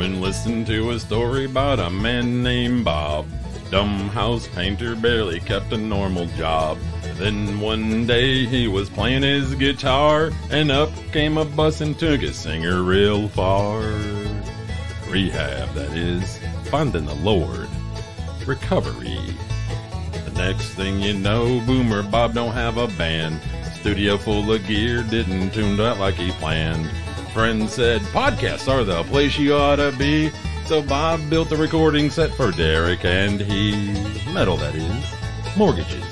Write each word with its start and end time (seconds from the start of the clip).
And 0.00 0.20
listen 0.20 0.64
to 0.66 0.90
a 0.90 0.98
story 0.98 1.44
about 1.44 1.78
a 1.78 1.88
man 1.88 2.42
named 2.42 2.84
Bob. 2.84 3.26
Dumb 3.70 4.08
house 4.08 4.46
painter 4.48 4.96
barely 4.96 5.40
kept 5.40 5.72
a 5.72 5.78
normal 5.78 6.26
job. 6.36 6.78
Then 7.14 7.60
one 7.60 8.06
day 8.06 8.44
he 8.44 8.68
was 8.68 8.90
playing 8.90 9.22
his 9.22 9.54
guitar, 9.54 10.30
and 10.50 10.70
up 10.70 10.90
came 11.12 11.38
a 11.38 11.44
bus 11.44 11.80
and 11.80 11.98
took 11.98 12.20
his 12.20 12.36
singer 12.36 12.82
real 12.82 13.28
far. 13.28 13.80
Rehab, 15.08 15.72
that 15.74 15.96
is, 15.96 16.38
finding 16.64 17.06
the 17.06 17.14
Lord. 17.14 17.68
Recovery. 18.44 19.18
The 20.26 20.32
next 20.36 20.70
thing 20.70 21.00
you 21.00 21.14
know, 21.14 21.62
Boomer 21.66 22.02
Bob 22.02 22.34
don't 22.34 22.52
have 22.52 22.76
a 22.76 22.88
band. 22.98 23.40
Studio 23.80 24.18
full 24.18 24.52
of 24.52 24.66
gear, 24.66 25.02
didn't 25.04 25.52
tune 25.52 25.80
out 25.80 25.98
like 25.98 26.16
he 26.16 26.30
planned. 26.32 26.90
Friends 27.34 27.72
said 27.72 28.00
podcasts 28.12 28.68
are 28.68 28.84
the 28.84 29.02
place 29.02 29.36
you 29.36 29.56
ought 29.56 29.76
to 29.76 29.90
be. 29.98 30.30
So 30.66 30.80
Bob 30.80 31.28
built 31.28 31.50
a 31.50 31.56
recording 31.56 32.08
set 32.08 32.32
for 32.34 32.52
Derek 32.52 33.04
and 33.04 33.40
he. 33.40 33.72
Metal, 34.32 34.56
that 34.58 34.76
is. 34.76 35.56
Mortgages. 35.56 36.04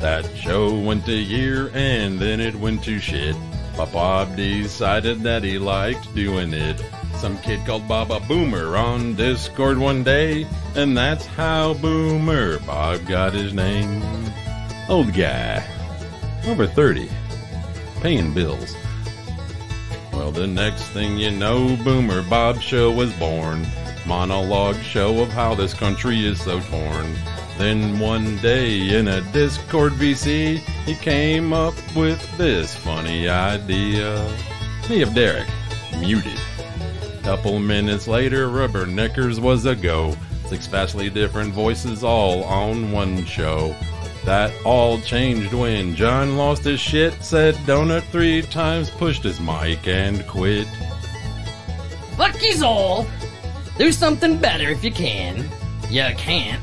That 0.00 0.24
show 0.34 0.74
went 0.78 1.06
a 1.08 1.12
year 1.12 1.70
and 1.74 2.18
then 2.18 2.40
it 2.40 2.54
went 2.54 2.82
to 2.84 2.98
shit. 3.00 3.36
But 3.76 3.92
Bob 3.92 4.34
decided 4.34 5.20
that 5.24 5.44
he 5.44 5.58
liked 5.58 6.14
doing 6.14 6.54
it. 6.54 6.82
Some 7.16 7.36
kid 7.40 7.66
called 7.66 7.86
Bob 7.86 8.10
a 8.12 8.20
Boomer 8.20 8.74
on 8.78 9.14
Discord 9.14 9.76
one 9.76 10.02
day, 10.02 10.46
and 10.74 10.96
that's 10.96 11.26
how 11.26 11.74
Boomer 11.74 12.60
Bob 12.60 13.06
got 13.06 13.34
his 13.34 13.52
name. 13.52 14.02
Old 14.88 15.12
guy, 15.12 15.62
over 16.46 16.66
30, 16.66 17.10
paying 18.00 18.32
bills. 18.32 18.74
Well, 20.12 20.30
the 20.30 20.46
next 20.46 20.84
thing 20.88 21.16
you 21.16 21.30
know, 21.30 21.76
Boomer 21.84 22.22
Bob 22.28 22.60
Show 22.60 22.90
was 22.90 23.12
born. 23.14 23.66
Monologue 24.06 24.76
show 24.76 25.22
of 25.22 25.28
how 25.28 25.54
this 25.54 25.74
country 25.74 26.26
is 26.26 26.40
so 26.42 26.60
torn. 26.60 27.14
Then 27.56 27.98
one 27.98 28.36
day 28.38 28.98
in 28.98 29.08
a 29.08 29.20
Discord 29.32 29.92
VC, 29.92 30.58
he 30.84 30.94
came 30.96 31.52
up 31.52 31.74
with 31.94 32.20
this 32.36 32.74
funny 32.74 33.28
idea. 33.28 34.36
Me 34.90 35.02
of 35.02 35.14
Derek, 35.14 35.48
muted. 35.98 36.38
Couple 37.22 37.58
minutes 37.60 38.08
later, 38.08 38.48
Rubber 38.48 38.84
Knickers 38.84 39.38
was 39.38 39.64
a 39.64 39.76
go. 39.76 40.16
Six 40.48 40.66
vastly 40.66 41.08
different 41.08 41.52
voices 41.54 42.02
all 42.02 42.42
on 42.44 42.90
one 42.90 43.24
show. 43.24 43.76
That 44.24 44.52
all 44.64 45.00
changed 45.00 45.52
when 45.52 45.96
John 45.96 46.36
lost 46.36 46.64
his 46.64 46.78
shit, 46.78 47.12
said 47.24 47.54
donut 47.66 48.02
three 48.04 48.42
times, 48.42 48.88
pushed 48.88 49.24
his 49.24 49.40
mic 49.40 49.86
and 49.88 50.26
quit. 50.28 50.68
Lucky's 52.16 52.62
all. 52.62 53.06
Do 53.78 53.90
something 53.90 54.38
better 54.38 54.68
if 54.68 54.84
you 54.84 54.92
can. 54.92 55.48
You 55.90 56.04
can't. 56.16 56.62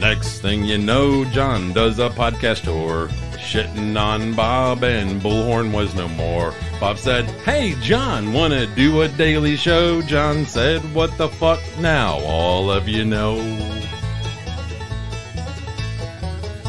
Next 0.00 0.40
thing 0.40 0.64
you 0.64 0.78
know, 0.78 1.24
John 1.26 1.72
does 1.72 1.98
a 1.98 2.08
podcast 2.08 2.62
tour. 2.64 3.08
Shitting 3.38 4.00
on 4.00 4.34
Bob 4.34 4.84
and 4.84 5.20
Bullhorn 5.20 5.72
was 5.72 5.94
no 5.94 6.08
more. 6.08 6.52
Bob 6.80 6.96
said, 6.96 7.24
Hey, 7.42 7.74
John, 7.80 8.32
wanna 8.32 8.64
do 8.66 9.02
a 9.02 9.08
daily 9.08 9.56
show? 9.56 10.00
John 10.02 10.46
said, 10.46 10.80
What 10.94 11.18
the 11.18 11.28
fuck 11.28 11.60
now? 11.80 12.20
All 12.20 12.70
of 12.70 12.88
you 12.88 13.04
know. 13.04 13.36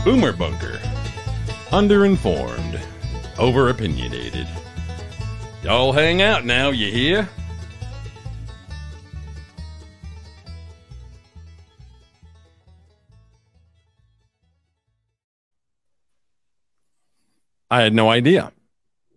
Boomer 0.03 0.34
Bunker. 0.34 0.80
Underinformed. 1.69 2.81
Overopinionated. 3.36 4.48
Y'all 5.64 5.92
hang 5.92 6.24
out 6.24 6.44
now, 6.44 6.72
you 6.72 6.92
hear? 6.92 7.30
I 17.69 17.81
had 17.81 17.94
no 17.94 18.09
idea. 18.09 18.52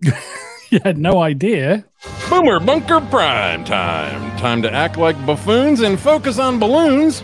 you 0.77 0.81
had 0.83 0.97
no 0.97 1.21
idea. 1.21 1.85
Boomer 2.31 2.59
Bunker 2.59 3.03
Prime 3.03 3.63
Time. 3.63 4.39
Time 4.39 4.63
to 4.63 4.73
act 4.73 4.97
like 4.97 5.15
buffoons 5.27 5.83
and 5.83 6.01
focus 6.01 6.39
on 6.39 6.59
balloons. 6.59 7.23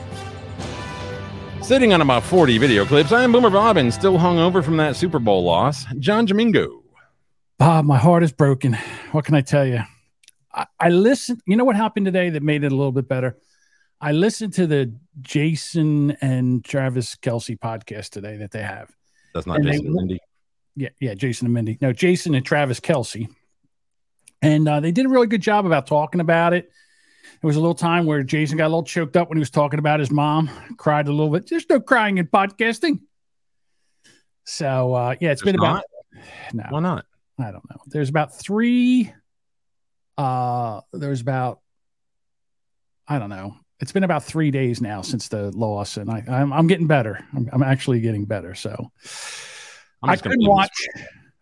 Sitting 1.63 1.95
on 1.95 2.03
about 2.03 2.23
40 2.25 2.59
video 2.59 2.85
clips, 2.85 3.11
I 3.11 3.25
am 3.25 3.33
Boomer 3.33 3.49
Bob 3.49 3.79
and 3.79 3.93
still 3.93 4.19
hung 4.19 4.39
over 4.39 4.61
from 4.61 4.77
that 4.77 4.97
Super 4.97 5.19
Bowl 5.19 5.45
loss. 5.45 5.87
John 5.99 6.27
Jamingo. 6.27 6.83
Bob, 7.59 7.87
my 7.87 7.97
heart 7.97 8.23
is 8.23 8.33
broken. 8.33 8.75
What 9.13 9.25
can 9.25 9.35
I 9.35 9.41
tell 9.41 9.67
you? 9.67 9.81
I, 10.53 10.67
I 10.79 10.91
listened. 10.91 11.41
You 11.47 11.57
know 11.57 11.65
what 11.65 11.75
happened 11.75 12.05
today 12.05 12.29
that 12.29 12.43
made 12.43 12.65
it 12.65 12.73
a 12.73 12.77
little 12.77 12.93
bit 12.93 13.09
better? 13.09 13.39
I 13.99 14.13
listened 14.13 14.53
to 14.55 14.67
the 14.67 14.95
Jason 15.23 16.11
and 16.21 16.63
Travis 16.63 17.17
Kelce 17.17 17.59
podcast 17.59 18.11
today 18.11 18.37
that 18.37 18.51
they 18.51 18.63
have. 18.63 18.91
That's 19.33 19.47
not 19.47 19.57
and 19.57 19.67
Jason 19.67 19.85
they, 19.87 19.91
Lindy. 19.91 20.19
Yeah, 20.77 20.91
yeah, 21.01 21.15
Jason 21.15 21.47
and 21.47 21.55
Mindy. 21.55 21.79
No, 21.81 21.95
Jason 21.95 22.35
and 22.35 22.45
Travis 22.45 22.79
Kelce. 22.79 23.27
And 24.43 24.69
uh, 24.69 24.81
they 24.81 24.93
did 24.93 25.07
a 25.07 25.09
really 25.09 25.27
good 25.27 25.43
job 25.43 25.67
about 25.67 25.87
talking 25.87 26.21
about 26.21 26.53
it. 26.53 26.71
There 27.41 27.49
was 27.49 27.57
a 27.57 27.61
little 27.61 27.75
time 27.75 28.07
where 28.07 28.23
Jason 28.23 28.59
got 28.59 28.67
a 28.67 28.69
little 28.69 28.83
choked 28.83 29.17
up 29.17 29.29
when 29.29 29.39
he 29.39 29.41
was 29.41 29.51
talking 29.51 29.79
about 29.79 30.01
his 30.01 30.11
mom, 30.11 30.51
cried 30.77 31.09
a 31.09 31.13
little 31.13 31.31
bit. 31.31 31.49
There's 31.49 31.69
no 31.69 31.81
crying 31.81 32.19
in 32.19 32.27
podcasting. 32.27 33.01
So 34.45 34.95
uh, 34.95 35.15
yeah, 35.21 35.31
it's 35.31 35.43
There's 35.43 35.53
been 35.53 35.61
about 35.61 35.85
no, 36.53 36.65
why 36.71 36.81
not? 36.81 37.05
I 37.39 37.51
don't 37.51 37.69
know. 37.71 37.81
There's 37.87 38.09
about 38.09 38.37
three. 38.37 39.13
Uh, 40.17 40.81
there's 40.93 41.21
about 41.21 41.61
I 43.07 43.19
don't 43.19 43.31
know. 43.31 43.57
It's 43.81 43.93
been 43.93 44.05
about 44.05 44.25
three 44.25 44.51
days 44.51 44.81
now 44.81 45.03
since 45.03 45.29
the 45.29 45.51
loss, 45.53 45.97
and 45.99 46.11
I, 46.11 46.25
I'm, 46.29 46.53
I'm 46.53 46.67
getting 46.67 46.89
better. 46.89 47.25
I'm, 47.35 47.49
I'm 47.53 47.63
actually 47.63 48.01
getting 48.01 48.25
better. 48.25 48.55
So 48.55 48.91
I 50.03 50.17
couldn't 50.17 50.47
watch. 50.49 50.73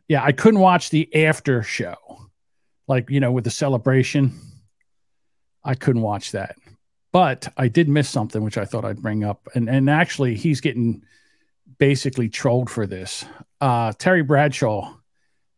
Yeah, 0.08 0.22
I 0.22 0.32
couldn't 0.32 0.60
watch 0.60 0.90
the 0.90 1.24
after 1.24 1.62
show, 1.62 1.96
like 2.88 3.10
you 3.10 3.20
know, 3.20 3.32
with 3.32 3.44
the 3.44 3.50
celebration. 3.50 4.32
I 5.64 5.74
couldn't 5.74 6.02
watch 6.02 6.30
that, 6.32 6.56
but 7.12 7.52
I 7.56 7.66
did 7.68 7.88
miss 7.88 8.08
something 8.08 8.42
which 8.42 8.56
I 8.56 8.64
thought 8.64 8.84
I'd 8.84 9.02
bring 9.02 9.24
up, 9.24 9.48
and 9.54 9.68
and 9.68 9.90
actually 9.90 10.36
he's 10.36 10.60
getting 10.60 11.02
basically 11.78 12.28
trolled 12.28 12.70
for 12.70 12.86
this. 12.86 13.24
Uh, 13.60 13.92
Terry 13.98 14.22
Bradshaw 14.22 14.94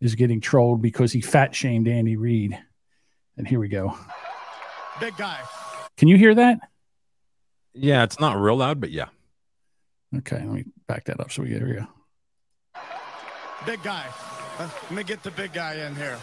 is 0.00 0.14
getting 0.14 0.40
trolled 0.40 0.80
because 0.80 1.12
he 1.12 1.20
fat 1.20 1.54
shamed 1.54 1.88
Andy 1.88 2.16
Reid, 2.16 2.58
and 3.36 3.46
here 3.46 3.60
we 3.60 3.68
go. 3.68 3.96
Big 5.00 5.16
guy. 5.16 5.38
Can 5.96 6.08
you 6.08 6.16
hear 6.16 6.34
that? 6.34 6.58
Yeah, 7.74 8.02
it's 8.02 8.18
not 8.18 8.40
real 8.40 8.56
loud, 8.56 8.80
but 8.80 8.90
yeah. 8.90 9.08
Okay, 10.16 10.36
let 10.36 10.48
me 10.48 10.64
back 10.86 11.04
that 11.04 11.20
up 11.20 11.30
so 11.30 11.42
we 11.42 11.50
get 11.50 11.58
here. 11.58 11.68
We 11.68 11.74
go. 11.74 11.86
Big 13.66 13.82
guy. 13.82 14.06
Uh, 14.58 14.68
let 14.84 14.92
me 14.92 15.04
get 15.04 15.22
the 15.22 15.30
big 15.32 15.52
guy 15.52 15.74
in 15.74 15.94
here. 15.94 16.18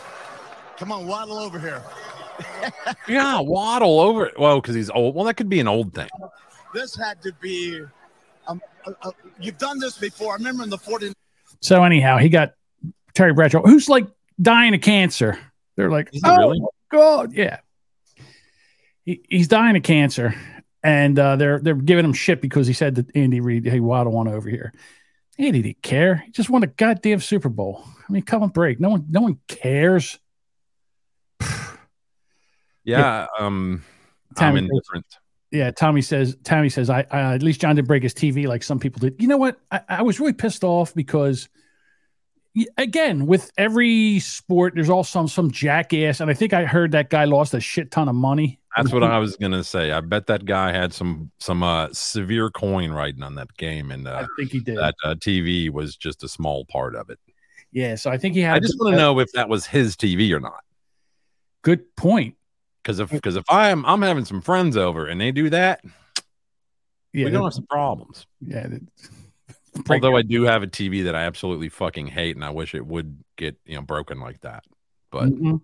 Come 0.77 0.91
on, 0.91 1.07
waddle 1.07 1.37
over 1.37 1.59
here. 1.59 1.81
yeah, 3.07 3.39
waddle 3.39 3.99
over. 3.99 4.31
Well, 4.37 4.59
because 4.59 4.75
he's 4.75 4.89
old. 4.89 5.15
Well, 5.15 5.25
that 5.25 5.35
could 5.35 5.49
be 5.49 5.59
an 5.59 5.67
old 5.67 5.93
thing. 5.93 6.09
This 6.73 6.95
had 6.95 7.21
to 7.23 7.31
be. 7.41 7.81
Um, 8.47 8.61
uh, 8.85 8.91
uh, 9.01 9.11
you've 9.39 9.57
done 9.57 9.79
this 9.79 9.97
before. 9.97 10.33
I 10.33 10.35
remember 10.35 10.63
in 10.63 10.69
the 10.69 10.77
40. 10.77 11.13
So 11.61 11.83
anyhow, 11.83 12.17
he 12.17 12.29
got 12.29 12.53
Terry 13.13 13.33
Bradshaw, 13.33 13.61
who's 13.61 13.89
like 13.89 14.05
dying 14.41 14.75
of 14.75 14.81
cancer. 14.81 15.39
They're 15.75 15.89
like, 15.89 16.09
oh 16.23 16.37
really? 16.37 16.61
God, 16.91 17.33
yeah. 17.33 17.59
He, 19.05 19.21
he's 19.29 19.47
dying 19.47 19.75
of 19.75 19.83
cancer, 19.83 20.35
and 20.83 21.17
uh, 21.17 21.35
they're 21.35 21.59
they're 21.59 21.75
giving 21.75 22.05
him 22.05 22.13
shit 22.13 22.41
because 22.41 22.67
he 22.67 22.73
said 22.73 22.95
that 22.95 23.15
Andy 23.15 23.39
Reid, 23.39 23.65
hey, 23.65 23.79
waddle 23.79 24.17
on 24.17 24.27
over 24.27 24.49
here. 24.49 24.73
Andy 25.37 25.61
didn't 25.61 25.81
care. 25.81 26.23
He 26.25 26.31
just 26.31 26.49
won 26.49 26.63
a 26.63 26.67
goddamn 26.67 27.19
Super 27.19 27.49
Bowl. 27.49 27.83
I 28.07 28.11
mean, 28.11 28.23
come 28.23 28.43
on, 28.43 28.49
break. 28.49 28.79
No 28.79 28.89
one, 28.89 29.05
no 29.09 29.21
one 29.21 29.39
cares. 29.47 30.17
yeah, 32.83 33.27
um, 33.39 33.83
Tommy, 34.35 34.59
I'm 34.59 34.65
indifferent. 34.65 35.05
Yeah, 35.51 35.71
Tommy 35.71 36.01
says. 36.01 36.35
Tommy 36.43 36.69
says. 36.69 36.89
I, 36.89 37.05
I, 37.11 37.35
at 37.35 37.43
least 37.43 37.61
John 37.61 37.75
didn't 37.75 37.87
break 37.87 38.03
his 38.03 38.13
TV 38.13 38.47
like 38.47 38.63
some 38.63 38.79
people 38.79 38.99
did. 38.99 39.15
You 39.19 39.27
know 39.27 39.37
what? 39.37 39.59
I, 39.71 39.81
I 39.89 40.01
was 40.01 40.19
really 40.19 40.33
pissed 40.33 40.63
off 40.63 40.93
because, 40.93 41.47
again, 42.77 43.25
with 43.25 43.51
every 43.57 44.19
sport, 44.19 44.73
there's 44.75 44.89
all 44.89 45.03
some 45.03 45.27
some 45.27 45.51
jackass, 45.51 46.19
and 46.19 46.29
I 46.29 46.33
think 46.33 46.53
I 46.53 46.65
heard 46.65 46.91
that 46.91 47.09
guy 47.09 47.25
lost 47.25 47.53
a 47.53 47.59
shit 47.59 47.91
ton 47.91 48.09
of 48.09 48.15
money 48.15 48.59
that's 48.75 48.91
what 48.91 49.03
I 49.03 49.19
was 49.19 49.37
gonna 49.37 49.63
say. 49.63 49.91
I 49.91 50.01
bet 50.01 50.27
that 50.27 50.45
guy 50.45 50.71
had 50.71 50.93
some 50.93 51.31
some 51.39 51.63
uh, 51.63 51.89
severe 51.93 52.49
coin 52.49 52.91
riding 52.91 53.23
on 53.23 53.35
that 53.35 53.55
game, 53.57 53.91
and 53.91 54.07
uh, 54.07 54.23
I 54.23 54.27
think 54.37 54.51
he 54.51 54.59
did. 54.59 54.77
That 54.77 54.95
uh, 55.03 55.15
TV 55.15 55.69
was 55.69 55.95
just 55.95 56.23
a 56.23 56.27
small 56.27 56.65
part 56.65 56.95
of 56.95 57.09
it. 57.09 57.19
Yeah, 57.71 57.95
so 57.95 58.11
I 58.11 58.17
think 58.17 58.35
he 58.35 58.41
had. 58.41 58.55
I 58.55 58.59
just 58.59 58.77
want 58.79 58.93
to 58.93 58.97
know 58.97 59.19
if 59.19 59.31
that 59.31 59.47
was 59.47 59.65
his 59.65 59.95
TV 59.95 60.31
or 60.31 60.39
not. 60.41 60.63
Good 61.65 61.95
point. 61.95 62.35
Because 62.83 62.99
if 62.99 63.09
because 63.09 63.35
if 63.35 63.45
I'm 63.49 63.83
I'm 63.87 64.03
having 64.03 64.23
some 64.25 64.39
friends 64.39 64.77
over 64.77 65.07
and 65.07 65.19
they 65.19 65.31
do 65.31 65.49
that, 65.49 65.81
yeah, 67.11 67.25
we're 67.25 67.31
gonna 67.31 67.45
have 67.45 67.53
some 67.55 67.65
problems. 67.65 68.27
Yeah. 68.39 68.67
Although 69.89 70.15
I 70.15 70.21
do 70.21 70.43
have 70.43 70.61
a 70.61 70.67
TV 70.67 71.05
that 71.05 71.15
I 71.15 71.23
absolutely 71.23 71.69
fucking 71.69 72.05
hate, 72.07 72.35
and 72.35 72.45
I 72.45 72.51
wish 72.51 72.75
it 72.75 72.85
would 72.85 73.17
get 73.35 73.57
you 73.65 73.75
know 73.75 73.81
broken 73.81 74.19
like 74.19 74.41
that. 74.41 74.63
but 75.11 75.29
Mhm. 75.29 75.61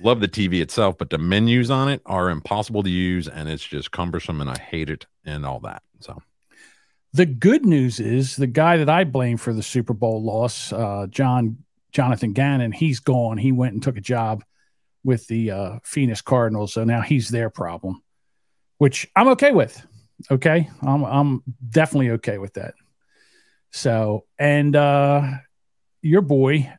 love 0.00 0.20
the 0.20 0.28
TV 0.28 0.60
itself. 0.60 0.98
But 0.98 1.08
the 1.08 1.18
menus 1.18 1.70
on 1.70 1.88
it 1.88 2.02
are 2.04 2.28
impossible 2.28 2.82
to 2.82 2.90
use, 2.90 3.26
and 3.26 3.48
it's 3.48 3.64
just 3.64 3.90
cumbersome, 3.92 4.40
and 4.42 4.50
I 4.50 4.58
hate 4.58 4.90
it 4.90 5.06
and 5.24 5.46
all 5.46 5.60
that. 5.60 5.82
So 6.00 6.20
The 7.14 7.26
good 7.26 7.64
news 7.64 7.98
is 7.98 8.36
the 8.36 8.46
guy 8.46 8.76
that 8.76 8.88
I 8.90 9.04
blame 9.04 9.38
for 9.38 9.52
the 9.54 9.62
Super 9.62 9.94
Bowl 9.94 10.22
loss, 10.22 10.72
uh, 10.72 11.06
John 11.08 11.64
Jonathan 11.92 12.32
Gannon, 12.34 12.72
he's 12.72 13.00
gone. 13.00 13.38
He 13.38 13.50
went 13.50 13.72
and 13.72 13.82
took 13.82 13.96
a 13.96 14.00
job 14.02 14.44
with 15.04 15.26
the 15.28 15.50
uh, 15.50 15.78
Phoenix 15.84 16.20
Cardinals, 16.20 16.72
so 16.72 16.84
now 16.84 17.00
he's 17.00 17.28
their 17.28 17.50
problem, 17.50 18.02
which 18.78 19.08
I'm 19.16 19.28
okay 19.28 19.52
with. 19.52 19.86
Okay, 20.30 20.68
I'm 20.82 21.04
I'm 21.04 21.42
definitely 21.68 22.10
okay 22.12 22.38
with 22.38 22.54
that. 22.54 22.74
So, 23.72 24.26
and 24.38 24.76
uh, 24.76 25.22
your 26.02 26.20
boy 26.20 26.70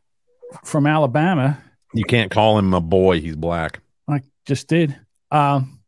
from 0.64 0.86
Alabama, 0.86 1.62
you 1.94 2.04
can't 2.04 2.32
call 2.32 2.58
him 2.58 2.74
a 2.74 2.82
boy; 2.82 3.20
he's 3.20 3.36
black. 3.36 3.82
I 4.08 4.22
just 4.46 4.68
did. 4.68 4.96
Um, 5.32 5.80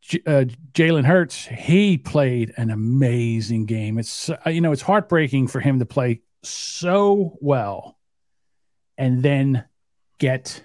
J- 0.00 0.22
uh, 0.26 0.44
Jalen 0.72 1.04
Hurts, 1.04 1.46
he 1.46 1.98
played 1.98 2.52
an 2.56 2.70
amazing 2.70 3.66
game. 3.66 3.98
It's 3.98 4.30
uh, 4.30 4.38
you 4.46 4.60
know 4.60 4.72
it's 4.72 4.82
heartbreaking 4.82 5.48
for 5.48 5.60
him 5.60 5.78
to 5.78 5.86
play 5.86 6.22
so 6.42 7.36
well, 7.40 7.98
and 8.98 9.22
then 9.22 9.64
get, 10.18 10.62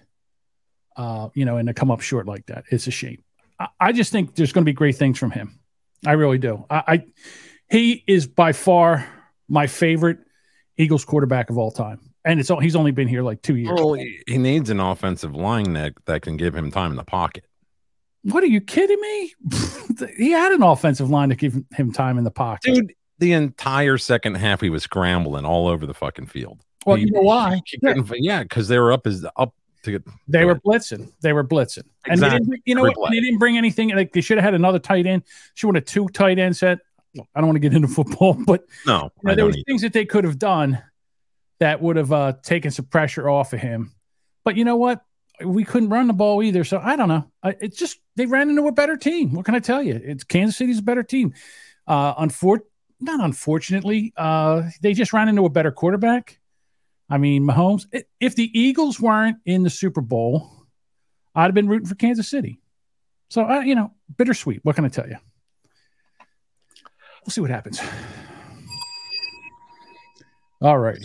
uh, 1.00 1.30
you 1.34 1.46
know, 1.46 1.56
and 1.56 1.68
to 1.68 1.74
come 1.74 1.90
up 1.90 2.02
short 2.02 2.28
like 2.28 2.46
that. 2.48 2.66
It's 2.70 2.86
a 2.88 2.92
shame. 2.92 3.24
I, 3.58 3.68
I 3.80 3.92
just 3.94 4.12
think 4.12 4.36
there's 4.36 4.52
going 4.52 4.64
to 4.64 4.70
be 4.70 4.74
great 4.74 4.98
things 4.98 5.18
from 5.18 5.32
him. 5.32 5.58
I 6.06 6.12
really 6.12 6.38
do. 6.38 6.66
I, 6.70 6.84
I 6.88 7.06
he 7.72 8.04
is 8.06 8.28
by 8.28 8.52
far 8.52 9.08
my 9.48 9.66
favorite 9.68 10.20
Eagles 10.78 11.06
quarterback 11.06 11.50
of 11.50 11.58
all 11.58 11.72
time, 11.72 12.12
and 12.26 12.40
it's 12.40 12.50
all, 12.52 12.60
he's 12.60 12.76
only 12.76 12.92
been 12.92 13.08
here 13.08 13.24
like 13.24 13.42
two 13.42 13.56
years. 13.56 13.80
Well, 13.80 13.94
he 13.94 14.38
needs 14.38 14.70
an 14.70 14.80
offensive 14.82 15.36
line 15.36 15.74
that 15.74 15.94
that 16.06 16.22
can 16.22 16.36
give 16.36 16.54
him 16.54 16.70
time 16.70 16.92
in 16.92 16.98
the 16.98 17.04
pocket. 17.04 17.46
What 18.24 18.44
are 18.44 18.48
you 18.48 18.60
kidding 18.60 19.00
me? 19.00 19.34
he 20.18 20.32
had 20.32 20.52
an 20.52 20.62
offensive 20.64 21.10
line 21.10 21.30
to 21.30 21.36
give 21.36 21.58
him 21.74 21.94
time 21.94 22.18
in 22.18 22.26
the 22.26 22.32
pocket. 22.32 22.74
Dude, 22.76 22.94
the 23.20 23.32
entire 23.32 23.98
second 23.98 24.36
half 24.36 24.60
he 24.60 24.70
was 24.70 24.84
scrambling 24.84 25.46
all 25.46 25.68
over 25.70 25.86
the 25.86 25.94
fucking 25.94 26.28
field. 26.28 26.62
well, 26.86 26.98
He- 26.98 27.06
you 27.06 27.12
know 27.12 27.22
why? 27.22 27.62
yeah, 28.18 28.44
because 28.44 28.68
they 28.68 28.78
were 28.80 28.92
up 28.92 29.08
as 29.08 29.26
up 29.38 29.54
to 29.84 29.92
get. 29.92 30.04
They 30.28 30.46
were 30.46 30.56
blitzing. 30.56 31.12
They 31.22 31.34
were 31.34 31.44
blitzing. 31.44 31.84
And 32.06 32.22
they 32.22 32.30
didn't, 32.30 32.62
you 32.66 32.76
know 32.76 32.84
what? 32.84 33.12
They 33.12 33.20
didn't 33.20 33.40
bring 33.40 33.58
anything. 33.58 33.90
Like 33.96 34.14
they 34.14 34.22
should 34.22 34.38
have 34.38 34.44
had 34.46 34.54
another 34.54 34.80
tight 34.80 35.06
end. 35.06 35.24
Should 35.56 35.68
have 35.76 35.82
a 35.84 35.86
two 35.86 36.08
tight 36.10 36.40
end 36.40 36.56
set. 36.58 36.80
I 37.36 37.40
don't 37.40 37.48
want 37.48 37.56
to 37.56 37.60
get 37.60 37.74
into 37.74 37.88
football, 38.00 38.34
but 38.46 38.64
No, 38.86 39.12
you 39.24 39.30
know, 39.30 39.36
there 39.36 39.46
was 39.46 39.56
need. 39.56 39.66
things 39.66 39.82
that 39.82 39.94
they 39.94 40.06
could 40.06 40.24
have 40.24 40.38
done 40.40 40.82
that 41.60 41.82
would 41.82 41.96
have 41.98 42.12
uh, 42.12 42.34
taken 42.44 42.72
some 42.72 42.86
pressure 42.86 43.30
off 43.30 43.52
of 43.54 43.60
him. 43.60 43.92
But 44.46 44.56
you 44.56 44.64
know 44.64 44.78
what? 44.78 45.04
We 45.44 45.64
couldn't 45.64 45.90
run 45.90 46.08
the 46.08 46.14
ball 46.14 46.44
either. 46.44 46.64
So 46.64 46.80
I 46.84 46.96
don't 46.96 47.08
know. 47.08 47.30
I, 47.44 47.56
it's 47.62 47.78
just 47.78 48.00
they 48.16 48.26
ran 48.26 48.50
into 48.50 48.68
a 48.68 48.72
better 48.72 48.98
team. 48.98 49.34
What 49.34 49.46
can 49.46 49.56
I 49.56 49.60
tell 49.60 49.82
you? 49.82 50.00
It's 50.04 50.24
Kansas 50.24 50.58
City's 50.58 50.80
a 50.80 50.84
better 50.84 51.04
team. 51.04 51.34
Uh, 51.88 52.16
unfor- 52.16 52.60
not 53.00 53.22
unfortunately, 53.24 54.14
uh, 54.18 54.64
they 54.82 54.94
just 54.94 55.14
ran 55.14 55.30
into 55.30 55.46
a 55.46 55.50
better 55.50 55.72
quarterback. 55.72 56.39
I 57.10 57.18
mean, 57.18 57.44
Mahomes. 57.44 57.86
If 58.20 58.36
the 58.36 58.50
Eagles 58.58 59.00
weren't 59.00 59.38
in 59.46 59.64
the 59.64 59.70
Super 59.70 60.02
Bowl, 60.02 60.50
I'd 61.36 61.46
have 61.46 61.54
been 61.54 61.68
rooting 61.68 61.88
for 61.88 61.96
Kansas 61.96 62.30
City. 62.30 62.60
So 63.30 63.44
I, 63.44 63.64
you 63.64 63.76
know, 63.76 63.94
bittersweet. 64.18 64.60
What 64.64 64.76
can 64.76 64.86
I 64.86 64.90
tell 64.90 65.08
you? 65.08 65.18
We'll 67.26 67.32
see 67.32 67.42
what 67.42 67.50
happens. 67.50 67.82
All 70.62 70.78
right. 70.78 70.98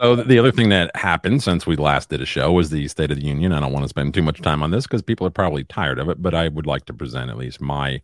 So 0.00 0.16
the 0.16 0.38
other 0.38 0.52
thing 0.52 0.70
that 0.70 0.94
happened 0.96 1.42
since 1.42 1.66
we 1.66 1.76
last 1.76 2.08
did 2.08 2.22
a 2.22 2.26
show 2.26 2.52
was 2.52 2.70
the 2.70 2.88
State 2.88 3.10
of 3.10 3.18
the 3.18 3.24
Union. 3.24 3.52
I 3.52 3.60
don't 3.60 3.72
want 3.72 3.84
to 3.84 3.88
spend 3.88 4.14
too 4.14 4.22
much 4.22 4.40
time 4.40 4.62
on 4.62 4.70
this 4.70 4.84
because 4.84 5.02
people 5.02 5.26
are 5.26 5.30
probably 5.30 5.64
tired 5.64 5.98
of 5.98 6.08
it, 6.08 6.22
but 6.22 6.34
I 6.34 6.48
would 6.48 6.66
like 6.66 6.86
to 6.86 6.94
present 6.94 7.30
at 7.30 7.36
least 7.36 7.60
my 7.60 8.00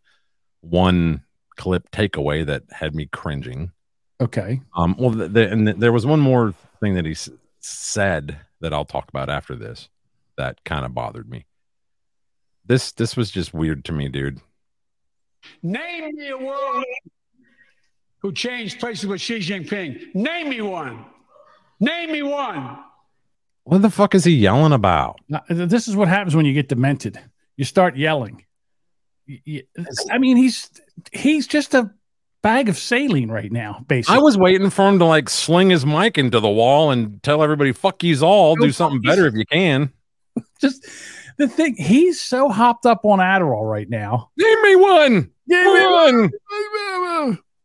one 0.61 1.23
clip 1.57 1.91
takeaway 1.91 2.45
that 2.45 2.65
had 2.71 2.95
me 2.95 3.07
cringing. 3.07 3.73
Okay. 4.25 4.61
Um, 4.77 4.97
well, 4.99 5.11
the, 5.11 5.29
the, 5.29 5.51
and 5.51 5.67
th- 5.67 5.77
there 5.79 5.93
was 5.93 6.07
one 6.07 6.21
more 6.21 6.55
thing 6.81 6.95
that 6.95 7.05
he 7.05 7.11
s- 7.13 7.29
said 7.61 8.39
that 8.61 8.73
I'll 8.73 8.85
talk 8.87 9.09
about 9.11 9.29
after 9.29 9.55
this 9.55 9.89
that 10.39 10.65
kind 10.65 10.85
of 10.85 10.95
bothered 10.95 11.29
me. 11.29 11.45
This 12.65 12.93
this 12.93 13.17
was 13.17 13.31
just 13.31 13.53
weird 13.53 13.85
to 13.85 13.93
me, 13.93 14.09
dude. 14.09 14.41
Name 15.63 16.17
me 16.17 16.31
a 16.31 16.39
world 16.39 16.77
leader 16.77 17.13
who 18.19 18.33
changed 18.33 18.81
places 18.81 19.07
with 19.07 19.21
Xi 19.21 19.39
Jinping. 19.41 20.15
Name 20.15 20.49
me 20.49 20.63
one. 20.63 21.05
Name 21.81 22.11
me 22.13 22.23
one. 22.23 22.79
What 23.65 23.83
the 23.83 23.91
fuck 23.91 24.15
is 24.15 24.25
he 24.25 24.33
yelling 24.33 24.73
about? 24.73 25.21
Now, 25.29 25.43
this 25.49 25.87
is 25.89 25.97
what 25.97 26.09
happens 26.09 26.35
when 26.35 26.47
you 26.47 26.55
get 26.55 26.69
demented. 26.69 27.21
You 27.57 27.65
start 27.67 27.97
yelling. 27.97 28.45
I 30.11 30.19
mean, 30.19 30.37
he's 30.39 30.71
he's 31.13 31.47
just 31.47 31.75
a 31.75 31.91
bag 32.45 32.69
of 32.69 32.77
saline 32.79 33.31
right 33.31 33.51
now, 33.51 33.83
basically. 33.89 34.17
I 34.17 34.21
was 34.21 34.39
waiting 34.39 34.71
for 34.71 34.87
him 34.89 35.01
to 35.01 35.07
like 35.07 35.29
sling 35.29 35.71
his 35.71 35.85
mic 35.85 36.19
into 36.19 36.39
the 36.39 36.49
wall 36.49 36.93
and 36.93 37.21
tell 37.25 37.43
everybody, 37.43 37.73
"Fuck 37.73 38.05
yous 38.05 38.23
all, 38.23 38.55
do 38.55 38.71
something 38.71 39.01
better 39.01 39.27
if 39.27 39.35
you 39.35 39.45
can." 39.51 39.93
just 40.61 40.87
the 41.39 41.49
thing. 41.49 41.75
He's 41.77 42.21
so 42.21 42.49
hopped 42.51 42.87
up 42.87 43.05
on 43.05 43.19
Adderall 43.19 43.69
right 43.69 43.89
now. 43.89 44.31
Name 44.37 44.63
me 44.63 44.77
one. 44.77 45.31
Give 45.49 45.65
me 45.65 45.87
One. 45.87 46.31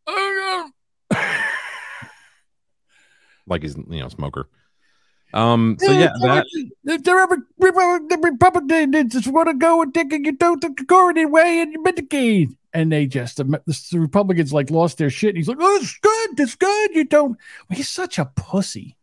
me 0.08 0.64
Like 3.46 3.62
he's 3.62 3.76
you 3.76 4.00
know 4.00 4.08
smoker. 4.08 4.48
Um. 5.32 5.76
So 5.80 5.92
yeah, 5.92 6.10
that 6.84 7.04
the 7.04 8.18
Republicans 8.22 9.12
just 9.12 9.26
want 9.28 9.48
to 9.48 9.54
go 9.54 9.82
and 9.82 9.94
take 9.94 10.12
you 10.12 10.32
don't 10.32 10.60
the 10.60 10.84
Corrigan 10.86 11.30
way 11.30 11.60
and 11.60 11.72
you 11.72 11.82
Medicaid. 11.82 12.56
And 12.72 12.92
they 12.92 13.06
just 13.06 13.36
the, 13.36 13.44
the 13.90 13.98
Republicans 13.98 14.52
like 14.52 14.70
lost 14.70 14.98
their 14.98 15.10
shit. 15.10 15.36
He's 15.36 15.48
like, 15.48 15.58
"Oh, 15.60 15.76
it's 15.80 15.98
good, 15.98 16.40
it's 16.40 16.54
good." 16.54 16.90
You 16.94 17.04
don't. 17.04 17.30
Well, 17.68 17.76
he's 17.76 17.88
such 17.88 18.18
a 18.18 18.26
pussy. 18.36 18.96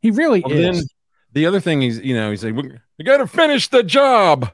He 0.00 0.10
really 0.10 0.42
Well, 0.44 0.52
is. 0.52 0.78
then 0.80 0.86
the 1.32 1.46
other 1.46 1.60
thing 1.60 1.80
he's 1.80 1.98
you 2.00 2.14
know 2.14 2.30
he's 2.30 2.44
like, 2.44 2.54
"We 2.54 3.04
got 3.04 3.16
to 3.18 3.26
finish 3.26 3.68
the 3.68 3.82
job." 3.82 4.50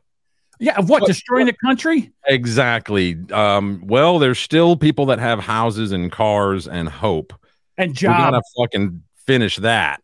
yeah, 0.60 0.78
what 0.80 1.00
But- 1.00 1.06
destroying 1.08 1.46
the 1.46 1.52
country? 1.64 2.12
Exactly. 2.28 3.18
Um. 3.32 3.82
Well, 3.86 4.18
there's 4.20 4.38
still 4.38 4.76
people 4.76 5.06
that 5.06 5.18
have 5.18 5.40
houses 5.40 5.90
and 5.90 6.10
cars 6.12 6.68
and 6.68 6.88
hope. 6.88 7.32
And 7.76 7.90
We 7.90 7.94
job. 7.94 8.18
gotta 8.30 8.42
fucking 8.56 9.02
finish 9.26 9.56
that. 9.56 10.00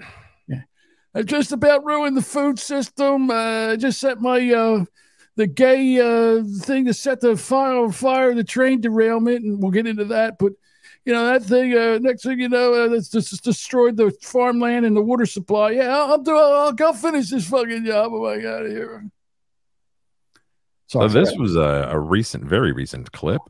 I 1.15 1.23
just 1.23 1.53
about 1.53 1.85
ruined 1.85 2.17
the 2.17 2.23
food 2.23 2.59
system. 2.59 3.31
Uh, 3.31 3.73
I 3.73 3.77
just 3.77 3.99
set 3.99 4.21
my 4.21 4.53
uh, 4.53 4.85
the 5.37 5.47
gay 5.47 5.99
uh, 5.99 6.45
thing 6.63 6.85
to 6.87 6.95
set 6.95 7.21
the 7.21 7.37
fire 7.37 7.85
on 7.85 7.93
fire, 7.93 8.35
the 8.35 8.45
train 8.45 8.81
derailment, 8.81 9.45
and 9.45 9.61
we'll 9.61 9.73
get 9.73 9.87
into 9.87 10.05
that. 10.07 10.39
But 10.39 10.53
you 11.05 11.13
know 11.13 11.27
that 11.27 11.43
thing. 11.43 11.77
Uh, 11.77 11.99
next 12.01 12.23
thing 12.23 12.39
you 12.39 12.49
know, 12.49 12.75
uh, 12.75 12.93
it's 12.93 13.09
just 13.09 13.33
it's 13.33 13.41
destroyed 13.41 13.97
the 13.97 14.13
farmland 14.23 14.87
and 14.87 14.97
the 14.97 15.03
water 15.03 15.27
supply. 15.27 15.73
Yeah, 15.73 15.89
I'll, 15.89 16.13
I'll 16.13 16.19
do. 16.19 16.37
I'll, 16.37 16.75
I'll 16.79 16.93
finish 16.93 17.31
this 17.31 17.49
fucking 17.49 17.87
job. 17.87 18.13
Oh 18.13 18.23
my 18.23 18.39
god, 18.39 18.67
here. 18.67 19.05
So 20.87 21.07
this 21.09 21.33
was 21.37 21.57
a, 21.57 21.89
a 21.91 21.99
recent, 21.99 22.45
very 22.45 22.73
recent 22.73 23.11
clip. 23.13 23.41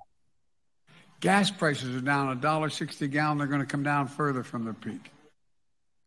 Gas 1.21 1.51
prices 1.51 1.95
are 1.97 2.01
down 2.01 2.29
a 2.29 2.35
dollar 2.35 2.71
sixty 2.71 3.09
gallon. 3.09 3.39
They're 3.39 3.47
going 3.47 3.61
to 3.61 3.67
come 3.67 3.83
down 3.83 4.09
further 4.09 4.43
from 4.43 4.65
their 4.65 4.75
peak. 4.75 5.11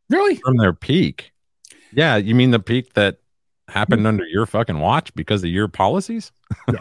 really 0.10 0.36
from 0.36 0.57
their 0.57 0.74
peak. 0.74 1.32
Yeah, 1.95 2.17
you 2.17 2.35
mean 2.35 2.51
the 2.51 2.59
peak 2.59 2.93
that 2.93 3.19
happened 3.67 4.05
under 4.05 4.25
your 4.25 4.45
fucking 4.45 4.79
watch 4.79 5.13
because 5.15 5.43
of 5.43 5.50
your 5.50 5.67
policies? 5.67 6.31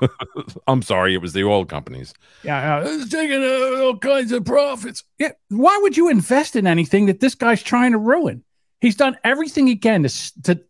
I'm 0.66 0.82
sorry, 0.82 1.14
it 1.14 1.22
was 1.22 1.32
the 1.32 1.44
oil 1.44 1.64
companies. 1.64 2.12
yeah. 2.42 2.76
Uh, 2.78 2.84
it's 2.86 3.10
taking 3.10 3.42
uh, 3.42 3.84
all 3.84 3.96
kinds 3.98 4.32
of 4.32 4.44
profits. 4.44 5.04
Yeah. 5.18 5.32
Why 5.48 5.78
would 5.82 5.96
you 5.96 6.08
invest 6.08 6.56
in 6.56 6.66
anything 6.66 7.06
that 7.06 7.20
this 7.20 7.34
guy's 7.34 7.62
trying 7.62 7.92
to 7.92 7.98
ruin? 7.98 8.44
He's 8.80 8.96
done 8.96 9.16
everything 9.24 9.66
he 9.66 9.76
can 9.76 10.02
to 10.02 10.42
to 10.42 10.60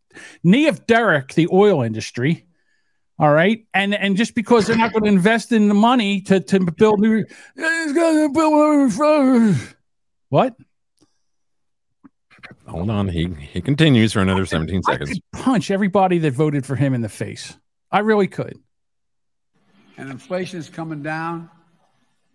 knee 0.45 0.69
of 0.69 0.87
Derek 0.87 1.35
the 1.35 1.49
oil 1.53 1.83
industry. 1.83 2.47
All 3.19 3.33
right, 3.33 3.65
and 3.73 3.95
and 3.95 4.17
just 4.17 4.35
because 4.35 4.67
they're 4.67 4.77
not 4.77 4.93
going 4.93 5.05
to 5.05 5.09
invest 5.09 5.53
in 5.53 5.69
the 5.69 5.75
money 5.75 6.21
to 6.23 6.41
to 6.41 6.61
build 6.61 7.01
new, 7.01 7.25
he's 7.57 7.93
going 7.93 8.29
to 8.29 8.33
build. 8.33 9.57
What? 10.29 10.57
Hold 12.73 12.91
on, 12.91 13.09
he 13.09 13.29
he 13.53 13.61
continues 13.61 14.13
for 14.13 14.21
another 14.21 14.47
17 14.47 14.83
I 14.87 14.93
seconds. 14.93 15.11
could 15.11 15.23
punch 15.33 15.71
everybody 15.71 16.19
that 16.19 16.33
voted 16.33 16.65
for 16.67 16.75
him 16.75 16.95
in 16.95 17.03
the 17.03 17.09
face. 17.09 17.57
I 17.91 18.01
really 18.01 18.29
could. 18.29 18.59
And 19.99 20.11
inflation 20.11 20.59
is 20.59 20.69
coming 20.69 21.03
down. 21.03 21.51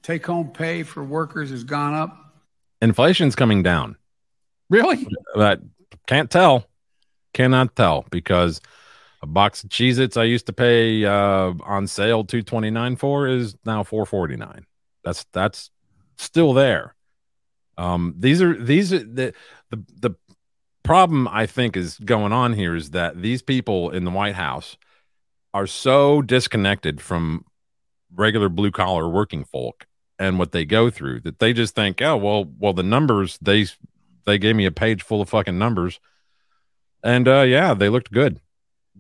Take 0.04 0.26
home 0.26 0.50
pay 0.52 0.84
for 0.84 1.04
workers 1.04 1.50
has 1.50 1.64
gone 1.64 1.94
up. 1.94 2.16
Inflation's 2.82 3.36
coming 3.36 3.64
down. 3.64 3.98
Really? 4.70 5.08
But 5.34 5.62
can't 6.06 6.30
tell. 6.30 6.66
Cannot 7.34 7.76
tell 7.76 8.06
because 8.12 8.62
a 9.22 9.28
box 9.28 9.64
of 9.64 9.70
Cheez 9.70 9.98
Its 10.00 10.18
I 10.18 10.24
used 10.24 10.46
to 10.46 10.54
pay 10.54 11.04
uh, 11.06 11.54
on 11.64 11.88
sale 11.88 12.24
229 12.24 12.96
for 12.96 13.28
is 13.28 13.56
now 13.66 13.84
449. 13.84 14.66
That's 15.04 15.26
that's 15.34 15.72
still 16.18 16.54
there. 16.54 16.96
Um, 17.78 18.16
these 18.18 18.42
are 18.42 18.56
these 18.56 18.94
are 18.94 19.00
the 19.00 19.34
the 19.70 19.84
the 20.00 20.16
problem 20.88 21.28
I 21.28 21.46
think 21.46 21.76
is 21.76 22.00
going 22.00 22.32
on 22.32 22.54
here 22.54 22.76
is 22.76 22.92
that 22.92 23.22
these 23.22 23.42
people 23.42 23.90
in 23.92 24.06
the 24.06 24.12
White 24.12 24.36
House 24.36 24.78
are 25.54 25.68
so 25.68 26.22
disconnected 26.22 27.02
from 27.02 27.46
regular 28.16 28.48
blue 28.48 28.72
collar 28.72 29.08
working 29.10 29.44
folk 29.44 29.86
and 30.18 30.40
what 30.40 30.54
they 30.54 30.66
go 30.66 30.90
through 30.90 31.20
that 31.22 31.40
they 31.40 31.54
just 31.54 31.76
think, 31.76 32.02
oh 32.02 32.18
well, 32.18 32.46
well 32.58 32.74
the 32.74 32.84
numbers 32.84 33.38
they 33.42 33.68
they 34.26 34.38
gave 34.38 34.56
me 34.56 34.66
a 34.66 34.72
page 34.72 35.04
full 35.04 35.22
of 35.22 35.30
fucking 35.30 35.58
numbers, 35.58 36.00
and 37.04 37.28
uh, 37.28 37.42
yeah, 37.42 37.74
they 37.74 37.90
looked 37.90 38.12
good. 38.12 38.40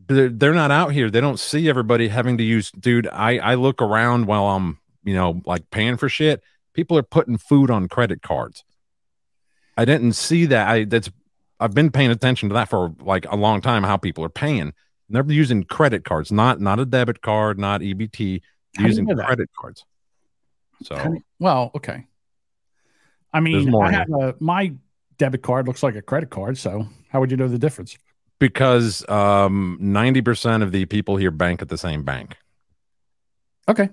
They're, 0.08 0.29
they're 0.29 0.53
not 0.53 0.72
out 0.72 0.94
here. 0.94 1.10
They 1.10 1.22
don't 1.22 1.39
see 1.39 1.67
everybody 1.67 2.08
having 2.08 2.38
to 2.38 2.44
use. 2.44 2.72
Dude, 2.72 3.08
I 3.12 3.38
I 3.38 3.56
look 3.56 3.82
around 3.82 4.25
while 4.25 4.46
I'm 4.48 4.79
you 5.03 5.15
know 5.15 5.41
like 5.46 5.70
paying 5.70 5.98
for 5.98 6.10
shit. 6.10 6.44
People 6.74 6.98
are 6.98 7.03
putting 7.03 7.38
food 7.38 7.72
on 7.72 7.88
credit 7.88 8.22
cards. 8.22 8.63
I 9.77 9.86
didn't 9.86 10.13
see 10.13 10.46
that. 10.48 10.67
I 10.67 10.84
that's 10.84 11.10
I've 11.60 11.74
been 11.74 11.92
paying 11.92 12.12
attention 12.12 12.50
to 12.50 12.54
that 12.54 12.70
for 12.70 12.94
like 13.00 13.26
a 13.30 13.36
long 13.36 13.62
time. 13.62 13.84
How 13.84 13.98
people 13.98 14.24
are 14.24 14.30
paying. 14.30 14.74
They're 15.10 15.26
using 15.32 15.64
credit 15.64 16.04
cards, 16.04 16.32
not 16.32 16.60
not 16.60 16.80
a 16.80 16.86
debit 16.86 17.22
card, 17.22 17.58
not 17.58 17.82
EBT, 17.82 18.20
you 18.20 18.42
using 18.86 19.08
credit 19.08 19.50
cards. 19.60 19.86
So 20.84 20.96
do- 20.96 21.22
well, 21.40 21.72
okay. 21.76 22.06
I 23.34 23.40
mean, 23.40 23.74
I 23.76 23.92
have 23.92 24.10
a, 24.12 24.36
my 24.40 24.74
debit 25.18 25.42
card 25.44 25.68
looks 25.68 25.84
like 25.84 25.96
a 25.96 26.02
credit 26.02 26.30
card, 26.30 26.58
so 26.58 26.88
how 27.10 27.20
would 27.20 27.32
you 27.32 27.38
know 27.38 27.48
the 27.48 27.60
difference? 27.60 27.98
because 28.40 29.08
um 29.10 29.80
90% 29.82 30.62
of 30.62 30.72
the 30.72 30.86
people 30.86 31.18
here 31.18 31.32
bank 31.32 31.60
at 31.64 31.70
the 31.70 31.78
same 31.78 32.04
bank 32.04 32.38
Okay. 33.68 33.90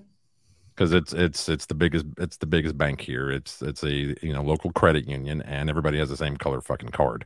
because 0.75 0.93
it's 0.93 1.13
it's 1.13 1.49
it's 1.49 1.65
the 1.65 1.73
biggest 1.73 2.05
it's 2.19 2.37
the 2.37 2.45
biggest 2.45 2.77
bank 2.77 3.01
here 3.01 3.31
it's 3.31 3.63
it's 3.63 3.83
a 3.83 3.91
you 4.23 4.31
know 4.33 4.43
local 4.43 4.71
credit 4.73 5.07
union 5.09 5.41
and 5.41 5.67
everybody 5.67 5.97
has 5.97 6.09
the 6.09 6.17
same 6.17 6.37
color 6.37 6.61
fucking 6.61 6.89
card 6.89 7.25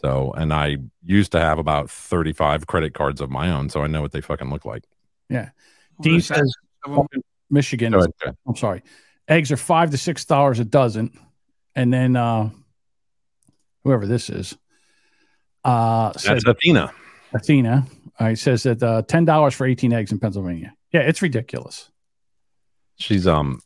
so 0.00 0.32
and 0.36 0.52
i 0.52 0.76
used 1.04 1.32
to 1.32 1.40
have 1.40 1.58
about 1.58 1.90
35 1.90 2.66
credit 2.66 2.94
cards 2.94 3.20
of 3.20 3.30
my 3.30 3.50
own 3.50 3.68
so 3.68 3.82
i 3.82 3.86
know 3.86 4.00
what 4.02 4.12
they 4.12 4.20
fucking 4.20 4.50
look 4.50 4.64
like 4.64 4.84
Yeah. 5.28 5.50
Dean 6.02 6.14
Well, 6.14 6.20
says 6.20 6.54
Michigan. 7.50 7.92
Go 7.92 7.98
ahead, 7.98 8.36
I'm 8.46 8.56
sorry. 8.56 8.82
Eggs 9.28 9.52
are 9.52 9.56
five 9.56 9.90
to 9.90 9.98
six 9.98 10.24
dollars 10.24 10.58
a 10.60 10.64
dozen, 10.64 11.10
and 11.74 11.92
then 11.92 12.16
uh, 12.16 12.48
whoever 13.84 14.06
this 14.06 14.30
is, 14.30 14.56
uh, 15.64 16.12
said 16.14 16.36
that's 16.36 16.46
athena 16.46 16.92
Athena. 17.34 17.86
Uh, 18.18 18.28
he 18.30 18.34
says 18.36 18.62
that 18.64 18.82
uh, 18.82 19.02
ten 19.02 19.24
dollars 19.24 19.54
for 19.54 19.66
eighteen 19.66 19.92
eggs 19.92 20.10
in 20.12 20.18
Pennsylvania. 20.18 20.72
Yeah, 20.92 21.00
it's 21.02 21.22
ridiculous. 21.22 21.90
she's 22.96 23.26
um 23.26 23.60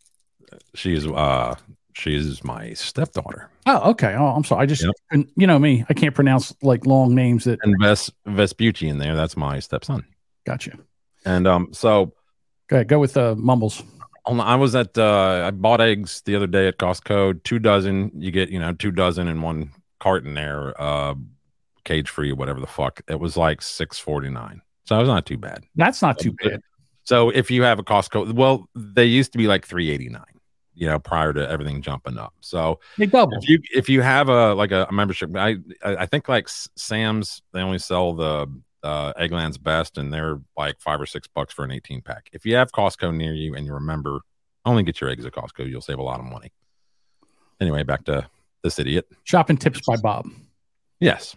she's 0.75 1.07
uh 1.07 1.55
she's 1.95 2.45
my 2.45 2.73
stepdaughter 2.75 3.49
Oh, 3.67 3.93
okay. 3.93 4.15
Oh, 4.15 4.27
I'm 4.27 4.45
sorry. 4.45 4.65
I 4.65 4.67
just, 4.67 4.85
Yep. 4.85 5.27
you 5.37 5.47
know 5.47 5.59
me, 5.59 5.87
I 5.89 5.95
can't 5.95 6.15
pronounce 6.15 6.55
like 6.61 6.85
long 6.85 7.15
names. 7.15 7.45
That 7.45 7.61
and 7.63 7.75
Ves 7.81 8.11
Vespucci 8.27 8.89
in 8.89 8.99
there 8.99 9.17
that's 9.17 9.37
my 9.39 9.59
stepson 9.59 10.05
got 10.45 10.67
you. 10.67 10.73
and 11.25 11.47
um 11.47 11.69
so 11.73 12.13
Go 12.69 12.77
ahead. 12.77 12.89
Go 12.89 12.99
with 12.99 13.17
uh, 13.17 13.35
mumbles. 13.37 13.83
I 14.27 14.57
was 14.57 14.75
at 14.75 14.97
uh 14.99 15.45
I 15.47 15.51
bought 15.51 15.81
eggs 15.83 16.23
the 16.25 16.35
other 16.37 16.47
day 16.47 16.67
at 16.69 16.79
Costco, 16.79 17.43
two 17.45 17.59
dozen. 17.59 18.11
You 18.17 18.31
get, 18.31 18.49
you 18.51 18.59
know, 18.59 18.73
two 18.73 18.91
dozen 18.91 19.29
in 19.29 19.43
one 19.43 19.71
carton 20.01 20.33
there, 20.35 20.73
uh 20.81 21.15
cage 21.85 22.09
free, 22.09 22.33
whatever 22.33 22.59
the 22.61 22.67
fuck. 22.67 23.03
It 23.09 23.21
was 23.21 23.37
like 23.37 23.61
six 23.63 23.99
forty 23.99 24.31
nine. 24.31 24.61
So 24.87 24.97
it 24.97 25.01
was 25.01 25.09
not 25.09 25.27
too 25.27 25.37
bad. 25.39 25.65
That's 25.75 26.01
not 26.03 26.19
too 26.19 26.33
bad. 26.33 26.61
So 27.05 27.29
if 27.31 27.51
you 27.51 27.63
have 27.65 27.79
a 27.79 27.83
Costco, 27.83 28.33
well, 28.33 28.67
they 28.75 29.05
used 29.05 29.33
to 29.33 29.39
be 29.39 29.47
like 29.47 29.67
three 29.67 29.91
eighty 29.91 30.09
nine, 30.09 30.34
you 30.75 30.87
know, 30.87 30.99
prior 30.99 31.33
to 31.33 31.49
everything 31.49 31.81
jumping 31.83 32.19
up. 32.19 32.35
So 32.41 32.81
They 32.99 33.07
double. 33.07 33.37
if 33.39 33.49
you 33.49 33.61
if 33.75 33.89
you 33.89 34.03
have 34.03 34.29
a 34.29 34.55
like 34.55 34.73
a, 34.73 34.89
membership, 34.91 35.31
I 35.37 35.57
I 35.83 35.97
I 35.97 36.07
think 36.07 36.29
like 36.29 36.49
Sam's 36.49 37.43
they 37.53 37.61
only 37.61 37.79
sell 37.79 38.13
the 38.15 38.47
uh, 38.83 39.13
Eggland's 39.15 39.57
Best, 39.57 39.97
and 39.97 40.13
they're 40.13 40.41
like 40.57 40.79
five 40.81 41.01
or 41.01 41.07
six 41.07 41.27
bucks 41.27 41.55
for 41.55 41.65
an 41.65 41.71
eighteen 41.71 42.03
pack. 42.03 42.29
If 42.33 42.45
you 42.45 42.57
have 42.57 42.71
Costco 42.73 43.15
near 43.15 43.33
you 43.33 43.55
and 43.55 43.65
you 43.67 43.73
remember, 43.75 44.21
only 44.67 44.83
get 44.83 45.01
your 45.01 45.11
eggs 45.11 45.25
at 45.25 45.33
Costco, 45.33 45.69
you'll 45.69 45.81
save 45.81 45.99
a 45.99 46.03
lot 46.03 46.21
of 46.21 46.27
money. 46.27 46.53
Anyway, 47.61 47.83
back 47.83 48.05
to 48.05 48.29
this 48.63 48.79
idiot. 48.79 49.07
Shopping 49.23 49.57
tips 49.57 49.81
by 49.87 49.97
Bob. 49.97 50.27
Yes, 51.01 51.37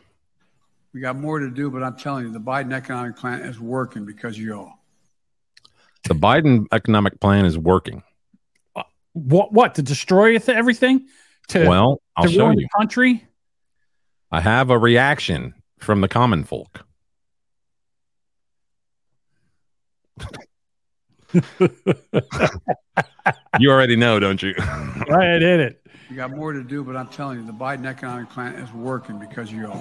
we 0.94 1.00
got 1.00 1.16
more 1.16 1.40
to 1.40 1.50
do, 1.50 1.70
but 1.70 1.84
I'm 1.84 1.96
telling 1.96 2.26
you, 2.26 2.32
the 2.32 2.40
Biden 2.40 2.74
economic 2.74 3.16
plan 3.18 3.42
is 3.42 3.60
working 3.60 4.04
because 4.06 4.40
y'all. 4.40 4.74
the 6.08 6.16
Biden 6.16 6.66
economic 6.72 7.20
plan 7.20 7.46
is 7.46 7.58
working. 7.58 8.02
What? 9.18 9.52
What 9.52 9.76
to 9.76 9.82
destroy 9.82 10.38
th- 10.38 10.50
everything? 10.56 11.08
To 11.50 11.68
Well, 11.68 12.02
I'll 12.16 12.26
to 12.26 12.32
show 12.32 12.46
ruin 12.46 12.60
you. 12.60 12.68
the 12.72 12.78
country? 12.80 13.28
I 14.32 14.42
have 14.42 14.70
a 14.70 14.78
reaction 14.78 15.54
from 15.80 16.02
the 16.02 16.08
common 16.08 16.44
folk. 16.44 16.84
you 23.60 23.72
already 23.72 23.96
know, 23.96 24.20
don't 24.20 24.42
you? 24.42 24.54
Right, 25.10 25.36
I 25.36 25.40
did 25.40 25.60
it. 25.62 25.82
You 26.10 26.16
got 26.18 26.32
more 26.32 26.52
to 26.52 26.64
do, 26.64 26.84
but 26.84 26.96
I'm 26.98 27.08
telling 27.08 27.40
you, 27.40 27.46
the 27.46 27.54
Biden 27.54 27.86
economic 27.86 28.30
plan 28.30 28.56
is 28.56 28.72
working 28.74 29.20
because 29.20 29.50
of 29.50 29.56
y'all. 29.56 29.80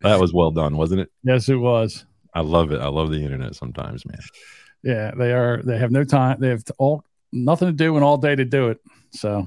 that 0.00 0.20
was 0.20 0.32
well 0.32 0.50
done, 0.50 0.76
wasn't 0.76 1.00
it? 1.02 1.10
Yes, 1.22 1.48
it 1.48 1.56
was. 1.56 2.06
I 2.34 2.40
love 2.40 2.72
it. 2.72 2.80
I 2.80 2.88
love 2.88 3.10
the 3.10 3.22
internet 3.22 3.54
sometimes, 3.54 4.06
man. 4.06 4.18
Yeah, 4.82 5.12
they 5.16 5.32
are. 5.32 5.62
They 5.62 5.78
have 5.78 5.90
no 5.90 6.04
time. 6.04 6.38
They 6.40 6.48
have 6.48 6.64
all 6.78 7.04
nothing 7.32 7.68
to 7.68 7.72
do 7.72 7.94
and 7.96 8.04
all 8.04 8.16
day 8.16 8.34
to 8.34 8.44
do 8.44 8.68
it. 8.70 8.78
So, 9.10 9.46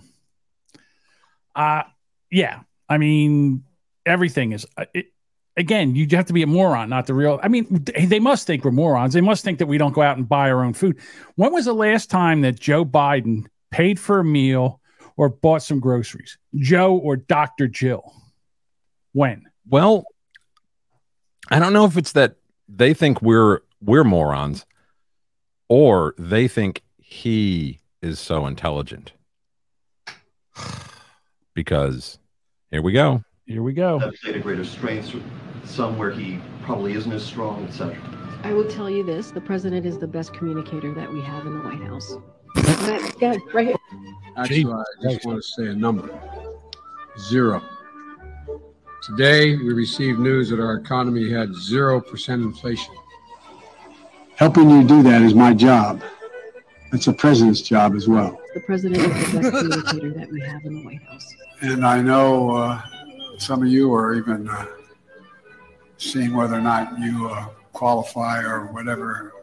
uh 1.56 1.84
yeah. 2.32 2.62
I 2.90 2.98
mean, 2.98 3.64
everything 4.06 4.52
is. 4.52 4.66
uh, 4.78 4.86
It, 4.94 5.08
again, 5.58 5.96
you 5.96 6.08
have 6.12 6.26
to 6.28 6.34
be 6.34 6.44
a 6.44 6.48
moron, 6.48 6.90
not 6.90 7.08
the 7.08 7.14
real. 7.14 7.40
I 7.42 7.48
mean, 7.48 7.66
they 7.86 8.06
they 8.06 8.20
must 8.20 8.46
think 8.46 8.64
we're 8.64 8.72
morons. 8.72 9.14
They 9.14 9.22
must 9.22 9.44
think 9.44 9.60
that 9.60 9.68
we 9.68 9.78
don't 9.78 9.94
go 9.94 10.02
out 10.02 10.18
and 10.18 10.28
buy 10.28 10.50
our 10.52 10.64
own 10.64 10.74
food. 10.74 11.00
When 11.36 11.52
was 11.54 11.66
the 11.66 11.74
last 11.74 12.10
time 12.10 12.42
that 12.42 12.60
Joe 12.60 12.86
Biden 12.86 13.46
paid 13.72 14.00
for 14.00 14.20
a 14.20 14.24
meal 14.26 14.80
or 15.18 15.30
bought 15.30 15.64
some 15.64 15.80
groceries? 15.80 16.38
Joe 16.56 16.96
or 16.98 17.16
Dr. 17.16 17.68
Jill? 17.68 18.14
When? 19.14 19.46
Well, 19.68 20.06
I 21.50 21.60
don't 21.60 21.74
know 21.74 21.86
if 21.86 21.98
it's 21.98 22.12
that 22.14 22.36
they 22.68 22.94
think 22.94 23.22
we're 23.22 23.62
we're 23.82 24.04
morons 24.04 24.66
or 25.70 26.14
they 26.18 26.48
think 26.48 26.84
he 26.98 27.80
is 28.02 28.20
so 28.20 28.46
intelligent. 28.46 29.14
Because 31.54 32.20
here 32.70 32.82
we 32.82 32.92
go. 32.92 33.24
Here 33.46 33.64
we 33.64 33.72
go. 33.72 33.98
demonstrate 33.98 34.36
a 34.36 34.40
greater 34.40 34.66
strength, 34.66 35.16
some 35.64 35.98
where 35.98 36.12
he 36.12 36.42
probably 36.64 36.92
isn't 36.96 37.14
as 37.14 37.24
strong, 37.24 37.64
etc. 37.66 37.96
I 38.44 38.52
will 38.52 38.68
tell 38.68 38.90
you 38.90 39.04
this 39.04 39.32
the 39.32 39.40
president 39.40 39.86
is 39.86 39.98
the 39.98 40.08
best 40.08 40.34
communicator 40.34 40.94
that 40.94 41.10
we 41.10 41.22
have 41.22 41.46
in 41.46 41.58
the 41.58 41.64
White 41.64 41.82
House. 41.82 42.16
That 42.56 43.16
guy 43.22 43.38
right 43.54 43.68
here. 43.68 43.76
Actually, 44.36 44.66
I 44.66 45.14
just 45.14 45.26
want 45.26 45.42
to 45.42 45.48
say 45.48 45.68
a 45.68 45.74
number 45.74 46.10
zero. 47.18 47.62
Today, 49.06 49.56
we 49.56 49.72
received 49.72 50.18
news 50.18 50.50
that 50.50 50.60
our 50.60 50.78
economy 50.78 51.30
had 51.30 51.50
0% 51.50 52.30
inflation. 52.30 52.96
Helping 54.36 54.68
you 54.68 54.84
do 54.84 55.04
that 55.04 55.22
is 55.22 55.36
my 55.36 55.54
job. 55.54 56.02
It's 56.92 57.06
the 57.06 57.14
president's 57.14 57.62
job 57.62 57.94
as 57.94 58.08
well. 58.08 58.42
The 58.56 58.62
president 58.62 59.04
is 59.04 59.32
the 59.32 59.40
best 59.42 59.54
communicator 59.62 60.12
that 60.12 60.32
we 60.32 60.42
have 60.42 60.66
in 60.66 60.74
the 60.78 60.86
White 60.86 61.04
House. 61.04 61.36
And 61.62 61.86
I 61.86 62.02
know 62.02 62.50
uh, 62.50 62.82
some 63.38 63.62
of 63.62 63.68
you 63.68 63.94
are 63.94 64.16
even 64.16 64.50
uh, 64.50 64.66
seeing 65.98 66.34
whether 66.34 66.56
or 66.56 66.62
not 66.62 66.98
you 66.98 67.30
uh, 67.30 67.50
qualify 67.74 68.42
or 68.42 68.66
whatever 68.74 69.35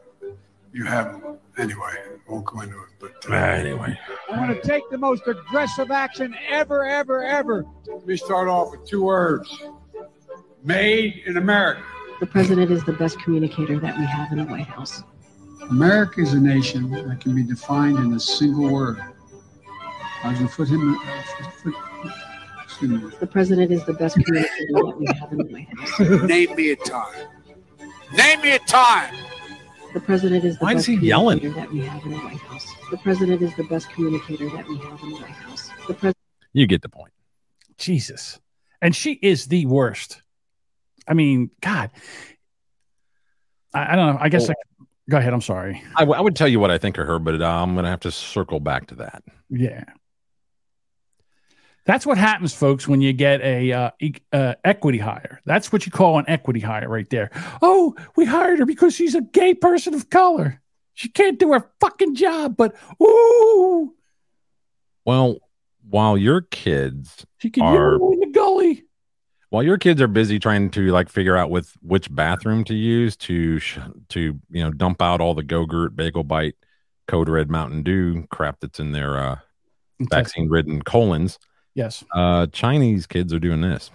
you 0.72 0.84
have. 0.84 1.20
Anyway, 1.58 1.94
won't 2.28 2.44
go 2.46 2.60
into 2.60 2.76
it. 2.76 2.88
But 2.98 3.30
uh, 3.30 3.34
Anyway, 3.34 3.98
I'm 4.30 4.46
going 4.46 4.60
to 4.60 4.66
take 4.66 4.88
the 4.90 4.98
most 4.98 5.26
aggressive 5.26 5.90
action 5.90 6.34
ever, 6.48 6.84
ever, 6.86 7.22
ever. 7.24 7.66
let 7.86 8.06
me 8.06 8.16
start 8.16 8.48
off 8.48 8.70
with 8.70 8.88
two 8.88 9.02
words 9.04 9.62
made 10.64 11.22
in 11.26 11.36
America. 11.36 11.82
The 12.20 12.26
president 12.26 12.70
is 12.70 12.84
the 12.84 12.92
best 12.92 13.18
communicator 13.20 13.78
that 13.80 13.98
we 13.98 14.04
have 14.04 14.30
in 14.32 14.38
the 14.38 14.44
White 14.44 14.66
House. 14.66 15.02
America 15.70 16.20
is 16.20 16.34
a 16.34 16.40
nation 16.40 16.90
that 16.90 17.20
can 17.20 17.34
be 17.34 17.42
defined 17.42 17.98
in 17.98 18.12
a 18.12 18.20
single 18.20 18.70
word. 18.70 18.98
I 20.22 20.28
was 20.28 20.38
going 20.38 20.48
to 20.48 20.54
put 20.56 20.68
him. 20.68 20.96
Put, 21.62 21.74
excuse 22.62 22.90
me. 23.02 23.10
The 23.18 23.26
president 23.26 23.72
is 23.72 23.84
the 23.84 23.94
best 23.94 24.16
communicator 24.24 24.72
that 24.84 24.96
we 24.98 25.06
have 25.18 25.32
in 25.32 25.38
the 25.38 25.44
White 25.44 25.68
House. 25.78 26.28
Name 26.28 26.54
me 26.54 26.70
a 26.70 26.76
time. 26.76 27.26
Name 28.14 28.40
me 28.40 28.52
a 28.52 28.58
time. 28.60 29.14
The 29.94 30.00
president 30.00 30.44
is 30.44 30.58
the 30.58 30.64
Why 30.64 30.70
is 30.72 30.76
best 30.76 30.86
he 30.88 30.94
yelling? 31.06 31.38
communicator 31.40 31.66
that 31.66 31.72
we 31.72 31.80
have 31.86 32.02
in 32.04 32.10
the 32.12 32.16
White 32.18 32.38
House. 32.38 32.66
The 32.90 32.96
president 32.98 33.42
is 33.42 33.54
the 33.56 33.64
best 33.64 33.90
communicator 33.90 34.48
that 34.50 34.66
we 34.66 34.76
have 34.78 35.02
in 35.02 35.10
the 35.10 35.16
White 35.16 35.26
House. 35.30 35.70
The 35.86 35.94
president 35.94 36.16
you 36.52 36.66
get 36.66 36.82
the 36.82 36.88
point. 36.88 37.12
Jesus. 37.78 38.38
And 38.80 38.94
she 38.94 39.12
is 39.12 39.46
the 39.46 39.66
worst. 39.66 40.22
I 41.08 41.14
mean, 41.14 41.50
God. 41.60 41.90
I, 43.74 43.92
I 43.92 43.96
don't 43.96 44.14
know. 44.14 44.18
I 44.20 44.28
guess 44.28 44.48
I, 44.50 44.54
go 45.10 45.16
ahead. 45.18 45.32
I'm 45.32 45.40
sorry. 45.40 45.82
I, 45.96 46.00
w- 46.00 46.16
I 46.18 46.20
would 46.20 46.36
tell 46.36 46.48
you 46.48 46.60
what 46.60 46.70
I 46.70 46.78
think 46.78 46.98
of 46.98 47.06
her, 47.06 47.18
but 47.18 47.40
uh, 47.40 47.46
I'm 47.46 47.72
going 47.74 47.84
to 47.84 47.90
have 47.90 48.00
to 48.00 48.10
circle 48.10 48.60
back 48.60 48.86
to 48.88 48.94
that. 48.96 49.22
Yeah. 49.50 49.84
That's 51.84 52.06
what 52.06 52.16
happens, 52.16 52.54
folks, 52.54 52.86
when 52.86 53.00
you 53.00 53.12
get 53.12 53.40
a 53.40 53.72
uh, 53.72 53.90
e- 54.00 54.14
uh, 54.32 54.54
equity 54.64 54.98
hire. 54.98 55.40
That's 55.44 55.72
what 55.72 55.84
you 55.84 55.90
call 55.92 56.18
an 56.18 56.24
equity 56.28 56.60
hire 56.60 56.88
right 56.88 57.08
there. 57.10 57.30
Oh, 57.60 57.94
we 58.14 58.24
hired 58.24 58.60
her 58.60 58.66
because 58.66 58.94
she's 58.94 59.14
a 59.16 59.20
gay 59.20 59.52
person 59.54 59.92
of 59.94 60.08
color. 60.08 60.60
She 60.94 61.08
can't 61.08 61.38
do 61.40 61.52
her 61.52 61.68
fucking 61.80 62.14
job, 62.14 62.56
but 62.56 62.76
ooh, 63.02 63.94
Well, 65.04 65.38
while 65.88 66.16
your 66.16 66.42
kids 66.42 67.26
she 67.38 67.50
can 67.50 67.64
Are- 67.64 67.94
in 68.12 68.20
the 68.20 68.26
gully. 68.32 68.84
while 69.50 69.64
your 69.64 69.76
kids 69.78 70.00
are 70.00 70.06
busy 70.06 70.38
trying 70.38 70.70
to 70.70 70.92
like 70.92 71.08
figure 71.08 71.36
out 71.36 71.50
with 71.50 71.72
which 71.82 72.14
bathroom 72.14 72.62
to 72.64 72.74
use 72.74 73.16
to 73.16 73.58
sh- 73.58 73.78
to 74.10 74.38
you 74.50 74.62
know 74.62 74.70
dump 74.70 75.02
out 75.02 75.20
all 75.20 75.34
the 75.34 75.42
Go-Gurt, 75.42 75.96
Bagel 75.96 76.22
Bite, 76.24 76.54
Code 77.08 77.28
Red, 77.28 77.50
Mountain 77.50 77.82
Dew 77.82 78.26
crap 78.30 78.60
that's 78.60 78.78
in 78.78 78.92
their 78.92 79.18
uh, 79.18 79.36
vaccine-ridden 80.00 80.82
colons, 80.82 81.38
Yes. 81.74 82.04
uh, 82.12 82.46
Chinese 82.48 83.06
kids 83.06 83.32
are 83.32 83.38
doing 83.38 83.60
this. 83.62 83.90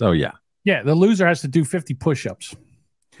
So 0.00 0.12
yeah, 0.12 0.32
Yeah, 0.64 0.82
the 0.82 0.94
loser 0.94 1.26
has 1.26 1.42
to 1.42 1.48
do 1.48 1.62
50 1.62 1.92
push-ups. 1.92 2.56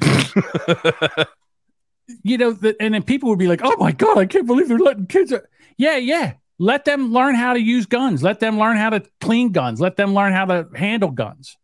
you 2.22 2.38
know, 2.38 2.52
the, 2.52 2.76
and 2.80 2.94
then 2.94 3.02
people 3.02 3.28
would 3.30 3.38
be 3.38 3.46
like, 3.48 3.60
"Oh 3.62 3.76
my 3.78 3.92
god, 3.92 4.18
I 4.18 4.26
can't 4.26 4.46
believe 4.46 4.68
they're 4.68 4.78
letting 4.78 5.06
kids." 5.06 5.32
Yeah, 5.76 5.96
yeah. 5.96 6.34
Let 6.58 6.84
them 6.84 7.12
learn 7.12 7.34
how 7.34 7.54
to 7.54 7.60
use 7.60 7.86
guns. 7.86 8.22
Let 8.22 8.40
them 8.40 8.58
learn 8.58 8.76
how 8.76 8.90
to 8.90 9.02
clean 9.20 9.50
guns. 9.52 9.80
Let 9.80 9.96
them 9.96 10.12
learn 10.14 10.32
how 10.32 10.44
to 10.44 10.68
handle 10.74 11.10
guns. 11.10 11.56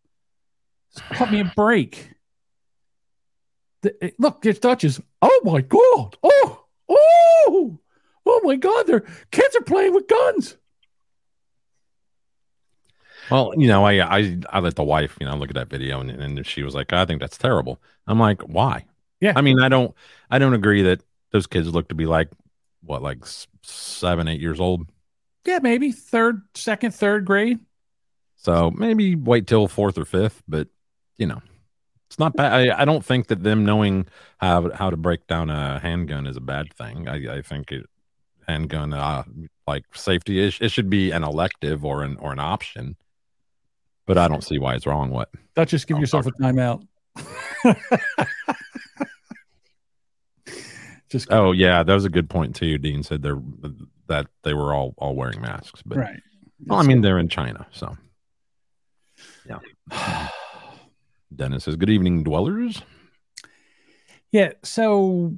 Cut 1.10 1.30
me 1.30 1.40
a 1.40 1.52
break. 1.54 2.12
The- 3.82 4.06
it- 4.06 4.14
look, 4.18 4.46
it's 4.46 4.58
Dutchess. 4.58 5.00
Oh 5.20 5.40
my 5.44 5.60
god! 5.60 6.16
Oh, 6.22 6.64
oh, 6.88 7.78
oh 8.24 8.40
my 8.42 8.56
god! 8.56 8.86
Their 8.86 9.00
kids 9.30 9.54
are 9.56 9.62
playing 9.62 9.94
with 9.94 10.08
guns. 10.08 10.56
Well, 13.30 13.52
you 13.56 13.66
know, 13.66 13.84
I 13.84 14.18
I 14.18 14.38
I 14.50 14.60
let 14.60 14.76
the 14.76 14.84
wife, 14.84 15.16
you 15.20 15.26
know, 15.26 15.36
look 15.36 15.50
at 15.50 15.56
that 15.56 15.68
video, 15.68 16.00
and, 16.00 16.10
and 16.10 16.46
she 16.46 16.62
was 16.62 16.74
like, 16.74 16.92
"I 16.92 17.04
think 17.04 17.20
that's 17.20 17.36
terrible." 17.36 17.80
I'm 18.06 18.20
like, 18.20 18.40
"Why?" 18.42 18.84
Yeah. 19.20 19.32
I 19.36 19.40
mean, 19.40 19.60
I 19.60 19.68
don't 19.68 19.94
I 20.30 20.38
don't 20.38 20.54
agree 20.54 20.82
that 20.82 21.02
those 21.32 21.46
kids 21.46 21.68
look 21.68 21.88
to 21.88 21.94
be 21.94 22.06
like 22.06 22.28
what, 22.82 23.02
like 23.02 23.18
seven, 23.62 24.28
eight 24.28 24.40
years 24.40 24.60
old. 24.60 24.86
Yeah, 25.44 25.58
maybe 25.62 25.92
third, 25.92 26.42
second, 26.54 26.92
third 26.94 27.24
grade. 27.24 27.58
So 28.36 28.70
maybe 28.70 29.16
wait 29.16 29.46
till 29.46 29.66
fourth 29.68 29.98
or 29.98 30.04
fifth, 30.04 30.42
but 30.46 30.68
you 31.16 31.26
know, 31.26 31.40
it's 32.08 32.18
not 32.18 32.36
bad. 32.36 32.52
I, 32.52 32.82
I 32.82 32.84
don't 32.84 33.04
think 33.04 33.28
that 33.28 33.42
them 33.42 33.64
knowing 33.64 34.06
how 34.38 34.70
how 34.72 34.90
to 34.90 34.96
break 34.96 35.26
down 35.26 35.50
a 35.50 35.78
handgun 35.80 36.26
is 36.26 36.36
a 36.36 36.40
bad 36.40 36.72
thing. 36.74 37.08
I, 37.08 37.38
I 37.38 37.42
think 37.42 37.72
it 37.72 37.86
handgun 38.46 38.92
uh, 38.92 39.24
like 39.66 39.84
safety 39.94 40.38
is 40.38 40.58
it 40.60 40.70
should 40.70 40.88
be 40.90 41.10
an 41.10 41.24
elective 41.24 41.84
or 41.84 42.02
an 42.02 42.16
or 42.18 42.32
an 42.32 42.38
option. 42.38 42.96
But 44.06 44.18
I 44.18 44.28
don't 44.28 44.44
see 44.44 44.58
why 44.58 44.74
it's 44.76 44.86
wrong. 44.86 45.10
What? 45.10 45.30
Just 45.66 45.88
give 45.88 45.96
Oh, 45.96 46.00
yourself 46.00 46.26
a 46.26 46.30
timeout. 46.32 46.86
Just 51.08 51.28
Oh 51.30 51.52
yeah, 51.52 51.82
that 51.82 51.94
was 51.94 52.04
a 52.04 52.10
good 52.10 52.28
point 52.28 52.56
too. 52.56 52.78
Dean 52.78 53.02
said 53.02 53.22
they're 53.22 53.40
that 54.08 54.26
they 54.42 54.54
were 54.54 54.74
all 54.74 54.94
all 54.98 55.14
wearing 55.14 55.40
masks, 55.40 55.82
but 55.84 55.98
right. 55.98 56.20
well, 56.66 56.78
I 56.78 56.82
mean 56.82 57.00
they're 57.00 57.18
in 57.18 57.28
China, 57.28 57.66
so 57.72 57.96
yeah. 59.48 59.58
Dennis 61.34 61.64
says, 61.64 61.76
"Good 61.76 61.90
evening, 61.90 62.24
dwellers." 62.24 62.82
Yeah. 64.32 64.52
So 64.62 65.34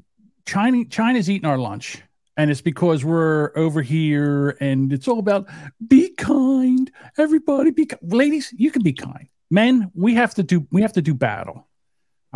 China 0.47 0.85
China's 0.87 1.29
eating 1.29 1.49
our 1.49 1.59
lunch. 1.59 2.03
And 2.37 2.53
it's 2.53 2.61
because 2.61 3.05
we're 3.05 3.51
over 3.57 3.83
here 3.83 4.57
and 4.61 4.93
it's 4.93 5.09
all 5.09 5.19
about 5.19 5.49
be 5.89 6.11
kind. 6.11 6.89
Everybody 7.19 7.73
be 7.73 7.87
ki-" 7.87 7.97
ladies, 8.01 8.55
you 8.57 8.71
can 8.71 8.83
be 8.83 8.93
kind. 8.93 9.29
Men, 9.51 9.91
we 9.95 10.15
have 10.15 10.35
to 10.35 10.45
do 10.45 10.67
we 10.71 10.83
have 10.83 10.93
to 10.93 11.03
do 11.03 11.15
battle. 11.15 11.68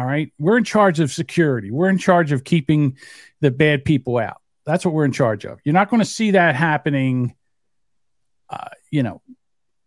All 0.03 0.09
right. 0.09 0.33
We're 0.37 0.59
in 0.59 0.65
charge 0.65 0.99
of 0.99 1.13
security. 1.13 1.71
We're 1.71 1.89
in 1.89 1.97
charge 1.97 2.33
of 2.33 2.43
keeping 2.43 2.99
the 3.41 3.53
bad 3.53 3.85
people 3.85 4.19
out. 4.19 4.43
That's 4.67 4.85
what 4.85 4.95
we're 4.95 5.05
in 5.05 5.13
charge 5.13 5.45
of. 5.45 5.61
You're 5.63 5.75
not 5.75 5.91
going 5.91 6.01
to 6.01 6.05
see 6.05 6.33
that 6.33 6.57
happening. 6.57 7.37
Uh, 8.51 8.71
you 8.91 9.05
know, 9.05 9.23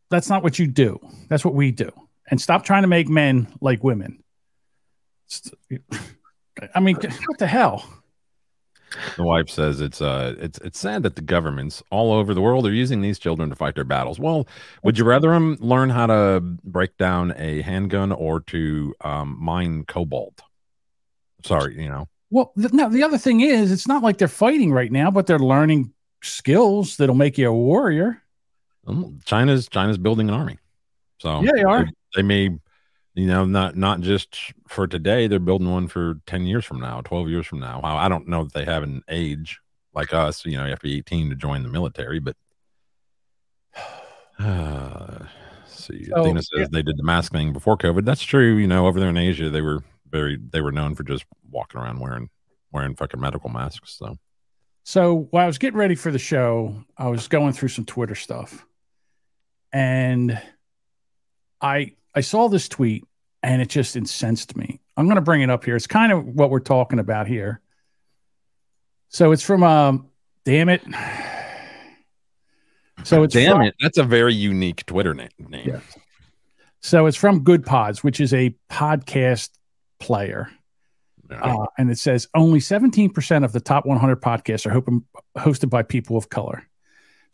that's 0.10 0.30
not 0.30 0.42
what 0.42 0.58
you 0.58 0.68
do. 0.68 1.02
That's 1.28 1.44
what 1.44 1.54
we 1.54 1.72
do. 1.72 1.92
And 2.32 2.40
stop 2.40 2.64
trying 2.64 2.84
to 2.84 2.88
make 2.88 3.10
men 3.10 3.50
like 3.60 3.84
women. 3.84 4.24
I 6.74 6.80
mean, 6.80 6.96
what 7.26 7.38
the 7.38 7.48
hell? 7.48 7.86
The 9.18 9.24
wife 9.24 9.50
says 9.50 9.82
it's 9.82 10.02
uh 10.02 10.36
it's 10.40 10.58
it's 10.60 10.80
sad 10.80 11.04
that 11.04 11.16
the 11.16 11.22
governments 11.22 11.84
all 11.90 12.14
over 12.14 12.34
the 12.34 12.42
world 12.42 12.66
are 12.66 12.74
using 12.74 13.02
these 13.02 13.20
children 13.20 13.50
to 13.50 13.56
fight 13.56 13.76
their 13.76 13.84
battles. 13.84 14.20
Well, 14.20 14.48
would 14.84 14.98
you 14.98 15.06
rather 15.06 15.30
them 15.30 15.58
learn 15.60 15.90
how 15.90 16.08
to 16.08 16.40
break 16.64 16.98
down 16.98 17.34
a 17.38 17.62
handgun 17.62 18.12
or 18.12 18.42
to 18.42 18.94
um, 19.02 19.38
mine 19.40 19.86
cobalt? 19.86 20.42
Sorry, 21.44 21.82
you 21.82 21.90
know. 21.90 22.08
Well, 22.32 22.52
th- 22.60 22.74
no, 22.74 22.90
the 22.90 23.04
other 23.04 23.18
thing 23.18 23.42
is, 23.42 23.72
it's 23.72 23.88
not 23.88 24.04
like 24.04 24.18
they're 24.18 24.28
fighting 24.28 24.72
right 24.72 24.92
now, 24.92 25.12
but 25.12 25.28
they're 25.28 25.40
learning 25.40 25.94
skills 26.22 26.98
that'll 26.98 27.16
make 27.16 27.38
you 27.38 27.50
a 27.50 27.54
warrior. 27.54 28.22
China's 29.26 29.68
China's 29.68 29.98
building 29.98 30.30
an 30.30 30.36
army, 30.36 30.60
so 31.20 31.42
Yeah, 31.42 31.52
they 31.56 31.64
are. 31.64 31.88
They, 32.16 32.22
may, 32.22 32.50
you 33.16 33.28
know, 33.28 33.46
not 33.46 33.76
not 33.78 34.02
just 34.02 34.54
for 34.68 34.88
today. 34.88 35.28
They're 35.28 35.40
building 35.40 35.72
one 35.72 35.88
for 35.88 36.20
ten 36.28 36.46
years 36.46 36.66
from 36.66 36.82
now, 36.82 37.02
twelve 37.02 37.30
years 37.30 37.48
from 37.48 37.60
now. 37.62 37.80
I 37.82 38.06
I 38.06 38.10
don't 38.10 38.28
know 38.28 38.44
that 38.44 38.54
they 38.54 38.66
have 38.66 38.84
an 38.84 39.04
age 39.10 39.60
like 39.94 40.14
us. 40.14 40.46
You 40.46 40.58
know, 40.58 40.66
you 40.66 40.72
have 40.72 40.80
to 40.80 40.88
be 40.88 40.98
eighteen 40.98 41.30
to 41.30 41.36
join 41.36 41.64
the 41.64 41.70
military, 41.70 42.20
but. 42.20 42.36
Uh, 44.38 45.28
see, 45.66 46.08
So, 46.08 46.26
Dina 46.26 46.42
says 46.42 46.60
yeah. 46.60 46.68
they 46.70 46.82
did 46.82 46.98
the 46.98 47.04
mask 47.04 47.32
thing 47.32 47.54
before 47.54 47.78
COVID. 47.78 48.04
That's 48.04 48.22
true. 48.22 48.58
You 48.58 48.68
know, 48.68 48.86
over 48.86 49.00
there 49.00 49.08
in 49.08 49.16
Asia, 49.16 49.50
they 49.50 49.62
were 49.62 49.82
very 50.10 50.38
they 50.52 50.60
were 50.60 50.74
known 50.74 50.94
for 50.94 51.04
just 51.04 51.24
walking 51.50 51.80
around 51.80 52.02
wearing 52.02 52.30
wearing 52.74 52.96
fucking 52.96 53.22
medical 53.22 53.50
masks. 53.50 53.96
So 53.98 54.18
So 54.84 55.28
while 55.32 55.46
I 55.46 55.48
was 55.48 55.58
getting 55.58 55.80
ready 55.80 55.96
for 55.96 56.12
the 56.12 56.20
show, 56.20 56.84
I 56.98 57.08
was 57.08 57.30
going 57.30 57.54
through 57.54 57.70
some 57.70 57.86
Twitter 57.86 58.16
stuff, 58.16 58.66
and 59.72 60.38
I 61.62 61.94
I 62.16 62.22
saw 62.22 62.48
this 62.48 62.70
tweet, 62.70 63.06
and 63.44 63.62
it 63.62 63.70
just 63.70 63.96
incensed 63.96 64.56
me. 64.56 64.80
I'm 64.98 65.06
going 65.06 65.16
to 65.18 65.22
bring 65.22 65.42
it 65.42 65.50
up 65.50 65.66
here. 65.66 65.76
It's 65.76 65.88
kind 65.88 66.12
of 66.12 66.26
what 66.26 66.50
we're 66.50 66.60
talking 66.60 67.00
about 67.00 67.28
here. 67.28 67.60
So 69.10 69.32
it's 69.32 69.44
from 69.44 69.64
um, 69.64 70.10
damn 70.46 70.70
it. 70.70 70.82
So 73.04 73.22
it's 73.22 73.36
damn 73.36 73.58
from- 73.58 73.62
it, 73.64 73.76
that's 73.80 74.00
a 74.00 74.04
very 74.04 74.34
unique 74.34 74.84
Twitter 74.88 75.14
name. 75.14 75.30
name. 75.38 75.68
Yeah. 75.68 75.80
So 76.82 77.06
it's 77.06 77.18
from 77.18 77.44
GoodPods, 77.44 78.04
which 78.04 78.20
is 78.20 78.34
a 78.34 78.56
podcast 78.72 79.50
player. 80.00 80.50
Uh, 81.30 81.66
and 81.78 81.92
it 81.92 82.00
says 82.00 82.28
only 82.34 82.60
17% 82.60 83.44
of 83.44 83.52
the 83.52 83.60
top 83.60 83.86
100 83.86 84.22
podcasts 84.22 84.66
are 84.66 84.72
hoping, 84.72 85.04
hosted 85.38 85.70
by 85.70 85.84
people 85.84 86.18
of 86.18 86.30
color. 86.30 86.64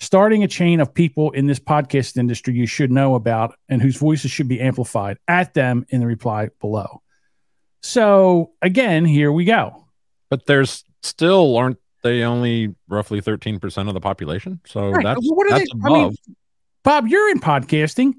Starting 0.01 0.43
a 0.43 0.47
chain 0.47 0.79
of 0.79 0.91
people 0.91 1.29
in 1.29 1.45
this 1.45 1.59
podcast 1.59 2.17
industry 2.17 2.55
you 2.55 2.65
should 2.65 2.91
know 2.91 3.13
about 3.13 3.53
and 3.69 3.83
whose 3.83 3.97
voices 3.97 4.31
should 4.31 4.47
be 4.47 4.59
amplified 4.59 5.15
at 5.27 5.53
them 5.53 5.85
in 5.89 5.99
the 5.99 6.07
reply 6.07 6.49
below. 6.59 7.03
So 7.83 8.51
again, 8.63 9.05
here 9.05 9.31
we 9.31 9.45
go. 9.45 9.85
But 10.31 10.47
there's 10.47 10.83
still 11.03 11.55
aren't 11.55 11.77
they 12.01 12.23
only 12.23 12.73
roughly 12.89 13.21
13% 13.21 13.87
of 13.87 13.93
the 13.93 13.99
population? 14.01 14.59
So 14.65 14.89
Right. 14.89 15.03
that's 15.03 15.19
Well, 15.21 15.35
what 15.37 15.47
are 15.51 15.59
that's 15.59 15.71
they- 15.71 15.79
I 15.85 15.89
mean, 15.93 16.03
above. 16.05 16.15
Bob, 16.83 17.07
you're 17.07 17.29
in 17.29 17.39
podcasting. 17.39 18.13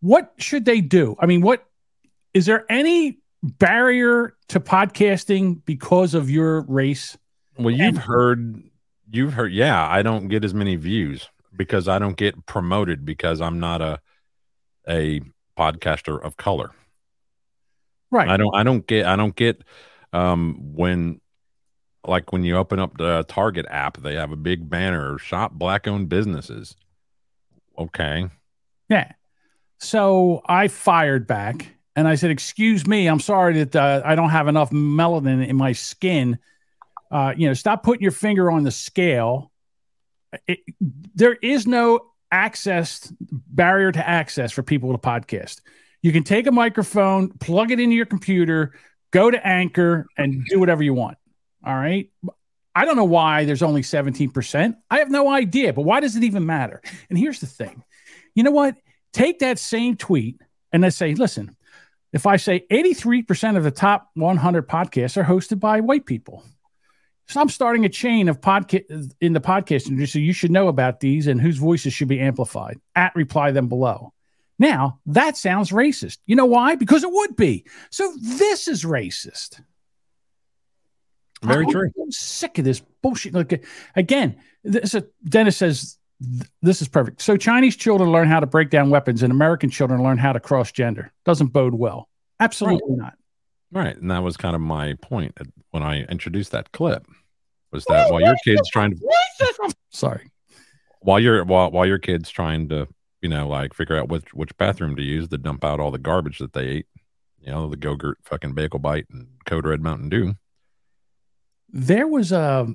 What 0.00 0.32
should 0.38 0.64
they 0.64 0.80
do? 0.80 1.16
I 1.20 1.26
mean, 1.26 1.42
what 1.42 1.66
is 2.32 2.46
there 2.46 2.64
any 2.72 3.18
barrier 3.42 4.34
to 4.48 4.58
podcasting 4.58 5.60
because 5.66 6.14
of 6.14 6.30
your 6.30 6.62
race? 6.62 7.18
well, 7.58 7.70
you've 7.70 7.80
and- 7.88 7.98
heard 7.98 8.62
you've 9.10 9.34
heard 9.34 9.52
yeah, 9.52 9.86
I 9.88 10.02
don't 10.02 10.28
get 10.28 10.44
as 10.44 10.54
many 10.54 10.76
views 10.76 11.28
because 11.54 11.88
I 11.88 11.98
don't 11.98 12.16
get 12.16 12.46
promoted 12.46 13.04
because 13.04 13.40
I'm 13.40 13.60
not 13.60 13.80
a 13.80 14.00
a 14.88 15.20
podcaster 15.56 16.20
of 16.22 16.36
color. 16.36 16.70
Right. 18.10 18.28
I 18.28 18.36
don't 18.36 18.54
I 18.54 18.62
don't 18.62 18.86
get 18.86 19.06
I 19.06 19.16
don't 19.16 19.36
get 19.36 19.62
um 20.12 20.72
when 20.74 21.20
like 22.06 22.32
when 22.32 22.44
you 22.44 22.56
open 22.56 22.78
up 22.78 22.96
the 22.96 23.24
Target 23.28 23.66
app, 23.68 23.98
they 23.98 24.14
have 24.14 24.32
a 24.32 24.36
big 24.36 24.68
banner 24.68 25.18
shop 25.18 25.52
black 25.52 25.86
owned 25.86 26.08
businesses. 26.08 26.76
Okay. 27.78 28.28
Yeah. 28.88 29.12
So 29.78 30.42
I 30.46 30.68
fired 30.68 31.26
back 31.26 31.66
and 31.96 32.08
I 32.08 32.14
said, 32.14 32.30
"Excuse 32.30 32.86
me, 32.86 33.06
I'm 33.06 33.20
sorry 33.20 33.62
that 33.62 33.76
uh, 33.76 34.02
I 34.04 34.14
don't 34.14 34.30
have 34.30 34.48
enough 34.48 34.70
melanin 34.70 35.46
in 35.46 35.56
my 35.56 35.72
skin 35.72 36.38
Uh, 37.10 37.34
you 37.36 37.48
know, 37.48 37.54
stop 37.54 37.82
putting 37.82 38.02
your 38.02 38.12
finger 38.12 38.50
on 38.50 38.62
the 38.62 38.70
scale. 38.70 39.50
It, 40.46 40.60
there 41.14 41.34
is 41.34 41.66
no 41.66 42.00
access 42.30 43.12
barrier 43.20 43.90
to 43.90 44.08
access 44.08 44.52
for 44.52 44.62
people 44.62 44.92
to 44.92 44.98
podcast. 44.98 45.60
You 46.02 46.12
can 46.12 46.22
take 46.22 46.46
a 46.46 46.52
microphone, 46.52 47.30
plug 47.30 47.72
it 47.72 47.80
into 47.80 47.96
your 47.96 48.06
computer, 48.06 48.74
go 49.10 49.30
to 49.30 49.46
Anchor, 49.46 50.06
and 50.16 50.44
do 50.46 50.60
whatever 50.60 50.82
you 50.82 50.94
want. 50.94 51.18
All 51.64 51.74
right. 51.74 52.10
I 52.74 52.84
don't 52.84 52.96
know 52.96 53.04
why 53.04 53.44
there's 53.44 53.62
only 53.62 53.82
17%. 53.82 54.76
I 54.90 54.98
have 55.00 55.10
no 55.10 55.28
idea, 55.30 55.72
but 55.72 55.82
why 55.82 56.00
does 56.00 56.16
it 56.16 56.22
even 56.22 56.46
matter? 56.46 56.80
And 57.08 57.18
here's 57.18 57.40
the 57.40 57.46
thing 57.46 57.82
you 58.34 58.44
know 58.44 58.52
what? 58.52 58.76
Take 59.12 59.40
that 59.40 59.58
same 59.58 59.96
tweet 59.96 60.40
and 60.72 60.82
let's 60.82 60.96
say, 60.96 61.14
listen, 61.14 61.56
if 62.12 62.26
I 62.26 62.36
say 62.36 62.64
83% 62.70 63.56
of 63.56 63.64
the 63.64 63.70
top 63.70 64.10
100 64.14 64.68
podcasts 64.68 65.16
are 65.16 65.24
hosted 65.24 65.60
by 65.60 65.80
white 65.80 66.06
people, 66.06 66.44
so 67.30 67.40
I'm 67.40 67.48
starting 67.48 67.84
a 67.84 67.88
chain 67.88 68.28
of 68.28 68.40
podcast 68.40 69.14
in 69.20 69.32
the 69.34 69.40
podcast 69.40 69.88
industry. 69.88 70.06
So 70.06 70.18
you 70.18 70.32
should 70.32 70.50
know 70.50 70.66
about 70.66 70.98
these 70.98 71.28
and 71.28 71.40
whose 71.40 71.58
voices 71.58 71.92
should 71.92 72.08
be 72.08 72.18
amplified. 72.18 72.80
At 72.96 73.14
reply 73.14 73.52
them 73.52 73.68
below. 73.68 74.12
Now 74.58 74.98
that 75.06 75.36
sounds 75.36 75.70
racist. 75.70 76.18
You 76.26 76.34
know 76.34 76.46
why? 76.46 76.74
Because 76.74 77.04
it 77.04 77.12
would 77.12 77.36
be. 77.36 77.64
So 77.90 78.12
this 78.20 78.66
is 78.66 78.84
racist. 78.84 79.62
Very 81.42 81.64
I'm, 81.64 81.70
true. 81.70 81.90
I'm 82.02 82.10
sick 82.10 82.58
of 82.58 82.64
this 82.64 82.82
bullshit. 83.00 83.32
Look 83.32 83.52
again. 83.94 84.36
This 84.64 84.96
uh, 84.96 85.02
Dennis 85.24 85.56
says 85.56 85.98
this 86.60 86.82
is 86.82 86.88
perfect. 86.88 87.22
So 87.22 87.36
Chinese 87.36 87.76
children 87.76 88.10
learn 88.10 88.28
how 88.28 88.40
to 88.40 88.46
break 88.46 88.70
down 88.70 88.90
weapons, 88.90 89.22
and 89.22 89.32
American 89.32 89.70
children 89.70 90.02
learn 90.02 90.18
how 90.18 90.32
to 90.32 90.40
cross 90.40 90.72
gender. 90.72 91.12
Doesn't 91.24 91.48
bode 91.48 91.74
well. 91.74 92.08
Absolutely 92.40 92.96
Right. 92.96 92.98
not. 92.98 93.14
Right. 93.72 93.96
And 93.96 94.10
that 94.10 94.24
was 94.24 94.36
kind 94.36 94.56
of 94.56 94.60
my 94.60 94.94
point 95.00 95.38
when 95.70 95.84
I 95.84 96.02
introduced 96.02 96.50
that 96.50 96.72
clip 96.72 97.06
was 97.72 97.84
that 97.86 98.10
while 98.10 98.20
your 98.20 98.36
kid's 98.44 98.68
trying 98.70 98.96
to 98.96 99.72
Sorry. 99.90 100.30
while 101.00 101.20
you're 101.20 101.44
while 101.44 101.70
while 101.70 101.86
your 101.86 101.98
kid's 101.98 102.30
trying 102.30 102.68
to, 102.68 102.88
you 103.22 103.28
know, 103.28 103.48
like 103.48 103.74
figure 103.74 103.96
out 103.96 104.08
which 104.08 104.32
which 104.34 104.56
bathroom 104.56 104.96
to 104.96 105.02
use 105.02 105.28
to 105.28 105.38
dump 105.38 105.64
out 105.64 105.80
all 105.80 105.90
the 105.90 105.98
garbage 105.98 106.38
that 106.38 106.52
they 106.52 106.66
ate, 106.66 106.86
you 107.40 107.50
know, 107.50 107.68
the 107.68 107.76
Go-Gurt 107.76 108.18
fucking 108.24 108.54
bagel 108.54 108.78
bite 108.78 109.06
and 109.10 109.28
Code 109.46 109.66
Red 109.66 109.80
Mountain 109.80 110.08
Dew. 110.08 110.34
There 111.70 112.06
was 112.06 112.32
a 112.32 112.68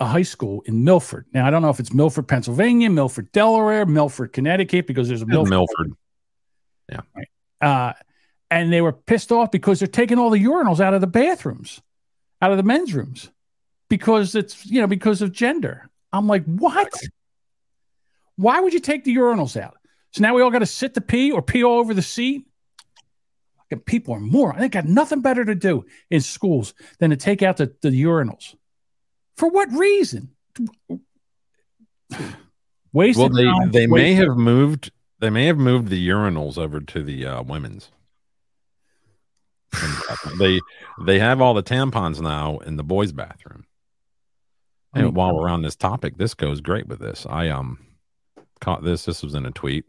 a 0.00 0.06
high 0.06 0.22
school 0.22 0.62
in 0.62 0.84
Milford. 0.84 1.26
Now 1.32 1.46
I 1.46 1.50
don't 1.50 1.62
know 1.62 1.70
if 1.70 1.80
it's 1.80 1.92
Milford, 1.92 2.28
Pennsylvania, 2.28 2.90
Milford, 2.90 3.32
Delaware, 3.32 3.86
Milford, 3.86 4.32
Connecticut, 4.32 4.86
because 4.86 5.08
there's 5.08 5.22
a 5.22 5.26
Milford. 5.26 5.50
Milford. 5.50 5.92
uh, 7.60 7.92
and 8.50 8.72
they 8.72 8.80
were 8.80 8.92
pissed 8.92 9.30
off 9.32 9.50
because 9.50 9.78
they're 9.78 9.88
taking 9.88 10.18
all 10.18 10.30
the 10.30 10.42
urinals 10.42 10.80
out 10.80 10.94
of 10.94 11.00
the 11.00 11.06
bathrooms, 11.06 11.82
out 12.40 12.50
of 12.50 12.56
the 12.56 12.62
men's 12.62 12.94
rooms, 12.94 13.30
because 13.88 14.34
it's 14.34 14.66
you 14.66 14.80
know 14.80 14.86
because 14.86 15.22
of 15.22 15.32
gender. 15.32 15.88
I'm 16.12 16.26
like, 16.26 16.44
what? 16.44 16.92
Why 18.36 18.60
would 18.60 18.72
you 18.72 18.80
take 18.80 19.04
the 19.04 19.14
urinals 19.16 19.60
out? 19.60 19.76
So 20.12 20.22
now 20.22 20.34
we 20.34 20.42
all 20.42 20.50
got 20.50 20.60
to 20.60 20.66
sit 20.66 20.94
to 20.94 21.00
pee 21.00 21.32
or 21.32 21.42
pee 21.42 21.64
all 21.64 21.78
over 21.78 21.92
the 21.92 22.02
seat. 22.02 22.46
Fucking 23.58 23.80
people 23.84 24.14
are 24.14 24.20
more. 24.20 24.54
They 24.58 24.68
got 24.68 24.86
nothing 24.86 25.20
better 25.20 25.44
to 25.44 25.54
do 25.54 25.84
in 26.10 26.20
schools 26.20 26.72
than 26.98 27.10
to 27.10 27.16
take 27.16 27.42
out 27.42 27.58
the, 27.58 27.74
the 27.82 27.90
urinals. 27.90 28.54
For 29.36 29.48
what 29.50 29.70
reason? 29.72 30.30
Wasted 32.92 33.20
Well, 33.20 33.28
they 33.28 33.44
time, 33.44 33.70
they 33.70 33.86
may 33.86 34.14
have 34.14 34.36
moved 34.36 34.90
they 35.20 35.30
may 35.30 35.46
have 35.46 35.58
moved 35.58 35.88
the 35.88 36.08
urinals 36.08 36.56
over 36.58 36.80
to 36.80 37.02
the 37.02 37.26
uh, 37.26 37.42
women's. 37.42 37.90
They 40.38 40.60
they 41.04 41.18
have 41.18 41.40
all 41.40 41.54
the 41.54 41.62
tampons 41.62 42.20
now 42.20 42.58
in 42.58 42.76
the 42.76 42.84
boys' 42.84 43.12
bathroom. 43.12 43.66
I 44.94 45.00
And 45.00 45.14
while 45.14 45.36
we're 45.36 45.48
on 45.50 45.62
this 45.62 45.76
topic, 45.76 46.16
this 46.16 46.34
goes 46.34 46.60
great 46.60 46.86
with 46.86 46.98
this. 46.98 47.26
I 47.28 47.48
um 47.48 47.78
caught 48.60 48.84
this. 48.84 49.04
This 49.04 49.22
was 49.22 49.34
in 49.34 49.46
a 49.46 49.50
tweet. 49.50 49.84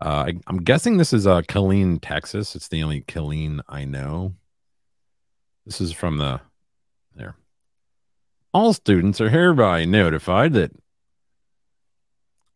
Uh, 0.00 0.24
I, 0.26 0.34
I'm 0.48 0.58
guessing 0.58 0.96
this 0.96 1.12
is 1.12 1.26
uh, 1.26 1.42
Killeen, 1.42 1.98
Texas. 2.02 2.56
It's 2.56 2.68
the 2.68 2.82
only 2.82 3.02
Killeen 3.02 3.60
I 3.68 3.84
know. 3.84 4.34
This 5.64 5.80
is 5.80 5.92
from 5.92 6.18
the 6.18 6.40
there. 7.14 7.36
All 8.52 8.72
students 8.72 9.20
are 9.20 9.30
hereby 9.30 9.84
notified 9.84 10.54
that 10.54 10.72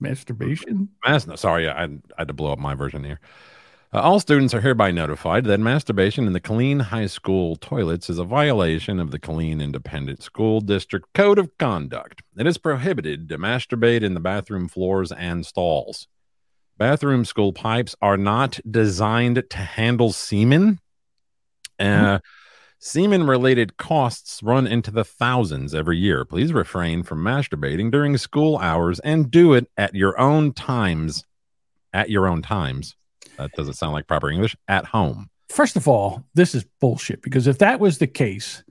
masturbation. 0.00 0.88
Mas- 1.04 1.26
no, 1.26 1.36
sorry, 1.36 1.68
I, 1.68 1.84
I 1.84 1.88
had 2.18 2.28
to 2.28 2.34
blow 2.34 2.52
up 2.52 2.58
my 2.58 2.74
version 2.74 3.04
here. 3.04 3.20
Uh, 3.96 4.00
all 4.00 4.20
students 4.20 4.52
are 4.52 4.60
hereby 4.60 4.90
notified 4.90 5.46
that 5.46 5.58
masturbation 5.58 6.26
in 6.26 6.34
the 6.34 6.40
Killeen 6.40 6.82
High 6.82 7.06
School 7.06 7.56
toilets 7.56 8.10
is 8.10 8.18
a 8.18 8.24
violation 8.24 9.00
of 9.00 9.10
the 9.10 9.18
Killeen 9.18 9.62
Independent 9.62 10.22
School 10.22 10.60
District 10.60 11.06
Code 11.14 11.38
of 11.38 11.56
Conduct. 11.56 12.20
It 12.36 12.46
is 12.46 12.58
prohibited 12.58 13.26
to 13.30 13.38
masturbate 13.38 14.02
in 14.02 14.12
the 14.12 14.20
bathroom 14.20 14.68
floors 14.68 15.12
and 15.12 15.46
stalls. 15.46 16.08
Bathroom 16.76 17.24
school 17.24 17.54
pipes 17.54 17.96
are 18.02 18.18
not 18.18 18.60
designed 18.70 19.42
to 19.48 19.56
handle 19.56 20.12
semen. 20.12 20.78
Uh, 21.78 22.18
Semen 22.78 23.26
related 23.26 23.78
costs 23.78 24.42
run 24.42 24.66
into 24.66 24.90
the 24.90 25.04
thousands 25.04 25.74
every 25.74 25.96
year. 25.96 26.26
Please 26.26 26.52
refrain 26.52 27.02
from 27.02 27.24
masturbating 27.24 27.90
during 27.90 28.18
school 28.18 28.58
hours 28.58 29.00
and 29.00 29.30
do 29.30 29.54
it 29.54 29.70
at 29.78 29.94
your 29.94 30.20
own 30.20 30.52
times. 30.52 31.24
At 31.94 32.10
your 32.10 32.26
own 32.26 32.42
times. 32.42 32.94
That 33.38 33.52
doesn't 33.52 33.74
sound 33.74 33.92
like 33.92 34.06
proper 34.06 34.30
English. 34.30 34.56
At 34.68 34.84
home. 34.86 35.28
First 35.48 35.76
of 35.76 35.86
all, 35.86 36.24
this 36.34 36.54
is 36.54 36.64
bullshit 36.80 37.22
because 37.22 37.46
if 37.46 37.58
that 37.58 37.78
was 37.80 37.98
the 37.98 38.06
case, 38.06 38.64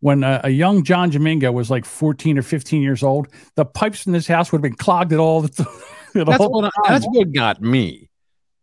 when 0.00 0.24
a, 0.24 0.40
a 0.44 0.50
young 0.50 0.84
John 0.84 1.10
Jamingo 1.10 1.52
was 1.52 1.70
like 1.70 1.84
14 1.84 2.38
or 2.38 2.42
15 2.42 2.82
years 2.82 3.02
old, 3.02 3.28
the 3.54 3.64
pipes 3.64 4.06
in 4.06 4.12
this 4.12 4.26
house 4.26 4.50
would 4.52 4.58
have 4.58 4.62
been 4.62 4.74
clogged 4.76 5.12
at 5.12 5.18
all 5.18 5.42
the, 5.42 5.48
t- 5.48 5.62
at 6.20 6.26
That's 6.26 6.38
what, 6.40 6.62
the 6.62 6.70
that's 6.88 7.06
what 7.06 7.32
got 7.32 7.60
me 7.62 8.08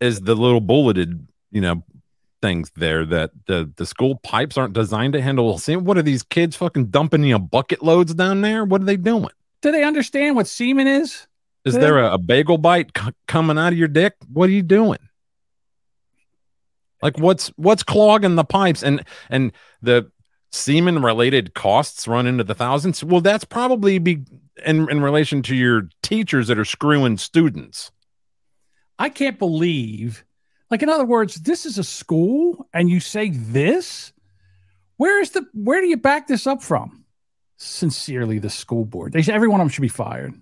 is 0.01 0.21
the 0.21 0.35
little 0.35 0.61
bulleted, 0.61 1.27
you 1.51 1.61
know, 1.61 1.83
things 2.41 2.71
there 2.75 3.05
that 3.05 3.31
the, 3.47 3.71
the 3.77 3.85
school 3.85 4.17
pipes 4.17 4.57
aren't 4.57 4.73
designed 4.73 5.13
to 5.13 5.21
handle. 5.21 5.57
See, 5.57 5.75
what 5.77 5.97
are 5.97 6.01
these 6.03 6.21
kids 6.23 6.55
fucking 6.55 6.87
dumping 6.87 7.23
you 7.23 7.31
know, 7.31 7.39
bucket 7.39 7.81
loads 7.83 8.13
down 8.13 8.41
there? 8.41 8.65
What 8.65 8.81
are 8.81 8.85
they 8.85 8.97
doing? 8.97 9.29
Do 9.61 9.71
they 9.71 9.83
understand 9.83 10.35
what 10.35 10.45
semen 10.47 10.87
is? 10.87 11.25
Is 11.63 11.73
Yeah. 11.73 11.79
there 11.79 11.99
a, 11.99 12.13
a 12.13 12.17
bagel 12.17 12.57
bite 12.57 12.91
c- 12.95 13.11
coming 13.27 13.57
out 13.57 13.73
of 13.73 13.79
your 13.79 13.87
dick? 13.87 14.13
What 14.31 14.49
are 14.49 14.53
you 14.53 14.61
doing? 14.61 14.99
Like 17.01 17.17
what's 17.19 17.47
what's 17.57 17.83
clogging 17.83 18.35
the 18.35 18.43
pipes 18.43 18.83
and 18.83 19.03
and 19.29 19.51
the 19.81 20.11
semen 20.51 21.01
related 21.01 21.53
costs 21.53 22.07
run 22.07 22.27
into 22.27 22.43
the 22.43 22.55
thousands? 22.55 23.03
Well, 23.03 23.21
that's 23.21 23.43
probably 23.43 23.99
be 23.99 24.23
in 24.65 24.89
in 24.89 25.01
relation 25.01 25.41
to 25.43 25.55
your 25.55 25.89
teachers 26.01 26.47
that 26.47 26.59
are 26.59 26.65
screwing 26.65 27.17
students. 27.17 27.91
I 28.97 29.09
can't 29.09 29.37
believe, 29.37 30.23
like, 30.71 30.81
in 30.81 30.89
other 30.89 31.05
words, 31.05 31.35
this 31.35 31.65
is 31.65 31.77
a 31.77 31.83
school 31.83 32.67
and 32.73 32.89
you 32.89 32.99
say 32.99 33.29
this? 33.29 34.13
Where 34.97 35.21
is 35.21 35.31
the, 35.31 35.45
where 35.53 35.81
do 35.81 35.87
you 35.87 35.97
back 35.97 36.27
this 36.27 36.47
up 36.47 36.63
from? 36.63 37.03
Sincerely, 37.57 38.39
the 38.39 38.49
school 38.49 38.85
board. 38.85 39.11
They 39.11 39.21
say 39.21 39.33
every 39.33 39.49
one 39.49 39.59
of 39.59 39.65
them 39.65 39.69
should 39.69 39.81
be 39.81 39.89
fired. 39.89 40.33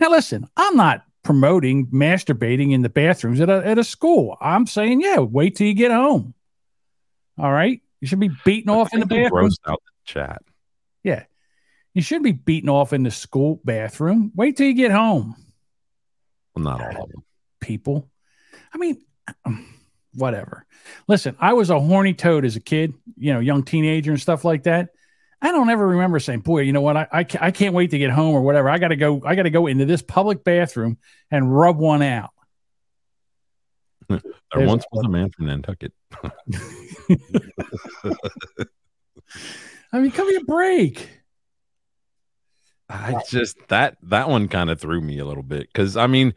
Now, 0.00 0.10
listen, 0.10 0.48
I'm 0.56 0.76
not 0.76 1.04
promoting 1.28 1.86
masturbating 1.88 2.72
in 2.72 2.80
the 2.80 2.88
bathrooms 2.88 3.38
at 3.38 3.50
a, 3.50 3.62
at 3.62 3.76
a 3.76 3.84
school. 3.84 4.34
I'm 4.40 4.66
saying, 4.66 5.02
yeah, 5.02 5.18
wait 5.18 5.56
till 5.56 5.66
you 5.66 5.74
get 5.74 5.90
home. 5.90 6.32
All 7.38 7.52
right. 7.52 7.82
You 8.00 8.08
should 8.08 8.18
be 8.18 8.30
beating 8.46 8.70
off 8.70 8.94
in 8.94 9.00
the 9.00 9.04
bathroom. 9.06 9.50
out 9.66 9.82
the 9.84 9.92
chat. 10.10 10.40
Yeah. 11.04 11.24
You 11.92 12.00
shouldn't 12.00 12.24
be 12.24 12.32
beating 12.32 12.70
off 12.70 12.94
in 12.94 13.02
the 13.02 13.10
school 13.10 13.60
bathroom. 13.62 14.32
Wait 14.34 14.56
till 14.56 14.68
you 14.68 14.72
get 14.72 14.90
home, 14.90 15.36
Well, 16.56 16.64
not 16.64 16.80
all 16.96 17.04
of 17.04 17.10
them. 17.10 17.22
people. 17.60 18.08
I 18.72 18.78
mean, 18.78 19.04
whatever. 20.14 20.64
Listen, 21.08 21.36
I 21.38 21.52
was 21.52 21.68
a 21.68 21.78
horny 21.78 22.14
toad 22.14 22.46
as 22.46 22.56
a 22.56 22.60
kid, 22.60 22.94
you 23.18 23.34
know, 23.34 23.40
young 23.40 23.64
teenager 23.64 24.12
and 24.12 24.20
stuff 24.20 24.46
like 24.46 24.62
that. 24.62 24.88
I 25.40 25.52
don't 25.52 25.70
ever 25.70 25.86
remember 25.86 26.18
saying, 26.18 26.40
boy, 26.40 26.60
you 26.62 26.72
know 26.72 26.80
what? 26.80 26.96
I, 26.96 27.06
I, 27.12 27.26
I 27.40 27.50
can't 27.52 27.74
wait 27.74 27.90
to 27.92 27.98
get 27.98 28.10
home 28.10 28.34
or 28.34 28.42
whatever. 28.42 28.68
I 28.68 28.78
got 28.78 28.88
to 28.88 28.96
go. 28.96 29.22
I 29.24 29.36
got 29.36 29.44
to 29.44 29.50
go 29.50 29.66
into 29.68 29.84
this 29.84 30.02
public 30.02 30.42
bathroom 30.42 30.98
and 31.30 31.56
rub 31.56 31.78
one 31.78 32.02
out. 32.02 32.30
There 34.54 34.60
There's- 34.60 34.68
once 34.70 34.86
was 34.90 35.04
a 35.04 35.10
man 35.10 35.30
from 35.30 35.44
Nantucket. 35.46 35.92
I 39.92 39.98
mean, 40.00 40.10
give 40.10 40.26
me 40.26 40.36
a 40.36 40.44
break. 40.44 41.10
I 42.88 43.22
just 43.28 43.58
that 43.68 43.98
that 44.04 44.30
one 44.30 44.48
kind 44.48 44.70
of 44.70 44.80
threw 44.80 45.02
me 45.02 45.18
a 45.18 45.26
little 45.26 45.42
bit 45.42 45.68
because 45.70 45.98
I 45.98 46.06
mean, 46.06 46.32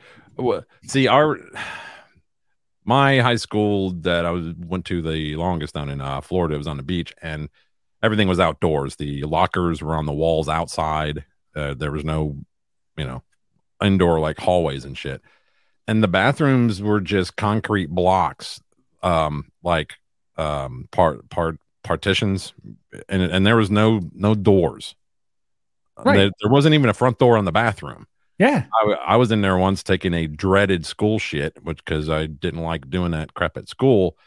see 0.86 1.08
our 1.08 1.40
my 2.84 3.20
high 3.20 3.38
school 3.38 3.92
that 4.02 4.26
I 4.26 4.32
was 4.32 4.54
went 4.58 4.84
to 4.88 5.02
the 5.02 5.38
longest 5.38 5.74
down 5.74 5.90
in 5.90 6.02
uh, 6.02 6.20
Florida 6.20 6.58
was 6.58 6.68
on 6.68 6.76
the 6.76 6.84
beach 6.84 7.14
and 7.22 7.48
everything 8.04 8.28
was 8.28 8.40
outdoors. 8.40 8.96
The 8.96 9.24
lockers 9.24 9.82
were 9.82 9.96
on 9.96 10.06
the 10.06 10.14
walls 10.14 10.50
outside. 10.50 11.26
Uh, 11.56 11.74
there 11.74 11.92
was 11.92 12.04
no, 12.04 12.38
you 12.98 13.06
know, 13.06 13.24
indoor 13.82 14.20
like 14.20 14.40
hallways 14.40 14.86
and 14.86 14.98
shit. 14.98 15.22
And 15.88 16.04
the 16.04 16.08
bathrooms 16.08 16.82
were 16.82 17.02
just 17.02 17.36
concrete 17.36 17.90
blocks, 17.90 18.62
um, 19.04 19.52
like 19.64 19.96
um, 20.38 20.88
part 20.92 21.30
part 21.30 21.58
partitions, 21.84 22.54
and 23.10 23.22
and 23.22 23.46
there 23.46 23.58
was 23.58 23.72
no 23.72 24.00
no 24.14 24.36
doors. 24.36 24.96
Right. 25.98 26.18
There, 26.18 26.32
there 26.42 26.52
wasn't 26.52 26.76
even 26.76 26.90
a 26.90 26.94
front 26.94 27.20
door 27.20 27.38
on 27.38 27.46
the 27.46 27.52
bathroom. 27.52 28.08
Yeah. 28.38 28.66
I, 28.74 28.92
I 28.94 29.16
was 29.18 29.32
in 29.32 29.42
there 29.42 29.58
once 29.58 29.84
taking 29.84 30.14
a 30.14 30.28
dreaded 30.28 30.86
school 30.86 31.20
shit, 31.20 31.58
which 31.64 31.84
because 31.84 32.10
I 32.10 32.26
didn't 32.26 32.64
like 32.64 32.90
doing 32.90 33.12
that 33.12 33.34
crap 33.36 33.58
at 33.58 33.70
school. 33.70 34.18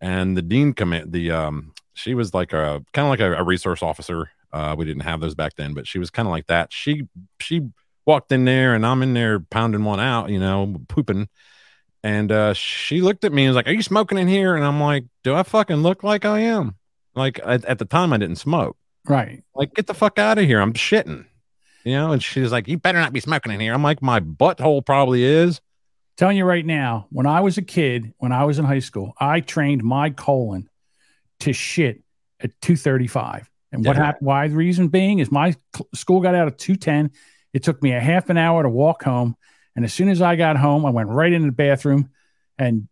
And 0.00 0.36
the 0.36 0.42
dean 0.42 0.74
come 0.74 0.92
in, 0.92 1.10
the 1.10 1.30
um, 1.30 1.72
she 1.94 2.14
was 2.14 2.34
like 2.34 2.52
a 2.52 2.84
kind 2.92 3.06
of 3.06 3.10
like 3.10 3.20
a, 3.20 3.34
a 3.34 3.44
resource 3.44 3.82
officer. 3.82 4.30
Uh, 4.52 4.74
we 4.76 4.84
didn't 4.84 5.02
have 5.02 5.20
those 5.20 5.34
back 5.34 5.54
then, 5.56 5.74
but 5.74 5.86
she 5.86 5.98
was 5.98 6.10
kind 6.10 6.28
of 6.28 6.32
like 6.32 6.46
that. 6.48 6.72
She 6.72 7.08
she 7.40 7.62
walked 8.04 8.30
in 8.30 8.44
there, 8.44 8.74
and 8.74 8.84
I'm 8.84 9.02
in 9.02 9.14
there 9.14 9.40
pounding 9.40 9.84
one 9.84 10.00
out, 10.00 10.30
you 10.30 10.38
know, 10.38 10.76
pooping. 10.88 11.28
And 12.02 12.30
uh, 12.30 12.52
she 12.52 13.00
looked 13.00 13.24
at 13.24 13.32
me 13.32 13.44
and 13.44 13.50
was 13.50 13.56
like, 13.56 13.68
"Are 13.68 13.72
you 13.72 13.82
smoking 13.82 14.18
in 14.18 14.28
here?" 14.28 14.54
And 14.54 14.64
I'm 14.64 14.80
like, 14.80 15.04
"Do 15.22 15.34
I 15.34 15.42
fucking 15.42 15.76
look 15.76 16.02
like 16.02 16.24
I 16.24 16.40
am?" 16.40 16.76
Like 17.14 17.40
at, 17.44 17.64
at 17.64 17.78
the 17.78 17.84
time, 17.84 18.12
I 18.12 18.18
didn't 18.18 18.36
smoke. 18.36 18.76
Right. 19.06 19.42
Like, 19.54 19.74
get 19.74 19.86
the 19.86 19.94
fuck 19.94 20.18
out 20.18 20.38
of 20.38 20.44
here! 20.44 20.60
I'm 20.60 20.74
shitting, 20.74 21.24
you 21.84 21.92
know. 21.92 22.12
And 22.12 22.22
she's 22.22 22.52
like, 22.52 22.68
"You 22.68 22.76
better 22.76 23.00
not 23.00 23.12
be 23.12 23.20
smoking 23.20 23.52
in 23.52 23.60
here." 23.60 23.72
I'm 23.72 23.82
like, 23.82 24.02
"My 24.02 24.20
butthole 24.20 24.84
probably 24.84 25.24
is." 25.24 25.60
Telling 26.16 26.36
you 26.36 26.44
right 26.44 26.64
now, 26.64 27.06
when 27.10 27.26
I 27.26 27.40
was 27.40 27.58
a 27.58 27.62
kid, 27.62 28.14
when 28.18 28.30
I 28.30 28.44
was 28.44 28.58
in 28.58 28.64
high 28.64 28.78
school, 28.78 29.14
I 29.18 29.40
trained 29.40 29.82
my 29.82 30.10
colon 30.10 30.68
to 31.40 31.52
shit 31.52 32.02
at 32.40 32.50
235. 32.60 33.50
And 33.72 33.84
what 33.84 33.96
Yeah. 33.96 34.04
happened? 34.04 34.26
Why 34.26 34.48
the 34.48 34.54
reason 34.56 34.88
being 34.88 35.18
is 35.18 35.30
my 35.32 35.54
school 35.94 36.20
got 36.20 36.34
out 36.34 36.46
at 36.46 36.58
210. 36.58 37.10
It 37.52 37.62
took 37.62 37.82
me 37.82 37.92
a 37.92 38.00
half 38.00 38.30
an 38.30 38.36
hour 38.36 38.62
to 38.62 38.68
walk 38.68 39.02
home. 39.04 39.36
And 39.76 39.84
as 39.84 39.92
soon 39.92 40.08
as 40.08 40.22
I 40.22 40.36
got 40.36 40.56
home, 40.56 40.86
I 40.86 40.90
went 40.90 41.08
right 41.08 41.32
into 41.32 41.46
the 41.46 41.52
bathroom 41.52 42.10
and 42.58 42.86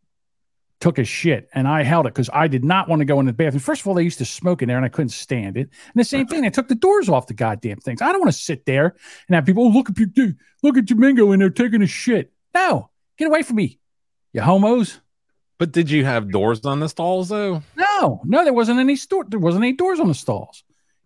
took 0.81 0.99
a 0.99 1.05
shit. 1.05 1.49
And 1.55 1.69
I 1.69 1.85
held 1.85 2.07
it 2.07 2.15
because 2.15 2.29
I 2.33 2.49
did 2.49 2.65
not 2.65 2.89
want 2.89 2.99
to 3.01 3.05
go 3.05 3.21
in 3.21 3.27
the 3.27 3.33
bathroom. 3.33 3.61
First 3.61 3.83
of 3.83 3.87
all, 3.87 3.95
they 3.95 4.03
used 4.03 4.19
to 4.19 4.25
smoke 4.25 4.63
in 4.63 4.69
there 4.69 4.77
and 4.77 4.85
I 4.85 4.89
couldn't 4.89 5.11
stand 5.11 5.57
it. 5.57 5.69
And 5.71 6.01
the 6.01 6.03
same 6.05 6.27
thing, 6.29 6.43
they 6.43 6.51
took 6.51 6.67
the 6.67 6.75
doors 6.75 7.09
off 7.09 7.29
the 7.29 7.35
goddamn 7.35 7.77
things. 7.79 8.03
I 8.03 8.11
don't 8.11 8.21
want 8.21 8.33
to 8.33 8.39
sit 8.39 8.67
there 8.67 8.97
and 9.29 9.35
have 9.37 9.47
people, 9.47 9.65
oh, 9.65 9.69
look 9.69 9.89
at 9.91 9.97
you, 10.17 10.35
look 10.65 10.77
at 10.77 10.87
Jamingo 10.87 11.33
in 11.33 11.39
there 11.39 11.51
taking 11.51 11.83
a 11.83 11.87
shit. 11.87 12.33
No, 12.55 12.91
get 13.17 13.29
away 13.29 13.43
from 13.43 13.57
me, 13.57 13.79
you 14.33 14.41
homos. 14.43 15.01
But 15.63 15.71
did 15.71 15.93
you 15.93 16.05
have 16.05 16.33
doors 16.33 16.65
on 16.65 16.81
the 16.81 16.89
stalls 16.89 17.29
though? 17.29 17.63
No, 17.77 18.21
no, 18.25 18.43
there 18.43 18.53
wasn't 18.53 18.81
any 18.81 18.97
store. 18.97 19.25
There 19.29 19.39
wasn't 19.39 19.63
any 19.63 19.75
doors 19.75 20.01
on 20.01 20.09
the 20.09 20.15
stalls. 20.15 20.65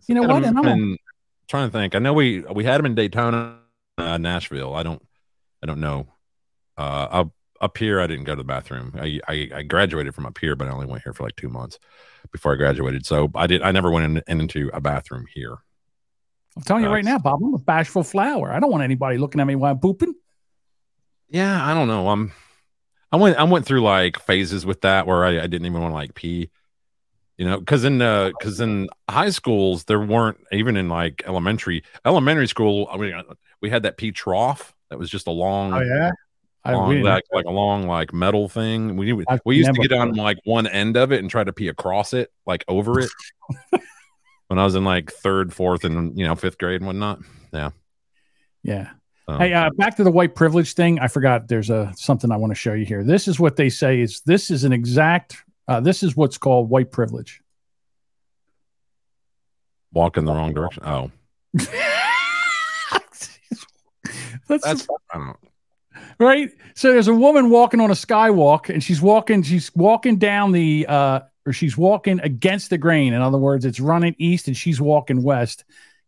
You 0.08 0.14
know 0.14 0.22
what? 0.22 0.44
And 0.44 0.56
I'm- 0.56 0.66
in- 0.66 0.96
trying 1.46 1.68
to 1.68 1.72
think. 1.72 1.94
I 1.94 1.98
know 1.98 2.14
we 2.14 2.40
we 2.40 2.64
had 2.64 2.78
them 2.78 2.86
in 2.86 2.94
Daytona, 2.94 3.58
uh, 3.98 4.16
Nashville. 4.16 4.74
I 4.74 4.82
don't 4.82 5.06
I 5.62 5.66
don't 5.66 5.80
know. 5.80 6.06
Uh, 6.78 6.80
up 7.10 7.32
up 7.60 7.76
here, 7.76 8.00
I 8.00 8.06
didn't 8.06 8.24
go 8.24 8.34
to 8.34 8.38
the 8.38 8.46
bathroom. 8.46 8.94
I, 8.98 9.20
I 9.28 9.50
I 9.56 9.62
graduated 9.62 10.14
from 10.14 10.24
up 10.24 10.38
here, 10.38 10.56
but 10.56 10.68
I 10.68 10.70
only 10.70 10.86
went 10.86 11.02
here 11.02 11.12
for 11.12 11.24
like 11.24 11.36
two 11.36 11.50
months 11.50 11.78
before 12.32 12.54
I 12.54 12.56
graduated. 12.56 13.04
So 13.04 13.30
I 13.34 13.46
did. 13.46 13.60
I 13.60 13.72
never 13.72 13.90
went 13.90 14.06
in, 14.06 14.22
into 14.40 14.70
a 14.72 14.80
bathroom 14.80 15.26
here. 15.34 15.58
I'm 16.56 16.62
telling 16.62 16.82
you 16.82 16.88
right 16.88 17.04
now, 17.04 17.18
Bob, 17.18 17.42
I'm 17.44 17.52
a 17.52 17.58
bashful 17.58 18.04
flower. 18.04 18.50
I 18.50 18.58
don't 18.58 18.70
want 18.70 18.84
anybody 18.84 19.18
looking 19.18 19.38
at 19.38 19.46
me 19.46 19.54
while 19.54 19.72
I'm 19.72 19.80
pooping. 19.80 20.14
Yeah, 21.28 21.62
I 21.62 21.74
don't 21.74 21.88
know. 21.88 22.08
I'm 22.08 22.32
I 23.12 23.16
went 23.16 23.36
I 23.36 23.44
went 23.44 23.66
through 23.66 23.82
like 23.82 24.18
phases 24.20 24.66
with 24.66 24.82
that 24.82 25.06
where 25.06 25.24
I, 25.24 25.38
I 25.40 25.46
didn't 25.46 25.66
even 25.66 25.80
want 25.80 25.92
to 25.92 25.96
like 25.96 26.14
pee. 26.14 26.50
You 27.38 27.46
know, 27.46 27.58
because 27.58 27.84
in 27.84 28.00
uh 28.00 28.30
because 28.38 28.60
in 28.60 28.88
high 29.08 29.30
schools 29.30 29.84
there 29.84 30.00
weren't 30.00 30.38
even 30.52 30.76
in 30.76 30.88
like 30.88 31.22
elementary 31.26 31.84
elementary 32.04 32.48
school. 32.48 32.88
I 32.90 32.96
mean, 32.96 33.14
uh, 33.14 33.22
we 33.60 33.70
had 33.70 33.82
that 33.84 33.96
pee 33.96 34.12
trough 34.12 34.74
that 34.90 34.98
was 34.98 35.10
just 35.10 35.26
a 35.26 35.32
long, 35.32 35.72
Oh, 35.74 35.80
yeah? 35.80 36.10
Long, 36.66 37.00
like, 37.02 37.24
like 37.32 37.44
a 37.44 37.50
long 37.50 37.86
like 37.86 38.12
metal 38.12 38.48
thing. 38.48 38.96
We 38.96 39.12
I've 39.28 39.40
we 39.44 39.56
used 39.56 39.72
to 39.72 39.80
get 39.80 39.92
on 39.92 40.14
like 40.14 40.38
one 40.44 40.66
end 40.66 40.96
of 40.96 41.12
it 41.12 41.20
and 41.20 41.30
try 41.30 41.44
to 41.44 41.52
pee 41.52 41.68
across 41.68 42.12
it, 42.12 42.32
like 42.44 42.64
over 42.66 42.98
it. 42.98 43.10
when 44.48 44.58
I 44.58 44.64
was 44.64 44.74
in 44.74 44.84
like 44.84 45.12
third, 45.12 45.52
fourth, 45.52 45.84
and 45.84 46.18
you 46.18 46.26
know 46.26 46.34
fifth 46.34 46.58
grade 46.58 46.80
and 46.80 46.86
whatnot. 46.86 47.20
Yeah. 47.52 47.70
Yeah. 48.62 48.90
So- 49.28 49.38
Hey, 49.38 49.52
uh, 49.52 49.70
back 49.76 49.96
to 49.96 50.04
the 50.04 50.10
white 50.10 50.34
privilege 50.34 50.74
thing. 50.74 50.98
I 51.00 51.08
forgot 51.08 51.48
there's 51.48 51.68
a 51.70 51.92
something 51.96 52.30
I 52.30 52.36
want 52.36 52.52
to 52.52 52.54
show 52.54 52.74
you 52.74 52.84
here. 52.84 53.02
This 53.02 53.26
is 53.26 53.40
what 53.40 53.56
they 53.56 53.68
say 53.68 54.00
is 54.00 54.20
this 54.20 54.50
is 54.50 54.62
an 54.64 54.72
exact 54.72 55.36
uh, 55.68 55.80
this 55.80 56.02
is 56.04 56.16
what's 56.16 56.38
called 56.38 56.70
white 56.70 56.92
privilege. 56.92 57.40
walk 59.92 60.16
in 60.16 60.24
the 60.26 60.32
wrong 60.32 60.52
direction. 60.54 60.82
Oh, 60.86 61.10
That's, 64.48 64.64
that's 64.64 64.86
I 65.12 65.18
don't 65.18 65.26
know. 65.26 65.36
right. 66.20 66.50
So 66.76 66.92
there's 66.92 67.08
a 67.08 67.14
woman 67.14 67.50
walking 67.50 67.80
on 67.80 67.90
a 67.90 67.94
skywalk 67.94 68.68
and 68.72 68.82
she's 68.82 69.02
walking, 69.02 69.42
she's 69.42 69.74
walking 69.74 70.18
down 70.18 70.52
the 70.52 70.86
uh 70.88 71.20
or 71.44 71.52
she's 71.52 71.76
walking 71.76 72.20
against 72.20 72.70
the 72.70 72.78
grain. 72.78 73.12
In 73.12 73.22
other 73.22 73.38
words, 73.38 73.64
it's 73.64 73.80
running 73.80 74.14
east 74.18 74.46
and 74.46 74.56
she's 74.56 74.80
walking 74.80 75.20
west. 75.22 75.64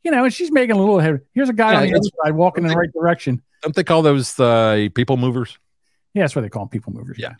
You 0.09 0.13
know, 0.17 0.25
and 0.25 0.33
she's 0.33 0.51
making 0.51 0.75
a 0.75 0.79
little 0.79 0.99
head. 1.01 1.21
Here's 1.35 1.51
a 1.51 1.53
guy 1.53 1.73
Yeah, 1.73 1.77
on 1.81 1.83
the 1.83 1.89
that's- 1.93 2.11
other 2.23 2.31
side 2.31 2.35
walking 2.35 2.65
in 2.65 2.71
the 2.71 2.77
right 2.77 2.91
direction. 2.95 3.43
Don't 3.63 3.75
they 3.75 3.85
call 3.85 4.01
those 4.01 4.41
uh, 4.41 4.89
people 4.95 5.19
movers? 5.19 5.59
Yeah, 6.15 6.23
that's 6.23 6.35
what 6.35 6.41
they 6.41 6.49
call 6.49 6.63
them, 6.63 6.71
people 6.71 6.95
movers. 6.95 7.19
Yeah. 7.19 7.35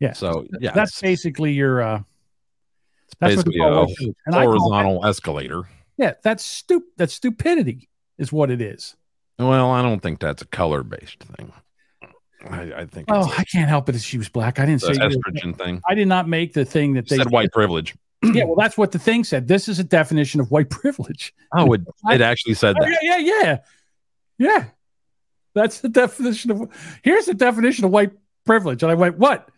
Yeah. 0.00 0.14
So 0.14 0.46
yeah, 0.60 0.72
that's 0.72 0.98
basically 1.02 1.52
your 1.52 1.82
uh 1.82 2.00
that's 3.20 3.36
what 3.36 3.44
they 3.44 3.58
call 3.58 3.82
a 3.82 3.82
I 3.82 4.30
that- 4.30 4.44
horizontal 4.46 5.04
escalator. 5.04 5.64
Yeah, 5.98 6.14
that's 6.22 6.62
stup 6.62 6.80
that's 6.96 7.12
stupidity 7.12 7.90
is 8.16 8.32
what 8.32 8.50
it 8.50 8.62
is. 8.62 8.96
Well, 9.38 9.70
I 9.70 9.82
don't 9.82 10.00
think 10.00 10.20
that's 10.20 10.40
a 10.40 10.46
color 10.46 10.82
based 10.82 11.22
thing. 11.22 11.52
I, 12.48 12.72
I 12.72 12.86
think 12.86 13.08
Oh, 13.10 13.30
I 13.36 13.44
can't 13.44 13.68
help 13.68 13.90
it 13.90 13.92
that 13.92 14.00
she 14.00 14.16
was 14.16 14.30
black. 14.30 14.58
I 14.58 14.64
didn't 14.64 14.80
say 14.80 14.92
estrogen 14.92 15.54
thing. 15.58 15.82
I 15.86 15.94
did 15.94 16.08
not 16.08 16.28
make 16.30 16.54
the 16.54 16.64
thing 16.64 16.94
that 16.94 17.10
they 17.10 17.18
said 17.18 17.30
white 17.30 17.52
privilege. 17.52 17.94
Yeah, 18.32 18.44
well, 18.44 18.54
that's 18.56 18.78
what 18.78 18.92
the 18.92 18.98
thing 18.98 19.24
said. 19.24 19.48
This 19.48 19.68
is 19.68 19.78
a 19.78 19.84
definition 19.84 20.40
of 20.40 20.50
white 20.50 20.70
privilege. 20.82 21.34
Oh, 21.56 21.72
it, 21.72 21.82
it 22.10 22.20
actually 22.20 22.54
said 22.54 22.76
Oh, 22.80 22.84
that. 22.84 22.98
yeah, 23.02 23.16
yeah, 23.18 23.40
yeah. 23.42 23.58
Yeah. 24.38 24.64
That's 25.54 25.80
the 25.80 25.88
definition 25.88 26.50
of 26.50 26.98
here's 27.02 27.26
the 27.26 27.34
definition 27.34 27.84
of 27.84 27.90
white 27.92 28.10
privilege. 28.44 28.82
And 28.82 28.90
I 28.90 28.94
went, 28.94 29.18
what? 29.18 29.48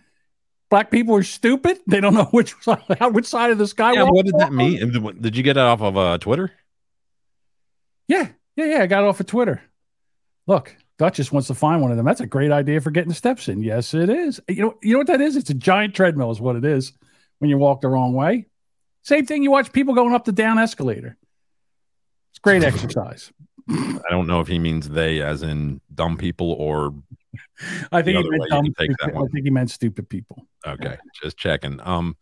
Black 0.69 0.91
people 0.91 1.15
are 1.15 1.23
stupid? 1.23 1.79
They 1.87 2.01
don't 2.01 2.13
know 2.15 2.25
which 2.33 2.55
side, 2.61 2.83
which 3.13 3.27
side 3.27 3.51
of 3.53 3.59
the 3.59 3.67
sky. 3.69 3.93
Yeah, 3.93 4.03
what 4.03 4.27
did 4.27 4.35
that 4.39 4.53
mean? 4.53 4.91
Did- 4.91 5.23
Did 5.23 5.37
you 5.37 5.43
get 5.43 5.57
it 5.57 5.61
off 5.61 5.81
of 5.81 5.97
uh, 5.97 6.19
Twitter? 6.19 6.51
Yeah, 8.09 8.29
yeah, 8.57 8.65
yeah. 8.67 8.83
I 8.83 8.87
got 8.87 9.05
it 9.05 9.09
off 9.09 9.21
of 9.21 9.27
Twitter. 9.27 9.63
Look, 10.47 10.75
Duchess 10.99 11.33
wants 11.33 11.49
to 11.49 11.55
find 11.55 11.83
one 11.83 11.91
of 11.91 11.97
them. 11.97 12.07
That's 12.07 12.21
a 12.21 12.27
great 12.27 12.53
idea 12.53 12.81
for 12.81 12.91
getting 12.91 13.13
steps 13.13 13.49
in. 13.49 13.63
Yes, 13.63 13.95
it 13.95 14.09
is. 14.09 14.41
You 14.49 14.63
know, 14.63 14.79
you 14.83 14.93
know 14.93 14.99
what 14.99 15.07
that 15.09 15.21
is? 15.21 15.37
It's 15.37 15.51
a 15.51 15.55
giant 15.55 15.95
treadmill, 15.95 16.31
is 16.31 16.41
what 16.41 16.57
it 16.57 16.65
is 16.65 16.93
when 17.39 17.51
you 17.51 17.59
walk 17.59 17.81
the 17.81 17.89
wrong 17.89 18.13
way. 18.15 18.47
Same 19.07 19.25
thing 19.25 19.45
you 19.45 19.53
watch 19.53 19.73
people 19.73 19.95
going 19.95 20.13
up 20.13 20.25
the 20.25 20.33
down 20.33 20.59
escalator. 20.59 21.17
It's 22.33 22.41
great 22.41 22.65
exercise. 22.65 23.31
I 23.71 24.03
don't 24.11 24.27
know 24.27 24.41
if 24.41 24.49
he 24.49 24.59
means 24.59 24.89
they 24.89 25.23
as 25.23 25.45
in 25.45 25.81
dumb 25.95 26.17
people 26.17 26.51
or 26.55 26.93
I 27.93 28.03
think 28.03 28.19
he 28.19 28.29
meant 28.29 28.41
way 28.43 28.49
dumb 28.49 28.65
can 28.65 28.75
take 28.75 28.91
that 28.91 28.97
stupid- 29.11 29.17
I 29.17 29.27
think 29.33 29.45
he 29.45 29.51
meant 29.51 29.71
stupid 29.71 30.09
people. 30.09 30.45
Okay, 30.67 30.97
just 31.23 31.37
checking. 31.37 31.81
Um, 31.85 32.17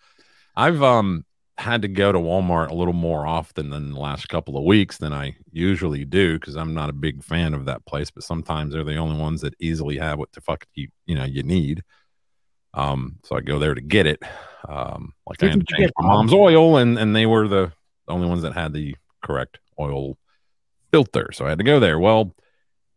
I've 0.56 0.82
um 0.82 1.24
had 1.56 1.80
to 1.82 1.88
go 1.88 2.12
to 2.12 2.18
Walmart 2.18 2.68
a 2.68 2.74
little 2.74 2.92
more 2.92 3.26
often 3.26 3.70
than 3.70 3.92
the 3.92 3.98
last 3.98 4.28
couple 4.28 4.58
of 4.58 4.64
weeks 4.64 4.98
than 4.98 5.14
I 5.14 5.36
usually 5.52 6.04
do 6.04 6.38
because 6.38 6.54
I'm 6.54 6.74
not 6.74 6.90
a 6.90 6.92
big 6.94 7.24
fan 7.24 7.54
of 7.54 7.64
that 7.64 7.86
place. 7.86 8.10
But 8.10 8.24
sometimes 8.24 8.74
they're 8.74 8.84
the 8.84 8.96
only 8.96 9.18
ones 9.18 9.40
that 9.40 9.54
easily 9.58 9.96
have 9.96 10.18
what 10.18 10.32
the 10.32 10.42
fuck 10.42 10.66
you 10.74 10.88
you 11.06 11.14
know 11.14 11.24
you 11.24 11.42
need. 11.42 11.82
Um, 12.74 13.18
so 13.22 13.36
I 13.36 13.40
go 13.40 13.58
there 13.58 13.74
to 13.74 13.80
get 13.80 14.06
it. 14.06 14.22
Um, 14.68 15.14
like 15.26 15.42
I 15.42 15.46
What 15.46 15.52
had 15.52 15.66
to 15.66 15.76
change 15.76 15.90
my 15.98 16.08
mom's 16.08 16.32
oil, 16.32 16.76
and 16.76 16.98
and 16.98 17.14
they 17.14 17.26
were 17.26 17.48
the 17.48 17.72
only 18.08 18.26
ones 18.26 18.42
that 18.42 18.52
had 18.52 18.72
the 18.72 18.96
correct 19.22 19.58
oil 19.78 20.18
filter. 20.92 21.30
So 21.32 21.46
I 21.46 21.50
had 21.50 21.58
to 21.58 21.64
go 21.64 21.80
there. 21.80 21.98
Well, 21.98 22.34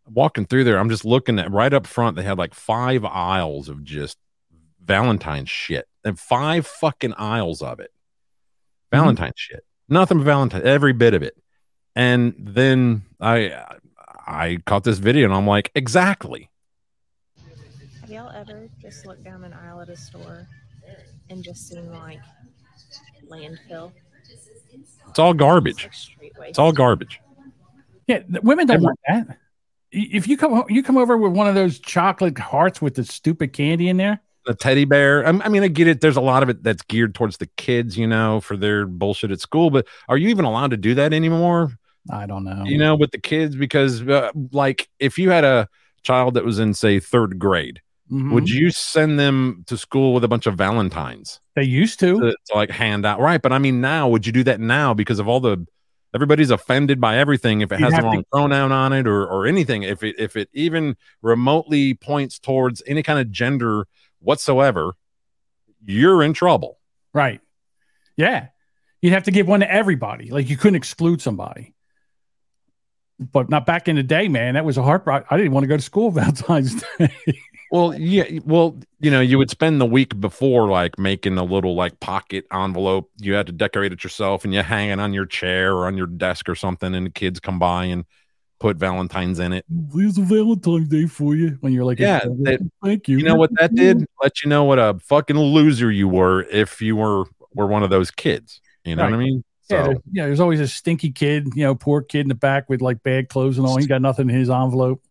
walking 0.09 0.45
through 0.45 0.63
there, 0.63 0.79
I'm 0.79 0.89
just 0.89 1.05
looking 1.05 1.39
at 1.39 1.51
right 1.51 1.73
up 1.73 1.85
front. 1.85 2.15
They 2.15 2.23
had 2.23 2.37
like 2.37 2.53
five 2.53 3.05
aisles 3.05 3.69
of 3.69 3.83
just 3.83 4.17
Valentine's 4.83 5.49
shit, 5.49 5.87
and 6.03 6.19
five 6.19 6.65
fucking 6.65 7.13
aisles 7.13 7.61
of 7.61 7.79
it. 7.79 7.91
Valentine's 8.91 9.33
shit, 9.35 9.65
nothing 9.89 10.19
but 10.19 10.23
Valentine, 10.23 10.63
every 10.63 10.93
bit 10.93 11.13
of 11.13 11.21
it. 11.21 11.35
And 11.95 12.35
then 12.39 13.03
I 13.19 13.65
I 14.25 14.59
caught 14.65 14.83
this 14.83 14.99
video, 14.99 15.25
and 15.25 15.33
I'm 15.33 15.47
like, 15.47 15.71
exactly. 15.75 16.49
Have 18.37 18.49
y'all 18.49 18.57
ever 18.57 18.69
just 18.79 19.07
looked 19.07 19.23
down 19.23 19.43
an 19.43 19.53
aisle 19.53 19.81
at 19.81 19.89
a 19.89 19.95
store 19.95 20.47
and 21.31 21.43
just 21.43 21.69
seen 21.69 21.91
like 21.91 22.19
landfill? 23.27 23.91
It's 25.09 25.17
all 25.17 25.33
garbage. 25.33 25.89
Like. 26.37 26.49
It's 26.49 26.59
all 26.59 26.71
garbage. 26.71 27.19
Yeah, 28.05 28.19
women 28.43 28.67
don't 28.67 28.83
want 28.83 28.99
that. 29.07 29.39
If 29.91 30.27
you 30.27 30.37
come 30.37 30.65
you 30.69 30.83
come 30.83 30.97
over 30.97 31.17
with 31.17 31.31
one 31.31 31.47
of 31.47 31.55
those 31.55 31.79
chocolate 31.79 32.37
hearts 32.37 32.79
with 32.79 32.93
the 32.93 33.03
stupid 33.05 33.53
candy 33.53 33.89
in 33.89 33.97
there, 33.97 34.21
the 34.45 34.53
teddy 34.53 34.85
bear. 34.85 35.25
I, 35.25 35.29
I 35.29 35.49
mean, 35.49 35.63
I 35.63 35.67
get 35.67 35.87
it. 35.87 36.01
There's 36.01 36.17
a 36.17 36.21
lot 36.21 36.43
of 36.43 36.49
it 36.49 36.61
that's 36.61 36.83
geared 36.83 37.15
towards 37.15 37.37
the 37.37 37.47
kids, 37.57 37.97
you 37.97 38.05
know, 38.05 38.39
for 38.39 38.55
their 38.55 38.85
bullshit 38.85 39.31
at 39.31 39.39
school. 39.39 39.71
But 39.71 39.87
are 40.09 40.17
you 40.17 40.29
even 40.29 40.45
allowed 40.45 40.71
to 40.71 40.77
do 40.77 40.93
that 40.93 41.11
anymore? 41.11 41.71
I 42.11 42.27
don't 42.27 42.43
know. 42.43 42.63
You 42.65 42.77
know, 42.77 42.95
with 42.95 43.09
the 43.09 43.19
kids, 43.19 43.55
because 43.55 44.07
uh, 44.07 44.29
like 44.51 44.89
if 44.99 45.17
you 45.17 45.31
had 45.31 45.43
a 45.43 45.67
child 46.03 46.35
that 46.35 46.45
was 46.45 46.59
in 46.59 46.75
say 46.75 46.99
third 46.99 47.39
grade 47.39 47.81
Mhm. 48.11 48.31
would 48.31 48.47
you 48.49 48.69
send 48.71 49.19
them 49.19 49.63
to 49.67 49.77
school 49.77 50.13
with 50.13 50.23
a 50.23 50.27
bunch 50.29 50.45
of 50.47 50.55
Valentines 50.55 51.41
They 51.55 51.63
used 51.63 51.99
to. 51.99 52.19
to, 52.21 52.31
to 52.47 52.55
like 52.55 52.69
hand 52.69 53.05
out? 53.05 53.19
Right, 53.19 53.41
but 53.41 53.51
I 53.51 53.57
mean, 53.59 53.81
now 53.81 54.07
would 54.07 54.25
you 54.25 54.31
do 54.31 54.43
that 54.45 54.59
now 54.61 54.93
because 54.93 55.19
of 55.19 55.27
all 55.27 55.39
the 55.41 55.65
everybody's 56.15 56.49
offended 56.49 57.01
by 57.01 57.17
everything 57.17 57.59
if 57.61 57.71
it 57.71 57.79
You'd 57.79 57.83
has 57.85 57.91
the 57.91 57.95
have 57.97 58.03
to- 58.05 58.07
wrong 58.09 58.23
pronoun 58.31 58.71
on 58.71 58.93
it 58.93 59.07
or 59.07 59.25
or 59.27 59.45
anything 59.45 59.83
if 59.83 60.03
it 60.03 60.15
if 60.17 60.35
it 60.37 60.49
even 60.53 60.95
remotely 61.21 61.93
points 61.95 62.39
towards 62.39 62.81
any 62.87 63.03
kind 63.03 63.19
of 63.19 63.29
gender 63.29 63.85
whatsoever, 64.19 64.93
you're 65.83 66.23
in 66.23 66.33
trouble. 66.33 66.79
Right. 67.13 67.41
Yeah. 68.15 68.47
You'd 69.01 69.13
have 69.13 69.23
to 69.23 69.31
give 69.31 69.47
one 69.47 69.59
to 69.59 69.71
everybody. 69.71 70.29
Like 70.31 70.49
you 70.49 70.55
couldn't 70.57 70.75
exclude 70.75 71.21
somebody. 71.21 71.73
But 73.19 73.49
not 73.49 73.65
back 73.65 73.87
in 73.87 73.95
the 73.95 74.03
day, 74.03 74.27
man. 74.27 74.53
That 74.53 74.63
was 74.65 74.77
a 74.77 74.83
heartbreak. 74.83 75.23
I 75.29 75.37
didn't 75.37 75.51
want 75.51 75.63
to 75.63 75.67
go 75.67 75.75
to 75.75 75.81
school 75.83 76.09
Valentine's 76.11 76.83
Day. 76.97 77.11
Well, 77.71 77.93
yeah, 77.95 78.39
well, 78.45 78.77
you 78.99 79.11
know, 79.11 79.19
you 79.19 79.37
would 79.37 79.49
spend 79.49 79.81
the 79.81 79.85
week 79.85 80.19
before 80.19 80.67
like 80.69 80.97
making 80.97 81.37
a 81.37 81.43
little 81.43 81.75
like 81.75 81.99
pocket 81.99 82.45
envelope. 82.53 83.11
You 83.19 83.33
had 83.33 83.47
to 83.47 83.51
decorate 83.51 83.91
it 83.91 84.03
yourself 84.03 84.45
and 84.45 84.53
you 84.53 84.61
hang 84.63 84.89
it 84.89 84.99
on 84.99 85.13
your 85.13 85.25
chair 85.25 85.73
or 85.75 85.85
on 85.87 85.97
your 85.97 86.07
desk 86.07 86.47
or 86.47 86.55
something, 86.55 86.95
and 86.95 87.05
the 87.07 87.09
kids 87.11 87.39
come 87.39 87.59
by 87.59 87.85
and 87.85 88.05
put 88.59 88.77
Valentine's 88.77 89.39
in 89.39 89.53
it. 89.53 89.65
Here's 89.93 90.17
a 90.17 90.21
Valentine's 90.21 90.87
Day 90.87 91.05
for 91.05 91.35
you. 91.35 91.57
When 91.59 91.73
you're 91.73 91.85
like, 91.85 91.99
Yeah, 91.99 92.21
they- 92.39 92.57
thank 92.83 93.07
you. 93.07 93.17
You 93.17 93.23
know 93.25 93.35
what 93.35 93.51
that 93.59 93.75
did? 93.75 94.05
Let 94.23 94.41
you 94.43 94.49
know 94.49 94.63
what 94.63 94.79
a 94.79 94.97
fucking 95.03 95.37
loser 95.37 95.91
you 95.91 96.07
were 96.07 96.43
if 96.43 96.81
you 96.81 96.95
were 96.95 97.25
were 97.53 97.67
one 97.67 97.83
of 97.83 97.89
those 97.89 98.11
kids. 98.11 98.61
You 98.85 98.95
know 98.95 99.03
what 99.03 99.13
I 99.13 99.17
Right. 99.17 99.25
mean? 99.25 99.43
Yeah, 99.69 99.77
So, 99.77 99.83
there's, 99.87 99.97
yeah, 100.11 100.25
there's 100.27 100.39
always 100.39 100.59
a 100.59 100.67
stinky 100.67 101.11
kid, 101.11 101.49
you 101.55 101.63
know, 101.63 101.75
poor 101.75 102.01
kid 102.01 102.21
in 102.21 102.27
the 102.29 102.35
back 102.35 102.69
with 102.69 102.81
like 102.81 103.03
bad 103.03 103.29
clothes 103.29 103.57
and 103.57 103.67
all. 103.67 103.77
He 103.77 103.85
got 103.87 104.01
nothing 104.01 104.29
in 104.29 104.35
his 104.35 104.49
envelope. 104.49 105.01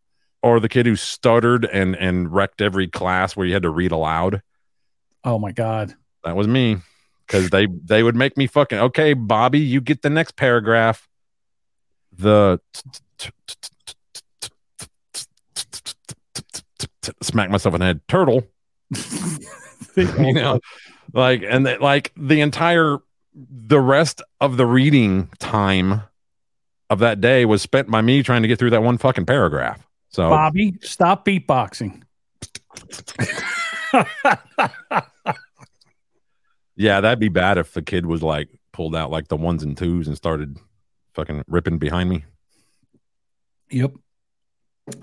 Or 0.43 0.61
the 0.61 0.69
kid 0.69 0.87
who 0.87 0.97
stuttered 0.97 1.65
and 1.65 1.97
and 1.97 2.33
wrecked 2.33 2.61
every 2.61 2.89
class 2.89 3.37
where 3.37 3.47
you 3.47 3.53
had 3.53 3.63
to 3.63 3.71
read 3.71 3.93
aloud. 3.93 4.43
Oh 5.25 5.39
my 5.39 5.53
God. 5.53 5.95
That 6.25 6.37
was 6.37 6.47
me. 6.49 6.79
Because 7.27 7.51
they 7.51 7.67
they 7.67 8.03
would 8.03 8.17
make 8.17 8.37
me 8.37 8.47
fucking 8.47 8.79
okay, 8.79 9.13
Bobby, 9.15 9.61
you 9.61 9.81
get 9.81 10.03
the 10.03 10.11
next 10.11 10.37
paragraph. 10.37 11.09
The 12.13 12.61
smack 17.23 17.51
myself 17.51 17.75
in 17.75 17.81
the 17.81 17.87
head. 17.87 18.01
Turtle. 18.09 18.47
you 19.97 20.35
know, 20.35 20.61
like 21.13 21.43
and 21.43 21.65
like 21.81 22.13
the 22.17 22.41
entire 22.41 22.99
the 23.35 23.81
rest 23.81 24.23
of 24.41 24.57
the 24.57 24.67
reading 24.67 25.29
time 25.39 26.03
of 26.89 27.01
that 27.01 27.21
day 27.21 27.45
was 27.45 27.63
spent 27.63 27.91
by 27.91 28.01
me 28.01 28.23
trying 28.23 28.43
to 28.43 28.49
get 28.49 28.59
through 28.59 28.71
that 28.71 28.83
one 28.83 28.99
fucking 28.99 29.27
paragraph. 29.27 29.86
So 30.11 30.31
Bobby, 30.31 30.79
stop 30.83 31.25
beatboxing. 31.25 32.03
Yeah, 36.77 37.01
that'd 37.01 37.19
be 37.19 37.29
bad 37.29 37.57
if 37.57 37.73
the 37.73 37.83
kid 37.83 38.07
was 38.07 38.23
like 38.23 38.49
pulled 38.73 38.95
out 38.95 39.11
like 39.11 39.29
the 39.29 39.37
ones 39.37 39.63
and 39.63 39.77
twos 39.77 40.07
and 40.07 40.17
started 40.17 40.59
fucking 41.15 41.43
ripping 41.49 41.79
behind 41.79 42.11
me. 42.11 42.25
Yep. 43.71 43.95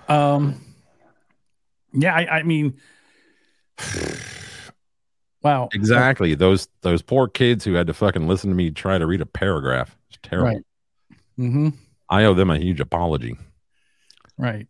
Um. 0.08 0.62
Yeah, 1.92 2.16
I, 2.16 2.39
I 2.39 2.44
mean, 2.44 2.80
wow. 5.42 5.70
Exactly. 5.74 6.36
Those 6.36 6.68
those 6.82 7.02
poor 7.02 7.28
kids 7.28 7.66
who 7.66 7.74
had 7.74 7.88
to 7.88 7.94
fucking 7.94 8.28
listen 8.28 8.52
to 8.52 8.56
me 8.56 8.70
try 8.70 9.00
to 9.00 9.08
read 9.08 9.22
a 9.22 9.26
paragraph. 9.26 9.98
It's 10.10 10.20
terrible. 10.22 10.50
Right. 10.50 10.63
Mm-hmm. 11.39 11.70
I 12.10 12.26
owe 12.26 12.36
them 12.36 12.52
a 12.52 12.60
huge 12.60 12.80
apology. 12.80 13.36
Right. 14.38 14.68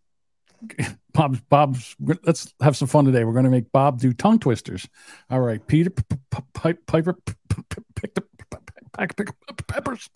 Bob's 1.13 1.41
Bob's. 1.41 1.95
Let's 1.99 2.53
have 2.61 2.75
some 2.75 2.87
fun 2.87 3.05
today. 3.05 3.23
We're 3.23 3.33
going 3.33 3.45
to 3.45 3.51
make 3.51 3.71
Bob 3.71 3.99
do 3.99 4.13
tongue 4.13 4.39
twisters. 4.39 4.87
All 5.29 5.39
right, 5.39 5.65
Peter 5.67 5.89
Piper 5.89 7.13
p- 7.13 7.33
p- 7.49 7.61
p- 7.69 7.81
pick 7.95 8.13
the 8.15 8.21
pick 8.21 9.67
peppers. 9.73 10.09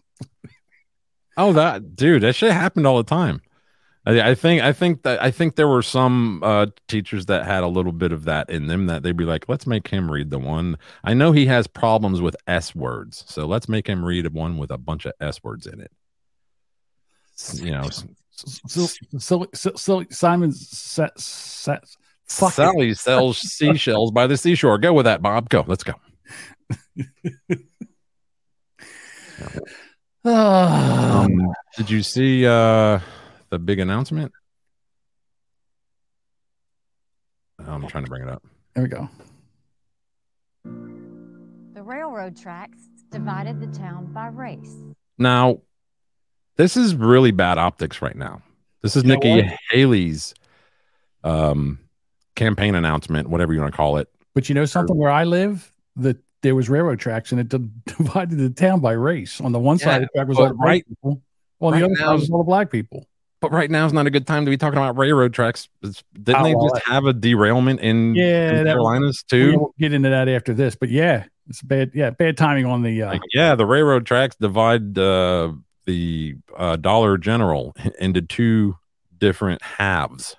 Oh, 1.35 1.53
that 1.53 1.95
dude, 1.95 2.23
that 2.23 2.33
shit 2.33 2.51
happened 2.51 2.87
all 2.87 2.97
the 2.97 3.03
time. 3.03 3.41
I, 4.05 4.31
I 4.31 4.35
think 4.35 4.61
I 4.61 4.73
think 4.73 5.03
that 5.03 5.21
I 5.21 5.31
think 5.31 5.55
there 5.55 5.67
were 5.67 5.81
some 5.81 6.41
uh, 6.43 6.67
teachers 6.87 7.25
that 7.27 7.45
had 7.45 7.63
a 7.63 7.67
little 7.67 7.91
bit 7.91 8.11
of 8.11 8.23
that 8.25 8.49
in 8.49 8.67
them 8.67 8.87
that 8.87 9.03
they'd 9.03 9.17
be 9.17 9.25
like, 9.25 9.49
let's 9.49 9.67
make 9.67 9.87
him 9.87 10.09
read 10.09 10.29
the 10.29 10.39
one. 10.39 10.77
I 11.03 11.13
know 11.13 11.31
he 11.31 11.45
has 11.47 11.67
problems 11.67 12.21
with 12.21 12.35
S 12.47 12.73
words, 12.73 13.23
so 13.27 13.45
let's 13.45 13.67
make 13.67 13.87
him 13.87 14.03
read 14.03 14.31
one 14.33 14.57
with 14.57 14.71
a 14.71 14.77
bunch 14.77 15.05
of 15.05 15.13
S 15.19 15.43
words 15.43 15.67
in 15.67 15.81
it. 15.81 15.91
You 17.53 17.71
know, 17.71 17.89
s- 18.45 18.61
So, 18.67 18.87
so, 19.19 19.47
so, 19.53 19.71
so 19.75 20.03
Simon 20.09 20.51
set, 20.51 21.19
set, 21.19 21.83
fuck 22.25 22.49
it. 22.49 22.53
Sally 22.55 22.93
sells 22.93 23.37
seashells 23.39 24.11
by 24.11 24.27
the 24.27 24.37
seashore. 24.37 24.77
Go 24.77 24.93
with 24.93 25.05
that, 25.05 25.21
Bob. 25.21 25.49
Go. 25.49 25.63
Let's 25.67 25.83
go. 25.83 25.93
Um, 30.25 31.53
did 31.77 31.89
you 31.89 32.01
see 32.03 32.45
uh, 32.45 32.99
the 33.49 33.59
big 33.59 33.79
announcement? 33.79 34.31
Oh, 37.65 37.71
I'm 37.71 37.87
trying 37.87 38.03
to 38.03 38.09
bring 38.09 38.23
it 38.23 38.29
up. 38.29 38.43
there 38.73 38.83
we 38.83 38.89
go. 38.89 39.09
The 41.73 41.83
railroad 41.83 42.35
tracks 42.35 42.77
divided 43.09 43.59
the 43.61 43.67
town 43.77 44.11
by 44.11 44.27
race. 44.27 44.75
Now, 45.17 45.59
this 46.57 46.75
is 46.77 46.95
really 46.95 47.31
bad 47.31 47.57
optics 47.57 48.01
right 48.01 48.15
now. 48.15 48.41
This 48.81 48.95
is 48.95 49.03
You 49.03 49.09
Nikki? 49.17 49.49
Haley's 49.71 50.33
um, 51.23 51.79
campaign 52.35 52.75
announcement, 52.75 53.29
whatever 53.29 53.53
you 53.53 53.59
want 53.61 53.71
to 53.73 53.77
call 53.77 53.97
it. 53.97 54.09
But 54.35 54.49
you 54.49 54.55
know 54.55 54.65
something? 54.65 54.95
Where 54.95 55.09
I 55.11 55.23
live, 55.23 55.71
that 55.97 56.17
there 56.43 56.53
was 56.55 56.69
railroad 56.69 56.99
tracks, 56.99 57.31
and 57.31 57.41
it 57.41 57.49
divided 57.85 58.37
the 58.37 58.49
town 58.49 58.79
by 58.79 58.91
race. 58.93 59.41
On 59.41 59.51
the 59.51 59.59
one 59.59 59.77
side, 59.79 59.87
Yeah, 59.87 59.95
of 59.95 60.01
the 60.01 60.07
track 60.15 60.27
was 60.27 60.37
but 60.37 60.43
all 60.43 60.49
the 60.49 60.55
white 60.55 60.87
people. 60.87 61.21
On 61.59 61.73
right 61.73 61.79
the 61.79 61.85
other 61.85 61.95
side 61.95 62.13
was 62.13 62.29
all 62.29 62.37
the 62.39 62.43
black 62.43 62.69
people. 62.69 63.05
But 63.39 63.51
right 63.51 63.69
now 63.69 63.85
is 63.85 63.93
not 63.93 64.07
a 64.07 64.09
good 64.09 64.25
time 64.25 64.45
to 64.45 64.49
be 64.51 64.57
talking 64.57 64.77
about 64.77 64.97
railroad 64.97 65.33
tracks. 65.33 65.69
It's- 65.83 66.03
Didn't 66.13 66.41
Oh, 66.41 66.43
they 66.43 66.53
just 66.53 66.87
have 66.87 67.05
a 67.05 67.13
derailment 67.13 67.79
in, 67.81 68.15
Yeah, 68.15 68.59
in 68.61 68.65
Carolinas 68.65 69.23
We 69.31 69.37
too? 69.39 69.59
will 69.59 69.73
get 69.79 69.93
into 69.93 70.09
that 70.09 70.27
after 70.27 70.53
this, 70.55 70.75
but 70.75 70.89
yeah, 70.89 71.25
it's 71.47 71.61
bad. 71.61 71.91
Yeah, 71.93 72.09
bad 72.11 72.35
timing 72.37 72.65
on 72.65 72.81
the. 72.83 73.03
Uh, 73.03 73.11
Like, 73.13 73.21
yeah, 73.33 73.53
the 73.55 73.65
railroad 73.65 74.05
tracks 74.07 74.35
divide 74.39 74.97
uh, 74.97 75.51
the 75.87 76.35
uh, 76.55 76.75
Dollar 76.75 77.17
General 77.17 77.75
into 77.99 78.21
two 78.21 78.75
different 79.17 79.63
halves. 79.63 80.35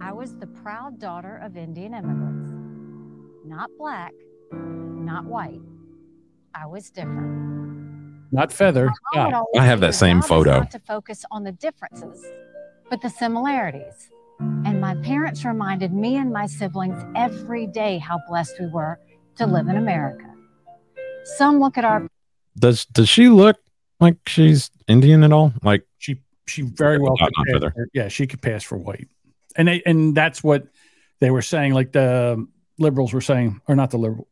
I 0.00 0.12
was 0.12 0.36
the 0.36 0.46
proud 0.46 1.00
daughter 1.00 1.38
of 1.42 1.56
Indian 1.56 1.94
immigrants. 1.94 2.52
Not 3.44 3.70
black, 3.76 4.12
not 4.52 5.24
white. 5.24 5.60
I 6.54 6.66
was 6.66 6.90
different. 6.90 8.32
not 8.32 8.52
feather. 8.52 8.90
Yeah. 9.14 9.42
I 9.58 9.64
have 9.64 9.80
that 9.80 9.94
same 9.94 10.18
"Your 10.18 10.22
job 10.22 10.24
is 10.24 10.28
photo. 10.28 10.58
Not 10.60 10.70
to 10.70 10.78
focus 10.80 11.24
on 11.30 11.42
the 11.42 11.52
differences, 11.52 12.24
but 12.88 13.02
the 13.02 13.10
similarities. 13.10 14.10
And 14.38 14.80
my 14.80 14.94
parents 14.96 15.44
reminded 15.44 15.92
me 15.92 16.16
and 16.16 16.32
my 16.32 16.46
siblings 16.46 17.02
every 17.16 17.66
day 17.66 17.98
how 17.98 18.20
blessed 18.28 18.60
we 18.60 18.66
were 18.66 18.98
to 19.36 19.46
live 19.46 19.68
in 19.68 19.76
America. 19.76 20.24
Some 21.24 21.58
look 21.58 21.78
at 21.78 21.84
our 21.84 22.06
Does 22.58 22.84
does 22.86 23.08
she 23.08 23.28
look 23.28 23.56
like 24.00 24.16
she's 24.26 24.70
Indian 24.88 25.22
at 25.24 25.32
all? 25.32 25.52
Like 25.62 25.84
She 25.98 26.20
she 26.46 26.62
very 26.62 26.98
well 26.98 27.14
Not- 27.20 27.30
could 27.34 27.60
pass 27.62 27.72
for- 27.72 27.88
yeah 27.92 28.08
she 28.08 28.26
could 28.26 28.40
pass 28.42 28.62
for 28.62 28.78
white, 28.78 29.08
and 29.56 29.68
they 29.68 29.82
and 29.84 30.14
that's 30.14 30.42
what 30.42 30.66
they 31.20 31.30
were 31.30 31.42
saying. 31.42 31.74
Like 31.74 31.92
the 31.92 32.46
liberals 32.78 33.12
were 33.12 33.20
saying, 33.20 33.60
or 33.68 33.74
not 33.74 33.90
the 33.90 33.98
liberal, 33.98 34.28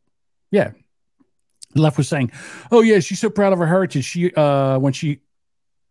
yeah, 0.51 0.71
the 1.73 1.81
left 1.81 1.97
was 1.97 2.07
saying, 2.07 2.31
oh 2.71 2.81
yeah, 2.81 2.99
she's 2.99 3.19
so 3.19 3.29
proud 3.29 3.53
of 3.53 3.59
her 3.59 3.67
heritage. 3.67 4.05
She 4.05 4.33
uh 4.33 4.79
when 4.79 4.93
she 4.93 5.19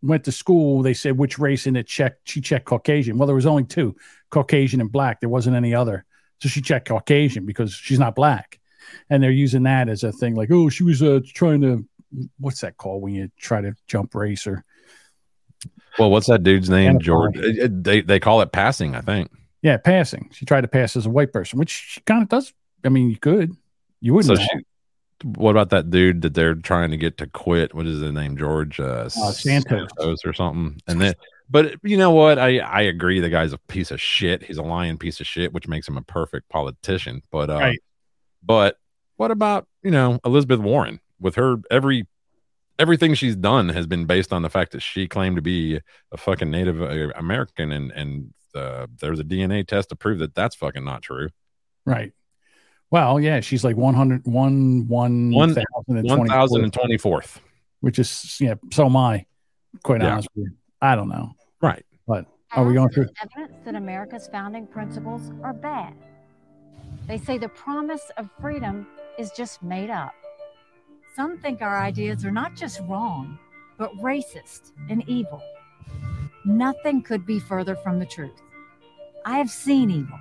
went 0.01 0.23
to 0.25 0.31
school, 0.31 0.81
they 0.81 0.93
said 0.93 1.17
which 1.17 1.39
race 1.39 1.65
and 1.67 1.77
it 1.77 1.87
checked. 1.87 2.27
She 2.29 2.41
checked 2.41 2.65
Caucasian. 2.65 3.17
Well, 3.17 3.27
there 3.27 3.35
was 3.35 3.45
only 3.45 3.63
two, 3.63 3.95
Caucasian 4.29 4.81
and 4.81 4.91
black. 4.91 5.19
There 5.19 5.29
wasn't 5.29 5.55
any 5.55 5.73
other, 5.73 6.05
so 6.39 6.49
she 6.49 6.61
checked 6.61 6.87
Caucasian 6.89 7.45
because 7.45 7.73
she's 7.73 7.99
not 7.99 8.15
black, 8.15 8.59
and 9.09 9.21
they're 9.23 9.31
using 9.31 9.63
that 9.63 9.89
as 9.89 10.03
a 10.03 10.11
thing. 10.11 10.35
Like 10.35 10.49
oh, 10.51 10.69
she 10.69 10.83
was 10.83 11.01
uh 11.03 11.19
trying 11.33 11.61
to 11.61 11.85
what's 12.39 12.61
that 12.61 12.77
called 12.77 13.01
when 13.01 13.13
you 13.13 13.29
try 13.37 13.61
to 13.61 13.73
jump 13.87 14.15
race 14.15 14.45
or 14.47 14.63
well, 15.97 16.11
what's 16.11 16.27
that 16.27 16.43
dude's 16.43 16.69
name? 16.69 16.99
George. 16.99 17.37
It- 17.37 17.57
it- 17.57 17.83
they 17.83 18.01
they 18.01 18.19
call 18.19 18.41
it 18.41 18.51
passing, 18.51 18.95
I 18.95 19.01
think. 19.01 19.29
Yeah, 19.61 19.77
passing. 19.77 20.29
She 20.33 20.45
tried 20.45 20.61
to 20.61 20.67
pass 20.67 20.95
as 20.95 21.05
a 21.05 21.09
white 21.09 21.31
person, 21.33 21.57
which 21.57 21.69
she 21.71 22.01
kind 22.01 22.21
of 22.21 22.29
does. 22.29 22.53
I 22.83 22.89
mean, 22.89 23.09
you 23.09 23.17
could. 23.17 23.51
You 24.01 24.13
wouldn't. 24.13 24.37
So 24.37 24.43
she, 24.43 24.49
what 25.23 25.51
about 25.51 25.69
that 25.69 25.89
dude 25.89 26.21
that 26.23 26.33
they're 26.33 26.53
trying 26.53 26.91
to 26.91 26.97
get 26.97 27.17
to 27.19 27.27
quit? 27.27 27.73
What 27.73 27.87
is 27.87 27.99
his 28.01 28.11
name? 28.11 28.37
George 28.37 28.79
uh, 28.79 29.07
Santos. 29.09 29.89
or 30.25 30.33
something. 30.33 30.79
And 30.87 31.01
then, 31.01 31.13
but 31.49 31.75
you 31.81 31.97
know 31.97 32.11
what? 32.11 32.37
I 32.37 32.59
I 32.59 32.81
agree. 32.81 33.21
The 33.21 33.29
guy's 33.29 33.53
a 33.53 33.57
piece 33.57 33.89
of 33.89 33.99
shit. 34.01 34.43
He's 34.43 34.57
a 34.57 34.61
lying 34.63 34.97
piece 34.97 35.19
of 35.21 35.25
shit, 35.25 35.53
which 35.53 35.67
makes 35.67 35.87
him 35.87 35.97
a 35.97 36.01
perfect 36.03 36.49
politician. 36.49 37.23
But 37.31 37.49
uh, 37.49 37.57
Right. 37.59 37.79
but 38.43 38.77
what 39.15 39.31
about 39.31 39.67
you 39.81 39.91
know 39.91 40.19
Elizabeth 40.25 40.59
Warren 40.59 40.99
with 41.19 41.35
her 41.35 41.57
every 41.71 42.07
everything 42.77 43.13
she's 43.13 43.35
done 43.35 43.69
has 43.69 43.87
been 43.87 44.05
based 44.05 44.33
on 44.33 44.41
the 44.41 44.49
fact 44.49 44.71
that 44.73 44.81
she 44.81 45.07
claimed 45.07 45.35
to 45.37 45.41
be 45.41 45.79
a 46.11 46.17
fucking 46.17 46.51
Native 46.51 46.81
uh, 46.81 47.09
American 47.15 47.71
and 47.71 47.91
and 47.91 48.33
uh, 48.53 48.87
there's 49.01 49.19
a 49.19 49.23
DNA 49.23 49.65
test 49.67 49.89
to 49.89 49.95
prove 49.95 50.19
that 50.19 50.33
that's 50.35 50.55
fucking 50.55 50.83
not 50.85 51.01
true. 51.01 51.29
Right. 51.85 52.13
Well, 52.91 53.19
yeah, 53.19 53.41
she's 53.41 53.63
like 53.65 53.75
100, 53.75 54.25
one, 54.25 54.87
one, 54.87 55.31
One 55.31 55.49
thousand 55.53 55.97
and 55.97 56.07
one 56.09 56.27
thousand 56.27 56.63
and 56.63 56.71
24th, 56.71 56.75
twenty 56.79 56.97
fourth. 56.97 57.41
which 57.81 57.99
is, 57.99 58.37
yeah, 58.39 58.53
so 58.71 58.85
am 58.85 58.95
I, 58.95 59.25
quite 59.83 60.01
Yeah. 60.01 60.13
honest 60.13 60.29
with 60.35 60.45
you. 60.45 60.51
I 60.81 60.95
don't 60.95 61.09
know. 61.09 61.31
Right. 61.61 61.83
But 62.07 62.25
are 62.55 62.63
we 62.63 62.73
going 62.75 62.89
through? 62.89 63.07
evidence 63.21 63.57
that 63.65 63.75
America's 63.75 64.27
founding 64.31 64.67
principles 64.67 65.33
are 65.43 65.51
bad. 65.53 65.93
They 67.07 67.17
say 67.17 67.37
the 67.37 67.49
promise 67.49 68.09
of 68.17 68.29
freedom 68.39 68.87
is 69.19 69.31
just 69.31 69.61
made 69.63 69.89
up. 69.89 70.13
Some 71.15 71.37
think 71.37 71.61
our 71.61 71.79
ideas 71.79 72.25
are 72.25 72.31
not 72.31 72.55
just 72.55 72.81
wrong, 72.81 73.39
but 73.77 73.89
racist 73.93 74.73
and 74.89 75.07
evil. 75.07 75.41
Nothing 76.43 77.01
could 77.01 77.25
be 77.25 77.39
further 77.39 77.77
from 77.77 77.99
the 77.99 78.05
truth. 78.05 78.41
I 79.23 79.37
have 79.37 79.49
seen 79.49 79.89
evil. 79.89 80.19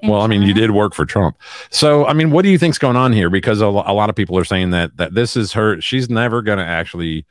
In 0.00 0.08
Well, 0.08 0.22
I 0.22 0.28
mean, 0.28 0.40
you 0.40 0.54
did 0.54 0.70
work 0.70 0.94
for 0.94 1.04
Trump, 1.04 1.36
so 1.70 2.06
I 2.06 2.14
mean, 2.14 2.30
what 2.30 2.42
do 2.42 2.48
you 2.48 2.58
think's 2.58 2.78
going 2.78 2.96
on 2.96 3.12
here? 3.12 3.28
Because 3.28 3.60
a, 3.60 3.66
a 3.66 3.92
lot 3.92 4.08
of 4.08 4.16
people 4.16 4.38
are 4.38 4.44
saying 4.44 4.70
that 4.70 4.96
that 4.96 5.14
this 5.14 5.36
is 5.36 5.52
her. 5.52 5.78
She's 5.80 6.08
never 6.08 6.40
going 6.40 6.58
to 6.58 6.64
actually 6.64 7.26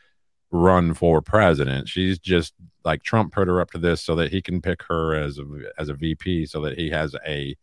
run 0.52 0.94
for 0.94 1.20
president. 1.20 1.90
She's 1.90 2.20
just 2.20 2.54
like 2.86 3.02
Trump 3.02 3.34
put 3.34 3.48
her 3.48 3.60
up 3.60 3.72
to 3.72 3.80
this 3.80 4.02
so 4.02 4.16
that 4.16 4.32
he 4.32 4.42
can 4.42 4.62
pick 4.62 4.84
her 4.84 5.16
as 5.16 5.40
a 5.40 5.46
as 5.80 5.90
a 5.90 5.96
VP, 5.96 6.46
so 6.46 6.62
that 6.62 6.78
he 6.78 6.92
has 6.92 7.16
a 7.28 7.56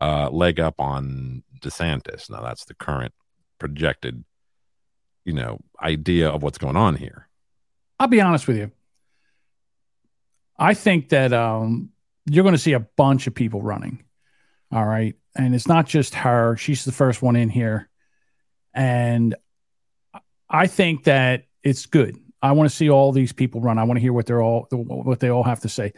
uh, 0.00 0.30
leg 0.30 0.58
up 0.58 0.80
on 0.80 1.42
DeSantis. 1.60 2.30
Now, 2.30 2.40
that's 2.42 2.64
the 2.64 2.74
current 2.74 3.12
projected, 3.60 4.24
you 5.24 5.32
know, 5.32 5.60
idea 5.80 6.28
of 6.28 6.42
what's 6.42 6.58
going 6.58 6.76
on 6.76 6.96
here. 6.96 7.28
I'll 8.00 8.08
be 8.08 8.20
honest 8.20 8.48
with 8.48 8.56
you. 8.56 8.72
I 10.58 10.74
think 10.74 11.10
that 11.10 11.32
um, 11.32 11.90
you're 12.26 12.42
going 12.42 12.54
to 12.54 12.58
see 12.58 12.72
a 12.72 12.80
bunch 12.80 13.26
of 13.26 13.34
people 13.34 13.62
running. 13.62 14.04
All 14.72 14.84
right. 14.84 15.14
And 15.36 15.54
it's 15.54 15.68
not 15.68 15.86
just 15.86 16.14
her. 16.16 16.56
She's 16.56 16.84
the 16.84 16.92
first 16.92 17.22
one 17.22 17.36
in 17.36 17.48
here. 17.48 17.88
And 18.74 19.34
I 20.48 20.66
think 20.66 21.04
that 21.04 21.44
it's 21.62 21.86
good. 21.86 22.16
I 22.42 22.52
want 22.52 22.68
to 22.70 22.74
see 22.74 22.90
all 22.90 23.12
these 23.12 23.32
people 23.32 23.60
run. 23.60 23.78
I 23.78 23.84
want 23.84 23.98
to 23.98 24.00
hear 24.00 24.12
what 24.12 24.26
they're 24.26 24.42
all 24.42 24.66
what 24.70 25.20
they 25.20 25.28
all 25.30 25.42
have 25.44 25.60
to 25.60 25.68
say. 25.68 25.92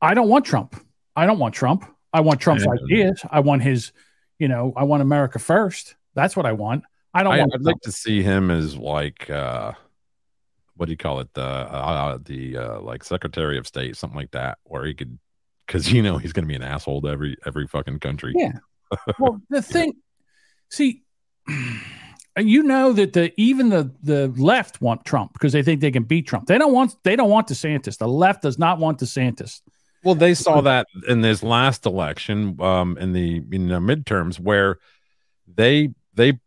I 0.00 0.14
don't 0.14 0.28
want 0.28 0.44
Trump. 0.44 0.76
I 1.16 1.26
don't 1.26 1.38
want 1.38 1.54
Trump. 1.54 1.84
I 2.12 2.20
want 2.20 2.40
Trump's 2.40 2.64
Yeah. 2.64 2.72
ideas. 2.84 3.22
I 3.30 3.40
want 3.40 3.62
his, 3.62 3.92
you 4.38 4.48
know, 4.48 4.72
I 4.76 4.84
want 4.84 5.02
America 5.02 5.38
first. 5.38 5.96
That's 6.14 6.36
what 6.36 6.46
I 6.46 6.52
want. 6.52 6.84
I 7.18 7.22
don't 7.22 7.32
I, 7.32 7.38
want 7.38 7.52
would 7.52 7.64
like 7.64 7.80
to 7.82 7.92
see 7.92 8.22
him 8.22 8.50
as 8.50 8.76
like 8.76 9.28
uh 9.30 9.72
what 10.76 10.86
do 10.86 10.92
you 10.92 10.96
call 10.96 11.20
it 11.20 11.28
the 11.34 11.42
uh, 11.42 12.18
the 12.22 12.56
uh, 12.56 12.80
like 12.80 13.02
secretary 13.02 13.58
of 13.58 13.66
state 13.66 13.96
something 13.96 14.16
like 14.16 14.30
that 14.30 14.58
where 14.62 14.84
he 14.84 14.94
could 14.94 15.18
because 15.66 15.92
you 15.92 16.02
know 16.02 16.18
he's 16.18 16.32
gonna 16.32 16.46
be 16.46 16.54
an 16.54 16.62
asshole 16.62 17.02
to 17.02 17.08
every 17.08 17.36
every 17.46 17.66
fucking 17.66 17.98
country 17.98 18.32
Yeah. 18.36 18.52
well, 19.18 19.40
the 19.50 19.62
thing, 19.62 19.94
see, 20.70 21.02
you 22.38 22.62
know 22.62 22.92
that 22.92 23.12
the 23.12 23.32
even 23.36 23.68
the 23.68 23.92
the 24.02 24.28
left 24.36 24.80
want 24.80 25.04
Trump 25.04 25.32
because 25.32 25.52
they 25.52 25.62
think 25.62 25.80
they 25.80 25.90
can 25.90 26.04
beat 26.04 26.26
Trump. 26.26 26.46
They 26.46 26.58
don't 26.58 26.72
want 26.72 26.96
they 27.02 27.16
don't 27.16 27.30
want 27.30 27.48
DeSantis. 27.48 27.98
The 27.98 28.08
left 28.08 28.42
does 28.42 28.58
not 28.58 28.78
want 28.78 28.98
DeSantis. 29.00 29.60
well 30.04 30.14
they 30.14 30.34
saw 30.34 30.60
that 30.60 30.86
in 31.08 31.20
this 31.20 31.42
last 31.42 31.84
election 31.84 32.60
um 32.60 32.96
in 32.98 33.12
the 33.12 33.42
in 33.52 33.68
the 33.68 33.80
midterms 33.80 34.38
where 34.38 34.78
they 35.52 35.90
they 36.14 36.38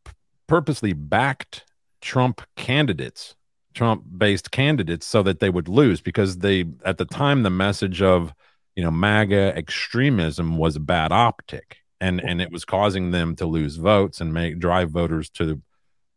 purposely 0.51 0.93
backed 0.93 1.65
trump 2.01 2.41
candidates 2.55 3.35
trump 3.73 4.03
based 4.17 4.51
candidates 4.51 5.05
so 5.05 5.23
that 5.23 5.39
they 5.39 5.49
would 5.49 5.67
lose 5.67 6.01
because 6.01 6.39
they 6.39 6.65
at 6.83 6.97
the 6.97 7.05
time 7.05 7.43
the 7.43 7.49
message 7.49 8.01
of 8.01 8.33
you 8.75 8.83
know 8.83 8.91
maga 8.91 9.55
extremism 9.55 10.57
was 10.57 10.75
a 10.75 10.79
bad 10.79 11.11
optic 11.11 11.77
and 12.01 12.19
and 12.19 12.41
it 12.41 12.51
was 12.51 12.65
causing 12.65 13.11
them 13.11 13.35
to 13.35 13.45
lose 13.45 13.77
votes 13.77 14.19
and 14.19 14.33
make 14.33 14.59
drive 14.59 14.89
voters 14.89 15.29
to 15.29 15.61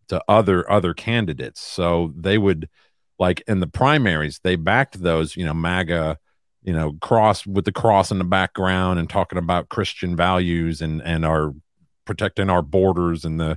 to 0.09 0.22
other 0.28 0.68
other 0.70 0.95
candidates. 0.95 1.61
So 1.61 2.12
they 2.16 2.39
would 2.39 2.68
like 3.18 3.43
in 3.47 3.61
the 3.61 3.66
primaries 3.66 4.41
they 4.43 4.57
backed 4.57 5.01
those 5.01 5.37
you 5.37 5.45
know 5.45 5.55
maga 5.55 6.18
you 6.62 6.72
know 6.72 6.95
cross 7.01 7.47
with 7.47 7.64
the 7.64 7.72
cross 7.72 8.11
in 8.11 8.18
the 8.18 8.24
background 8.24 8.99
and 8.99 9.09
talking 9.09 9.39
about 9.39 9.68
christian 9.68 10.16
values 10.16 10.82
and 10.82 11.01
and 11.03 11.24
our 11.24 11.55
protecting 12.05 12.51
our 12.51 12.61
borders 12.61 13.24
and 13.24 13.39
the 13.39 13.57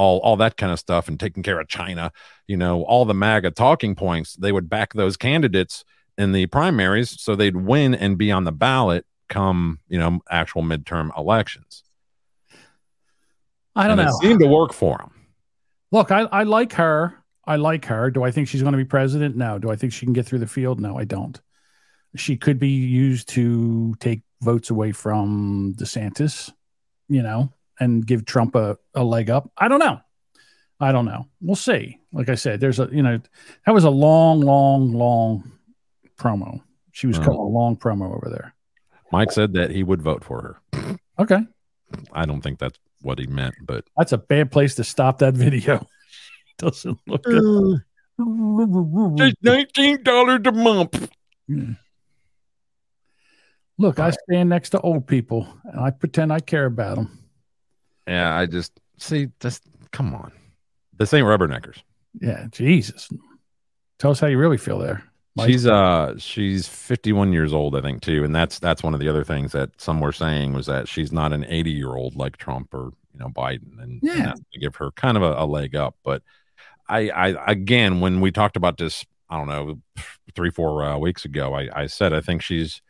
all 0.00 0.18
all 0.20 0.36
that 0.36 0.56
kind 0.56 0.72
of 0.72 0.78
stuff 0.78 1.08
and 1.08 1.20
taking 1.20 1.42
care 1.42 1.60
of 1.60 1.68
china 1.68 2.10
you 2.46 2.56
know 2.56 2.82
all 2.84 3.04
the 3.04 3.14
maga 3.14 3.50
talking 3.50 3.94
points 3.94 4.34
they 4.34 4.52
would 4.52 4.68
back 4.68 4.92
those 4.94 5.16
candidates 5.16 5.84
in 6.16 6.32
the 6.32 6.46
primaries 6.46 7.20
so 7.20 7.34
they'd 7.34 7.56
win 7.56 7.94
and 7.94 8.18
be 8.18 8.30
on 8.32 8.44
the 8.44 8.52
ballot 8.52 9.04
come 9.28 9.78
you 9.88 9.98
know 9.98 10.20
actual 10.30 10.62
midterm 10.62 11.16
elections 11.16 11.84
I 13.76 13.86
don't 13.86 13.98
and 13.98 14.08
know. 14.08 14.16
it 14.16 14.20
seemed 14.20 14.40
to 14.40 14.46
work 14.48 14.72
for 14.72 14.98
them 14.98 15.20
Look, 15.92 16.10
I, 16.10 16.20
I 16.20 16.44
like 16.44 16.72
her. 16.74 17.14
I 17.44 17.56
like 17.56 17.86
her. 17.86 18.10
Do 18.10 18.22
I 18.22 18.30
think 18.30 18.48
she's 18.48 18.62
going 18.62 18.72
to 18.72 18.78
be 18.78 18.84
president? 18.84 19.36
No. 19.36 19.58
Do 19.58 19.70
I 19.70 19.76
think 19.76 19.92
she 19.92 20.06
can 20.06 20.12
get 20.12 20.26
through 20.26 20.38
the 20.38 20.46
field? 20.46 20.80
No, 20.80 20.96
I 20.96 21.04
don't. 21.04 21.40
She 22.16 22.36
could 22.36 22.58
be 22.58 22.68
used 22.68 23.28
to 23.30 23.94
take 23.98 24.22
votes 24.40 24.70
away 24.70 24.92
from 24.92 25.74
DeSantis, 25.76 26.52
you 27.08 27.22
know, 27.22 27.52
and 27.80 28.06
give 28.06 28.24
Trump 28.24 28.54
a, 28.54 28.76
a 28.94 29.02
leg 29.02 29.30
up. 29.30 29.50
I 29.58 29.68
don't 29.68 29.80
know. 29.80 30.00
I 30.78 30.92
don't 30.92 31.04
know. 31.06 31.26
We'll 31.40 31.56
see. 31.56 31.98
Like 32.12 32.28
I 32.28 32.34
said, 32.36 32.60
there's 32.60 32.78
a, 32.78 32.88
you 32.92 33.02
know, 33.02 33.20
that 33.66 33.72
was 33.72 33.84
a 33.84 33.90
long, 33.90 34.40
long, 34.40 34.92
long 34.92 35.50
promo. 36.18 36.60
She 36.92 37.06
was 37.06 37.18
Oh. 37.18 37.22
cutting 37.22 37.38
a 37.38 37.42
long 37.42 37.76
promo 37.76 38.14
over 38.14 38.28
there. 38.30 38.54
mike 39.12 39.32
said 39.32 39.52
that 39.54 39.70
he 39.70 39.82
would 39.82 40.00
vote 40.02 40.22
for 40.22 40.40
her 40.72 40.96
Okay. 41.18 41.40
i 42.12 42.24
don't 42.26 42.42
think 42.42 42.58
that's 42.58 42.78
what 43.02 43.18
he 43.18 43.26
meant 43.26 43.54
but 43.66 43.84
That's 43.96 44.12
a 44.12 44.18
bad 44.18 44.52
place 44.52 44.74
to 44.76 44.84
stop 44.84 45.18
that 45.18 45.34
video. 45.34 45.86
Doesn't 46.58 46.98
look 47.06 47.22
good. 47.24 47.80
Just 49.16 49.36
nineteen 49.42 50.02
dollars 50.02 50.40
a 50.44 50.52
month. 50.52 51.08
Hmm. 51.48 51.72
Look, 53.78 53.98
I 53.98 54.10
stand 54.10 54.50
next 54.50 54.70
to 54.70 54.80
old 54.82 55.06
people 55.06 55.48
and 55.64 55.80
I 55.80 55.90
pretend 55.90 56.30
I 56.32 56.40
care 56.40 56.66
about 56.66 56.96
them. 56.96 57.18
Yeah, 58.06 58.36
I 58.36 58.46
just 58.46 58.72
see 58.98 59.28
this. 59.40 59.60
Come 59.92 60.14
on, 60.14 60.32
this 60.98 61.12
ain't 61.14 61.26
rubberneckers. 61.26 61.82
Yeah, 62.20 62.46
Jesus. 62.50 63.08
Tell 63.98 64.10
us 64.10 64.20
how 64.20 64.26
you 64.28 64.38
really 64.38 64.56
feel 64.58 64.78
there. 64.78 65.04
Mike. 65.36 65.48
She's 65.48 65.66
uh 65.66 66.14
she's 66.18 66.66
51 66.66 67.32
years 67.32 67.52
old, 67.52 67.76
I 67.76 67.80
think, 67.80 68.02
too, 68.02 68.24
and 68.24 68.34
that's 68.34 68.58
that's 68.58 68.82
one 68.82 68.94
of 68.94 69.00
the 69.00 69.08
other 69.08 69.22
things 69.24 69.52
that 69.52 69.70
some 69.80 70.00
were 70.00 70.12
saying 70.12 70.52
was 70.54 70.66
that 70.66 70.88
she's 70.88 71.12
not 71.12 71.32
an 71.32 71.44
80 71.44 71.70
year 71.70 71.94
old 71.94 72.16
like 72.16 72.36
Trump 72.36 72.74
or 72.74 72.90
you 73.12 73.20
know 73.20 73.28
Biden, 73.28 73.80
and, 73.80 74.00
and 74.00 74.00
Yeah. 74.02 74.24
that's 74.26 74.40
to 74.52 74.58
give 74.58 74.74
her 74.76 74.90
kind 74.92 75.16
of 75.16 75.22
a, 75.22 75.34
a 75.34 75.46
leg 75.46 75.76
up. 75.76 75.94
But 76.04 76.22
I, 76.88 77.10
I 77.10 77.28
again, 77.52 78.00
when 78.00 78.20
we 78.20 78.32
talked 78.32 78.56
about 78.56 78.76
this, 78.78 79.04
I 79.28 79.36
don't 79.36 79.46
know, 79.48 79.78
three 80.34 80.50
four 80.50 80.82
uh, 80.82 80.98
weeks 80.98 81.24
ago, 81.24 81.54
I, 81.54 81.68
I 81.82 81.86
said 81.86 82.12
I 82.12 82.20
think 82.20 82.42
she's 82.42 82.82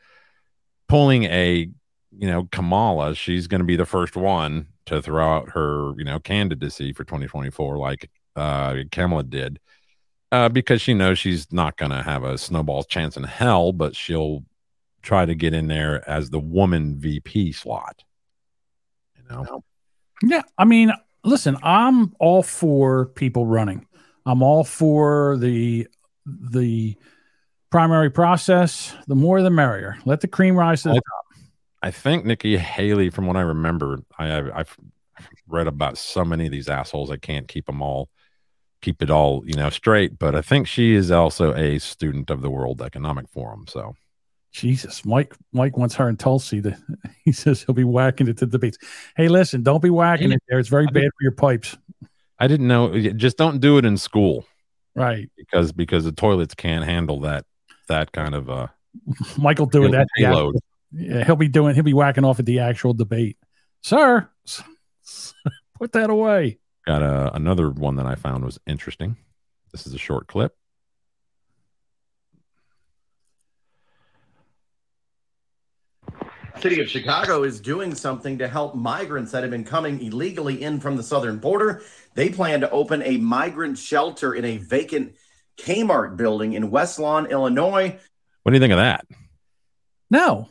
pulling 0.88 1.24
a 1.24 1.68
you 2.16 2.26
know 2.26 2.48
Kamala. 2.52 3.14
She's 3.14 3.46
going 3.46 3.60
to 3.60 3.66
be 3.66 3.76
the 3.76 3.86
first 3.86 4.16
one 4.16 4.66
to 4.86 5.00
throw 5.02 5.28
out 5.28 5.50
her 5.50 5.92
you 5.96 6.04
know 6.04 6.18
candidacy 6.18 6.92
for 6.92 7.04
2024, 7.04 7.78
like 7.78 8.10
uh, 8.36 8.76
Kamala 8.90 9.24
did 9.24 9.58
uh, 10.32 10.48
because 10.48 10.80
she 10.80 10.94
knows 10.94 11.18
she's 11.18 11.52
not 11.52 11.76
going 11.76 11.90
to 11.90 12.02
have 12.02 12.24
a 12.24 12.38
snowball's 12.38 12.86
chance 12.86 13.16
in 13.16 13.24
hell, 13.24 13.72
but 13.72 13.96
she'll 13.96 14.44
try 15.02 15.24
to 15.24 15.34
get 15.34 15.54
in 15.54 15.66
there 15.66 16.08
as 16.08 16.30
the 16.30 16.38
woman 16.38 16.98
VP 16.98 17.52
slot. 17.52 18.04
You 19.16 19.22
know, 19.28 19.64
Yeah, 20.22 20.42
I 20.56 20.64
mean, 20.64 20.92
listen, 21.24 21.56
I'm 21.62 22.14
all 22.20 22.42
for 22.42 23.06
people 23.06 23.46
running. 23.46 23.86
I'm 24.26 24.42
all 24.42 24.64
for 24.64 25.36
the 25.38 25.88
the 26.26 26.96
primary 27.70 28.10
process. 28.10 28.94
The 29.08 29.16
more, 29.16 29.42
the 29.42 29.50
merrier. 29.50 29.96
Let 30.04 30.20
the 30.20 30.28
cream 30.28 30.56
rise 30.56 30.82
to 30.82 30.90
the 30.90 30.94
top. 30.94 31.24
I 31.82 31.90
think 31.90 32.24
Nikki 32.24 32.56
Haley, 32.56 33.10
from 33.10 33.26
what 33.26 33.36
I 33.36 33.42
remember, 33.42 34.00
I 34.18 34.26
have 34.26 34.50
I've 34.54 34.76
read 35.48 35.66
about 35.66 35.98
so 35.98 36.24
many 36.24 36.46
of 36.46 36.52
these 36.52 36.68
assholes. 36.68 37.10
I 37.10 37.16
can't 37.16 37.48
keep 37.48 37.66
them 37.66 37.82
all, 37.82 38.08
keep 38.82 39.02
it 39.02 39.10
all 39.10 39.42
you 39.46 39.54
know 39.54 39.70
straight. 39.70 40.18
But 40.18 40.34
I 40.34 40.42
think 40.42 40.66
she 40.66 40.94
is 40.94 41.10
also 41.10 41.54
a 41.54 41.78
student 41.78 42.30
of 42.30 42.42
the 42.42 42.50
World 42.50 42.82
Economic 42.82 43.28
Forum. 43.28 43.64
So 43.68 43.94
Jesus, 44.52 45.04
Mike. 45.04 45.34
Mike 45.52 45.76
wants 45.76 45.94
her 45.94 46.08
in 46.08 46.16
Tulsi. 46.16 46.60
To, 46.62 46.76
he 47.24 47.32
says 47.32 47.62
he'll 47.62 47.74
be 47.74 47.84
whacking 47.84 48.28
it 48.28 48.36
to 48.38 48.46
the 48.46 48.52
debates. 48.52 48.78
Hey, 49.16 49.28
listen, 49.28 49.62
don't 49.62 49.82
be 49.82 49.90
whacking 49.90 50.32
it 50.32 50.42
there. 50.48 50.58
It's 50.58 50.68
very 50.68 50.86
bad 50.86 51.04
for 51.04 51.22
your 51.22 51.32
pipes. 51.32 51.76
I 52.38 52.46
didn't 52.48 52.68
know. 52.68 52.98
Just 53.12 53.36
don't 53.36 53.60
do 53.60 53.78
it 53.78 53.84
in 53.84 53.96
school, 53.96 54.46
Right. 54.94 55.30
because 55.36 55.72
because 55.72 56.04
the 56.04 56.12
toilets 56.12 56.54
can't 56.54 56.84
handle 56.84 57.20
that 57.20 57.44
that 57.88 58.12
kind 58.12 58.34
of 58.34 58.50
uh 58.50 58.66
Michael 59.38 59.66
doing 59.66 59.92
that. 59.92 60.08
Yeah, 60.16 60.30
payload. 60.30 60.56
Yeah, 60.92 61.24
he'll 61.24 61.36
be 61.36 61.48
doing. 61.48 61.74
He'll 61.74 61.84
be 61.84 61.94
whacking 61.94 62.24
off 62.24 62.38
at 62.38 62.46
the 62.46 62.60
actual 62.60 62.94
debate, 62.94 63.36
sir. 63.82 64.28
Put 65.78 65.92
that 65.92 66.10
away. 66.10 66.58
Got 66.86 67.02
a, 67.02 67.34
another 67.34 67.70
one 67.70 67.96
that 67.96 68.06
I 68.06 68.14
found 68.14 68.44
was 68.44 68.58
interesting. 68.66 69.16
This 69.72 69.86
is 69.86 69.94
a 69.94 69.98
short 69.98 70.26
clip. 70.26 70.54
City 76.60 76.80
of 76.80 76.90
Chicago 76.90 77.42
is 77.44 77.58
doing 77.58 77.94
something 77.94 78.36
to 78.36 78.46
help 78.46 78.74
migrants 78.74 79.32
that 79.32 79.42
have 79.42 79.50
been 79.50 79.64
coming 79.64 80.02
illegally 80.02 80.62
in 80.62 80.78
from 80.78 80.96
the 80.96 81.02
southern 81.02 81.38
border. 81.38 81.82
They 82.14 82.28
plan 82.28 82.60
to 82.60 82.70
open 82.70 83.02
a 83.02 83.16
migrant 83.16 83.78
shelter 83.78 84.34
in 84.34 84.44
a 84.44 84.58
vacant 84.58 85.14
Kmart 85.56 86.16
building 86.16 86.52
in 86.52 86.70
West 86.70 86.98
Lawn, 86.98 87.26
Illinois. 87.26 87.98
What 88.42 88.50
do 88.50 88.56
you 88.56 88.60
think 88.60 88.72
of 88.72 88.78
that? 88.78 89.06
No. 90.10 90.48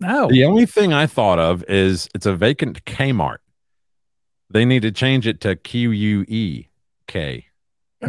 No. 0.00 0.28
The 0.28 0.44
only 0.44 0.66
thing 0.66 0.92
I 0.92 1.06
thought 1.06 1.38
of 1.38 1.62
is 1.64 2.08
it's 2.14 2.26
a 2.26 2.34
vacant 2.34 2.84
Kmart. 2.86 3.38
They 4.48 4.64
need 4.64 4.82
to 4.82 4.90
change 4.90 5.26
it 5.26 5.40
to 5.42 5.56
Q 5.56 5.90
U 5.90 6.24
E 6.26 6.66
K 7.06 7.46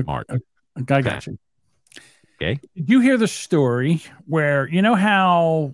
Mart. 0.05 0.27
I 0.75 1.01
got 1.01 1.27
you. 1.27 1.37
Okay. 2.41 2.59
Did 2.75 2.89
you 2.89 3.01
hear 3.01 3.17
the 3.17 3.27
story 3.27 4.01
where 4.25 4.67
you 4.67 4.81
know 4.81 4.95
how 4.95 5.73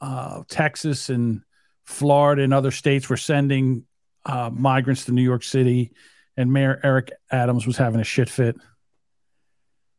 uh, 0.00 0.42
Texas 0.48 1.10
and 1.10 1.42
Florida 1.84 2.42
and 2.42 2.54
other 2.54 2.70
states 2.70 3.10
were 3.10 3.16
sending 3.16 3.84
uh, 4.24 4.50
migrants 4.50 5.06
to 5.06 5.12
New 5.12 5.22
York 5.22 5.42
City, 5.42 5.92
and 6.36 6.52
Mayor 6.52 6.80
Eric 6.82 7.12
Adams 7.30 7.66
was 7.66 7.76
having 7.76 8.00
a 8.00 8.04
shit 8.04 8.30
fit? 8.30 8.56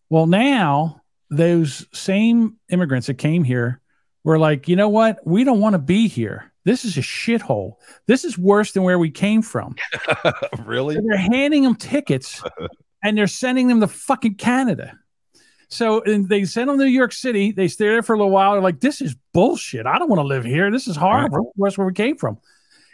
Well, 0.09 0.25
now 0.25 1.01
those 1.29 1.85
same 1.93 2.55
immigrants 2.69 3.07
that 3.07 3.15
came 3.15 3.43
here 3.43 3.81
were 4.23 4.39
like, 4.39 4.67
you 4.67 4.75
know 4.75 4.89
what? 4.89 5.25
We 5.25 5.43
don't 5.43 5.59
want 5.59 5.73
to 5.73 5.79
be 5.79 6.07
here. 6.07 6.51
This 6.65 6.85
is 6.85 6.97
a 6.97 7.01
shithole. 7.01 7.75
This 8.05 8.25
is 8.25 8.37
worse 8.37 8.73
than 8.73 8.83
where 8.83 8.99
we 8.99 9.09
came 9.09 9.41
from. 9.41 9.75
really? 10.65 10.95
So 10.95 11.01
they're 11.07 11.17
handing 11.17 11.63
them 11.63 11.75
tickets 11.75 12.43
and 13.03 13.17
they're 13.17 13.27
sending 13.27 13.67
them 13.67 13.79
to 13.79 13.87
fucking 13.87 14.35
Canada. 14.35 14.97
So 15.69 16.01
and 16.03 16.27
they 16.27 16.45
send 16.45 16.69
them 16.69 16.77
to 16.77 16.85
New 16.85 16.91
York 16.91 17.13
City. 17.13 17.51
They 17.51 17.67
stay 17.67 17.87
there 17.87 18.03
for 18.03 18.13
a 18.13 18.17
little 18.17 18.31
while. 18.31 18.53
They're 18.53 18.61
like, 18.61 18.79
this 18.79 19.01
is 19.01 19.15
bullshit. 19.33 19.85
I 19.85 19.99
don't 19.99 20.09
want 20.09 20.19
to 20.19 20.27
live 20.27 20.43
here. 20.43 20.71
This 20.71 20.87
is 20.87 20.95
horrible. 20.95 21.53
Where's 21.55 21.77
where 21.77 21.87
we 21.87 21.93
came 21.93 22.17
from? 22.17 22.39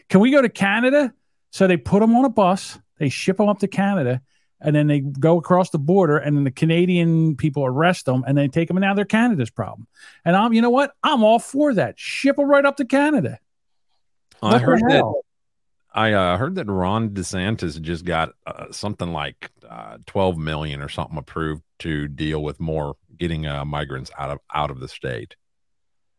Can 0.09 0.19
we 0.19 0.32
go 0.32 0.41
to 0.41 0.49
Canada? 0.49 1.13
So 1.51 1.67
they 1.67 1.78
put 1.78 2.01
them 2.01 2.15
on 2.15 2.26
a 2.26 2.30
bus. 2.30 2.78
They 2.97 3.09
ship 3.09 3.38
them 3.38 3.49
up 3.49 3.59
to 3.59 3.67
Canada 3.67 4.21
and 4.66 4.76
then 4.76 4.88
they 4.88 4.99
go 4.99 5.38
across 5.38 5.70
the 5.70 5.78
border 5.80 6.18
and 6.18 6.36
then 6.36 6.43
the 6.43 6.51
Canadian 6.51 7.36
people 7.38 7.66
arrest 7.66 8.05
them 8.05 8.24
and 8.28 8.38
they 8.38 8.47
take 8.47 8.68
them 8.68 8.78
and 8.78 8.82
now 8.82 8.93
they're 8.93 9.05
Canada's 9.05 9.49
problem. 9.51 9.88
And 10.26 10.36
I'm, 10.36 10.51
you 10.53 10.61
know 10.61 10.70
what? 10.72 10.93
I'm 11.03 11.24
all 11.24 11.39
for 11.39 11.74
that. 11.76 11.99
Ship 11.99 12.36
them 12.36 12.49
right 12.49 12.66
up 12.66 12.78
to 12.78 12.86
Canada. 12.86 13.39
I 14.41 14.53
What 14.53 14.59
the 14.59 14.66
heard 14.66 14.82
that. 14.89 15.13
I 15.93 16.11
uh, 16.11 16.38
heard 16.38 16.55
that 16.55 16.66
Ron 16.68 17.11
DeSantis 17.11 17.82
just 17.82 18.03
got 18.03 18.34
uh, 18.45 18.66
something 18.72 19.13
like 19.13 19.49
uh, 19.70 19.99
12 20.07 20.38
million 20.38 20.82
or 20.82 20.89
something 20.89 21.18
approved 21.18 21.63
to 21.80 22.09
deal 22.09 22.43
with 22.43 22.59
more 22.59 22.97
getting 23.18 23.45
uh, 23.47 23.63
migrants 23.63 24.11
out 24.18 24.30
of 24.32 24.39
out 24.53 24.72
of 24.72 24.82
the 24.82 24.89
state. 24.89 25.38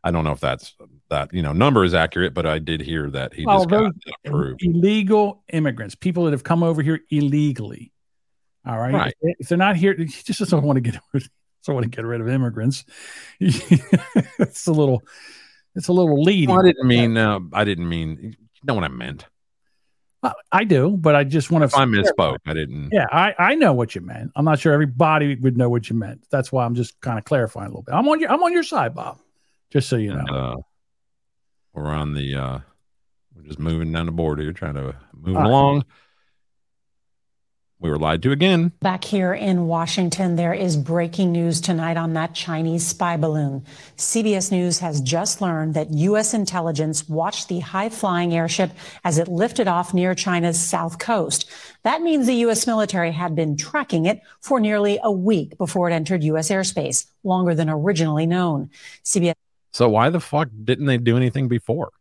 I 0.02 0.12
don't 0.12 0.24
know 0.24 0.30
if 0.32 0.40
that's 0.40 0.74
that 1.10 1.34
you 1.34 1.42
know 1.42 1.52
number 1.52 1.84
is 1.84 1.92
accurate, 1.92 2.32
but 2.32 2.46
I 2.46 2.58
did 2.58 2.80
hear 2.80 3.10
that 3.10 3.34
he 3.34 3.44
Well, 3.44 3.58
just 3.66 3.68
got 3.68 3.92
approved. 4.24 4.62
illegal 4.62 5.42
immigrants, 5.52 5.94
people 5.94 6.24
that 6.24 6.30
have 6.30 6.44
come 6.44 6.62
over 6.62 6.80
here 6.80 7.00
illegally. 7.10 7.92
All 8.66 8.78
right. 8.78 8.92
Right. 8.94 9.08
If, 9.08 9.20
they, 9.22 9.34
if 9.38 9.48
they're 9.48 9.58
not 9.58 9.76
here, 9.76 9.94
he 9.94 10.06
just 10.06 10.38
doesn't 10.38 10.62
want 10.62 10.76
to 10.76 10.80
get 10.80 11.00
rid, 11.12 11.28
doesn't 11.62 11.74
want 11.74 11.84
to 11.84 11.90
get 11.90 12.04
rid 12.04 12.20
of 12.20 12.28
immigrants. 12.28 12.84
it's 13.40 14.66
a 14.66 14.72
little, 14.72 15.02
it's 15.74 15.88
a 15.88 15.92
little 15.92 16.22
leading. 16.22 16.54
Well, 16.54 16.64
I 16.64 16.68
didn't 16.68 16.86
mean. 16.86 17.16
Uh, 17.16 17.40
I 17.52 17.64
didn't 17.64 17.88
mean. 17.88 18.18
You 18.20 18.62
know 18.64 18.74
what 18.74 18.84
I 18.84 18.88
meant. 18.88 19.26
I, 20.22 20.32
I 20.50 20.64
do, 20.64 20.96
but 20.96 21.14
I 21.14 21.24
just 21.24 21.50
want 21.50 21.70
to. 21.70 21.76
I 21.76 21.84
misspoke. 21.84 22.38
I 22.46 22.54
didn't. 22.54 22.90
Yeah, 22.92 23.06
I, 23.12 23.34
I 23.38 23.54
know 23.54 23.72
what 23.72 23.94
you 23.94 24.00
meant. 24.00 24.32
I'm 24.34 24.44
not 24.44 24.58
sure 24.58 24.72
everybody 24.72 25.36
would 25.36 25.56
know 25.56 25.68
what 25.68 25.88
you 25.88 25.96
meant. 25.96 26.24
That's 26.30 26.50
why 26.50 26.64
I'm 26.64 26.74
just 26.74 27.00
kind 27.00 27.18
of 27.18 27.24
clarifying 27.24 27.66
a 27.66 27.70
little 27.70 27.82
bit. 27.82 27.94
I'm 27.94 28.08
on 28.08 28.18
your 28.18 28.30
I'm 28.32 28.42
on 28.42 28.52
your 28.52 28.62
side, 28.64 28.94
Bob. 28.94 29.18
Just 29.70 29.88
so 29.88 29.96
you 29.96 30.12
know. 30.12 30.20
And, 30.20 30.30
uh, 30.30 30.56
we're 31.74 31.86
on 31.86 32.14
the. 32.14 32.34
uh 32.34 32.58
We're 33.34 33.42
just 33.42 33.58
moving 33.58 33.92
down 33.92 34.06
the 34.06 34.12
board 34.12 34.40
here, 34.40 34.52
trying 34.52 34.74
to 34.74 34.96
move 35.12 35.36
All 35.36 35.42
right. 35.42 35.48
along. 35.48 35.84
We 37.86 37.92
were 37.92 37.98
lied 38.00 38.20
to 38.24 38.32
again. 38.32 38.72
Back 38.80 39.04
here 39.04 39.32
in 39.32 39.68
Washington, 39.68 40.34
there 40.34 40.52
is 40.52 40.76
breaking 40.76 41.30
news 41.30 41.60
tonight 41.60 41.96
on 41.96 42.14
that 42.14 42.34
Chinese 42.34 42.84
spy 42.84 43.16
balloon. 43.16 43.64
CBS 43.96 44.50
News 44.50 44.80
has 44.80 45.00
just 45.00 45.40
learned 45.40 45.74
that 45.74 45.92
U.S. 45.92 46.34
intelligence 46.34 47.08
watched 47.08 47.46
the 47.46 47.60
high 47.60 47.88
flying 47.88 48.34
airship 48.34 48.72
as 49.04 49.18
it 49.18 49.28
lifted 49.28 49.68
off 49.68 49.94
near 49.94 50.16
China's 50.16 50.58
south 50.58 50.98
coast. 50.98 51.48
That 51.84 52.02
means 52.02 52.26
the 52.26 52.34
U.S. 52.46 52.66
military 52.66 53.12
had 53.12 53.36
been 53.36 53.56
tracking 53.56 54.06
it 54.06 54.20
for 54.40 54.58
nearly 54.58 54.98
a 55.04 55.12
week 55.12 55.56
before 55.56 55.88
it 55.88 55.94
entered 55.94 56.24
U.S. 56.24 56.50
airspace, 56.50 57.06
longer 57.22 57.54
than 57.54 57.70
originally 57.70 58.26
known. 58.26 58.68
CBS. 59.04 59.34
So 59.72 59.88
why 59.88 60.10
the 60.10 60.18
fuck 60.18 60.48
didn't 60.64 60.86
they 60.86 60.98
do 60.98 61.16
anything 61.16 61.46
before? 61.46 61.92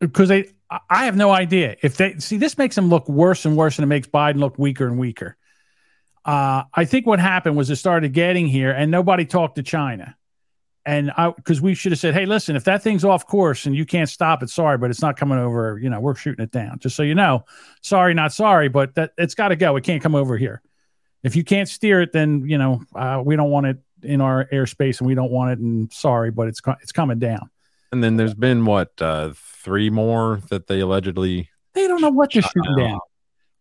because 0.00 0.30
they 0.30 0.46
I- 0.88 1.04
have 1.04 1.16
no 1.16 1.30
idea 1.30 1.76
if 1.82 1.96
they 1.96 2.18
see 2.18 2.36
this 2.36 2.56
makes 2.56 2.76
them 2.76 2.88
look 2.88 3.08
worse 3.08 3.44
and 3.44 3.56
worse 3.56 3.78
and 3.78 3.84
it 3.84 3.88
makes 3.88 4.06
Biden 4.06 4.36
look 4.36 4.58
weaker 4.58 4.86
and 4.86 4.98
weaker. 4.98 5.36
Uh, 6.24 6.64
I 6.72 6.84
think 6.84 7.06
what 7.06 7.18
happened 7.18 7.56
was 7.56 7.70
it 7.70 7.76
started 7.76 8.12
getting 8.12 8.46
here 8.46 8.70
and 8.70 8.90
nobody 8.90 9.24
talked 9.24 9.56
to 9.56 9.62
China. 9.62 10.16
And 10.86 11.10
I 11.16 11.30
because 11.30 11.60
we 11.60 11.74
should 11.74 11.92
have 11.92 11.98
said, 11.98 12.14
hey, 12.14 12.24
listen, 12.24 12.56
if 12.56 12.64
that 12.64 12.82
thing's 12.82 13.04
off 13.04 13.26
course 13.26 13.66
and 13.66 13.76
you 13.76 13.84
can't 13.84 14.08
stop 14.08 14.42
it, 14.42 14.48
sorry, 14.48 14.78
but 14.78 14.90
it's 14.90 15.02
not 15.02 15.16
coming 15.16 15.38
over. 15.38 15.78
You 15.78 15.90
know, 15.90 16.00
we're 16.00 16.14
shooting 16.14 16.42
it 16.42 16.50
down. 16.50 16.78
Just 16.78 16.96
so 16.96 17.02
you 17.02 17.14
know, 17.14 17.44
sorry, 17.82 18.14
not 18.14 18.32
sorry, 18.32 18.68
but 18.68 18.94
that 18.94 19.12
it's 19.18 19.34
got 19.34 19.48
to 19.48 19.56
go. 19.56 19.76
It 19.76 19.84
can't 19.84 20.02
come 20.02 20.14
over 20.14 20.38
here. 20.38 20.62
If 21.22 21.36
you 21.36 21.44
can't 21.44 21.68
steer 21.68 22.00
it, 22.00 22.12
then 22.12 22.48
you 22.48 22.56
know 22.56 22.82
uh, 22.94 23.22
we 23.24 23.36
don't 23.36 23.50
want 23.50 23.66
it 23.66 23.78
in 24.02 24.22
our 24.22 24.46
airspace 24.46 25.00
and 25.00 25.06
we 25.06 25.14
don't 25.14 25.30
want 25.30 25.52
it. 25.52 25.58
And 25.58 25.92
sorry, 25.92 26.30
but 26.30 26.48
it's 26.48 26.62
it's 26.80 26.92
coming 26.92 27.18
down. 27.18 27.50
And 27.92 28.04
then 28.04 28.16
there's 28.16 28.34
been 28.34 28.64
what 28.64 28.90
uh 29.00 29.32
three 29.34 29.90
more 29.90 30.40
that 30.48 30.66
they 30.66 30.80
allegedly 30.80 31.50
They 31.74 31.86
don't 31.88 32.00
know 32.00 32.10
what 32.10 32.32
they're 32.32 32.42
shooting 32.42 32.76
down. 32.76 33.00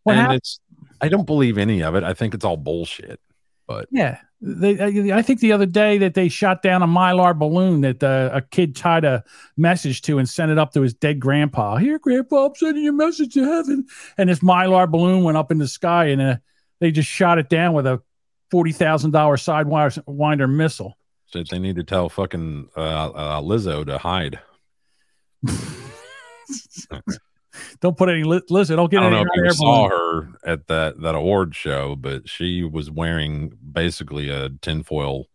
What 0.03 0.13
and 0.13 0.21
happened? 0.21 0.37
it's 0.37 0.59
I 1.01 1.09
don't 1.09 1.25
believe 1.25 1.57
any 1.57 1.81
of 1.81 1.95
it. 1.95 2.03
I 2.03 2.13
think 2.13 2.33
it's 2.33 2.45
all 2.45 2.57
bullshit. 2.57 3.19
But 3.67 3.87
Yeah, 3.91 4.19
they, 4.41 4.79
I 5.11 5.19
I 5.19 5.21
think 5.21 5.39
the 5.39 5.51
other 5.51 5.65
day 5.65 5.99
that 5.99 6.13
they 6.15 6.27
shot 6.27 6.61
down 6.63 6.81
a 6.81 6.87
mylar 6.87 7.37
balloon 7.37 7.81
that 7.81 8.03
uh, 8.03 8.31
a 8.33 8.41
kid 8.41 8.75
tied 8.75 9.05
a 9.05 9.23
message 9.57 10.01
to 10.03 10.17
and 10.17 10.27
sent 10.27 10.51
it 10.51 10.57
up 10.57 10.73
to 10.73 10.81
his 10.81 10.93
dead 10.93 11.19
grandpa. 11.19 11.77
Here, 11.77 11.99
grandpa, 11.99 12.47
I'm 12.47 12.55
sending 12.55 12.83
your 12.83 12.93
message 12.93 13.33
to 13.35 13.43
heaven. 13.43 13.85
And 14.17 14.29
this 14.29 14.39
mylar 14.39 14.89
balloon 14.89 15.23
went 15.23 15.37
up 15.37 15.51
in 15.51 15.59
the 15.59 15.67
sky, 15.67 16.05
and 16.05 16.21
uh, 16.21 16.37
they 16.79 16.91
just 16.91 17.09
shot 17.09 17.37
it 17.37 17.49
down 17.49 17.73
with 17.73 17.85
a 17.85 18.01
forty 18.49 18.71
thousand 18.71 19.11
dollar 19.11 19.35
sidewinder 19.35 20.49
missile. 20.49 20.97
So 21.31 21.43
they 21.49 21.59
need 21.59 21.75
to 21.77 21.83
tell 21.83 22.09
fucking 22.09 22.69
uh, 22.75 22.79
uh, 23.09 23.41
Lizzo 23.41 23.85
to 23.85 23.97
hide. 23.97 24.39
Don't 27.81 27.97
put 27.97 28.09
any 28.09 28.23
li- 28.23 28.41
listen. 28.49 28.77
Don't 28.77 28.89
get 28.91 28.99
I 29.01 29.03
don't 29.09 29.13
any 29.13 29.23
know 29.23 29.31
if 29.35 29.43
you 29.45 29.51
saw 29.51 29.89
her 29.89 30.29
at 30.45 30.67
that 30.67 30.99
that 31.01 31.15
award 31.15 31.55
show, 31.55 31.95
but 31.95 32.27
she 32.29 32.63
was 32.63 32.89
wearing 32.91 33.51
basically 33.71 34.29
a 34.29 34.49
tinfoil 34.49 35.25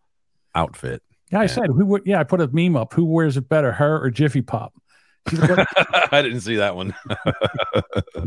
outfit. 0.55 1.03
Yeah, 1.30 1.40
I 1.40 1.47
said 1.47 1.66
who? 1.66 1.84
would- 1.86 2.03
Yeah, 2.07 2.20
I 2.20 2.24
put 2.24 2.40
a 2.40 2.49
meme 2.49 2.76
up. 2.76 2.92
Who 2.95 3.05
wears 3.05 3.36
it 3.36 3.49
better, 3.49 3.72
her 3.72 4.03
or 4.03 4.11
Jiffy 4.11 4.42
Pop? 4.42 4.72
I 5.26 6.20
didn't 6.22 6.40
see 6.40 6.57
that 6.57 6.76
one. 6.76 6.95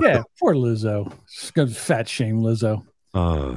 yeah, 0.00 0.22
poor 0.38 0.54
Lizzo. 0.54 1.12
She's 1.28 1.50
gonna 1.52 1.70
fat 1.70 2.08
shame 2.08 2.40
Lizzo. 2.40 2.84
Uh, 3.12 3.56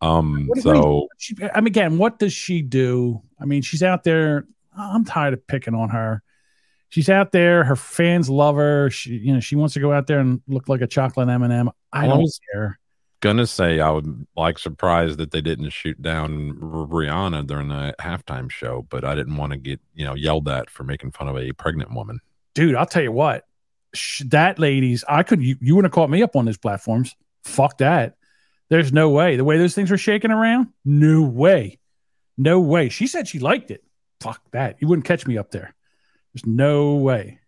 um. 0.00 0.46
What 0.46 0.62
do 0.62 0.68
you 0.68 0.74
mean? 0.74 0.82
So 1.18 1.48
I 1.54 1.60
mean, 1.60 1.66
again, 1.68 1.98
what 1.98 2.18
does 2.18 2.32
she 2.32 2.62
do? 2.62 3.22
I 3.40 3.44
mean, 3.44 3.62
she's 3.62 3.82
out 3.82 4.04
there. 4.04 4.46
I'm 4.76 5.04
tired 5.04 5.34
of 5.34 5.46
picking 5.46 5.74
on 5.74 5.88
her. 5.90 6.22
She's 6.88 7.08
out 7.08 7.32
there. 7.32 7.64
Her 7.64 7.76
fans 7.76 8.30
love 8.30 8.56
her. 8.56 8.90
She, 8.90 9.10
you 9.16 9.34
know, 9.34 9.40
she 9.40 9.56
wants 9.56 9.74
to 9.74 9.80
go 9.80 9.92
out 9.92 10.06
there 10.06 10.20
and 10.20 10.40
look 10.46 10.68
like 10.68 10.80
a 10.82 10.86
chocolate 10.86 11.28
M 11.28 11.42
and 11.42 11.52
m 11.52 11.70
I 11.92 12.06
don't 12.06 12.20
was- 12.20 12.40
care. 12.52 12.78
gonna 13.20 13.46
say 13.46 13.80
I 13.80 13.90
would 13.90 14.26
like 14.36 14.58
surprised 14.58 15.18
that 15.18 15.30
they 15.32 15.40
didn't 15.40 15.70
shoot 15.70 16.00
down 16.00 16.52
Rihanna 16.60 17.46
during 17.46 17.68
the 17.68 17.94
halftime 18.00 18.50
show, 18.50 18.86
but 18.88 19.04
I 19.04 19.14
didn't 19.14 19.36
want 19.36 19.52
to 19.52 19.58
get 19.58 19.80
you 19.94 20.04
know 20.04 20.14
yelled 20.14 20.48
at 20.48 20.70
for 20.70 20.84
making 20.84 21.12
fun 21.12 21.26
of 21.28 21.36
a 21.36 21.52
pregnant 21.52 21.92
woman. 21.92 22.20
Dude, 22.54 22.74
I'll 22.76 22.86
tell 22.86 23.02
you 23.02 23.12
what. 23.12 23.44
Sh- 23.94 24.22
that 24.26 24.58
ladies, 24.58 25.04
I 25.08 25.22
could. 25.22 25.42
You, 25.42 25.56
you 25.60 25.74
wouldn't 25.74 25.92
have 25.92 25.94
caught 25.94 26.10
me 26.10 26.22
up 26.22 26.36
on 26.36 26.44
those 26.44 26.58
platforms. 26.58 27.16
Fuck 27.44 27.78
that. 27.78 28.15
There's 28.68 28.92
no 28.92 29.10
way. 29.10 29.36
The 29.36 29.44
way 29.44 29.58
those 29.58 29.74
things 29.74 29.90
were 29.90 29.98
shaking 29.98 30.30
around, 30.30 30.68
no 30.84 31.22
way, 31.22 31.78
no 32.36 32.60
way. 32.60 32.88
She 32.88 33.06
said 33.06 33.28
she 33.28 33.38
liked 33.38 33.70
it. 33.70 33.84
Fuck 34.20 34.42
that. 34.52 34.76
You 34.80 34.88
wouldn't 34.88 35.06
catch 35.06 35.26
me 35.26 35.38
up 35.38 35.50
there. 35.50 35.74
There's 36.32 36.46
no 36.46 36.96
way. 36.96 37.40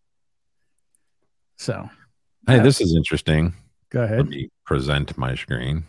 So 1.56 1.90
Hey, 2.48 2.60
this 2.60 2.80
is 2.80 2.96
interesting. 2.96 3.52
Go 3.90 4.02
ahead. 4.02 4.18
Let 4.18 4.28
me 4.28 4.48
present 4.64 5.18
my 5.18 5.34
screen. 5.34 5.84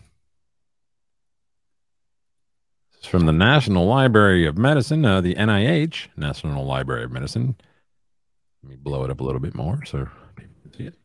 This 2.92 3.04
is 3.04 3.08
from 3.08 3.26
the 3.26 3.32
National 3.32 3.86
Library 3.86 4.46
of 4.46 4.58
Medicine, 4.58 5.06
uh, 5.06 5.22
the 5.22 5.36
NIH, 5.36 6.08
National 6.18 6.66
Library 6.66 7.06
of 7.06 7.12
Medicine. 7.12 7.56
Let 8.62 8.72
me 8.72 8.76
blow 8.76 9.06
it 9.06 9.10
up 9.10 9.22
a 9.22 9.24
little 9.24 9.40
bit 9.40 9.56
more 9.56 9.86
so 9.86 10.06
people 10.36 10.56
can 10.64 10.74
see 10.74 10.84
it. 10.88 10.96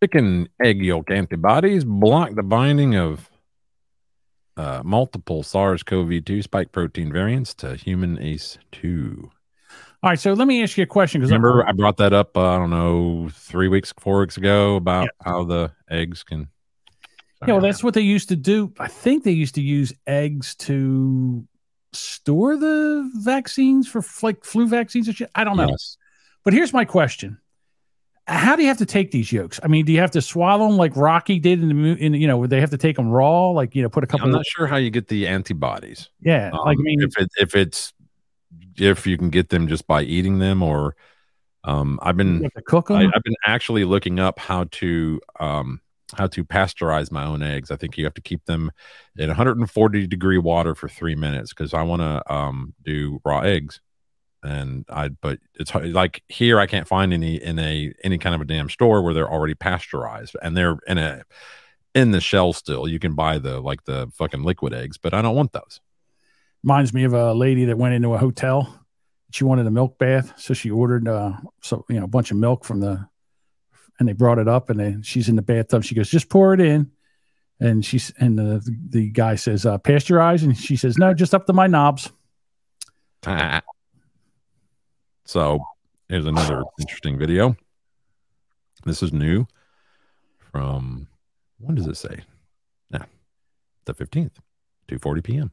Chicken 0.00 0.48
egg 0.62 0.80
yolk 0.80 1.10
antibodies 1.10 1.84
block 1.84 2.36
the 2.36 2.44
binding 2.44 2.94
of 2.94 3.28
uh, 4.56 4.82
multiple 4.84 5.42
SARS 5.42 5.82
CoV 5.82 6.24
2 6.24 6.42
spike 6.42 6.72
protein 6.72 7.12
variants 7.12 7.54
to 7.54 7.76
human 7.76 8.16
ACE2. 8.18 9.30
All 10.02 10.10
right, 10.10 10.20
so 10.20 10.34
let 10.34 10.46
me 10.46 10.62
ask 10.62 10.76
you 10.76 10.84
a 10.84 10.86
question 10.86 11.20
because 11.20 11.32
Remember, 11.32 11.66
I 11.66 11.72
brought 11.72 11.96
that 11.96 12.12
up. 12.12 12.36
Uh, 12.36 12.54
I 12.54 12.58
don't 12.58 12.70
know, 12.70 13.28
three 13.32 13.68
weeks, 13.68 13.92
four 13.98 14.20
weeks 14.20 14.36
ago 14.36 14.76
about 14.76 15.08
how 15.24 15.44
the 15.44 15.72
eggs 15.90 16.22
can. 16.22 16.48
Yeah, 17.46 17.54
well, 17.54 17.60
that's 17.60 17.82
what 17.82 17.94
they 17.94 18.02
used 18.02 18.28
to 18.30 18.36
do. 18.36 18.72
I 18.78 18.88
think 18.88 19.24
they 19.24 19.32
used 19.32 19.56
to 19.56 19.62
use 19.62 19.92
eggs 20.06 20.54
to 20.56 21.46
store 21.92 22.56
the 22.56 23.10
vaccines 23.16 23.88
for 23.88 24.02
like 24.22 24.44
flu 24.44 24.68
vaccines 24.68 25.08
and 25.08 25.16
shit. 25.16 25.30
I 25.34 25.44
don't 25.44 25.56
know. 25.56 25.68
Yes. 25.68 25.96
But 26.44 26.54
here's 26.54 26.72
my 26.72 26.84
question: 26.84 27.38
How 28.28 28.56
do 28.56 28.62
you 28.62 28.68
have 28.68 28.78
to 28.78 28.86
take 28.86 29.12
these 29.12 29.30
yolks? 29.30 29.60
I 29.62 29.68
mean, 29.68 29.84
do 29.84 29.92
you 29.92 30.00
have 30.00 30.10
to 30.12 30.22
swallow 30.22 30.66
them 30.66 30.76
like 30.76 30.96
Rocky 30.96 31.38
did 31.38 31.62
in 31.62 31.68
the 31.68 31.74
mo- 31.74 31.96
in 31.98 32.14
you 32.14 32.26
know, 32.26 32.36
would 32.38 32.50
they 32.50 32.60
have 32.60 32.70
to 32.70 32.78
take 32.78 32.96
them 32.96 33.08
raw? 33.08 33.50
Like 33.50 33.74
you 33.76 33.82
know, 33.82 33.88
put 33.88 34.02
a 34.02 34.06
couple. 34.06 34.26
I'm 34.26 34.32
not 34.32 34.44
sure 34.46 34.66
how 34.66 34.76
you 34.76 34.90
get 34.90 35.06
the 35.08 35.26
antibodies. 35.28 36.10
Yeah, 36.20 36.50
like 36.52 36.76
I 36.78 36.80
Um, 36.80 36.84
mean, 36.84 37.02
if 37.02 37.16
it 37.18 37.28
if 37.38 37.54
it's 37.54 37.92
if 38.76 39.06
you 39.06 39.16
can 39.16 39.30
get 39.30 39.48
them 39.50 39.68
just 39.68 39.86
by 39.86 40.02
eating 40.02 40.38
them 40.38 40.62
or 40.62 40.96
um 41.64 41.98
I've 42.02 42.16
been 42.16 42.38
You 42.38 42.42
have 42.44 42.52
to 42.54 42.62
cook 42.62 42.90
'em? 42.90 42.96
I, 42.96 43.02
have 43.14 43.22
been 43.24 43.36
actually 43.46 43.84
looking 43.84 44.20
up 44.20 44.38
how 44.38 44.64
to 44.72 45.20
um 45.40 45.80
how 46.16 46.26
to 46.28 46.44
pasteurize 46.44 47.12
my 47.12 47.24
own 47.26 47.42
eggs. 47.42 47.70
I 47.70 47.76
think 47.76 47.98
you 47.98 48.04
have 48.04 48.14
to 48.14 48.20
keep 48.22 48.44
them 48.46 48.72
in 49.16 49.28
140 49.28 50.06
degree 50.06 50.38
water 50.38 50.74
for 50.74 50.88
three 50.88 51.16
minutes 51.16 51.52
because 51.52 51.74
I 51.74 51.82
want 51.82 52.02
to 52.02 52.32
um 52.32 52.74
do 52.84 53.20
raw 53.24 53.40
eggs. 53.40 53.80
And 54.46 54.84
I, 54.88 55.08
but 55.08 55.38
it's 55.54 55.74
like 55.74 56.22
here 56.28 56.60
I 56.60 56.66
can't 56.66 56.86
find 56.86 57.12
any 57.12 57.36
in 57.36 57.58
a 57.58 57.92
any 58.04 58.18
kind 58.18 58.34
of 58.34 58.40
a 58.40 58.44
damn 58.44 58.68
store 58.68 59.02
where 59.02 59.12
they're 59.12 59.30
already 59.30 59.54
pasteurized 59.54 60.36
and 60.42 60.56
they're 60.56 60.78
in 60.86 60.98
a 60.98 61.24
in 61.94 62.10
the 62.10 62.20
shell 62.20 62.52
still. 62.52 62.86
You 62.86 62.98
can 62.98 63.14
buy 63.14 63.38
the 63.38 63.60
like 63.60 63.84
the 63.84 64.10
fucking 64.14 64.42
liquid 64.44 64.74
eggs, 64.74 64.98
but 64.98 65.14
I 65.14 65.22
don't 65.22 65.34
want 65.34 65.52
those. 65.52 65.80
reminds 66.62 66.92
me 66.92 67.04
of 67.04 67.14
a 67.14 67.32
lady 67.32 67.64
that 67.64 67.78
went 67.78 67.94
into 67.94 68.12
a 68.14 68.18
hotel. 68.18 68.82
She 69.32 69.44
wanted 69.44 69.66
a 69.66 69.70
milk 69.70 69.98
bath, 69.98 70.34
so 70.36 70.54
she 70.54 70.70
ordered 70.70 71.08
uh, 71.08 71.32
so 71.60 71.84
you 71.88 71.98
know 71.98 72.04
a 72.04 72.08
bunch 72.08 72.30
of 72.30 72.36
milk 72.36 72.64
from 72.64 72.80
the, 72.80 73.08
and 73.98 74.08
they 74.08 74.12
brought 74.12 74.38
it 74.38 74.46
up, 74.46 74.70
and 74.70 74.78
then 74.78 75.02
she's 75.02 75.28
in 75.28 75.36
the 75.36 75.42
bathtub. 75.42 75.82
She 75.82 75.94
goes, 75.94 76.08
"Just 76.08 76.28
pour 76.28 76.54
it 76.54 76.60
in," 76.60 76.90
and 77.58 77.84
she's 77.84 78.12
and 78.20 78.38
the 78.38 78.62
the 78.90 79.08
guy 79.08 79.34
says, 79.34 79.66
uh, 79.66 79.78
"Pasteurize," 79.78 80.44
and 80.44 80.56
she 80.56 80.76
says, 80.76 80.98
"No, 80.98 81.12
just 81.14 81.34
up 81.34 81.46
to 81.46 81.52
my 81.52 81.66
knobs." 81.66 82.12
So 85.26 85.58
here's 86.08 86.24
another 86.24 86.62
interesting 86.78 87.18
video. 87.18 87.56
This 88.84 89.02
is 89.02 89.12
new 89.12 89.46
from 90.52 91.08
when 91.58 91.74
does 91.74 91.88
it 91.88 91.96
say? 91.96 92.20
Yeah, 92.90 93.06
the 93.86 93.94
15th, 93.94 94.36
2:40 94.88 95.24
p.m. 95.24 95.50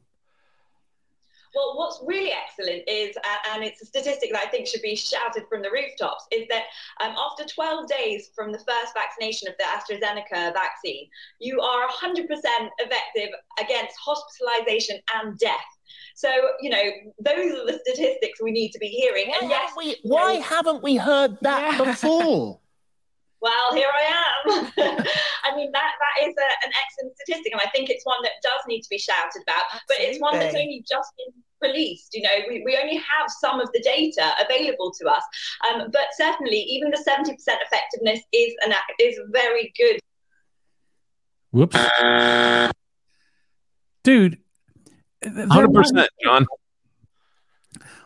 Well, 1.56 1.78
what's 1.78 2.02
really 2.06 2.32
excellent 2.32 2.84
is, 2.88 3.16
uh, 3.18 3.54
and 3.54 3.64
it's 3.64 3.82
a 3.82 3.86
statistic 3.86 4.32
that 4.32 4.44
I 4.46 4.50
think 4.50 4.68
should 4.68 4.82
be 4.82 4.96
shouted 4.96 5.44
from 5.50 5.62
the 5.62 5.70
rooftops, 5.72 6.26
is 6.32 6.48
that 6.50 6.64
um, 7.02 7.16
after 7.18 7.44
12 7.46 7.88
days 7.88 8.30
from 8.36 8.52
the 8.52 8.58
first 8.60 8.94
vaccination 8.96 9.48
of 9.48 9.56
the 9.58 9.66
AstraZeneca 9.66 10.54
vaccine, 10.54 11.08
you 11.40 11.62
are 11.62 11.88
100% 11.90 12.26
effective 12.28 13.30
against 13.60 13.96
hospitalization 14.04 15.00
and 15.16 15.38
death. 15.38 15.60
So, 16.16 16.30
you 16.62 16.70
know, 16.70 16.84
those 17.20 17.54
are 17.54 17.66
the 17.66 17.80
statistics 17.86 18.42
we 18.42 18.52
need 18.52 18.72
to 18.72 18.80
be 18.80 18.88
hearing. 18.88 19.34
and 19.40 19.50
yes, 19.50 19.72
we, 19.78 19.98
why 20.04 20.34
haven't 20.34 20.84
we 20.84 20.96
heard 20.98 21.38
that 21.42 21.78
before? 21.84 22.60
Well, 23.44 23.76
here 23.76 23.90
I 23.94 24.04
am. 24.08 24.72
I 25.44 25.54
mean, 25.54 25.70
that 25.74 25.92
that 26.00 26.26
is 26.26 26.34
a, 26.34 26.66
an 26.66 26.72
excellent 26.82 27.18
statistic, 27.18 27.52
and 27.52 27.60
I 27.60 27.70
think 27.72 27.90
it's 27.90 28.06
one 28.06 28.24
that 28.24 28.32
does 28.42 28.62
need 28.70 28.82
to 28.84 28.90
be 28.90 28.98
shouted 28.98 29.42
about. 29.46 29.64
But 29.90 29.98
it's 30.00 30.18
one 30.22 30.40
that's 30.40 30.56
only 30.56 30.82
just 30.90 31.12
been 31.18 31.44
released. 31.62 32.12
You 32.14 32.22
know, 32.22 32.30
we, 32.48 32.64
we 32.64 32.78
only 32.82 32.96
have 32.96 33.30
some 33.42 33.60
of 33.60 33.70
the 33.74 33.82
data 33.82 34.32
available 34.40 34.94
to 35.02 35.10
us. 35.10 35.24
Um, 35.70 35.90
but 35.92 36.08
certainly, 36.18 36.56
even 36.56 36.90
the 36.90 36.98
seventy 37.04 37.34
percent 37.34 37.60
effectiveness 37.70 38.22
is 38.32 38.54
an 38.66 38.74
is 39.00 39.20
very 39.32 39.74
good. 39.78 40.00
Whoops, 41.52 41.78
dude. 44.04 44.38
100%, 45.24 46.08
John. 46.24 46.46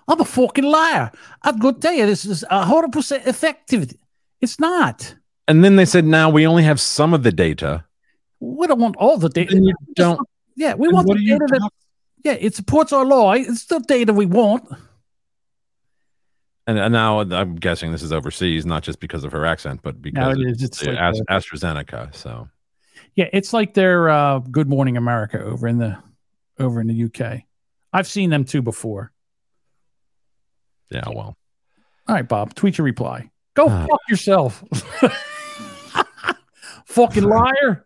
I'm 0.07 0.21
a 0.21 0.25
fucking 0.25 0.63
liar. 0.63 1.11
I've 1.41 1.59
got 1.59 1.75
to 1.75 1.79
tell 1.81 1.93
you, 1.93 2.05
this 2.05 2.23
is 2.25 2.45
a 2.49 2.63
hundred 2.63 2.93
percent 2.93 3.27
effective. 3.27 3.93
It's 4.39 4.59
not. 4.59 5.15
And 5.47 5.63
then 5.63 5.75
they 5.75 5.85
said, 5.85 6.05
now 6.05 6.29
we 6.29 6.47
only 6.47 6.63
have 6.63 6.79
some 6.79 7.13
of 7.13 7.23
the 7.23 7.31
data. 7.31 7.83
We 8.39 8.67
don't 8.67 8.79
want 8.79 8.95
all 8.97 9.17
the 9.17 9.29
data. 9.29 9.55
You 9.55 9.73
don't. 9.95 10.19
Yeah, 10.55 10.75
we 10.75 10.87
want 10.87 11.07
the 11.07 11.15
data 11.15 11.45
that. 11.49 11.69
Yeah, 12.23 12.33
it 12.33 12.55
supports 12.55 12.91
our 12.93 13.05
law. 13.05 13.33
It's 13.33 13.65
the 13.65 13.79
data 13.79 14.13
we 14.13 14.25
want. 14.25 14.67
And, 16.65 16.77
and 16.77 16.91
now 16.91 17.21
I'm 17.21 17.55
guessing 17.55 17.91
this 17.91 18.01
is 18.03 18.11
overseas, 18.11 18.65
not 18.65 18.83
just 18.83 18.99
because 18.99 19.23
of 19.23 19.31
her 19.31 19.45
accent, 19.45 19.81
but 19.83 20.01
because 20.01 20.37
it 20.37 20.47
it's. 20.47 20.63
It's 20.63 20.85
like 20.85 20.97
Ast- 20.97 21.23
AstraZeneca. 21.29 22.13
So 22.13 22.49
Yeah, 23.15 23.29
it's 23.33 23.53
like 23.53 23.73
their 23.73 24.09
uh, 24.09 24.39
Good 24.39 24.67
Morning 24.67 24.97
America 24.97 25.41
over 25.41 25.67
in 25.67 25.77
the 25.77 25.97
over 26.59 26.81
in 26.81 26.87
the 26.87 27.03
UK. 27.05 27.43
I've 27.93 28.07
seen 28.07 28.29
them 28.29 28.43
too 28.45 28.61
before. 28.61 29.11
yeah, 30.91 31.03
well, 31.07 31.37
All 32.07 32.15
right, 32.15 32.27
Bob, 32.27 32.53
tweet 32.55 32.77
your 32.77 32.85
reply. 32.85 33.29
Go 33.55 33.67
Ah. 33.69 33.85
fuck 33.89 34.01
yourself. 34.09 34.63
fucking 36.85 37.23
liar. 37.29 37.83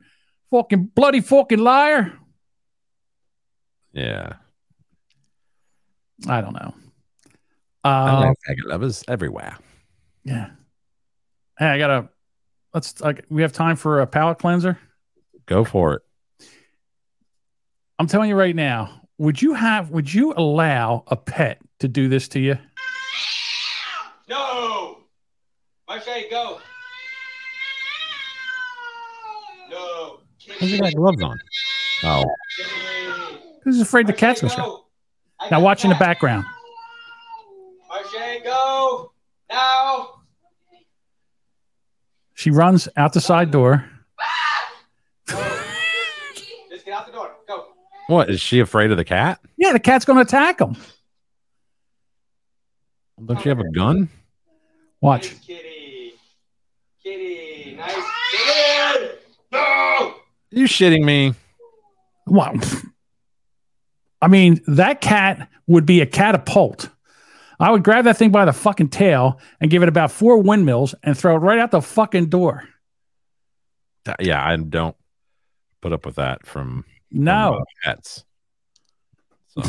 Fucking 0.52 0.92
bloody 0.96 1.22
fucking 1.22 1.60
liar. 1.60 2.14
yeah. 3.94 4.34
I 6.28 6.40
don't 6.42 6.54
know. 6.54 6.74
Uh, 7.84 7.88
I 7.88 8.10
Uh, 8.12 8.20
like 8.28 8.38
faggot 8.48 8.66
lovers 8.70 9.04
everywhere. 9.08 9.58
yeah. 10.24 10.52
Hey, 11.58 11.66
I 11.68 11.78
gotta. 11.80 12.10
Let's. 12.76 13.02
Like, 13.02 13.26
we 13.30 13.42
have 13.42 13.54
time 13.54 13.76
for 13.76 14.02
a 14.02 14.08
palate 14.08 14.38
cleanser. 14.38 14.78
Go 15.48 15.64
for 15.64 15.94
it. 15.96 16.02
I'm 18.02 18.08
telling 18.08 18.30
you 18.30 18.36
right 18.36 18.56
now. 18.56 19.04
Would 19.20 19.44
you 19.44 19.54
have? 19.54 19.92
Would 19.92 20.12
you 20.12 20.34
allow 20.36 21.04
a 21.06 21.16
pet 21.16 21.60
to 21.82 21.88
do 21.88 22.10
this 22.10 22.28
to 22.30 22.40
you? 22.40 22.58
No! 24.28 25.02
Marche, 25.88 26.26
go! 26.32 26.60
No! 29.70 30.22
Why's 30.60 30.72
he 30.72 30.80
got 30.80 30.96
gloves 30.96 31.22
on? 31.22 31.40
Oh, 32.04 32.26
Who's 33.64 33.80
afraid 33.80 34.08
the 34.08 34.14
cat's 34.14 34.42
gonna? 34.42 34.56
go! 34.56 34.86
Now 35.52 35.62
watch 35.62 35.84
in 35.84 35.92
the 35.92 35.96
background. 35.98 36.44
Marche, 37.88 38.44
go! 38.44 39.12
Now! 39.48 40.22
She 42.34 42.50
runs 42.50 42.88
out 42.98 43.14
the 43.14 43.22
side 43.22 43.52
door. 43.52 43.88
Just 45.28 46.84
get 46.84 46.96
out 46.96 47.06
the 47.06 47.12
door. 47.12 47.36
Go! 47.48 47.68
What 48.12 48.30
is 48.30 48.42
she 48.42 48.60
afraid 48.60 48.92
of 48.92 48.98
the 48.98 49.06
cat? 49.06 49.40
Yeah, 49.58 49.72
the 49.72 49.80
cat's 49.80 50.04
going 50.04 50.18
to 50.18 50.24
attack 50.24 50.60
him. 50.60 50.76
Don't 53.26 53.44
you 53.46 53.50
have 53.50 53.60
a 53.60 53.72
gun? 53.72 54.10
Watch. 55.00 55.34
Kitty! 55.48 56.14
Kitty! 57.02 57.76
Nice! 57.78 57.96
Get 58.34 59.02
in! 59.02 59.10
No! 59.54 60.16
You 60.50 60.66
shitting 60.66 61.06
me? 61.06 61.34
Wow. 62.28 62.56
I 64.22 64.28
mean, 64.28 64.60
that 64.68 65.00
cat 65.00 65.48
would 65.68 65.86
be 65.86 66.02
a 66.02 66.06
catapult. 66.06 66.90
I 67.62 67.72
would 67.72 67.84
grab 67.84 68.04
that 68.04 68.18
thing 68.18 68.32
by 68.32 68.44
the 68.44 68.54
fucking 68.54 68.90
tail 68.90 69.40
and 69.62 69.72
give 69.72 69.84
it 69.84 69.90
about 69.90 70.12
four 70.12 70.40
windmills 70.40 70.96
and 71.02 71.18
throw 71.18 71.38
it 71.38 71.40
right 71.40 71.60
out 71.60 71.72
the 71.72 71.82
fucking 71.82 72.28
door. 72.28 72.68
Yeah, 74.20 74.46
I 74.46 74.58
don't 74.58 74.98
put 75.82 75.94
up 75.94 76.06
with 76.06 76.16
that 76.16 76.46
from 76.46 76.84
No. 77.12 77.64
pets. 77.84 78.26
So, 79.48 79.64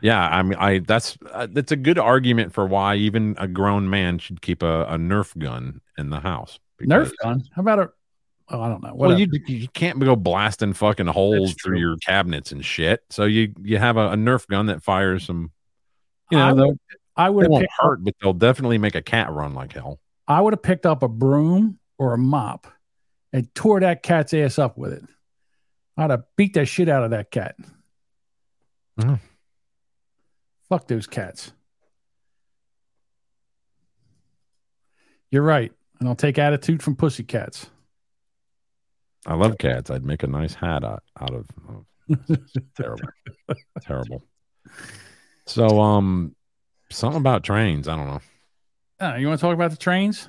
yeah, 0.00 0.20
I 0.20 0.42
mean, 0.42 0.58
I 0.58 0.78
that's 0.80 1.16
uh, 1.30 1.46
that's 1.50 1.72
a 1.72 1.76
good 1.76 1.98
argument 1.98 2.52
for 2.52 2.66
why 2.66 2.96
even 2.96 3.36
a 3.38 3.46
grown 3.46 3.88
man 3.88 4.18
should 4.18 4.42
keep 4.42 4.62
a, 4.62 4.84
a 4.84 4.96
Nerf 4.96 5.36
gun 5.38 5.80
in 5.98 6.10
the 6.10 6.20
house. 6.20 6.58
Nerf 6.80 7.12
gun? 7.22 7.44
How 7.54 7.60
about 7.60 7.78
a? 7.78 7.90
Oh, 8.48 8.60
I 8.60 8.68
don't 8.68 8.82
know. 8.82 8.92
Well, 8.94 9.18
you 9.18 9.28
you 9.46 9.68
can't 9.68 10.00
go 10.00 10.16
blasting 10.16 10.72
fucking 10.72 11.06
holes 11.06 11.54
through 11.54 11.78
your 11.78 11.96
cabinets 11.98 12.50
and 12.50 12.64
shit. 12.64 13.02
So 13.10 13.24
you 13.24 13.54
you 13.62 13.78
have 13.78 13.96
a, 13.96 14.10
a 14.10 14.16
Nerf 14.16 14.46
gun 14.48 14.66
that 14.66 14.82
fires 14.82 15.24
some. 15.24 15.52
You 16.30 16.38
know, 16.38 16.44
I 16.44 16.52
would, 16.52 16.78
I 17.16 17.30
would 17.30 17.48
won't 17.48 17.62
picked 17.62 17.72
up, 17.78 17.86
hurt, 17.86 18.04
but 18.04 18.14
they'll 18.20 18.32
definitely 18.32 18.78
make 18.78 18.94
a 18.94 19.02
cat 19.02 19.30
run 19.30 19.54
like 19.54 19.72
hell. 19.72 20.00
I 20.26 20.40
would 20.40 20.52
have 20.52 20.62
picked 20.62 20.86
up 20.86 21.02
a 21.02 21.08
broom 21.08 21.78
or 21.98 22.14
a 22.14 22.18
mop 22.18 22.66
and 23.32 23.54
tore 23.54 23.80
that 23.80 24.02
cat's 24.02 24.34
ass 24.34 24.58
up 24.58 24.78
with 24.78 24.92
it. 24.94 25.04
I'd 25.96 26.10
have 26.10 26.24
beat 26.36 26.54
the 26.54 26.64
shit 26.64 26.88
out 26.88 27.04
of 27.04 27.10
that 27.10 27.30
cat. 27.30 27.56
Oh. 28.98 29.18
Fuck 30.68 30.88
those 30.88 31.06
cats. 31.06 31.52
You're 35.30 35.42
right. 35.42 35.72
And 36.00 36.08
I'll 36.08 36.14
take 36.14 36.38
attitude 36.38 36.82
from 36.82 36.96
pussycats. 36.96 37.70
I 39.26 39.34
love 39.34 39.56
cats. 39.58 39.90
I'd 39.90 40.04
make 40.04 40.22
a 40.22 40.26
nice 40.26 40.54
hat 40.54 40.84
out, 40.84 41.02
out 41.20 41.32
of. 41.32 41.46
oh, 41.70 41.84
terrible, 42.76 43.08
terrible. 43.80 44.22
So 45.46 45.80
um, 45.80 46.34
something 46.90 47.20
about 47.20 47.44
trains. 47.44 47.86
I 47.86 47.96
don't 47.96 48.08
know. 48.08 48.20
Uh, 49.00 49.16
you 49.16 49.28
want 49.28 49.38
to 49.38 49.46
talk 49.46 49.54
about 49.54 49.70
the 49.70 49.76
trains? 49.76 50.28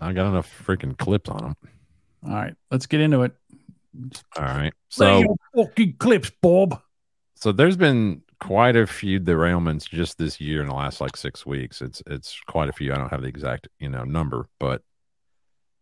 I 0.00 0.12
got 0.12 0.28
enough 0.28 0.50
freaking 0.64 0.96
clips 0.96 1.28
on 1.28 1.38
them. 1.38 1.56
All 2.26 2.34
right, 2.34 2.54
let's 2.70 2.86
get 2.86 3.00
into 3.00 3.22
it. 3.22 3.32
All 4.36 4.44
right. 4.44 4.72
So 4.88 5.20
your 5.20 5.36
fucking 5.66 5.96
clips, 5.98 6.30
Bob. 6.42 6.80
so 7.34 7.52
there's 7.52 7.76
been 7.76 8.22
quite 8.40 8.76
a 8.76 8.86
few 8.86 9.18
derailments 9.18 9.88
just 9.88 10.18
this 10.18 10.40
year 10.40 10.60
in 10.60 10.68
the 10.68 10.74
last 10.74 11.00
like 11.00 11.16
six 11.16 11.46
weeks. 11.46 11.80
It's 11.80 12.02
it's 12.06 12.38
quite 12.46 12.68
a 12.68 12.72
few. 12.72 12.92
I 12.92 12.96
don't 12.96 13.10
have 13.10 13.22
the 13.22 13.28
exact 13.28 13.68
you 13.78 13.88
know 13.88 14.04
number, 14.04 14.48
but 14.58 14.82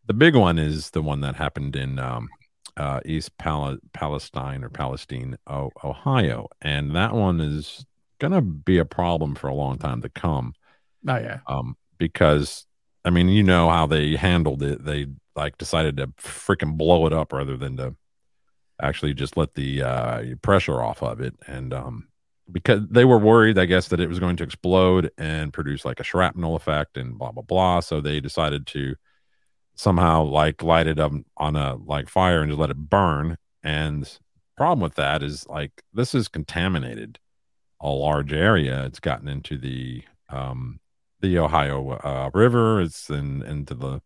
the 0.07 0.15
big 0.15 0.37
one 0.37 0.59
is 0.59 0.91
the 0.91 1.03
one 1.03 1.21
that 1.23 1.35
happened 1.35 1.77
in 1.77 1.99
um, 1.99 2.29
uh, 2.77 3.01
East 3.07 3.37
Pal- 3.39 3.79
Palestine 3.93 4.63
or 4.63 4.69
Palestine, 4.69 5.37
o- 5.47 5.73
Ohio, 5.83 6.49
and 6.61 6.95
that 6.95 7.15
one 7.15 7.41
is 7.41 7.85
gonna 8.19 8.43
be 8.43 8.79
a 8.79 8.85
problem 8.85 9.35
for 9.35 9.49
a 9.49 9.55
long 9.55 9.79
time 9.79 10.03
to 10.03 10.09
come. 10.09 10.55
Oh 11.09 11.17
yeah. 11.17 11.41
um, 11.47 11.77
because 11.99 12.67
I 13.05 13.11
mean, 13.11 13.29
you 13.29 13.43
know 13.43 13.69
how 13.69 13.87
they 13.87 14.17
handled 14.17 14.63
it. 14.63 14.85
They 14.85 15.07
like 15.37 15.59
decided 15.59 15.97
to 15.99 16.07
freaking 16.09 16.77
blow 16.77 17.07
it 17.07 17.13
up 17.13 17.33
rather 17.33 17.57
than 17.57 17.77
to 17.79 17.95
actually 18.81 19.15
just 19.15 19.37
let 19.37 19.55
the 19.55 19.83
uh, 19.83 20.23
pressure 20.43 20.83
off 20.83 21.03
of 21.03 21.21
it. 21.21 21.35
And 21.47 21.73
um, 21.73 22.09
because 22.51 22.83
they 22.91 23.05
were 23.05 23.19
worried, 23.19 23.59
I 23.59 23.65
guess, 23.67 23.89
that 23.89 24.01
it 24.01 24.09
was 24.09 24.19
going 24.19 24.37
to 24.37 24.45
explode 24.45 25.11
and 25.17 25.53
produce 25.53 25.85
like 25.85 26.01
a 26.01 26.05
shrapnel 26.05 26.57
effect 26.57 26.97
and 26.97 27.19
blah 27.19 27.33
blah 27.33 27.43
blah. 27.43 27.81
So 27.81 28.01
they 28.01 28.21
decided 28.21 28.67
to 28.69 28.97
somehow 29.77 30.25
like 30.25 30.63
light 30.63 30.87
it 30.87 30.99
up 30.99 31.13
on 31.37 31.57
a 31.57 31.77
like 31.77 32.09
fire 32.09 32.41
and 32.41 32.51
just 32.51 32.61
let 32.61 32.71
it 32.71 32.77
burn. 32.77 33.37
And 33.63 34.19
problem 34.57 34.81
with 34.81 34.95
that 34.97 35.23
is 35.23 35.47
like 35.49 35.83
this 35.93 36.15
is 36.15 36.29
contaminated 36.29 37.19
a 37.81 37.89
large 37.89 38.33
area. 38.33 38.85
It's 38.85 39.01
gotten 39.01 39.29
into 39.29 39.59
the 39.59 40.05
um, 40.31 40.81
the 41.21 41.39
Ohio 41.39 41.91
uh, 41.91 42.31
River. 42.33 42.81
It's 42.81 43.11
in 43.11 43.43
into 43.43 43.75
the 43.75 44.01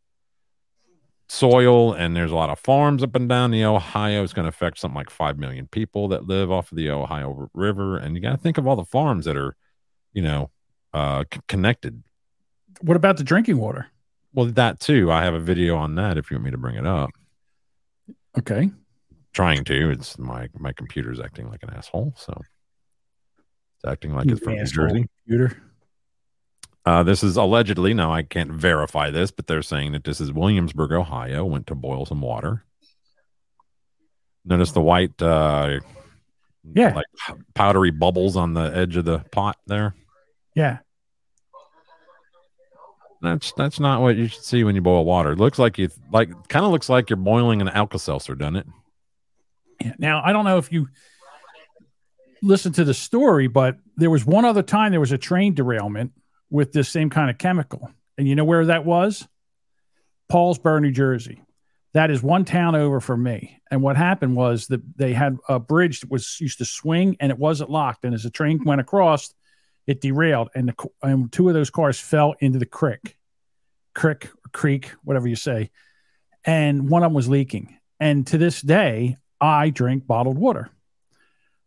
soil, 1.29 1.93
and 1.93 2.16
there's 2.16 2.31
a 2.31 2.37
lot 2.37 2.51
of 2.51 2.59
farms 2.59 3.03
up 3.03 3.14
and 3.14 3.29
down 3.29 3.51
the 3.51 3.64
Ohio. 3.64 4.22
It's 4.22 4.33
going 4.33 4.45
to 4.45 4.51
affect 4.51 4.79
something 4.79 4.97
like 4.97 5.11
five 5.11 5.39
million 5.39 5.66
people 5.66 6.09
that 6.09 6.26
live 6.26 6.51
off 6.51 6.72
of 6.72 6.76
the 6.76 6.91
Ohio 6.91 7.51
River, 7.55 7.97
and 7.97 8.14
you 8.14 8.22
got 8.22 8.33
to 8.33 8.39
think 8.39 8.59
of 8.59 8.66
all 8.66 8.76
the 8.76 8.85
farms 8.85 9.24
that 9.26 9.37
are, 9.37 9.55
you 10.12 10.22
know, 10.22 10.51
uh, 10.95 11.24
c- 11.33 11.41
connected. 11.49 12.03
What 12.81 12.97
about 12.97 13.16
the 13.16 13.24
drinking 13.24 13.59
water? 13.59 13.89
Well, 14.33 14.47
that 14.47 14.81
too. 14.81 15.11
I 15.11 15.24
have 15.24 15.35
a 15.35 15.41
video 15.41 15.76
on 15.76 15.95
that 15.97 16.16
if 16.18 16.31
you 16.31 16.37
want 16.37 16.45
me 16.47 16.51
to 16.51 16.59
bring 16.59 16.76
it 16.76 16.87
up. 16.87 17.11
Okay. 18.39 18.70
Trying 19.33 19.64
to. 19.64 19.91
It's 19.91 20.18
my 20.18 20.49
my 20.59 20.72
computer's 20.72 21.20
acting 21.20 21.49
like 21.49 21.62
an 21.62 21.70
asshole, 21.70 22.14
so 22.16 22.41
it's 23.76 23.91
acting 23.91 24.14
like 24.14 24.26
You 24.26 24.33
it's 24.33 24.43
from 24.43 24.55
New 24.55 24.64
Jersey. 24.64 25.07
Computer. 25.26 25.62
Uh, 26.89 27.03
this 27.03 27.22
is 27.22 27.36
allegedly, 27.36 27.93
now 27.93 28.11
I 28.11 28.22
can't 28.22 28.51
verify 28.51 29.11
this, 29.11 29.30
but 29.30 29.47
they're 29.47 29.61
saying 29.61 29.93
that 29.93 30.05
this 30.05 30.22
is 30.22 30.32
Williamsburg, 30.32 30.91
Ohio, 30.93 31.45
went 31.45 31.66
to 31.66 31.74
boil 31.74 32.07
some 32.07 32.22
water. 32.22 32.64
Notice 34.47 34.72
the 34.72 34.80
white, 34.80 35.20
uh, 35.20 35.80
Yeah. 36.64 36.95
like 36.95 37.05
powdery 37.55 37.91
bubbles 37.91 38.36
on 38.36 38.55
the 38.55 38.74
edge 38.74 38.97
of 38.97 39.05
the 39.05 39.18
pot 39.32 39.57
there. 39.66 39.95
Yeah. 40.55 40.78
That's 43.20 43.53
that's 43.53 43.78
not 43.78 44.01
what 44.01 44.16
you 44.16 44.28
should 44.28 44.43
see 44.45 44.64
when 44.64 44.74
you 44.74 44.80
boil 44.80 45.05
water. 45.05 45.32
It 45.32 45.39
looks 45.39 45.59
like 45.59 45.76
you 45.76 45.91
like 46.11 46.30
kind 46.49 46.64
of 46.64 46.70
looks 46.70 46.89
like 46.89 47.11
you're 47.11 47.16
boiling 47.18 47.61
an 47.61 47.68
Alka 47.68 47.99
Seltzer, 47.99 48.34
doesn't 48.34 48.57
it? 48.57 48.66
Yeah. 49.84 49.93
Now 49.99 50.22
I 50.24 50.32
don't 50.32 50.47
know 50.47 50.57
if 50.57 50.72
you 50.72 50.89
listened 52.43 52.76
to 52.76 52.84
the 52.84 52.95
story, 52.95 53.47
but 53.49 53.76
there 53.97 54.09
was 54.09 54.24
one 54.24 54.47
other 54.47 54.62
time 54.62 54.91
there 54.93 55.01
was 55.01 55.12
a 55.12 55.18
train 55.18 55.53
derailment 55.53 56.12
with 56.51 56.72
this 56.72 56.88
same 56.88 57.11
kind 57.11 57.30
of 57.30 57.38
chemical, 57.38 57.90
and 58.16 58.26
you 58.26 58.34
know 58.34 58.44
where 58.44 58.66
that 58.66 58.84
was? 58.84 59.26
Paulsboro, 60.30 60.80
New 60.80 60.90
Jersey. 60.90 61.42
That 61.94 62.11
is 62.11 62.22
one 62.22 62.44
town 62.44 62.74
over 62.74 63.01
from 63.01 63.22
me. 63.22 63.61
And 63.70 63.82
what 63.82 63.96
happened 63.96 64.36
was 64.36 64.66
that 64.66 64.82
they 64.96 65.14
had 65.14 65.38
a 65.49 65.59
bridge 65.59 66.01
that 66.01 66.11
was 66.11 66.38
used 66.40 66.59
to 66.59 66.64
swing, 66.64 67.16
and 67.20 67.32
it 67.32 67.38
wasn't 67.38 67.70
locked. 67.70 68.05
And 68.05 68.14
as 68.14 68.22
the 68.22 68.30
train 68.30 68.62
went 68.64 68.80
across, 68.80 69.32
it 69.86 70.01
derailed, 70.03 70.51
and 70.55 70.68
the 70.68 70.88
and 71.03 71.32
two 71.32 71.49
of 71.49 71.55
those 71.55 71.70
cars 71.70 71.99
fell 71.99 72.34
into 72.40 72.59
the 72.59 72.66
creek, 72.66 73.16
creek, 73.94 74.28
creek, 74.53 74.90
whatever 75.03 75.26
you 75.26 75.36
say, 75.36 75.70
and 76.44 76.90
one 76.90 77.03
of 77.03 77.07
them 77.07 77.14
was 77.14 77.28
leaking. 77.28 77.78
And 77.99 78.26
to 78.28 78.38
this 78.38 78.61
day, 78.61 79.16
I 79.40 79.70
drink 79.70 80.07
bottled 80.07 80.38
water. 80.38 80.70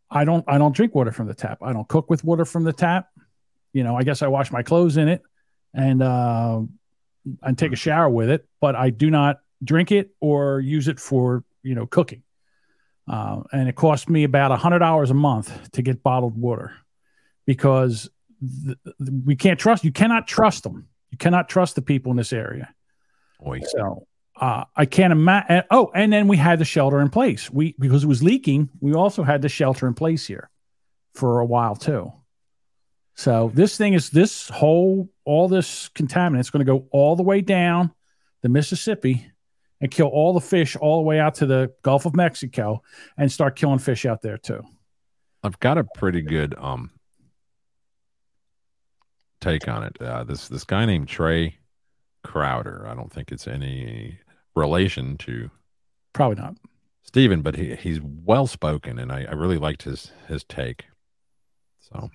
I 0.09 0.25
don't 0.25 0.43
I 0.47 0.57
don't 0.57 0.75
drink 0.75 0.93
water 0.93 1.11
from 1.11 1.27
the 1.27 1.33
tap. 1.33 1.59
I 1.63 1.73
don't 1.73 1.87
cook 1.87 2.09
with 2.09 2.23
water 2.23 2.45
from 2.45 2.63
the 2.63 2.73
tap. 2.73 3.07
You 3.73 3.83
know, 3.83 3.95
I 3.95 4.03
guess 4.03 4.21
I 4.21 4.27
wash 4.27 4.51
my 4.51 4.63
clothes 4.63 4.97
in 4.97 5.07
it 5.07 5.21
and 5.73 6.01
uh 6.01 6.61
and 7.43 7.57
take 7.57 7.71
a 7.71 7.77
shower 7.77 8.09
with 8.09 8.29
it, 8.29 8.47
but 8.59 8.75
I 8.75 8.89
do 8.89 9.09
not 9.09 9.39
drink 9.63 9.91
it 9.91 10.11
or 10.19 10.59
use 10.59 10.87
it 10.87 10.99
for, 10.99 11.43
you 11.63 11.75
know, 11.75 11.85
cooking. 11.85 12.23
Uh, 13.07 13.41
and 13.51 13.67
it 13.67 13.75
costs 13.75 14.09
me 14.09 14.23
about 14.23 14.51
a 14.51 14.55
hundred 14.55 14.79
dollars 14.79 15.11
a 15.11 15.13
month 15.13 15.71
to 15.71 15.81
get 15.81 16.03
bottled 16.03 16.37
water 16.37 16.73
because 17.45 18.09
th- 18.65 18.77
th- 18.83 19.09
we 19.25 19.35
can't 19.35 19.59
trust 19.59 19.83
you 19.83 19.91
cannot 19.91 20.27
trust 20.27 20.63
them. 20.63 20.87
You 21.11 21.17
cannot 21.17 21.49
trust 21.49 21.75
the 21.75 21.81
people 21.81 22.11
in 22.11 22.17
this 22.17 22.31
area. 22.31 22.73
Boy, 23.39 23.61
So 23.65 24.07
uh, 24.39 24.65
I 24.75 24.85
can't 24.85 25.11
imagine. 25.11 25.63
Oh, 25.69 25.91
and 25.93 26.13
then 26.13 26.27
we 26.27 26.37
had 26.37 26.59
the 26.59 26.65
shelter 26.65 27.01
in 27.01 27.09
place. 27.09 27.49
We 27.51 27.75
because 27.79 28.03
it 28.03 28.07
was 28.07 28.23
leaking. 28.23 28.69
We 28.79 28.93
also 28.93 29.23
had 29.23 29.41
the 29.41 29.49
shelter 29.49 29.87
in 29.87 29.93
place 29.93 30.25
here 30.25 30.49
for 31.13 31.39
a 31.39 31.45
while 31.45 31.75
too. 31.75 32.13
So 33.21 33.51
this 33.53 33.77
thing 33.77 33.93
is 33.93 34.09
this 34.09 34.49
whole 34.49 35.07
all 35.25 35.47
this 35.47 35.89
contaminant 35.89 36.39
is 36.39 36.49
going 36.49 36.65
to 36.65 36.71
go 36.71 36.87
all 36.89 37.15
the 37.15 37.21
way 37.21 37.41
down 37.41 37.91
the 38.41 38.49
Mississippi 38.49 39.27
and 39.79 39.91
kill 39.91 40.07
all 40.07 40.33
the 40.33 40.41
fish 40.41 40.75
all 40.75 40.97
the 40.97 41.03
way 41.03 41.19
out 41.19 41.35
to 41.35 41.45
the 41.45 41.71
Gulf 41.83 42.07
of 42.07 42.15
Mexico 42.15 42.81
and 43.19 43.31
start 43.31 43.55
killing 43.55 43.77
fish 43.77 44.07
out 44.07 44.23
there 44.23 44.39
too. 44.39 44.63
I've 45.43 45.59
got 45.59 45.77
a 45.77 45.83
pretty 45.83 46.23
good 46.23 46.55
um 46.57 46.89
take 49.39 49.67
on 49.67 49.83
it. 49.83 50.01
Uh, 50.01 50.23
this 50.23 50.47
this 50.47 50.63
guy 50.63 50.87
named 50.87 51.07
Trae 51.07 51.53
Crowder. 52.23 52.87
I 52.87 52.95
don't 52.95 53.13
think 53.13 53.31
it's 53.31 53.47
any 53.47 54.17
relation 54.55 55.15
to 55.19 55.51
Probably 56.13 56.41
not. 56.41 56.55
Steven, 57.03 57.43
but 57.43 57.55
he 57.55 57.75
he's 57.75 57.99
well 58.01 58.47
spoken, 58.47 58.97
and 58.97 59.11
I, 59.11 59.25
I 59.29 59.33
really 59.33 59.59
liked 59.59 59.83
his 59.83 60.11
his 60.27 60.43
take. 60.43 60.85
So 61.81 62.09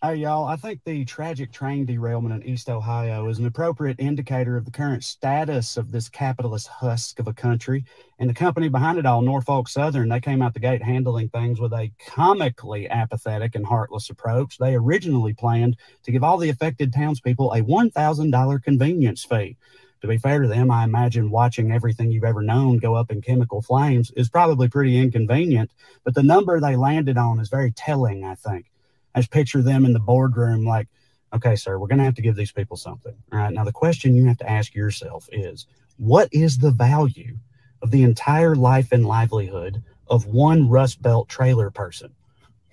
Hey, 0.00 0.14
y'all, 0.14 0.44
I 0.44 0.54
think 0.54 0.84
the 0.84 1.04
tragic 1.04 1.50
train 1.50 1.84
derailment 1.84 2.32
in 2.32 2.48
East 2.48 2.70
Ohio 2.70 3.28
is 3.28 3.40
an 3.40 3.46
appropriate 3.46 3.98
indicator 3.98 4.56
of 4.56 4.64
the 4.64 4.70
current 4.70 5.02
status 5.02 5.76
of 5.76 5.90
this 5.90 6.08
capitalist 6.08 6.68
husk 6.68 7.18
of 7.18 7.26
a 7.26 7.32
country. 7.32 7.84
And 8.20 8.30
the 8.30 8.34
company 8.34 8.68
behind 8.68 8.98
it 8.98 9.06
all, 9.06 9.22
Norfolk 9.22 9.66
Southern, 9.66 10.08
they 10.08 10.20
came 10.20 10.40
out 10.40 10.54
the 10.54 10.60
gate 10.60 10.84
handling 10.84 11.30
things 11.30 11.58
with 11.58 11.72
a 11.72 11.90
comically 12.06 12.88
apathetic 12.88 13.56
and 13.56 13.66
heartless 13.66 14.08
approach. 14.08 14.56
They 14.56 14.76
originally 14.76 15.34
planned 15.34 15.76
to 16.04 16.12
give 16.12 16.22
all 16.22 16.38
the 16.38 16.50
affected 16.50 16.92
townspeople 16.92 17.50
a 17.50 17.62
$1,000 17.62 18.62
convenience 18.62 19.24
fee. 19.24 19.56
To 20.02 20.06
be 20.06 20.16
fair 20.16 20.40
to 20.42 20.46
them, 20.46 20.70
I 20.70 20.84
imagine 20.84 21.28
watching 21.28 21.72
everything 21.72 22.12
you've 22.12 22.22
ever 22.22 22.42
known 22.42 22.78
go 22.78 22.94
up 22.94 23.10
in 23.10 23.20
chemical 23.20 23.62
flames 23.62 24.12
is 24.12 24.28
probably 24.28 24.68
pretty 24.68 24.96
inconvenient, 24.96 25.72
but 26.04 26.14
the 26.14 26.22
number 26.22 26.60
they 26.60 26.76
landed 26.76 27.18
on 27.18 27.40
is 27.40 27.48
very 27.48 27.72
telling, 27.72 28.24
I 28.24 28.36
think. 28.36 28.66
I 29.14 29.20
just 29.20 29.30
picture 29.30 29.62
them 29.62 29.84
in 29.84 29.92
the 29.92 30.00
boardroom 30.00 30.64
like, 30.64 30.88
okay, 31.34 31.56
sir, 31.56 31.78
we're 31.78 31.88
going 31.88 31.98
to 31.98 32.04
have 32.04 32.14
to 32.16 32.22
give 32.22 32.36
these 32.36 32.52
people 32.52 32.76
something. 32.76 33.14
All 33.32 33.38
right. 33.38 33.52
Now, 33.52 33.64
the 33.64 33.72
question 33.72 34.14
you 34.14 34.26
have 34.26 34.38
to 34.38 34.50
ask 34.50 34.74
yourself 34.74 35.28
is 35.32 35.66
what 35.96 36.28
is 36.32 36.58
the 36.58 36.70
value 36.70 37.36
of 37.82 37.90
the 37.90 38.02
entire 38.02 38.54
life 38.54 38.92
and 38.92 39.06
livelihood 39.06 39.82
of 40.08 40.26
one 40.26 40.68
Rust 40.68 41.02
Belt 41.02 41.28
trailer 41.28 41.70
person? 41.70 42.14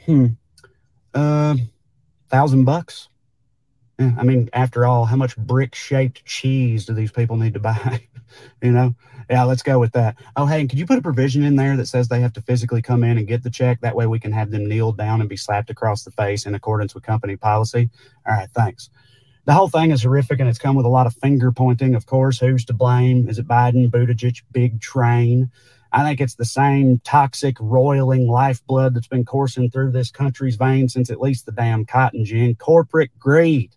Hmm. 0.05 0.27
Uh, 1.13 1.55
thousand 2.29 2.65
bucks. 2.65 3.09
I 3.99 4.23
mean, 4.23 4.49
after 4.53 4.85
all, 4.85 5.05
how 5.05 5.15
much 5.15 5.37
brick 5.37 5.73
shaped 5.73 6.25
cheese 6.25 6.85
do 6.85 6.93
these 6.93 7.11
people 7.11 7.37
need 7.37 7.53
to 7.53 7.59
buy? 7.59 8.07
you 8.61 8.71
know? 8.71 8.95
Yeah, 9.29 9.43
let's 9.43 9.63
go 9.63 9.79
with 9.79 9.93
that. 9.93 10.17
Oh, 10.35 10.45
hey, 10.45 10.67
could 10.67 10.77
you 10.77 10.85
put 10.85 10.99
a 10.99 11.01
provision 11.01 11.43
in 11.43 11.55
there 11.55 11.75
that 11.77 11.87
says 11.87 12.07
they 12.07 12.21
have 12.21 12.33
to 12.33 12.41
physically 12.41 12.81
come 12.81 13.03
in 13.03 13.17
and 13.17 13.27
get 13.27 13.43
the 13.43 13.49
check? 13.49 13.81
That 13.81 13.95
way 13.95 14.05
we 14.05 14.19
can 14.19 14.31
have 14.33 14.51
them 14.51 14.67
kneel 14.67 14.91
down 14.91 15.21
and 15.21 15.29
be 15.29 15.37
slapped 15.37 15.69
across 15.69 16.03
the 16.03 16.11
face 16.11 16.45
in 16.45 16.53
accordance 16.53 16.93
with 16.93 17.03
company 17.03 17.35
policy. 17.35 17.89
All 18.27 18.35
right, 18.35 18.49
thanks. 18.53 18.89
The 19.45 19.53
whole 19.53 19.69
thing 19.69 19.91
is 19.91 20.03
horrific 20.03 20.39
and 20.39 20.49
it's 20.49 20.59
come 20.59 20.75
with 20.75 20.85
a 20.85 20.89
lot 20.89 21.07
of 21.07 21.15
finger 21.15 21.51
pointing, 21.51 21.95
of 21.95 22.05
course. 22.05 22.39
Who's 22.39 22.65
to 22.65 22.73
blame? 22.73 23.29
Is 23.29 23.39
it 23.39 23.47
Biden, 23.47 23.89
Buttigieg, 23.89 24.41
big 24.51 24.81
train? 24.81 25.51
I 25.91 26.03
think 26.03 26.19
it's 26.19 26.35
the 26.35 26.45
same 26.45 26.99
toxic, 27.03 27.55
roiling 27.59 28.27
lifeblood 28.27 28.93
that's 28.93 29.07
been 29.07 29.23
coursing 29.23 29.69
through 29.69 29.91
this 29.91 30.11
country's 30.11 30.57
veins 30.57 30.93
since 30.93 31.09
at 31.09 31.21
least 31.21 31.45
the 31.45 31.51
damn 31.51 31.85
cotton 31.85 32.25
gin 32.25 32.55
corporate 32.55 33.17
greed. 33.17 33.75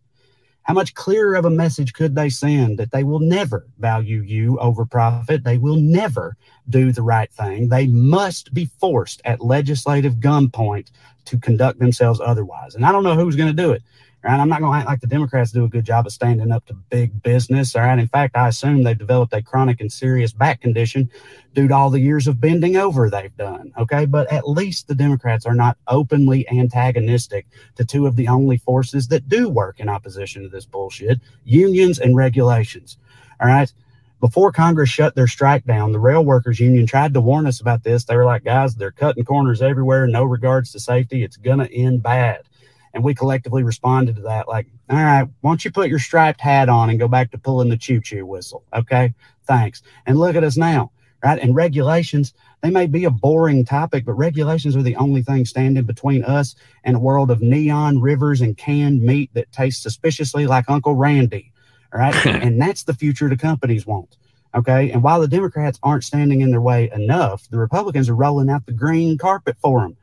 How 0.69 0.75
much 0.75 0.93
clearer 0.93 1.35
of 1.35 1.47
a 1.47 1.51
message 1.51 1.95
could 1.95 2.14
they 2.14 2.29
send 2.29 2.79
that 2.79 2.91
they 2.91 3.03
will 3.03 3.21
never 3.21 3.66
value 3.79 4.21
you 4.21 4.59
over 4.59 4.85
profit? 4.85 5.43
They 5.43 5.57
will 5.57 5.77
never 5.77 6.37
do 6.69 6.93
the 6.93 7.01
right 7.01 7.33
thing. 7.33 7.71
They 7.71 7.87
must 7.87 8.53
be 8.53 8.66
forced 8.79 9.23
at 9.25 9.41
legislative 9.41 10.16
gunpoint 10.16 10.91
to 11.25 11.39
conduct 11.39 11.79
themselves 11.79 12.21
otherwise. 12.23 12.75
And 12.75 12.85
I 12.85 12.93
don't 12.93 13.03
know 13.03 13.14
who's 13.14 13.35
going 13.35 13.49
to 13.49 13.62
do 13.62 13.73
it. 13.73 13.83
Right? 14.25 14.41
I'm 14.41 14.49
not 14.49 14.61
going 14.61 14.73
to 14.73 14.79
act 14.79 14.89
like 14.89 15.01
the 15.01 15.07
Democrats 15.07 15.53
do 15.53 15.64
a 15.64 15.69
good 15.69 15.85
job 15.85 16.07
of 16.07 16.12
standing 16.12 16.51
up 16.51 16.66
to 16.66 16.75
big 16.75 17.23
business. 17.23 17.77
All 17.77 17.83
right. 17.83 17.99
In 17.99 18.09
fact, 18.09 18.37
I 18.37 18.49
assume 18.49 18.83
they've 18.83 18.99
developed 18.99 19.33
a 19.33 19.41
chronic 19.41 19.81
and 19.81 19.93
serious 19.93 20.33
back 20.33 20.61
condition 20.61 21.09
due 21.55 21.69
to 21.69 21.75
all 21.75 21.89
the 21.89 22.01
years 22.01 22.27
of 22.27 22.41
bending 22.41 22.77
over 22.77 23.09
they've 23.09 23.37
done. 23.37 23.73
Okay. 23.79 24.07
But 24.07 24.31
at 24.33 24.49
least 24.49 24.89
the 24.89 24.95
Democrats 24.97 25.47
are 25.47 25.55
not 25.55 25.79
openly 25.87 26.49
antagonistic 26.51 27.47
to 27.77 27.85
two 27.85 28.07
of 28.07 28.16
the 28.16 28.27
only 28.27 28.57
forces 28.57 29.07
that 29.09 29.29
do 29.29 29.49
work 29.49 29.79
in 29.79 29.89
opposition 29.89 30.43
to 30.43 30.49
this 30.49 30.66
bullshit 30.66 31.21
unions 31.45 32.01
and 32.01 32.16
regulations. 32.16 32.99
All 33.41 33.47
right. 33.47 33.73
Before 34.21 34.51
Congress 34.51 34.89
shut 34.89 35.14
their 35.14 35.29
strike 35.29 35.64
down, 35.64 35.93
the 35.93 36.01
rail 36.01 36.25
workers 36.25 36.59
union 36.59 36.87
tried 36.87 37.14
to 37.14 37.21
warn 37.21 37.47
us 37.47 37.61
about 37.61 37.85
this. 37.85 38.03
They 38.03 38.16
were 38.16 38.25
like, 38.25 38.43
guys, 38.43 38.75
they're 38.75 38.91
cutting 38.91 39.25
corners 39.25 39.62
everywhere, 39.62 40.09
no 40.09 40.25
regards 40.25 40.73
to 40.73 40.81
safety. 40.81 41.23
It's 41.23 41.37
going 41.37 41.61
to 41.61 41.73
end 41.73 42.03
bad. 42.03 42.48
And 42.95 43.05
we 43.05 43.14
collectively 43.14 43.62
responded 43.62 44.16
to 44.16 44.22
that 44.22 44.49
like, 44.49 44.66
all 44.91 44.97
right, 44.97 45.28
why 45.41 45.51
don't 45.51 45.64
you 45.64 45.70
put 45.70 45.89
your 45.89 45.99
striped 45.99 46.41
hat 46.41 46.68
on 46.68 46.91
and 46.91 46.99
go 46.99 47.09
back 47.09 47.30
to 47.30 47.39
pulling 47.39 47.68
the 47.68 47.76
choo 47.76 48.01
choo 48.01 48.24
whistle? 48.24 48.64
Okay, 48.74 49.14
thanks. 49.45 49.82
And 50.07 50.18
look 50.18 50.36
at 50.36 50.45
us 50.45 50.57
now, 50.57 50.91
right? 51.22 51.39
And 51.39 51.55
regulations, 51.55 52.32
they 52.62 52.70
may 52.70 52.86
be 52.86 53.05
a 53.05 53.11
boring 53.11 53.64
topic, 53.64 54.05
but 54.05 54.14
regulations 54.14 54.76
are 54.76 54.82
the 54.82 54.97
only 54.97 55.22
thing 55.22 55.45
standing 55.45 55.84
between 55.84 56.24
us 56.24 56.57
and 56.84 56.97
a 56.97 57.01
world 57.01 57.30
of 57.30 57.41
neon 57.41 58.01
rivers 58.01 58.41
and 58.41 58.57
canned 58.57 59.03
meat 59.03 59.30
that 59.34 59.53
tastes 59.53 59.82
suspiciously 59.82 60.47
like 60.47 60.68
Uncle 60.68 60.95
Randy. 60.95 61.53
All 61.93 62.01
right. 62.01 62.14
and 62.26 62.61
that's 62.61 62.84
the 62.84 62.95
future 62.95 63.28
the 63.28 63.36
companies 63.36 63.86
want. 63.86 64.16
Okay. 64.55 64.91
And 64.91 65.03
while 65.03 65.20
the 65.20 65.28
Democrats 65.28 65.78
aren't 65.82 66.05
standing 66.05 66.41
in 66.41 66.51
their 66.51 66.61
way 66.61 66.91
enough, 66.93 67.49
the 67.51 67.59
Republicans 67.59 68.09
are 68.09 68.16
rolling 68.16 68.49
out 68.49 68.66
the 68.66 68.72
green 68.72 69.18
carpet 69.18 69.57
for 69.61 69.82
them. 69.82 69.97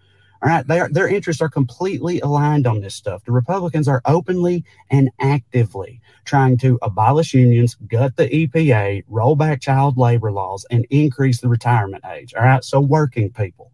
All 0.46 0.52
right, 0.52 0.68
their 0.68 0.88
their 0.90 1.08
interests 1.08 1.42
are 1.42 1.50
completely 1.50 2.20
aligned 2.20 2.68
on 2.68 2.80
this 2.80 2.94
stuff. 2.94 3.24
The 3.26 3.32
Republicans 3.32 3.88
are 3.88 4.04
openly 4.06 4.64
and 4.92 5.10
actively 5.20 6.00
trying 6.24 6.60
to 6.60 6.78
abolish 6.84 7.34
unions, 7.34 7.74
gut 7.88 8.16
the 8.16 8.30
EPA, 8.30 9.06
roll 9.08 9.36
back 9.36 9.60
child 9.60 9.98
labor 9.98 10.32
laws, 10.32 10.64
and 10.70 10.86
increase 10.92 11.42
the 11.42 11.50
retirement 11.50 12.06
age. 12.06 12.36
All 12.36 12.44
right, 12.44 12.64
so 12.64 12.80
working 12.80 13.32
people, 13.32 13.72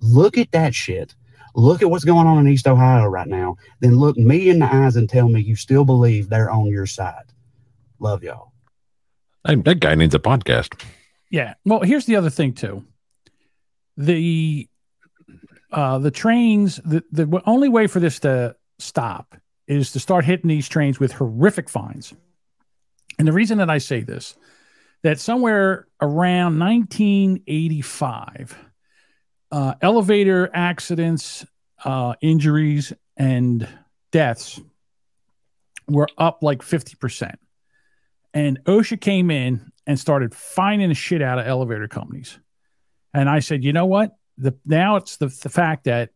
look 0.00 0.38
at 0.38 0.50
that 0.52 0.74
shit. 0.74 1.14
Look 1.54 1.82
at 1.82 1.90
what's 1.90 2.04
going 2.04 2.26
on 2.26 2.38
in 2.38 2.50
East 2.50 2.66
Ohio 2.66 3.04
right 3.04 3.28
now. 3.28 3.56
Then 3.80 3.96
look 3.96 4.16
me 4.16 4.48
in 4.48 4.60
the 4.60 4.74
eyes 4.74 4.96
and 4.96 5.10
tell 5.10 5.28
me 5.28 5.42
you 5.42 5.56
still 5.56 5.84
believe 5.84 6.30
they're 6.30 6.50
on 6.50 6.68
your 6.68 6.86
side. 6.86 7.32
Love 7.98 8.24
y'all. 8.24 8.52
That 9.44 9.78
guy 9.78 9.94
needs 9.94 10.14
a 10.14 10.18
podcast. 10.18 10.82
Yeah. 11.30 11.52
Well, 11.66 11.82
here's 11.82 12.06
the 12.06 12.16
other 12.16 12.30
thing 12.30 12.54
too. 12.54 12.82
The 13.98 14.70
uh, 15.74 15.98
the 15.98 16.10
trains, 16.12 16.76
the, 16.84 17.02
the 17.10 17.42
only 17.46 17.68
way 17.68 17.88
for 17.88 17.98
this 17.98 18.20
to 18.20 18.54
stop 18.78 19.34
is 19.66 19.90
to 19.90 19.98
start 19.98 20.24
hitting 20.24 20.48
these 20.48 20.68
trains 20.68 21.00
with 21.00 21.10
horrific 21.12 21.68
fines. 21.68 22.14
And 23.18 23.26
the 23.26 23.32
reason 23.32 23.58
that 23.58 23.68
I 23.68 23.78
say 23.78 24.00
this, 24.00 24.36
that 25.02 25.18
somewhere 25.18 25.88
around 26.00 26.60
1985, 26.60 28.56
uh, 29.50 29.74
elevator 29.82 30.48
accidents, 30.54 31.44
uh, 31.84 32.14
injuries, 32.20 32.92
and 33.16 33.68
deaths 34.12 34.60
were 35.88 36.08
up 36.16 36.42
like 36.42 36.60
50%. 36.60 37.34
And 38.32 38.62
OSHA 38.64 39.00
came 39.00 39.32
in 39.32 39.72
and 39.88 39.98
started 39.98 40.34
fining 40.34 40.88
the 40.88 40.94
shit 40.94 41.20
out 41.20 41.40
of 41.40 41.46
elevator 41.48 41.88
companies. 41.88 42.38
And 43.12 43.28
I 43.28 43.40
said, 43.40 43.64
you 43.64 43.72
know 43.72 43.86
what? 43.86 44.16
The 44.38 44.54
now 44.64 44.96
it's 44.96 45.16
the, 45.16 45.26
the 45.26 45.48
fact 45.48 45.84
that 45.84 46.10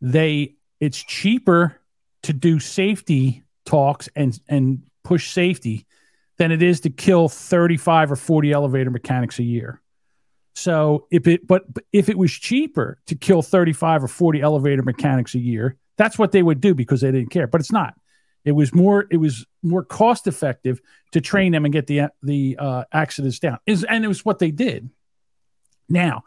they 0.00 0.54
it's 0.80 1.02
cheaper 1.02 1.80
to 2.22 2.32
do 2.32 2.58
safety 2.58 3.42
talks 3.64 4.08
and 4.16 4.38
and 4.48 4.82
push 5.02 5.30
safety 5.30 5.86
than 6.38 6.50
it 6.50 6.62
is 6.62 6.80
to 6.80 6.90
kill 6.90 7.28
35 7.28 8.12
or 8.12 8.16
40 8.16 8.52
elevator 8.52 8.90
mechanics 8.90 9.38
a 9.38 9.44
year. 9.44 9.80
So 10.54 11.06
if 11.10 11.26
it 11.26 11.46
but 11.46 11.64
if 11.92 12.08
it 12.08 12.18
was 12.18 12.32
cheaper 12.32 12.98
to 13.06 13.14
kill 13.14 13.42
35 13.42 14.04
or 14.04 14.08
40 14.08 14.40
elevator 14.40 14.82
mechanics 14.82 15.34
a 15.34 15.38
year, 15.38 15.76
that's 15.96 16.18
what 16.18 16.32
they 16.32 16.42
would 16.42 16.60
do 16.60 16.74
because 16.74 17.00
they 17.00 17.10
didn't 17.10 17.30
care. 17.30 17.46
But 17.46 17.60
it's 17.60 17.72
not. 17.72 17.94
It 18.44 18.52
was 18.52 18.74
more 18.74 19.06
it 19.10 19.16
was 19.16 19.46
more 19.62 19.84
cost 19.84 20.26
effective 20.26 20.80
to 21.12 21.20
train 21.20 21.52
them 21.52 21.64
and 21.64 21.72
get 21.72 21.86
the 21.86 22.08
the 22.22 22.56
uh, 22.58 22.84
accidents 22.92 23.38
down. 23.38 23.58
Is 23.66 23.84
and 23.84 24.04
it 24.04 24.08
was 24.08 24.24
what 24.24 24.38
they 24.38 24.50
did. 24.50 24.90
Now, 25.88 26.24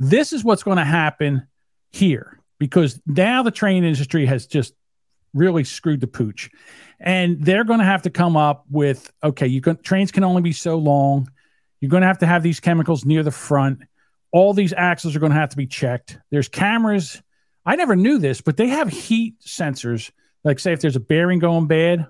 this 0.00 0.32
is 0.32 0.42
what's 0.42 0.62
going 0.62 0.78
to 0.78 0.84
happen 0.84 1.46
here 1.92 2.40
because 2.58 3.00
now 3.06 3.42
the 3.42 3.50
train 3.50 3.84
industry 3.84 4.26
has 4.26 4.46
just 4.46 4.74
really 5.32 5.62
screwed 5.62 6.00
the 6.00 6.06
pooch. 6.06 6.50
And 6.98 7.42
they're 7.44 7.64
going 7.64 7.78
to 7.78 7.84
have 7.84 8.02
to 8.02 8.10
come 8.10 8.36
up 8.36 8.64
with 8.68 9.12
okay, 9.22 9.46
you 9.46 9.60
can 9.60 9.76
trains 9.76 10.10
can 10.10 10.24
only 10.24 10.42
be 10.42 10.52
so 10.52 10.76
long. 10.76 11.30
You're 11.80 11.90
going 11.90 12.00
to 12.02 12.06
have 12.06 12.18
to 12.18 12.26
have 12.26 12.42
these 12.42 12.60
chemicals 12.60 13.04
near 13.04 13.22
the 13.22 13.30
front. 13.30 13.80
All 14.32 14.52
these 14.52 14.72
axles 14.72 15.14
are 15.14 15.20
going 15.20 15.32
to 15.32 15.38
have 15.38 15.50
to 15.50 15.56
be 15.56 15.66
checked. 15.66 16.18
There's 16.30 16.48
cameras. 16.48 17.22
I 17.64 17.76
never 17.76 17.94
knew 17.94 18.18
this, 18.18 18.40
but 18.40 18.56
they 18.56 18.68
have 18.68 18.88
heat 18.88 19.40
sensors. 19.40 20.10
Like 20.44 20.58
say 20.58 20.72
if 20.72 20.80
there's 20.80 20.96
a 20.96 21.00
bearing 21.00 21.38
going 21.38 21.66
bad 21.66 22.06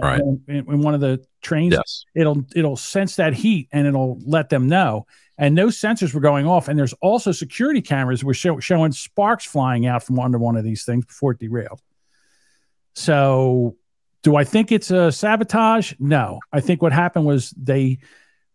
right. 0.00 0.20
in, 0.20 0.42
in 0.48 0.80
one 0.80 0.94
of 0.94 1.00
the 1.00 1.24
trains, 1.42 1.74
Yes. 1.74 2.04
it'll 2.14 2.44
it'll 2.54 2.76
sense 2.76 3.16
that 3.16 3.34
heat 3.34 3.68
and 3.72 3.86
it'll 3.86 4.18
let 4.24 4.48
them 4.48 4.68
know. 4.68 5.06
And 5.38 5.56
those 5.56 5.78
sensors 5.78 6.14
were 6.14 6.20
going 6.20 6.46
off. 6.46 6.68
And 6.68 6.78
there's 6.78 6.94
also 6.94 7.30
security 7.32 7.82
cameras 7.82 8.24
were 8.24 8.34
show, 8.34 8.58
showing 8.58 8.92
sparks 8.92 9.44
flying 9.44 9.86
out 9.86 10.02
from 10.02 10.18
under 10.18 10.38
one 10.38 10.56
of 10.56 10.64
these 10.64 10.84
things 10.84 11.04
before 11.04 11.32
it 11.32 11.38
derailed. 11.38 11.82
So, 12.94 13.76
do 14.22 14.34
I 14.36 14.44
think 14.44 14.72
it's 14.72 14.90
a 14.90 15.12
sabotage? 15.12 15.92
No. 15.98 16.40
I 16.52 16.60
think 16.60 16.80
what 16.82 16.92
happened 16.92 17.26
was 17.26 17.50
they 17.50 17.98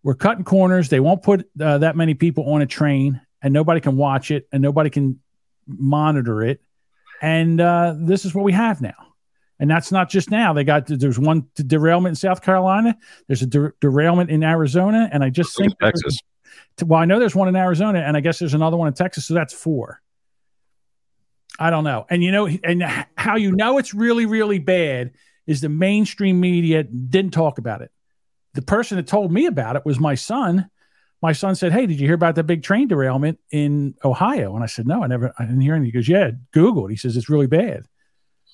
were 0.04 0.16
cutting 0.16 0.44
corners. 0.44 0.89
They 0.89 1.00
won't 1.00 1.22
put 1.22 1.48
uh, 1.60 1.78
that 1.78 1.96
many 1.96 2.16
people 2.16 2.52
on 2.52 2.62
a 2.62 2.66
train, 2.66 3.22
and 3.42 3.54
nobody 3.54 3.80
can 3.80 3.96
watch 3.96 4.32
it, 4.32 4.48
and 4.52 4.62
nobody 4.62 4.89
can 4.89 5.20
monitor 5.68 6.42
it. 6.44 6.62
And 7.22 7.62
uh, 7.62 7.94
this 7.96 8.26
is 8.26 8.34
what 8.34 8.44
we 8.44 8.54
have 8.54 8.82
now. 8.82 9.11
And 9.62 9.70
that's 9.70 9.91
not 9.91 10.09
just 10.09 10.32
now. 10.32 10.53
They 10.53 10.64
got 10.64 10.88
there's 10.88 11.20
one 11.20 11.45
derailment 11.53 12.14
in 12.14 12.16
South 12.16 12.41
Carolina. 12.41 12.97
There's 13.28 13.43
a 13.43 13.45
der- 13.45 13.76
derailment 13.80 14.32
in 14.32 14.43
Arizona, 14.43 15.07
and 15.14 15.24
I 15.24 15.30
just 15.30 15.55
think 15.55 15.78
Texas. 15.80 16.18
well, 16.84 16.99
I 16.99 17.05
know 17.05 17.20
there's 17.20 17.36
one 17.36 17.47
in 17.47 17.55
Arizona, 17.55 17.99
and 17.99 18.18
I 18.18 18.22
guess 18.22 18.39
there's 18.39 18.55
another 18.55 18.76
one 18.76 18.88
in 18.88 18.95
Texas, 18.95 19.28
so 19.28 19.36
that's 19.36 19.53
four. 19.53 20.01
I 21.59 21.70
don't 21.70 21.84
know. 21.84 22.07
And 22.09 22.24
you 22.24 22.32
know, 22.32 22.47
and 22.47 22.84
how 23.16 23.36
you 23.36 23.51
know 23.51 23.78
it's 23.78 23.93
really, 23.93 24.26
really 24.26 24.57
bad 24.57 25.12
is 25.45 25.62
the 25.62 25.70
mainstream 25.70 26.39
media 26.39 26.82
didn't 26.84 27.32
talk 27.32 27.59
about 27.59 27.84
it. 27.84 27.91
The 28.55 28.64
person 28.64 28.97
that 28.97 29.05
told 29.05 29.32
me 29.32 29.45
about 29.45 29.76
it 29.76 29.86
was 29.86 29.99
my 29.99 30.16
son. 30.16 30.72
My 31.22 31.34
son 31.34 31.53
said, 31.53 31.72
"Hey, 31.72 31.86
did 31.86 31.99
you 31.99 32.07
hear 32.07 32.16
about 32.16 32.34
the 32.34 32.43
big 32.43 32.64
train 32.64 32.88
derailment 32.88 33.38
in 33.51 33.93
Ohio?" 34.03 34.55
And 34.55 34.64
I 34.64 34.68
said, 34.68 34.88
"No, 34.88 35.03
I 35.03 35.07
never. 35.07 35.36
I 35.38 35.45
didn't 35.45 35.62
hear 35.62 35.76
anything." 35.76 35.91
He 35.91 35.91
goes, 35.91 36.09
"Yeah, 36.09 36.32
Google 36.51 36.88
it." 36.88 36.89
He 36.89 36.97
says 36.97 37.16
it's 37.16 37.30
really 37.30 37.45
bad. 37.45 37.86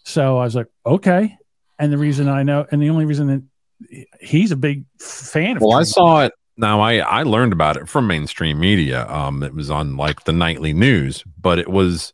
So 0.08 0.38
I 0.38 0.46
was 0.46 0.56
like, 0.56 0.68
"Okay." 0.86 1.38
And 1.78 1.92
the 1.92 1.98
reason 1.98 2.30
I 2.30 2.42
know, 2.42 2.66
and 2.72 2.82
the 2.82 2.90
only 2.90 3.04
reason 3.04 3.28
that 3.28 4.08
he's 4.22 4.52
a 4.52 4.56
big 4.56 4.86
fan 5.00 5.58
of 5.58 5.62
Well, 5.62 5.78
I 5.78 5.84
saw 5.84 6.22
it. 6.24 6.32
Now 6.56 6.80
I 6.80 7.00
I 7.00 7.24
learned 7.24 7.52
about 7.52 7.76
it 7.76 7.90
from 7.90 8.08
mainstream 8.08 8.58
media. 8.58 9.06
Um, 9.10 9.44
it 9.44 9.54
was 9.54 9.70
on 9.70 9.98
like 9.98 10.24
the 10.24 10.32
nightly 10.32 10.72
news, 10.72 11.26
but 11.40 11.60
it 11.60 11.68
was 11.68 12.14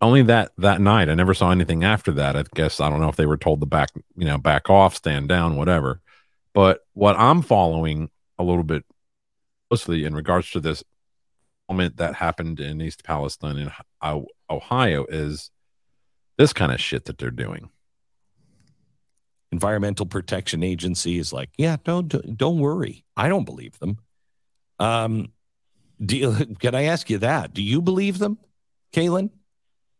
only 0.00 0.22
that 0.22 0.52
that 0.58 0.80
night. 0.80 1.08
I 1.08 1.14
never 1.14 1.34
saw 1.34 1.50
anything 1.50 1.82
after 1.82 2.12
that. 2.12 2.36
I 2.36 2.44
guess 2.54 2.78
I 2.78 2.88
don't 2.88 3.00
know 3.00 3.08
if 3.08 3.16
they 3.16 3.26
were 3.26 3.36
told 3.36 3.60
to 3.60 3.66
back, 3.66 3.88
you 4.16 4.24
know, 4.24 4.38
back 4.38 4.70
off, 4.70 4.94
stand 4.94 5.28
down, 5.28 5.56
whatever. 5.56 6.00
But 6.54 6.86
what 6.94 7.16
I'm 7.18 7.42
following 7.42 8.10
a 8.38 8.44
little 8.44 8.62
bit 8.62 8.84
closely 9.68 10.04
in 10.04 10.14
regards 10.14 10.52
to 10.52 10.60
this 10.60 10.84
moment 11.68 11.96
that 11.96 12.14
happened 12.14 12.60
in 12.60 12.80
East 12.80 13.02
Palestine 13.02 13.58
in 13.58 13.72
Ohio 14.48 15.04
is 15.08 15.50
this 16.38 16.52
kind 16.52 16.72
of 16.72 16.80
shit 16.80 17.06
that 17.06 17.18
they're 17.18 17.30
doing. 17.30 17.70
Environmental 19.52 20.06
Protection 20.06 20.62
Agency 20.62 21.18
is 21.18 21.32
like, 21.32 21.50
yeah, 21.56 21.76
don't 21.84 22.08
don't 22.36 22.58
worry. 22.58 23.04
I 23.16 23.28
don't 23.28 23.44
believe 23.44 23.78
them. 23.78 23.98
Um, 24.78 25.32
do 26.04 26.16
you, 26.16 26.46
can 26.60 26.74
I 26.74 26.84
ask 26.84 27.08
you 27.08 27.18
that? 27.18 27.54
Do 27.54 27.62
you 27.62 27.80
believe 27.80 28.18
them, 28.18 28.38
Kaylin? 28.92 29.30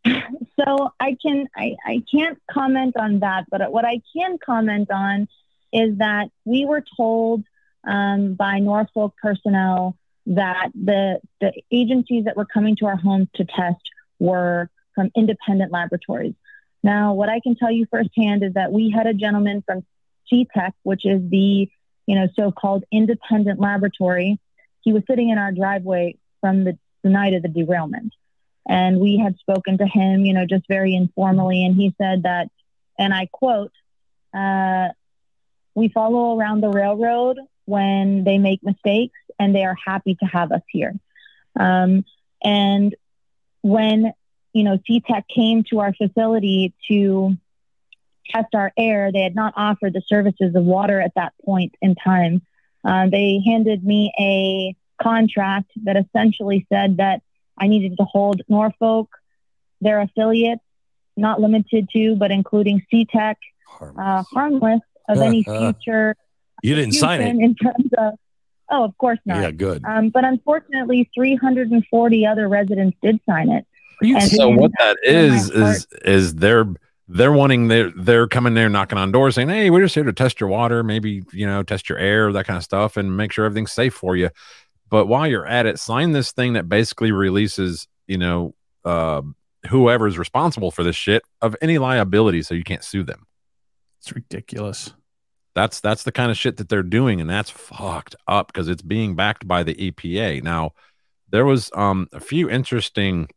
So 0.04 0.90
I 0.98 1.16
can 1.20 1.46
I, 1.54 1.76
I 1.84 2.02
can't 2.10 2.38
comment 2.50 2.96
on 2.96 3.20
that, 3.20 3.44
but 3.50 3.70
what 3.70 3.84
I 3.84 4.00
can 4.14 4.38
comment 4.44 4.90
on 4.90 5.28
is 5.72 5.98
that 5.98 6.30
we 6.44 6.64
were 6.64 6.82
told 6.96 7.44
um, 7.86 8.34
by 8.34 8.58
Norfolk 8.58 9.14
personnel 9.20 9.96
that 10.26 10.70
the 10.74 11.20
the 11.40 11.52
agencies 11.70 12.24
that 12.24 12.36
were 12.36 12.46
coming 12.46 12.76
to 12.76 12.86
our 12.86 12.96
homes 12.96 13.28
to 13.34 13.44
test 13.44 13.82
were 14.18 14.70
from 14.96 15.12
independent 15.14 15.70
laboratories. 15.70 16.34
Now, 16.82 17.14
what 17.14 17.28
I 17.28 17.38
can 17.38 17.54
tell 17.54 17.70
you 17.70 17.86
firsthand 17.88 18.42
is 18.42 18.54
that 18.54 18.72
we 18.72 18.90
had 18.90 19.06
a 19.06 19.14
gentleman 19.14 19.62
from 19.64 19.84
CTEC, 20.32 20.72
which 20.82 21.06
is 21.06 21.20
the 21.30 21.70
you 22.06 22.14
know 22.16 22.26
so-called 22.34 22.82
independent 22.90 23.60
laboratory. 23.60 24.40
He 24.80 24.92
was 24.92 25.04
sitting 25.08 25.28
in 25.30 25.38
our 25.38 25.52
driveway 25.52 26.16
from 26.40 26.64
the, 26.64 26.76
the 27.02 27.10
night 27.10 27.34
of 27.34 27.42
the 27.42 27.48
derailment 27.48 28.12
and 28.68 28.98
we 28.98 29.16
had 29.16 29.38
spoken 29.38 29.78
to 29.78 29.86
him, 29.86 30.24
you 30.24 30.34
know, 30.34 30.44
just 30.44 30.66
very 30.68 30.94
informally, 30.94 31.64
and 31.64 31.76
he 31.76 31.94
said 31.98 32.24
that 32.24 32.50
and 32.98 33.12
I 33.12 33.26
quote, 33.26 33.72
uh, 34.34 34.88
"We 35.74 35.88
follow 35.88 36.38
around 36.38 36.62
the 36.62 36.70
railroad 36.70 37.38
when 37.66 38.24
they 38.24 38.38
make 38.38 38.62
mistakes, 38.62 39.18
and 39.38 39.54
they 39.54 39.64
are 39.64 39.76
happy 39.86 40.14
to 40.16 40.24
have 40.26 40.50
us 40.50 40.62
here." 40.70 40.94
Um, 41.58 42.04
and 42.42 42.94
when 43.62 44.12
you 44.56 44.64
know 44.64 44.78
CTEH 44.88 45.24
came 45.28 45.64
to 45.64 45.80
our 45.80 45.92
facility 45.92 46.72
to 46.88 47.36
test 48.30 48.54
our 48.54 48.72
air, 48.76 49.12
they 49.12 49.20
had 49.20 49.34
not 49.34 49.52
offered 49.56 49.92
the 49.92 50.02
services 50.06 50.54
of 50.54 50.64
water 50.64 51.00
at 51.00 51.12
that 51.14 51.34
point 51.44 51.74
in 51.82 51.94
time. 51.94 52.42
Uh, 52.82 53.06
they 53.08 53.42
handed 53.44 53.84
me 53.84 54.12
a 54.18 54.74
contract 55.02 55.70
that 55.84 55.96
essentially 55.96 56.66
said 56.72 56.96
that 56.96 57.22
I 57.58 57.68
needed 57.68 57.98
to 57.98 58.04
hold 58.04 58.40
Norfolk, 58.48 59.10
their 59.80 60.00
affiliates, 60.00 60.62
not 61.16 61.40
limited 61.40 61.88
to, 61.92 62.16
but 62.16 62.30
including 62.30 62.82
CTEH, 62.92 63.36
uh, 63.80 64.22
harmless 64.22 64.80
of 65.08 65.18
any 65.18 65.42
future. 65.44 66.16
You 66.62 66.74
didn't 66.74 66.94
sign 66.94 67.20
it. 67.20 67.28
In 67.28 67.54
terms 67.54 67.90
of, 67.98 68.14
oh, 68.70 68.84
of 68.84 68.96
course 68.96 69.18
not. 69.26 69.42
Yeah, 69.42 69.50
good. 69.50 69.84
Um, 69.84 70.08
but 70.08 70.24
unfortunately, 70.24 71.10
340 71.14 72.26
other 72.26 72.48
residents 72.48 72.96
did 73.02 73.20
sign 73.26 73.50
it. 73.50 73.66
And- 74.02 74.22
so 74.30 74.48
what 74.48 74.70
that 74.78 74.96
is 75.04 75.50
is 75.50 75.50
is 75.50 75.86
is 76.04 76.34
they're 76.34 76.66
they're 77.08 77.32
wanting 77.32 77.68
they're 77.68 77.92
they're 77.96 78.26
coming 78.26 78.54
there 78.54 78.68
knocking 78.68 78.98
on 78.98 79.12
doors 79.12 79.36
saying 79.36 79.48
hey 79.48 79.70
we're 79.70 79.82
just 79.82 79.94
here 79.94 80.04
to 80.04 80.12
test 80.12 80.40
your 80.40 80.48
water 80.48 80.82
maybe 80.82 81.22
you 81.32 81.46
know 81.46 81.62
test 81.62 81.88
your 81.88 81.98
air 81.98 82.32
that 82.32 82.46
kind 82.46 82.56
of 82.56 82.64
stuff 82.64 82.96
and 82.96 83.16
make 83.16 83.30
sure 83.32 83.44
everything's 83.44 83.70
safe 83.72 83.94
for 83.94 84.16
you 84.16 84.28
but 84.90 85.06
while 85.06 85.26
you're 85.26 85.46
at 85.46 85.66
it 85.66 85.78
sign 85.78 86.10
this 86.12 86.32
thing 86.32 86.54
that 86.54 86.68
basically 86.68 87.12
releases 87.12 87.86
you 88.08 88.18
know 88.18 88.54
uh, 88.84 89.22
whoever's 89.68 90.18
responsible 90.18 90.70
for 90.72 90.82
this 90.82 90.96
shit 90.96 91.22
of 91.40 91.54
any 91.62 91.78
liability 91.78 92.42
so 92.42 92.54
you 92.54 92.64
can't 92.64 92.82
sue 92.84 93.04
them 93.04 93.24
It's 94.00 94.12
ridiculous. 94.12 94.92
that's 95.54 95.78
that's 95.80 96.02
the 96.02 96.12
kind 96.12 96.30
of 96.32 96.36
shit 96.36 96.56
that 96.56 96.68
they're 96.68 96.82
doing 96.82 97.20
and 97.20 97.30
that's 97.30 97.50
fucked 97.50 98.16
up 98.26 98.48
because 98.48 98.68
it's 98.68 98.82
being 98.82 99.14
backed 99.14 99.46
by 99.46 99.62
the 99.62 99.74
EPA. 99.74 100.42
Now, 100.42 100.72
there 101.30 101.46
was 101.46 101.70
um 101.74 102.08
a 102.12 102.20
few 102.20 102.50
interesting 102.50 103.28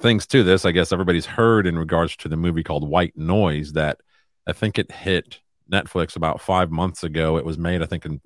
things 0.00 0.26
to 0.28 0.42
this. 0.42 0.64
I 0.64 0.72
guess 0.72 0.92
everybody's 0.92 1.26
heard 1.26 1.66
in 1.66 1.78
regards 1.78 2.16
to 2.18 2.28
the 2.28 2.36
movie 2.36 2.62
called 2.62 2.88
White 2.88 3.16
Noise 3.16 3.72
that 3.72 3.98
I 4.46 4.52
think 4.52 4.78
it 4.78 4.90
hit 4.90 5.40
Netflix 5.70 6.16
about 6.16 6.40
5 6.40 6.70
months 6.70 7.02
ago. 7.02 7.36
It 7.36 7.44
was 7.44 7.58
made 7.58 7.82
I 7.82 7.86
think 7.86 8.04
in 8.04 8.20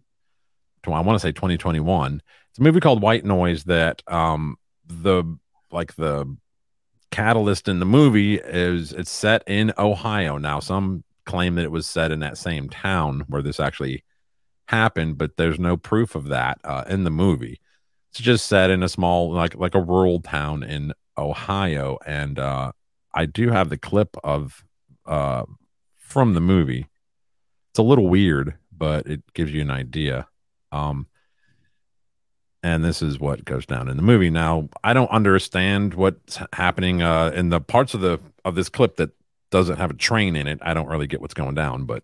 I 0.87 1.01
want 1.01 1.17
to 1.17 1.21
say 1.21 1.33
2021. 1.33 2.23
It's 2.51 2.59
a 2.59 2.63
movie 2.63 2.81
called 2.81 3.03
White 3.03 3.25
Noise 3.25 3.65
that 3.65 4.03
um 4.07 4.57
the 4.87 5.25
like 5.71 5.95
the 5.97 6.37
catalyst 7.11 7.69
in 7.69 7.81
the 7.81 7.87
movie 7.87 8.37
is 8.37 8.93
it's 8.93 9.11
set 9.11 9.43
in 9.47 9.73
Ohio. 9.79 10.39
Now, 10.39 10.61
some 10.61 11.05
claim 11.27 11.57
that 11.57 11.65
it 11.65 11.73
was 11.73 11.87
set 11.87 12.11
in 12.11 12.21
that 12.21 12.39
same 12.39 12.69
town 12.69 13.25
where 13.29 13.43
this 13.43 13.61
actually 13.61 14.05
happened, 14.69 15.19
but 15.19 15.37
there's 15.37 15.59
no 15.59 15.77
proof 15.77 16.15
of 16.15 16.29
that 16.29 16.59
uh, 16.65 16.85
in 16.89 17.05
the 17.05 17.11
movie. 17.11 17.61
It's 18.11 18.21
just 18.21 18.47
set 18.47 18.71
in 18.71 18.83
a 18.83 18.89
small, 18.89 19.33
like 19.33 19.55
like 19.55 19.75
a 19.75 19.81
rural 19.81 20.21
town 20.21 20.63
in 20.63 20.93
Ohio, 21.21 21.99
and 22.07 22.39
uh, 22.39 22.73
I 23.15 23.27
do 23.27 23.51
have 23.51 23.69
the 23.69 23.77
clip 23.77 24.17
of 24.25 24.65
uh, 25.07 25.45
from 25.99 26.35
the 26.35 26.41
movie. 26.41 26.87
It's 27.71 27.79
a 27.79 27.83
little 27.83 28.09
weird, 28.09 28.55
but 28.77 29.07
it 29.07 29.23
gives 29.35 29.53
you 29.53 29.63
an 29.63 29.71
idea. 29.71 30.27
Um, 30.73 31.07
and 32.63 32.85
this 32.85 33.01
is 33.01 33.19
what 33.19 33.45
goes 33.45 33.65
down 33.65 33.89
in 33.89 33.97
the 33.97 34.03
movie. 34.03 34.31
Now, 34.31 34.69
I 34.85 34.93
don't 34.93 35.11
understand 35.11 35.95
what's 35.95 36.39
happening 36.53 37.01
uh, 37.03 37.33
in 37.35 37.49
the 37.49 37.61
parts 37.61 37.95
of 37.95 38.01
the 38.01 38.21
of 38.45 38.55
this 38.55 38.69
clip 38.69 38.97
that 38.97 39.11
doesn't 39.51 39.79
have 39.79 39.91
a 39.91 39.95
train 39.95 40.37
in 40.37 40.47
it. 40.47 40.59
I 40.63 40.75
don't 40.75 40.89
really 40.89 41.07
get 41.07 41.21
what's 41.21 41.35
going 41.35 41.55
down, 41.55 41.85
but 41.85 42.03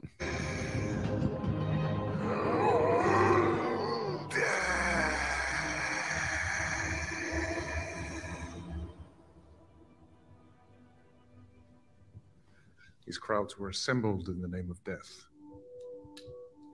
These 13.07 13.19
crowds 13.19 13.57
were 13.59 13.69
assembled 13.69 14.29
in 14.29 14.41
the 14.43 14.49
name 14.49 14.71
of 14.71 14.83
death. 14.85 15.25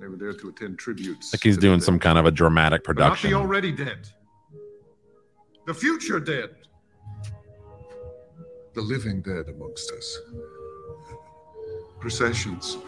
They 0.01 0.07
were 0.09 0.17
there 0.17 0.33
to 0.33 0.49
attend 0.49 0.79
tributes. 0.79 1.33
like 1.33 1.43
he's 1.43 1.59
doing 1.59 1.81
some 1.81 1.99
kind 1.99 2.19
of 2.19 2.27
a 2.27 2.31
dramatic 2.31 2.83
But 2.85 2.97
not 2.97 3.03
production. 3.19 3.31
the 3.31 3.37
already 3.37 3.71
dead. 3.71 4.09
The 5.67 5.75
future 5.75 6.19
dead. 6.19 6.51
The 8.75 8.81
living 8.81 9.21
dead 9.21 9.49
amongst 9.49 9.93
us. 9.93 10.19
Processions, 12.01 12.79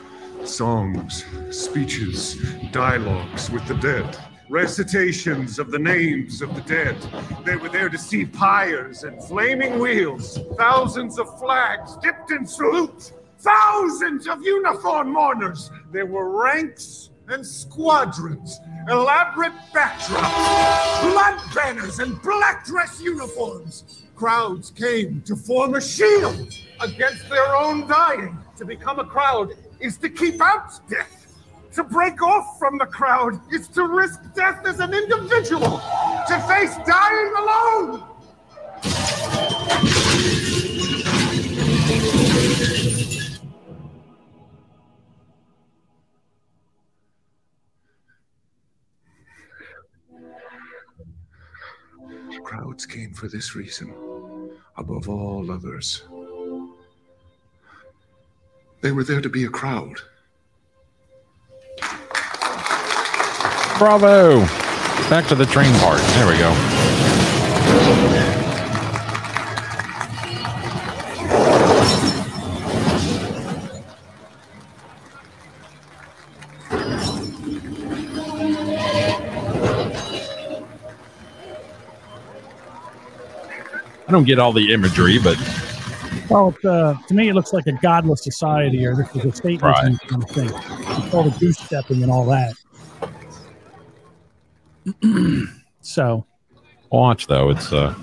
songs, 0.45 1.25
speeches, 1.51 2.37
dialogues 2.73 3.51
with 3.51 3.67
the 3.69 3.75
dead. 3.75 4.17
Recitations 4.49 5.59
of 5.59 5.71
the 5.71 5.79
names 5.79 6.43
of 6.43 6.55
the 6.55 6.63
dead. 6.63 6.97
They 7.45 7.57
were 7.57 7.69
there 7.69 7.89
to 7.91 7.99
see 7.99 8.25
pyres 8.25 9.05
and 9.05 9.23
flaming 9.25 9.79
wheels, 9.79 10.39
thousands 10.57 11.19
of 11.19 11.39
flags 11.39 11.97
dipped 12.03 12.31
in 12.31 12.45
salute, 12.47 13.13
thousands 13.45 14.27
of 14.27 14.43
uniformed 14.43 15.13
mourners. 15.13 15.71
There 15.93 16.07
were 16.07 16.43
ranks 16.43 17.11
and 17.29 17.47
squadrons, 17.47 18.59
elaborate 18.89 19.53
backdrops, 19.73 21.13
blood 21.13 21.41
banners, 21.55 21.99
and 21.99 22.21
black 22.23 22.65
dress 22.65 23.01
uniforms. 23.01 24.03
Crowds 24.17 24.71
came 24.71 25.23
to 25.23 25.37
form 25.37 25.75
a 25.75 25.81
shield 25.81 26.55
against 26.81 27.29
their 27.29 27.55
own 27.55 27.87
dying. 27.87 28.39
To 28.57 28.65
become 28.65 28.99
a 28.99 29.05
crowd 29.05 29.53
is 29.81 29.99
to 29.99 30.09
keep 30.09 30.41
out 30.41 30.81
death. 30.89 31.21
To 31.73 31.85
break 31.85 32.23
off 32.23 32.59
from 32.59 32.79
the 32.79 32.87
crowd 32.87 33.41
is 33.53 33.69
to 33.69 33.87
risk 33.87 34.21
death 34.35 34.65
as 34.65 34.81
an 34.81 34.95
individual. 34.95 35.83
To 36.29 36.41
face 36.49 36.77
dying 36.87 37.33
alone. 37.37 38.05
Crowds 52.57 52.87
came 52.87 53.13
for 53.13 53.27
this 53.27 53.57
reason, 53.57 53.93
above 54.77 55.09
all 55.09 55.51
others. 55.51 56.05
They 58.81 58.93
were 58.93 59.03
there 59.03 59.21
to 59.21 59.29
be 59.29 59.43
a 59.43 59.49
crowd. 59.49 59.99
Bravo! 63.77 64.39
Back 65.11 65.27
to 65.29 65.35
the 65.35 65.47
train 65.47 65.75
part. 65.81 66.01
There 66.01 66.29
we 66.29 66.39
go. 66.39 68.44
Don't 84.15 84.25
get 84.25 84.39
all 84.39 84.53
the 84.53 84.73
imagery, 84.73 85.19
but 85.19 85.37
Well, 86.31 86.55
uh, 86.65 86.95
to 87.09 87.15
me, 87.15 87.29
it 87.31 87.35
looks 87.35 87.53
like 87.53 87.67
a 87.67 87.73
godless 87.73 88.23
society, 88.23 88.87
or 88.87 88.95
this 88.95 89.15
is 89.17 89.25
a 89.25 89.33
state 89.33 89.61
Right. 89.61 89.99
kind 90.09 90.23
of 90.23 90.31
thing. 90.31 90.51
It's 90.51 91.13
all 91.13 91.25
the 91.25 91.37
goose 91.41 91.59
stepping 91.59 92.01
and 92.03 92.13
all 92.13 92.25
that. 92.27 92.55
so, 95.81 96.25
watch 96.91 97.27
though. 97.27 97.51
It's 97.51 97.73
uh 97.73 97.95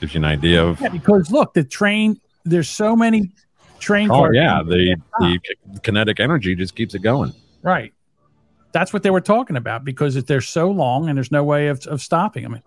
gives 0.00 0.12
you 0.14 0.18
an 0.18 0.24
idea 0.26 0.62
of 0.62 0.80
yeah, 0.82 0.88
because 0.90 1.30
look, 1.30 1.54
the 1.54 1.64
train. 1.64 2.20
There's 2.44 2.68
so 2.68 2.94
many 2.94 3.30
train 3.78 4.10
oh 4.10 4.16
cars. 4.16 4.32
yeah, 4.34 4.62
the 4.62 4.96
the 5.20 5.40
kinetic 5.82 6.20
energy 6.20 6.54
just 6.54 6.74
keeps 6.76 6.94
it 6.94 7.00
going. 7.00 7.32
Right. 7.62 7.94
That's 8.72 8.92
what 8.92 9.02
they 9.02 9.10
were 9.10 9.22
talking 9.22 9.56
about 9.56 9.84
because 9.84 10.22
they're 10.24 10.40
so 10.42 10.70
long 10.70 11.08
and 11.08 11.16
there's 11.16 11.30
no 11.32 11.42
way 11.44 11.68
of, 11.68 11.86
of 11.86 12.02
stopping 12.02 12.42
them. 12.42 12.60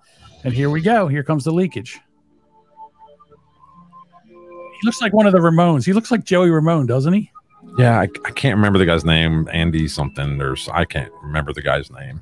And 0.43 0.53
here 0.53 0.69
we 0.69 0.81
go. 0.81 1.07
Here 1.09 1.21
comes 1.21 1.43
the 1.43 1.51
leakage. 1.51 1.99
He 4.80 4.86
looks 4.86 5.01
like 5.01 5.13
one 5.13 5.25
of 5.25 5.34
the 5.34 5.39
Ramones. 5.39 5.86
He 5.86 5.93
looks 5.93 6.11
like 6.11 6.23
Joey 6.23 6.49
Ramone, 6.49 6.86
doesn't 6.86 7.13
he? 7.13 7.32
Yeah, 7.78 7.99
I, 7.99 8.03
I 8.03 8.32
can't 8.32 8.55
remember 8.55 8.80
the 8.80 8.86
guy's 8.86 9.05
name. 9.05 9.47
Andy 9.51 9.88
something. 9.88 10.38
There's 10.38 10.69
I 10.69 10.86
can't 10.86 11.11
remember 11.21 11.53
the 11.53 11.61
guy's 11.61 11.91
name. 11.91 12.21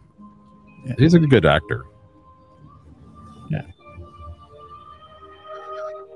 He's 0.98 1.14
a 1.14 1.20
good 1.20 1.46
actor. 1.46 1.86
Yeah. 3.50 3.62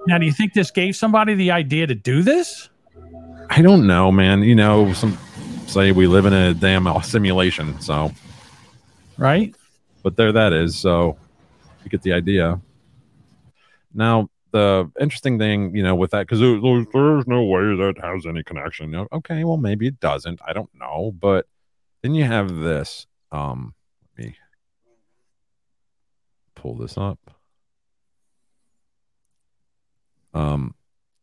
Now, 0.08 0.18
do 0.18 0.26
you 0.26 0.32
think 0.32 0.54
this 0.54 0.72
gave 0.72 0.96
somebody 0.96 1.34
the 1.34 1.52
idea 1.52 1.88
to 1.88 1.96
do 1.96 2.22
this? 2.22 2.70
I 3.50 3.62
don't 3.62 3.88
know, 3.88 4.12
man. 4.12 4.44
You 4.44 4.56
know, 4.56 4.94
some 4.94 5.18
say 5.68 5.92
we 5.92 6.08
live 6.08 6.26
in 6.26 6.34
a 6.34 6.54
damn 6.54 6.88
uh, 6.88 7.02
simulation, 7.02 7.80
so 7.82 8.12
right. 9.18 9.56
But 10.04 10.16
there 10.16 10.32
that 10.32 10.54
is. 10.54 10.78
So 10.78 11.18
you 11.84 11.90
get 11.90 12.02
the 12.02 12.14
idea. 12.14 12.60
Now 13.94 14.30
the 14.52 14.92
interesting 15.00 15.38
thing, 15.38 15.76
you 15.76 15.84
know, 15.84 15.96
with 15.96 16.12
that 16.12 16.28
because 16.28 16.40
there's, 16.40 16.62
there's 16.94 17.28
no 17.28 17.44
way 17.44 17.76
that 17.76 17.96
has 18.02 18.26
any 18.26 18.44
connection. 18.44 18.92
You 18.92 18.98
know, 18.98 19.08
Okay, 19.12 19.44
well 19.44 19.58
maybe 19.58 19.88
it 19.88 20.00
doesn't. 20.00 20.40
I 20.46 20.54
don't 20.54 20.70
know, 20.74 21.14
but 21.20 21.48
then 22.02 22.16
you 22.16 22.26
have 22.26 22.56
this. 22.56 23.08
Um, 23.32 23.74
let 24.18 24.26
me 24.26 24.36
pull 26.56 26.76
this 26.76 26.98
up. 26.98 27.20
Um, 30.34 30.76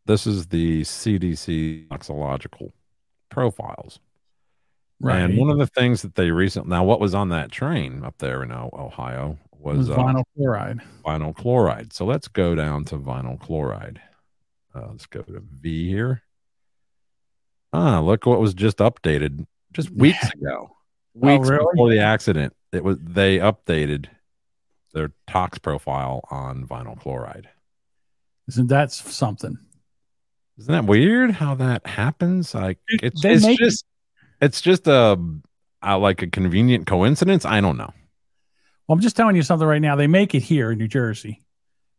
this 0.06 0.26
is 0.26 0.46
the 0.46 0.82
CDC 0.82 1.88
toxicological 1.88 2.72
profiles. 3.28 4.00
Right. 5.00 5.20
And 5.20 5.36
one 5.36 5.50
of 5.50 5.58
the 5.58 5.66
things 5.66 6.02
that 6.02 6.14
they 6.14 6.30
recently 6.30 6.70
now, 6.70 6.84
what 6.84 7.00
was 7.00 7.14
on 7.14 7.28
that 7.28 7.52
train 7.52 8.02
up 8.04 8.16
there 8.18 8.42
in 8.42 8.50
Ohio 8.50 9.38
was 9.58 9.78
Was 9.78 9.90
uh, 9.90 9.96
vinyl 9.96 10.24
chloride. 10.36 10.80
vinyl 11.04 11.34
chloride. 11.34 11.92
So 11.92 12.04
let's 12.04 12.28
go 12.28 12.54
down 12.54 12.84
to 12.86 12.96
vinyl 12.96 13.38
chloride. 13.40 14.00
Uh, 14.74 14.88
let's 14.90 15.06
go 15.06 15.22
to 15.22 15.42
V 15.60 15.88
here. 15.88 16.22
Ah, 17.72 18.00
look 18.00 18.26
what 18.26 18.40
was 18.40 18.54
just 18.54 18.78
updated 18.78 19.46
just 19.72 19.90
weeks 19.94 20.28
ago. 20.32 20.70
Oh, 20.70 20.76
Weeks 21.14 21.48
really? 21.48 21.64
before 21.72 21.90
the 21.90 22.00
accident. 22.00 22.52
It 22.72 22.84
was 22.84 22.98
they 23.00 23.38
updated 23.38 24.06
their 24.92 25.12
tox 25.26 25.58
profile 25.58 26.20
on 26.30 26.66
vinyl 26.66 26.98
chloride. 27.00 27.48
Isn't 28.48 28.66
that 28.68 28.92
something? 28.92 29.58
Isn't 30.58 30.72
that 30.72 30.84
weird 30.84 31.32
how 31.32 31.54
that 31.56 31.86
happens? 31.86 32.54
Like 32.54 32.78
it's, 32.88 33.24
it's 33.24 33.46
just 33.58 33.84
it's 34.40 34.60
just 34.60 34.86
a, 34.86 35.18
a 35.82 35.98
like 35.98 36.22
a 36.22 36.26
convenient 36.26 36.86
coincidence. 36.86 37.44
I 37.44 37.60
don't 37.60 37.76
know. 37.78 37.92
Well, 38.86 38.94
I'm 38.94 39.00
just 39.00 39.16
telling 39.16 39.36
you 39.36 39.42
something 39.42 39.66
right 39.66 39.82
now. 39.82 39.96
They 39.96 40.06
make 40.06 40.34
it 40.34 40.42
here 40.42 40.70
in 40.70 40.78
New 40.78 40.88
Jersey, 40.88 41.42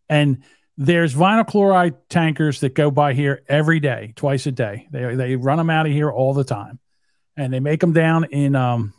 and 0.07 0.43
there's 0.77 1.13
vinyl 1.13 1.45
chloride 1.45 2.09
tankers 2.09 2.61
that 2.61 2.75
go 2.75 2.91
by 2.91 3.13
here 3.13 3.43
every 3.49 3.79
day, 3.79 4.13
twice 4.15 4.45
a 4.45 4.51
day. 4.51 4.87
They 4.91 5.15
they 5.15 5.35
run 5.35 5.57
them 5.57 5.69
out 5.69 5.85
of 5.85 5.91
here 5.91 6.09
all 6.09 6.33
the 6.33 6.43
time, 6.43 6.79
and 7.35 7.51
they 7.51 7.59
make 7.59 7.81
them 7.81 7.93
down 7.93 8.25
in 8.25 8.55
um, 8.55 8.93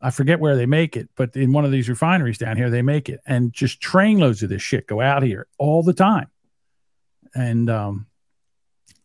I 0.00 0.10
forget 0.10 0.40
where 0.40 0.56
they 0.56 0.66
make 0.66 0.96
it, 0.96 1.10
but 1.14 1.36
in 1.36 1.52
one 1.52 1.64
of 1.64 1.72
these 1.72 1.88
refineries 1.88 2.38
down 2.38 2.56
here, 2.56 2.70
they 2.70 2.82
make 2.82 3.08
it, 3.08 3.20
and 3.26 3.52
just 3.52 3.80
trainloads 3.80 4.42
of 4.42 4.48
this 4.48 4.62
shit 4.62 4.86
go 4.86 5.00
out 5.00 5.22
here 5.22 5.46
all 5.58 5.82
the 5.82 5.92
time, 5.92 6.28
and 7.34 7.68
um, 7.68 8.06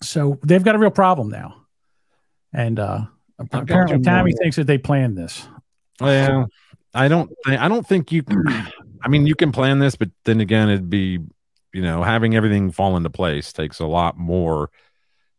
so 0.01 0.39
they've 0.43 0.63
got 0.63 0.75
a 0.75 0.79
real 0.79 0.91
problem 0.91 1.29
now, 1.29 1.65
and 2.53 2.79
uh, 2.79 3.01
apparently 3.39 3.99
Tammy 4.01 4.31
thinks 4.33 4.55
that 4.55 4.67
they 4.67 4.77
planned 4.77 5.17
this. 5.17 5.45
Well, 5.99 6.49
I 6.97 7.07
don't 7.07 7.31
think 7.45 7.61
I 7.61 7.67
don't 7.67 7.85
think 7.85 8.11
you 8.11 8.23
can 8.23 8.43
I 9.03 9.07
mean 9.07 9.27
you 9.27 9.35
can 9.35 9.51
plan 9.51 9.79
this, 9.79 9.95
but 9.95 10.09
then 10.25 10.41
again 10.41 10.69
it'd 10.69 10.89
be 10.89 11.19
you 11.73 11.81
know, 11.81 12.01
having 12.01 12.35
everything 12.35 12.71
fall 12.71 12.97
into 12.97 13.09
place 13.09 13.53
takes 13.53 13.79
a 13.79 13.85
lot 13.85 14.17
more 14.17 14.69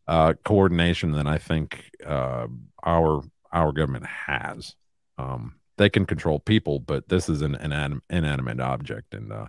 uh 0.07 0.35
coordination 0.45 1.13
than 1.13 1.27
I 1.27 1.39
think 1.39 1.91
uh 2.07 2.47
our 2.85 3.23
our 3.53 3.73
government 3.73 4.07
has. 4.07 4.77
Um 5.19 5.55
they 5.77 5.89
can 5.89 6.07
control 6.07 6.41
people, 6.41 6.81
but 6.81 7.09
this 7.09 7.29
is 7.29 7.43
an 7.43 7.57
inanim- 7.57 8.03
inanimate 8.11 8.61
object 8.61 9.15
and 9.15 9.33
uh 9.33 9.47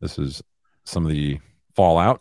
this 0.00 0.18
is 0.18 0.42
some 0.84 1.06
of 1.06 1.12
the 1.12 1.38
fallout 1.76 2.20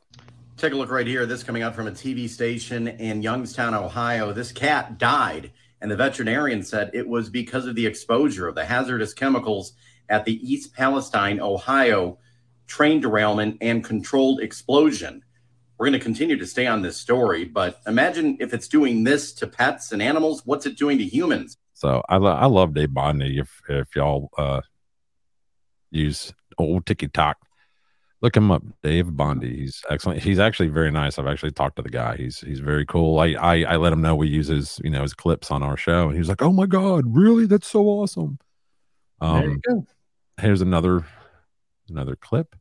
Take 0.62 0.74
a 0.74 0.76
look 0.76 0.92
right 0.92 1.08
here. 1.08 1.26
This 1.26 1.42
coming 1.42 1.64
out 1.64 1.74
from 1.74 1.88
a 1.88 1.92
TV 1.92 2.30
station 2.30 2.88
in 2.88 3.24
Youngstown, 3.24 3.74
Ohio. 3.74 4.32
This 4.32 4.52
cat 4.52 5.00
died, 5.00 5.52
and 5.82 5.90
the 5.90 5.96
veterinarian 5.96 6.64
said 6.64 6.92
it 6.94 7.08
was 7.08 7.30
because 7.30 7.66
of 7.66 7.76
the 7.76 7.86
exposure 7.86 8.48
of 8.48 8.56
the 8.56 8.66
hazardous 8.66 9.14
chemicals 9.14 9.74
at 10.10 10.26
the 10.26 10.36
East 10.48 10.74
Palestine, 10.74 11.40
Ohio 11.40 12.18
train 12.68 13.02
derailment 13.02 13.58
and 13.62 13.84
controlled 13.84 14.40
explosion. 14.40 15.24
We're 15.78 15.88
going 15.88 16.00
to 16.00 16.04
continue 16.04 16.38
to 16.38 16.48
stay 16.48 16.68
on 16.68 16.82
this 16.82 16.98
story, 16.98 17.44
but 17.44 17.82
imagine 17.88 18.38
if 18.40 18.54
it's 18.54 18.68
doing 18.68 19.04
this 19.04 19.34
to 19.34 19.48
pets 19.48 19.92
and 19.92 20.02
animals, 20.02 20.46
what's 20.46 20.66
it 20.66 20.78
doing 20.78 21.00
to 21.00 21.04
humans? 21.04 21.58
So 21.74 22.04
I, 22.08 22.18
lo- 22.18 22.36
I 22.36 22.46
love 22.46 22.76
Dave 22.76 22.94
Bondy. 22.94 23.40
If 23.40 23.62
if 23.68 23.96
y'all 23.96 24.30
uh, 24.38 24.62
use 25.90 26.32
old 26.60 26.86
TikTok, 26.86 27.38
look 28.22 28.38
him 28.38 28.52
up, 28.52 28.64
Dave 28.84 29.16
Bondy. 29.16 29.58
He's 29.58 29.84
excellent. 29.90 30.22
He's 30.22 30.40
actually 30.40 30.70
very 30.70 30.92
nice. 30.92 31.18
I've 31.18 31.28
actually 31.28 31.52
talked 31.52 31.76
to 31.78 31.82
the 31.82 31.90
guy. 31.90 32.18
He's 32.18 32.40
he's 32.40 32.60
very 32.60 32.86
cool. 32.86 33.20
I 33.20 33.34
I, 33.34 33.64
I 33.64 33.76
let 33.78 33.94
him 33.94 34.02
know 34.02 34.16
we 34.16 34.28
use 34.28 34.48
his 34.48 34.80
you 34.84 34.90
know 34.90 35.02
his 35.02 35.14
clips 35.14 35.52
on 35.52 35.64
our 35.64 35.78
show, 35.78 36.06
and 36.06 36.14
he 36.14 36.20
was 36.20 36.30
like, 36.30 36.42
"Oh 36.42 36.54
my 36.54 36.66
god, 36.66 37.04
really? 37.08 37.46
That's 37.46 37.68
so 37.68 37.86
awesome." 37.86 38.40
Um, 39.20 39.40
there 39.42 39.50
you 39.50 39.62
go. 39.68 39.86
here's 40.40 40.62
another 40.62 41.06
another 41.90 42.16
clip. 42.16 42.56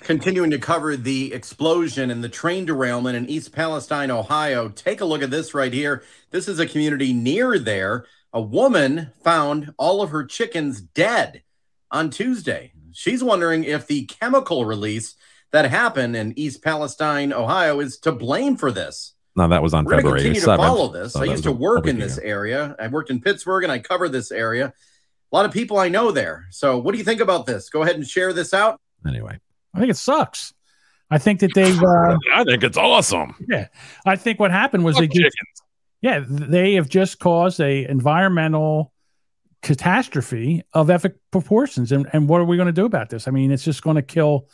Continuing 0.00 0.50
to 0.50 0.58
cover 0.58 0.96
the 0.96 1.32
explosion 1.32 2.10
and 2.10 2.24
the 2.24 2.28
train 2.28 2.64
derailment 2.64 3.16
in 3.16 3.28
East 3.28 3.52
Palestine, 3.52 4.10
Ohio. 4.10 4.68
Take 4.68 5.02
a 5.02 5.04
look 5.04 5.22
at 5.22 5.30
this 5.30 5.54
right 5.54 5.72
here. 5.72 6.02
This 6.30 6.48
is 6.48 6.58
a 6.58 6.66
community 6.66 7.12
near 7.12 7.58
there. 7.58 8.06
A 8.32 8.40
woman 8.40 9.12
found 9.22 9.74
all 9.76 10.02
of 10.02 10.10
her 10.10 10.24
chickens 10.24 10.80
dead 10.80 11.42
on 11.90 12.10
Tuesday. 12.10 12.72
She's 12.92 13.22
wondering 13.22 13.64
if 13.64 13.86
the 13.86 14.04
chemical 14.06 14.64
release 14.64 15.14
that 15.52 15.70
happened 15.70 16.16
in 16.16 16.38
East 16.38 16.62
Palestine, 16.62 17.32
Ohio, 17.32 17.80
is 17.80 17.98
to 17.98 18.12
blame 18.12 18.56
for 18.56 18.70
this. 18.70 19.14
Now 19.36 19.48
that 19.48 19.62
was 19.62 19.74
on 19.74 19.84
We're 19.84 19.92
going 19.92 20.02
to 20.02 20.08
February 20.08 20.22
continue 20.22 20.40
to 20.40 20.56
follow 20.56 20.88
this. 20.92 21.12
So 21.12 21.22
I 21.22 21.24
used 21.24 21.44
to 21.44 21.52
work 21.52 21.86
in 21.86 21.98
this 21.98 22.18
area. 22.18 22.76
I 22.78 22.88
worked 22.88 23.10
in 23.10 23.20
Pittsburgh 23.20 23.62
and 23.64 23.72
I 23.72 23.78
covered 23.78 24.10
this 24.10 24.32
area. 24.32 24.72
A 25.32 25.36
lot 25.36 25.46
of 25.46 25.52
people 25.52 25.78
I 25.78 25.88
know 25.88 26.10
there. 26.10 26.46
So, 26.50 26.78
what 26.78 26.92
do 26.92 26.98
you 26.98 27.04
think 27.04 27.20
about 27.20 27.46
this? 27.46 27.68
Go 27.70 27.82
ahead 27.82 27.94
and 27.94 28.06
share 28.06 28.32
this 28.32 28.52
out. 28.52 28.80
Anyway, 29.06 29.38
I 29.72 29.78
think 29.78 29.90
it 29.90 29.96
sucks. 29.96 30.52
I 31.08 31.18
think 31.18 31.38
that 31.40 31.52
they've. 31.54 31.80
Uh, 31.80 32.18
I 32.34 32.42
think 32.42 32.64
it's 32.64 32.76
awesome. 32.76 33.36
yeah, 33.48 33.68
I 34.04 34.16
think 34.16 34.40
what 34.40 34.50
happened 34.50 34.84
was 34.84 34.96
Fuck 34.96 35.02
they 35.02 35.06
just, 35.06 35.36
chickens. 35.36 35.62
yeah, 36.00 36.24
they 36.28 36.74
have 36.74 36.88
just 36.88 37.20
caused 37.20 37.60
a 37.60 37.88
environmental 37.88 38.92
catastrophe 39.62 40.62
of 40.72 40.90
epic 40.90 41.16
proportions, 41.30 41.92
and 41.92 42.08
and 42.12 42.28
what 42.28 42.40
are 42.40 42.44
we 42.44 42.56
going 42.56 42.66
to 42.66 42.72
do 42.72 42.84
about 42.84 43.10
this? 43.10 43.28
I 43.28 43.30
mean, 43.30 43.50
it's 43.50 43.64
just 43.64 43.82
going 43.82 43.96
to 43.96 44.02
kill. 44.02 44.48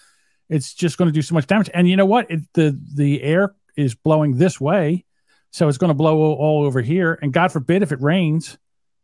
It's 0.49 0.74
just 0.74 0.99
going 0.99 1.09
to 1.09 1.12
do 1.12 1.23
so 1.23 1.35
much 1.35 1.47
damage, 1.47 1.70
and 1.73 1.89
you 1.89 1.97
know 1.97 2.07
what? 2.07 2.31
It, 2.31 2.41
the 2.55 2.78
the 2.95 3.23
air 3.23 3.55
is 3.77 3.95
blowing 3.95 4.37
this 4.37 4.61
way, 4.61 5.05
so 5.51 5.69
it's 5.69 5.78
going 5.78 5.89
to 5.89 5.95
blow 5.95 6.35
all, 6.35 6.65
over 6.65 6.81
here, 6.81 7.19
and 7.20 7.33
God 7.33 7.53
forbid 7.53 7.83
if 7.83 7.93
it 7.93 8.01
rains. 8.01 8.59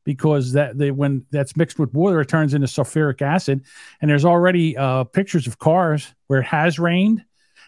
Because 0.05 0.55
that 0.55 0.77
they 0.77 0.91
when 0.91 1.27
that's 1.31 1.57
mixed 1.57 1.79
with 1.79 1.95
water, 1.95 2.21
it 2.21 2.29
turns 2.29 2.55
into 2.55 2.67
sulfuric 2.67 3.23
acid, 3.23 3.65
and 4.01 4.11
there's 4.11 4.25
already 4.25 4.77
uh, 4.77 5.05
pictures 5.05 5.47
of 5.47 5.61
cars 5.61 6.13
where 6.27 6.41
it 6.41 6.47
has 6.47 6.81
rained, 6.81 7.25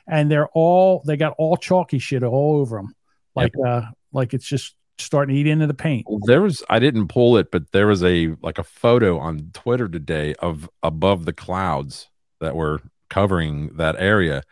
and 0.09 0.29
they're 0.29 0.49
all 0.49 1.05
they 1.07 1.17
got 1.17 1.37
all 1.39 1.57
chalky 1.57 2.01
shit 2.01 2.25
all 2.25 2.57
over 2.57 2.79
them, 2.79 2.93
like 3.37 3.53
uh 3.65 3.83
like 4.13 4.35
it's 4.35 4.49
just 4.49 4.75
starting 4.99 5.35
to 5.35 5.41
eat 5.41 5.47
into 5.47 5.67
the 5.67 5.75
paint. 5.75 6.07
there 6.27 6.43
was 6.43 6.63
i 6.69 6.79
didn't 6.79 7.09
pull 7.09 7.37
it 7.37 7.51
but 7.51 7.71
there 7.73 7.87
was 7.87 8.03
a 8.05 8.35
like 8.43 8.59
a 8.59 8.63
photo 8.65 9.19
on 9.19 9.51
twitter 9.53 9.89
today 9.89 10.35
of 10.41 10.69
above 10.83 11.25
the 11.25 11.33
clouds 11.33 12.09
that 12.41 12.55
were 12.55 12.81
covering 13.11 13.77
that 13.77 13.97
area 13.99 14.43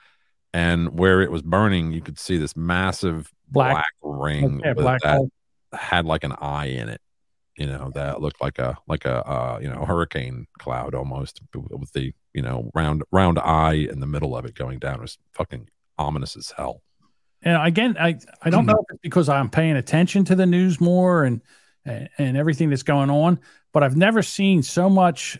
and 0.52 0.98
where 0.98 1.22
it 1.22 1.30
was 1.30 1.42
burning 1.42 1.92
you 1.92 2.00
could 2.00 2.18
see 2.18 2.36
this 2.36 2.56
massive 2.56 3.30
Black- 3.48 3.74
black, 3.74 3.84
ring 4.20 4.60
with- 4.64 4.76
black 4.76 5.00
that 5.02 5.16
hole. 5.18 5.30
had 5.72 6.04
like 6.06 6.24
an 6.24 6.32
eye 6.40 6.66
in 6.66 6.88
it 6.88 7.00
you 7.56 7.66
know 7.66 7.90
that 7.94 8.20
looked 8.20 8.40
like 8.40 8.58
a 8.58 8.76
like 8.88 9.04
a 9.04 9.26
uh 9.28 9.58
you 9.60 9.68
know 9.68 9.84
hurricane 9.84 10.46
cloud 10.58 10.94
almost 10.94 11.40
with 11.54 11.92
the 11.92 12.12
you 12.34 12.40
know 12.42 12.70
round 12.74 13.02
round 13.12 13.38
eye 13.38 13.74
in 13.90 14.00
the 14.00 14.06
middle 14.06 14.34
of 14.36 14.44
it 14.46 14.54
going 14.54 14.78
down 14.78 14.94
it 14.96 15.00
was 15.02 15.18
fucking 15.34 15.68
ominous 15.98 16.34
as 16.36 16.52
hell 16.56 16.82
And 17.42 17.66
again, 17.66 17.96
I 17.98 18.18
I 18.42 18.50
don't 18.50 18.66
know 18.66 18.84
if 18.88 18.94
it's 18.94 19.00
because 19.02 19.28
I'm 19.28 19.50
paying 19.50 19.76
attention 19.76 20.24
to 20.26 20.34
the 20.34 20.46
news 20.46 20.80
more 20.80 21.24
and 21.24 21.40
and, 21.84 22.08
and 22.18 22.36
everything 22.36 22.70
that's 22.70 22.84
going 22.84 23.10
on, 23.10 23.40
but 23.72 23.82
I've 23.82 23.96
never 23.96 24.22
seen 24.22 24.62
so 24.62 24.88
much 24.88 25.38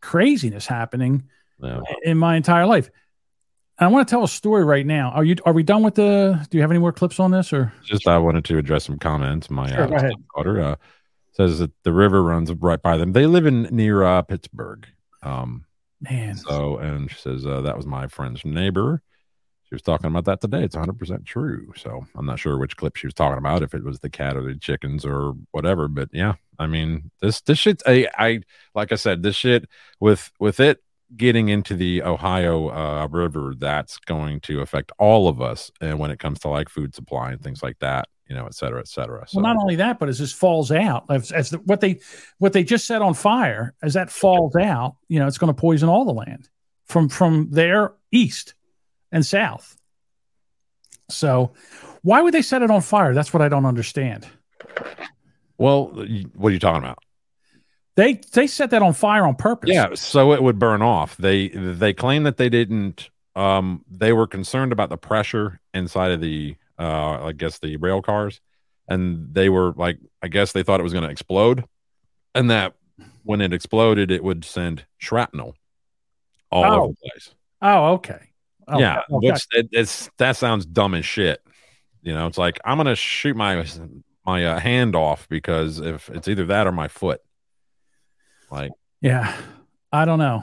craziness 0.00 0.66
happening 0.66 1.24
in 2.04 2.18
my 2.18 2.36
entire 2.36 2.66
life. 2.66 2.90
I 3.80 3.86
want 3.86 4.06
to 4.06 4.10
tell 4.10 4.24
a 4.24 4.28
story 4.28 4.64
right 4.64 4.84
now. 4.84 5.10
Are 5.10 5.24
you 5.24 5.36
are 5.46 5.52
we 5.52 5.62
done 5.62 5.82
with 5.82 5.94
the 5.94 6.46
do 6.50 6.58
you 6.58 6.62
have 6.62 6.70
any 6.70 6.80
more 6.80 6.92
clips 6.92 7.20
on 7.20 7.30
this 7.30 7.52
or 7.52 7.72
just 7.84 8.08
I 8.08 8.18
wanted 8.18 8.44
to 8.46 8.58
address 8.58 8.84
some 8.84 8.98
comments. 8.98 9.50
My 9.50 9.68
Sure, 9.68 9.94
uh, 9.94 10.10
daughter 10.34 10.60
uh, 10.60 10.76
says 11.32 11.60
that 11.60 11.70
the 11.84 11.92
river 11.92 12.22
runs 12.22 12.52
right 12.52 12.82
by 12.82 12.96
them. 12.96 13.12
They 13.12 13.26
live 13.26 13.46
in 13.46 13.62
near 13.70 14.02
uh, 14.02 14.22
Pittsburgh. 14.22 14.86
Um, 15.22 15.64
man? 16.00 16.36
so 16.36 16.78
and 16.78 17.10
she 17.10 17.16
says 17.16 17.46
uh, 17.46 17.60
that 17.62 17.76
was 17.76 17.86
my 17.86 18.08
friend's 18.08 18.44
neighbor. 18.44 19.02
She 19.68 19.74
was 19.74 19.82
talking 19.82 20.06
about 20.06 20.24
that 20.24 20.40
today. 20.40 20.62
It's 20.62 20.76
100 20.76 20.98
percent 20.98 21.26
true. 21.26 21.72
So 21.76 22.06
I'm 22.14 22.24
not 22.24 22.38
sure 22.38 22.56
which 22.56 22.76
clip 22.76 22.96
she 22.96 23.06
was 23.06 23.14
talking 23.14 23.36
about, 23.36 23.62
if 23.62 23.74
it 23.74 23.84
was 23.84 24.00
the 24.00 24.08
cat 24.08 24.36
or 24.36 24.42
the 24.42 24.54
chickens 24.54 25.04
or 25.04 25.34
whatever. 25.50 25.88
But 25.88 26.08
yeah, 26.12 26.34
I 26.58 26.66
mean 26.66 27.10
this 27.20 27.42
this 27.42 27.58
shit. 27.58 27.82
I 27.86 28.08
I 28.16 28.40
like 28.74 28.92
I 28.92 28.96
said, 28.96 29.22
this 29.22 29.36
shit 29.36 29.68
with 30.00 30.32
with 30.38 30.58
it 30.58 30.82
getting 31.16 31.48
into 31.48 31.74
the 31.74 32.02
Ohio 32.02 32.68
uh, 32.70 33.06
River 33.08 33.54
that's 33.58 33.98
going 33.98 34.40
to 34.40 34.60
affect 34.60 34.90
all 34.98 35.28
of 35.28 35.42
us, 35.42 35.70
and 35.82 35.98
when 35.98 36.10
it 36.10 36.18
comes 36.18 36.38
to 36.40 36.48
like 36.48 36.70
food 36.70 36.94
supply 36.94 37.32
and 37.32 37.42
things 37.42 37.62
like 37.62 37.78
that, 37.80 38.08
you 38.26 38.34
know, 38.34 38.46
et 38.46 38.54
cetera, 38.54 38.80
et 38.80 38.88
cetera. 38.88 39.26
So 39.28 39.38
Well, 39.38 39.54
not 39.54 39.60
only 39.60 39.76
that, 39.76 39.98
but 39.98 40.08
as 40.08 40.18
this 40.18 40.32
falls 40.32 40.70
out, 40.70 41.04
as, 41.10 41.30
as 41.30 41.50
the, 41.50 41.58
what 41.58 41.82
they 41.82 42.00
what 42.38 42.54
they 42.54 42.64
just 42.64 42.86
set 42.86 43.02
on 43.02 43.12
fire, 43.12 43.74
as 43.82 43.94
that 43.94 44.10
falls 44.10 44.56
out, 44.56 44.96
you 45.08 45.18
know, 45.18 45.26
it's 45.26 45.38
going 45.38 45.52
to 45.54 45.60
poison 45.60 45.90
all 45.90 46.06
the 46.06 46.12
land 46.12 46.48
from 46.86 47.10
from 47.10 47.48
there 47.50 47.92
east 48.12 48.54
and 49.12 49.24
south. 49.24 49.76
So, 51.10 51.52
why 52.02 52.20
would 52.20 52.34
they 52.34 52.42
set 52.42 52.62
it 52.62 52.70
on 52.70 52.80
fire? 52.82 53.14
That's 53.14 53.32
what 53.32 53.42
I 53.42 53.48
don't 53.48 53.64
understand. 53.66 54.26
well, 55.56 55.86
what 56.34 56.50
are 56.50 56.52
you 56.52 56.58
talking 56.58 56.82
about? 56.82 56.98
They 57.96 58.20
they 58.32 58.46
set 58.46 58.70
that 58.70 58.82
on 58.82 58.92
fire 58.92 59.26
on 59.26 59.34
purpose. 59.34 59.70
Yeah, 59.72 59.94
so 59.94 60.32
it 60.32 60.42
would 60.42 60.58
burn 60.58 60.82
off. 60.82 61.16
They 61.16 61.48
they 61.48 61.92
claim 61.92 62.22
that 62.24 62.36
they 62.36 62.48
didn't. 62.48 63.10
Um, 63.34 63.84
they 63.90 64.12
were 64.12 64.26
concerned 64.26 64.72
about 64.72 64.88
the 64.88 64.96
pressure 64.96 65.60
inside 65.72 66.10
of 66.10 66.20
the, 66.20 66.56
uh, 66.76 67.26
I 67.26 67.32
guess 67.32 67.60
the 67.60 67.76
rail 67.76 68.02
cars, 68.02 68.40
and 68.88 69.32
they 69.32 69.48
were 69.48 69.72
like, 69.76 69.98
I 70.22 70.26
guess 70.28 70.50
they 70.52 70.62
thought 70.64 70.80
it 70.80 70.82
was 70.84 70.92
going 70.92 71.04
to 71.04 71.10
explode, 71.10 71.64
and 72.34 72.50
that 72.50 72.74
when 73.22 73.40
it 73.40 73.52
exploded, 73.52 74.10
it 74.10 74.24
would 74.24 74.44
send 74.44 74.84
shrapnel 74.98 75.54
all 76.50 76.64
Oh. 76.64 76.80
over 76.82 76.88
the 76.94 77.10
place. 77.10 77.34
Oh, 77.62 77.92
okay. 77.94 78.27
Oh, 78.68 78.78
yeah, 78.78 79.02
okay. 79.10 79.32
which 79.32 79.46
it, 79.52 79.68
it's 79.72 80.10
that 80.18 80.36
sounds 80.36 80.66
dumb 80.66 80.94
as 80.94 81.06
shit. 81.06 81.40
You 82.02 82.14
know, 82.14 82.26
it's 82.26 82.38
like 82.38 82.60
I'm 82.64 82.76
gonna 82.76 82.96
shoot 82.96 83.36
my 83.36 83.64
my 84.26 84.44
uh, 84.44 84.58
hand 84.58 84.94
off 84.94 85.28
because 85.28 85.80
if 85.80 86.10
it's 86.10 86.28
either 86.28 86.46
that 86.46 86.66
or 86.66 86.72
my 86.72 86.88
foot, 86.88 87.20
like 88.50 88.72
Yeah, 89.00 89.34
I 89.92 90.04
don't 90.04 90.18
know. 90.18 90.42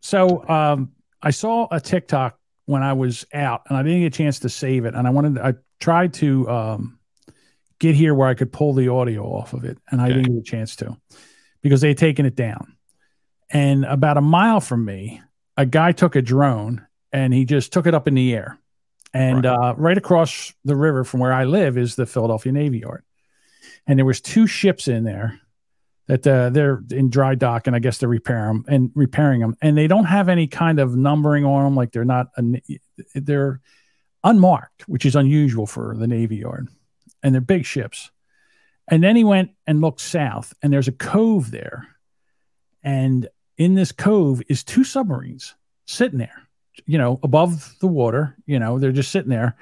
So 0.00 0.48
um, 0.48 0.92
I 1.20 1.30
saw 1.30 1.66
a 1.70 1.80
TikTok 1.80 2.38
when 2.66 2.82
I 2.82 2.92
was 2.92 3.26
out, 3.32 3.62
and 3.68 3.76
I 3.76 3.82
didn't 3.82 4.00
get 4.00 4.14
a 4.14 4.16
chance 4.16 4.40
to 4.40 4.48
save 4.48 4.84
it. 4.84 4.94
And 4.94 5.06
I 5.06 5.10
wanted, 5.10 5.38
I 5.38 5.54
tried 5.80 6.14
to 6.14 6.48
um, 6.48 6.98
get 7.78 7.94
here 7.94 8.14
where 8.14 8.28
I 8.28 8.34
could 8.34 8.52
pull 8.52 8.74
the 8.74 8.88
audio 8.88 9.24
off 9.24 9.52
of 9.52 9.64
it, 9.64 9.78
and 9.90 10.00
I 10.00 10.08
didn't 10.08 10.34
get 10.34 10.40
a 10.40 10.42
chance 10.42 10.76
to 10.76 10.96
because 11.62 11.80
they 11.80 11.88
had 11.88 11.98
taken 11.98 12.26
it 12.26 12.36
down. 12.36 12.76
And 13.50 13.84
about 13.84 14.18
a 14.18 14.20
mile 14.20 14.60
from 14.60 14.84
me, 14.84 15.22
a 15.56 15.64
guy 15.64 15.92
took 15.92 16.14
a 16.14 16.22
drone 16.22 16.86
and 17.12 17.32
he 17.32 17.44
just 17.44 17.72
took 17.72 17.86
it 17.86 17.94
up 17.94 18.08
in 18.08 18.14
the 18.14 18.34
air. 18.34 18.58
And 19.14 19.46
uh, 19.46 19.74
right 19.76 19.96
across 19.96 20.52
the 20.64 20.76
river 20.76 21.02
from 21.02 21.20
where 21.20 21.32
I 21.32 21.44
live 21.44 21.78
is 21.78 21.96
the 21.96 22.06
Philadelphia 22.06 22.52
Navy 22.52 22.80
Yard, 22.80 23.04
and 23.86 23.98
there 23.98 24.04
was 24.06 24.20
two 24.20 24.46
ships 24.46 24.86
in 24.86 25.04
there 25.04 25.40
that 26.08 26.26
uh, 26.26 26.50
they're 26.50 26.82
in 26.90 27.10
dry 27.10 27.34
dock 27.34 27.66
and 27.66 27.76
I 27.76 27.78
guess 27.78 27.98
they're 27.98 28.08
repair 28.08 28.46
them 28.46 28.64
and 28.66 28.90
repairing 28.94 29.40
them 29.40 29.56
and 29.62 29.76
they 29.76 29.86
don't 29.86 30.06
have 30.06 30.28
any 30.28 30.46
kind 30.46 30.80
of 30.80 30.96
numbering 30.96 31.44
on 31.44 31.64
them 31.64 31.76
like 31.76 31.92
they're 31.92 32.04
not 32.04 32.28
they're 33.14 33.60
unmarked 34.24 34.88
which 34.88 35.06
is 35.06 35.14
unusual 35.14 35.66
for 35.66 35.94
the 35.96 36.06
Navy 36.06 36.36
Yard. 36.36 36.68
And 37.22 37.34
they're 37.34 37.40
big 37.40 37.64
ships. 37.64 38.10
And 38.90 39.02
then 39.02 39.16
he 39.16 39.24
went 39.24 39.50
and 39.66 39.80
looked 39.80 40.00
south 40.00 40.54
and 40.62 40.72
there's 40.72 40.88
a 40.88 40.92
cove 40.92 41.50
there. 41.50 41.86
And 42.82 43.28
in 43.58 43.74
this 43.74 43.92
cove 43.92 44.40
is 44.48 44.64
two 44.64 44.84
submarines 44.84 45.54
sitting 45.86 46.18
there 46.18 46.47
you 46.86 46.98
know 46.98 47.18
above 47.22 47.74
the 47.80 47.86
water 47.86 48.36
you 48.46 48.58
know 48.58 48.78
they're 48.78 48.92
just 48.92 49.10
sitting 49.10 49.30
there 49.30 49.56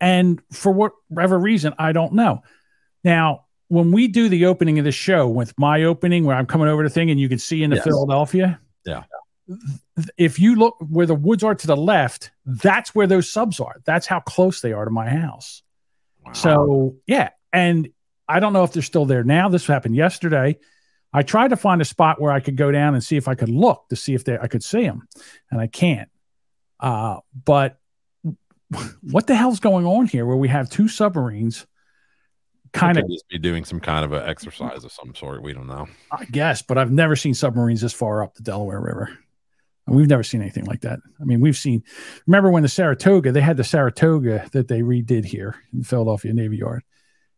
and 0.00 0.42
for 0.52 0.92
whatever 1.10 1.38
reason 1.38 1.74
I 1.78 1.92
don't 1.92 2.12
know 2.12 2.42
now 3.04 3.44
when 3.68 3.92
we 3.92 4.08
do 4.08 4.28
the 4.28 4.46
opening 4.46 4.78
of 4.78 4.84
the 4.84 4.92
show 4.92 5.28
with 5.28 5.52
my 5.58 5.82
opening 5.84 6.24
where 6.24 6.36
I'm 6.36 6.46
coming 6.46 6.68
over 6.68 6.82
the 6.82 6.90
thing 6.90 7.10
and 7.10 7.18
you 7.18 7.28
can 7.28 7.38
see 7.38 7.62
into 7.62 7.76
Yes. 7.76 7.84
Philadelphia, 7.84 8.60
yeah, 8.84 9.02
if 10.16 10.38
you 10.38 10.56
look 10.56 10.76
where 10.80 11.06
the 11.06 11.14
woods 11.14 11.44
are 11.44 11.54
to 11.54 11.66
the 11.66 11.76
left, 11.76 12.30
that's 12.44 12.94
where 12.94 13.06
those 13.06 13.30
subs 13.30 13.60
are. 13.60 13.76
That's 13.84 14.06
how 14.06 14.20
close 14.20 14.60
they 14.60 14.72
are 14.72 14.84
to 14.84 14.90
my 14.90 15.08
house. 15.08 15.62
So, 16.32 16.96
yeah. 17.06 17.30
And 17.52 17.88
I 18.28 18.40
don't 18.40 18.52
know 18.52 18.64
if 18.64 18.72
they're 18.72 18.82
still 18.82 19.06
there 19.06 19.22
now. 19.22 19.48
This 19.48 19.66
happened 19.66 19.94
yesterday. 19.94 20.58
I 21.12 21.22
tried 21.22 21.48
to 21.48 21.56
find 21.56 21.80
a 21.80 21.84
spot 21.84 22.20
where 22.20 22.32
I 22.32 22.40
could 22.40 22.56
go 22.56 22.72
down 22.72 22.94
and 22.94 23.02
see 23.02 23.16
if 23.16 23.28
I 23.28 23.36
could 23.36 23.48
look 23.48 23.88
to 23.90 23.96
see 23.96 24.14
if 24.14 24.24
they, 24.24 24.36
I 24.36 24.48
could 24.48 24.64
see 24.64 24.82
them, 24.82 25.06
and 25.50 25.60
I 25.60 25.68
can't. 25.68 26.08
Uh, 26.80 27.18
but 27.44 27.78
what 29.02 29.26
the 29.26 29.34
hell's 29.34 29.60
going 29.60 29.86
on 29.86 30.06
here 30.06 30.26
where 30.26 30.36
we 30.36 30.48
have 30.48 30.68
two 30.68 30.88
submarines 30.88 31.66
kind 32.72 32.98
of 32.98 33.08
just 33.08 33.28
be 33.28 33.38
doing 33.38 33.64
some 33.64 33.80
kind 33.80 34.04
of 34.04 34.12
an 34.12 34.28
exercise 34.28 34.84
of 34.84 34.92
some 34.92 35.14
sort. 35.14 35.42
We 35.42 35.52
don't 35.52 35.66
know. 35.66 35.86
I 36.12 36.24
guess, 36.26 36.62
but 36.62 36.78
I've 36.78 36.90
never 36.90 37.16
seen 37.16 37.34
submarines 37.34 37.80
this 37.80 37.92
far 37.92 38.22
up 38.22 38.34
the 38.34 38.42
Delaware 38.42 38.80
River. 38.80 39.18
And 39.86 39.96
we've 39.96 40.08
never 40.08 40.24
seen 40.24 40.42
anything 40.42 40.64
like 40.64 40.80
that. 40.80 40.98
I 41.20 41.24
mean, 41.24 41.40
we've 41.40 41.56
seen, 41.56 41.84
remember 42.26 42.50
when 42.50 42.62
the 42.62 42.68
Saratoga, 42.68 43.32
they 43.32 43.40
had 43.40 43.56
the 43.56 43.64
Saratoga 43.64 44.48
that 44.52 44.68
they 44.68 44.80
redid 44.80 45.24
here 45.24 45.56
in 45.72 45.84
Philadelphia 45.84 46.32
Navy 46.32 46.56
Yard. 46.56 46.82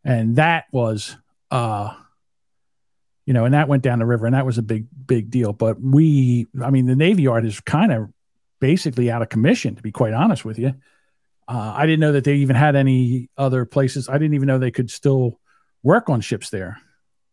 And 0.02 0.36
that 0.36 0.64
was, 0.72 1.16
uh, 1.50 1.94
you 3.26 3.34
know, 3.34 3.44
and 3.44 3.52
that 3.52 3.68
went 3.68 3.82
down 3.82 3.98
the 3.98 4.06
river 4.06 4.24
and 4.24 4.34
that 4.34 4.46
was 4.46 4.56
a 4.56 4.62
big, 4.62 4.86
big 5.06 5.30
deal. 5.30 5.52
But 5.52 5.80
we, 5.80 6.46
I 6.62 6.70
mean, 6.70 6.86
the 6.86 6.96
Navy 6.96 7.24
Yard 7.24 7.44
is 7.44 7.60
kind 7.60 7.92
of 7.92 8.08
basically 8.60 9.10
out 9.10 9.22
of 9.22 9.28
commission, 9.28 9.76
to 9.76 9.82
be 9.82 9.92
quite 9.92 10.12
honest 10.12 10.44
with 10.44 10.58
you. 10.58 10.74
Uh, 11.46 11.72
I 11.76 11.86
didn't 11.86 12.00
know 12.00 12.12
that 12.12 12.24
they 12.24 12.36
even 12.36 12.56
had 12.56 12.76
any 12.76 13.30
other 13.36 13.64
places. 13.64 14.08
I 14.08 14.18
didn't 14.18 14.34
even 14.34 14.46
know 14.46 14.58
they 14.58 14.70
could 14.70 14.90
still 14.90 15.40
work 15.82 16.10
on 16.10 16.20
ships 16.20 16.50
there. 16.50 16.78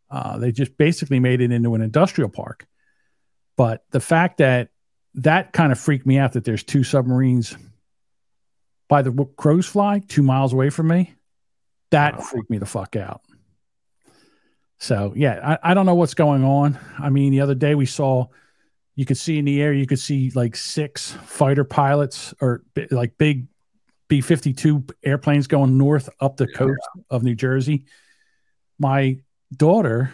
Uh, 0.09 0.37
they 0.37 0.51
just 0.51 0.77
basically 0.77 1.19
made 1.19 1.41
it 1.41 1.51
into 1.51 1.75
an 1.75 1.81
industrial 1.81 2.29
park. 2.29 2.65
But 3.57 3.83
the 3.91 3.99
fact 3.99 4.37
that 4.37 4.69
that 5.15 5.53
kind 5.53 5.71
of 5.71 5.79
freaked 5.79 6.05
me 6.05 6.17
out 6.17 6.33
that 6.33 6.43
there's 6.43 6.63
two 6.63 6.83
submarines 6.83 7.55
by 8.87 9.01
the 9.01 9.27
crows 9.35 9.65
fly 9.65 10.01
two 10.07 10.21
miles 10.21 10.53
away 10.53 10.69
from 10.69 10.87
me, 10.87 11.13
that 11.91 12.23
freaked 12.23 12.49
me 12.49 12.57
the 12.57 12.65
fuck 12.65 12.95
out. 12.95 13.21
So 14.77 15.13
yeah, 15.15 15.57
I, 15.63 15.71
I 15.71 15.73
don't 15.73 15.85
know 15.85 15.95
what's 15.95 16.13
going 16.13 16.43
on. 16.43 16.77
I 16.99 17.09
mean, 17.09 17.31
the 17.31 17.41
other 17.41 17.55
day 17.55 17.75
we 17.75 17.85
saw, 17.85 18.27
you 18.95 19.05
could 19.05 19.17
see 19.17 19.37
in 19.37 19.45
the 19.45 19.61
air, 19.61 19.73
you 19.73 19.85
could 19.85 19.99
see 19.99 20.31
like 20.35 20.55
six 20.55 21.11
fighter 21.11 21.63
pilots 21.63 22.33
or 22.41 22.63
bi- 22.73 22.87
like 22.91 23.17
big 23.17 23.47
B 24.07 24.21
52 24.21 24.85
airplanes 25.03 25.47
going 25.47 25.77
north 25.77 26.09
up 26.19 26.37
the 26.37 26.47
coast 26.47 26.79
of 27.09 27.23
New 27.23 27.35
Jersey. 27.35 27.85
My 28.79 29.17
daughter, 29.55 30.13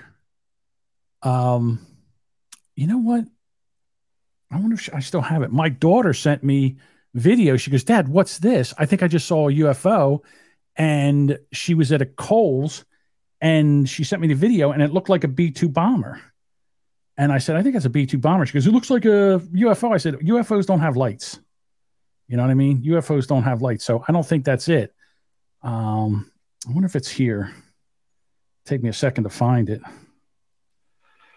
um, 1.22 1.86
you 2.76 2.88
know 2.88 2.98
what? 2.98 3.26
I 4.50 4.60
wonder 4.60 4.74
if 4.74 4.82
she- 4.82 4.92
I 4.92 5.00
still 5.00 5.22
have 5.22 5.44
it. 5.44 5.52
My 5.52 5.70
daughter 5.70 6.14
sent 6.14 6.44
me 6.44 6.78
video. 7.14 7.58
She 7.58 7.72
goes, 7.72 7.84
Dad, 7.84 8.08
what's 8.08 8.40
this? 8.40 8.74
I 8.78 8.86
think 8.86 9.04
I 9.04 9.08
just 9.08 9.28
saw 9.28 9.50
a 9.50 9.54
UFO. 9.54 10.24
And 10.76 11.38
she 11.52 11.74
was 11.74 11.92
at 11.92 12.02
a 12.02 12.06
Kohl's 12.06 12.86
and 13.42 13.88
she 13.88 14.04
sent 14.06 14.22
me 14.22 14.30
the 14.30 14.36
video 14.36 14.72
and 14.72 14.82
it 14.82 14.94
looked 14.94 15.10
like 15.10 15.24
a 15.26 15.28
B 15.28 15.52
2 15.52 15.68
bomber. 15.68 16.22
And 17.22 17.32
I 17.32 17.38
said, 17.38 17.56
I 17.56 17.62
think 17.62 17.74
that's 17.74 17.86
a 17.86 17.90
B 17.90 18.08
2 18.08 18.18
bomber. 18.18 18.48
She 18.48 18.54
goes, 18.54 18.66
It 18.66 18.72
looks 18.72 18.90
like 18.90 19.06
a 19.06 19.40
UFO. 19.54 19.94
I 19.94 19.98
said, 19.98 20.16
UFOs 20.16 20.66
don't 20.66 20.80
have 20.80 20.98
lights. 20.98 21.40
You 22.28 22.36
know 22.36 22.42
what 22.42 22.50
I 22.50 22.56
mean? 22.56 22.82
UFOs 22.82 23.28
don't 23.28 23.44
have 23.44 23.62
lights. 23.62 23.86
So 23.86 24.04
I 24.08 24.12
don't 24.12 24.26
think 24.26 24.44
that's 24.44 24.68
it. 24.68 24.92
Um, 25.62 26.32
I 26.68 26.72
wonder 26.72 26.88
if 26.88 26.96
it's 26.96 27.12
here. 27.12 27.54
Take 28.66 28.82
me 28.82 28.90
a 28.90 28.94
second 28.94 29.26
to 29.26 29.30
find 29.30 29.70
it. 29.70 29.84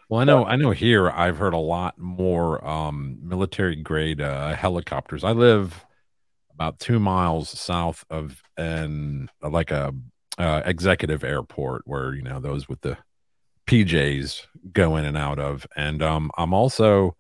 Well, 0.09 0.23
I 0.23 0.25
know, 0.25 0.47
I 0.47 0.57
know. 0.57 0.71
Here, 0.71 1.11
I've 1.11 1.37
heard 1.37 1.53
a 1.53 1.59
lot 1.59 1.99
more 1.99 2.67
um, 2.67 3.19
military 3.23 3.77
grade 3.77 4.23
uh, 4.23 4.55
helicopters. 4.55 5.23
I 5.23 5.33
live 5.33 5.85
about 6.55 6.79
two 6.79 6.99
miles 6.99 7.51
south 7.51 8.07
of 8.09 8.43
an 8.57 9.29
like 9.43 9.71
a 9.71 9.93
uh, 10.39 10.63
executive 10.65 11.25
airport 11.25 11.83
where 11.85 12.15
you 12.15 12.23
know 12.23 12.41
those 12.41 12.71
with 12.71 12.81
the 12.81 12.97
PJs 13.67 14.47
go 14.73 14.97
in 14.97 15.05
and 15.05 15.17
out 15.17 15.39
of, 15.39 15.67
and 15.77 16.03
um, 16.03 16.31
I'm 16.37 16.55
also 16.55 17.17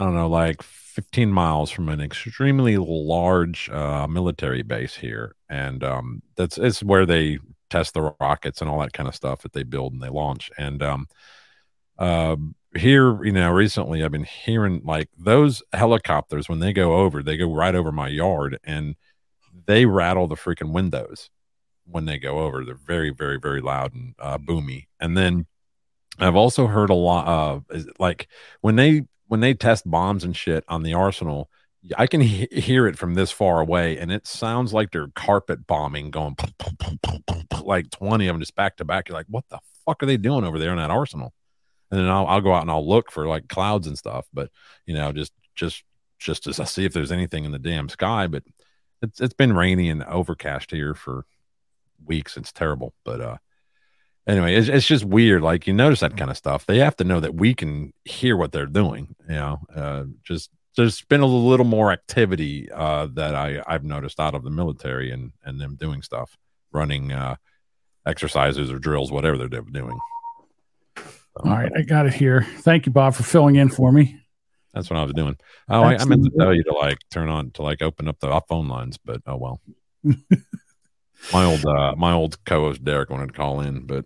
I 0.00 0.04
don't 0.04 0.14
know 0.14 0.28
like 0.28 0.62
15 0.62 1.32
miles 1.32 1.70
from 1.70 1.88
an 1.88 2.00
extremely 2.00 2.76
large 2.76 3.68
uh, 3.70 4.06
military 4.06 4.62
base 4.62 4.94
here, 4.94 5.34
and 5.48 5.82
um, 5.84 6.22
that's 6.36 6.58
it's 6.58 6.82
where 6.82 7.06
they 7.06 7.38
test 7.70 7.94
the 7.94 8.14
rockets 8.20 8.60
and 8.60 8.70
all 8.70 8.80
that 8.80 8.92
kind 8.92 9.08
of 9.08 9.14
stuff 9.14 9.42
that 9.42 9.52
they 9.52 9.62
build 9.62 9.92
and 9.92 10.02
they 10.02 10.08
launch, 10.08 10.50
and 10.58 10.82
um, 10.82 11.06
uh, 11.98 12.36
here, 12.76 13.24
you 13.24 13.32
know, 13.32 13.50
recently 13.50 14.04
I've 14.04 14.12
been 14.12 14.24
hearing 14.24 14.82
like 14.84 15.08
those 15.18 15.62
helicopters 15.72 16.48
when 16.48 16.60
they 16.60 16.72
go 16.72 16.96
over, 16.96 17.22
they 17.22 17.36
go 17.36 17.52
right 17.52 17.74
over 17.74 17.92
my 17.92 18.08
yard 18.08 18.58
and 18.64 18.94
they 19.66 19.86
rattle 19.86 20.28
the 20.28 20.36
freaking 20.36 20.72
windows 20.72 21.30
when 21.84 22.04
they 22.04 22.18
go 22.18 22.40
over. 22.40 22.64
They're 22.64 22.74
very, 22.74 23.10
very, 23.10 23.38
very 23.38 23.60
loud 23.60 23.94
and 23.94 24.14
uh, 24.18 24.38
boomy. 24.38 24.86
And 25.00 25.16
then 25.16 25.46
I've 26.18 26.36
also 26.36 26.66
heard 26.66 26.90
a 26.90 26.94
lot 26.94 27.26
of 27.26 27.64
is- 27.70 27.88
like 27.98 28.28
when 28.60 28.76
they 28.76 29.04
when 29.26 29.40
they 29.40 29.54
test 29.54 29.88
bombs 29.88 30.24
and 30.24 30.36
shit 30.36 30.64
on 30.68 30.82
the 30.82 30.94
arsenal. 30.94 31.50
I 31.96 32.08
can 32.08 32.20
he- 32.20 32.48
hear 32.50 32.88
it 32.88 32.98
from 32.98 33.14
this 33.14 33.30
far 33.30 33.60
away, 33.60 33.98
and 33.98 34.10
it 34.10 34.26
sounds 34.26 34.74
like 34.74 34.90
they're 34.90 35.08
carpet 35.14 35.66
bombing, 35.66 36.10
going 36.10 36.36
like 37.62 37.90
twenty 37.90 38.26
of 38.26 38.34
them 38.34 38.40
just 38.40 38.56
back 38.56 38.76
to 38.78 38.84
back. 38.84 39.08
You're 39.08 39.16
like, 39.16 39.26
what 39.28 39.44
the 39.48 39.60
fuck 39.86 40.02
are 40.02 40.06
they 40.06 40.16
doing 40.16 40.44
over 40.44 40.58
there 40.58 40.72
in 40.72 40.78
that 40.78 40.90
arsenal? 40.90 41.32
and 41.90 42.00
then 42.00 42.08
I'll, 42.08 42.26
I'll 42.26 42.42
go 42.42 42.52
out 42.52 42.60
and 42.60 42.70
I'll 42.70 42.86
look 42.86 43.10
for 43.10 43.26
like 43.26 43.48
clouds 43.48 43.86
and 43.86 43.96
stuff 43.96 44.26
but 44.34 44.50
you 44.84 44.92
know 44.92 45.10
just 45.10 45.32
just 45.54 45.82
just 46.18 46.44
to 46.44 46.66
see 46.66 46.84
if 46.84 46.92
there's 46.92 47.12
anything 47.12 47.44
in 47.44 47.52
the 47.52 47.58
damn 47.58 47.88
sky. 47.88 48.26
But 48.26 48.42
it's 49.02 49.20
it's 49.20 49.34
been 49.34 49.54
rainy 49.54 49.88
and 49.90 50.02
overcast 50.04 50.70
here 50.70 50.94
for 50.94 51.24
weeks. 52.04 52.36
It's 52.36 52.52
terrible. 52.52 52.94
But 53.04 53.20
uh, 53.20 53.36
anyway, 54.28 54.54
it's 54.54 54.68
it's 54.68 54.86
just 54.86 55.04
weird. 55.04 55.42
Like 55.42 55.66
you 55.66 55.72
notice 55.72 56.00
that 56.00 56.16
kind 56.16 56.30
of 56.30 56.36
stuff. 56.36 56.66
They 56.66 56.78
have 56.78 56.96
to 56.96 57.04
know 57.04 57.20
that 57.20 57.34
we 57.34 57.54
can 57.54 57.92
hear 58.04 58.36
what 58.36 58.52
they're 58.52 58.66
doing. 58.66 59.16
You 59.28 59.34
know, 59.34 59.60
uh, 59.74 60.04
just 60.22 60.50
there's 60.76 61.02
been 61.02 61.20
a 61.20 61.26
little 61.26 61.66
more 61.66 61.90
activity 61.90 62.70
uh, 62.70 63.08
that 63.14 63.34
I 63.34 63.62
I've 63.66 63.84
noticed 63.84 64.20
out 64.20 64.34
of 64.34 64.44
the 64.44 64.50
military 64.50 65.10
and 65.10 65.32
and 65.44 65.60
them 65.60 65.76
doing 65.76 66.02
stuff, 66.02 66.36
running 66.70 67.12
uh, 67.12 67.36
exercises 68.06 68.70
or 68.70 68.78
drills, 68.78 69.10
whatever 69.10 69.38
they're 69.38 69.62
doing. 69.62 69.98
All 71.44 71.52
right, 71.52 71.72
I 71.76 71.82
got 71.82 72.06
it 72.06 72.14
here. 72.14 72.46
Thank 72.58 72.86
you, 72.86 72.92
Bob, 72.92 73.14
for 73.14 73.22
filling 73.22 73.56
in 73.56 73.68
for 73.68 73.92
me. 73.92 74.20
That's 74.74 74.90
what 74.90 74.98
I 74.98 75.02
was 75.02 75.12
doing. 75.12 75.36
Oh, 75.68 75.82
I, 75.82 75.96
I 75.96 76.04
meant 76.04 76.24
to 76.24 76.30
tell 76.36 76.54
you 76.54 76.62
to 76.64 76.72
like 76.74 76.98
turn 77.10 77.28
on 77.28 77.52
to 77.52 77.62
like 77.62 77.80
open 77.80 78.08
up 78.08 78.18
the 78.20 78.40
phone 78.48 78.68
lines, 78.68 78.98
but 78.98 79.22
oh 79.26 79.36
well. 79.36 79.60
my 81.32 81.44
old 81.44 81.64
uh 81.64 81.94
my 81.96 82.12
old 82.12 82.42
co-host 82.44 82.84
Derek 82.84 83.10
wanted 83.10 83.28
to 83.28 83.32
call 83.32 83.60
in, 83.60 83.86
but 83.86 84.04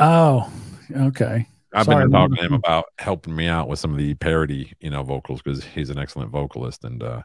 Oh, 0.00 0.50
okay. 0.96 1.46
I've 1.74 1.84
Sorry, 1.84 2.04
been 2.04 2.12
talking 2.12 2.36
to 2.36 2.42
him 2.42 2.54
about 2.54 2.86
helping 2.98 3.36
me 3.36 3.46
out 3.46 3.68
with 3.68 3.78
some 3.78 3.92
of 3.92 3.98
the 3.98 4.14
parody, 4.14 4.72
you 4.80 4.90
know, 4.90 5.02
vocals 5.02 5.42
because 5.42 5.62
he's 5.62 5.90
an 5.90 5.98
excellent 5.98 6.30
vocalist, 6.30 6.84
and 6.84 7.02
uh 7.02 7.22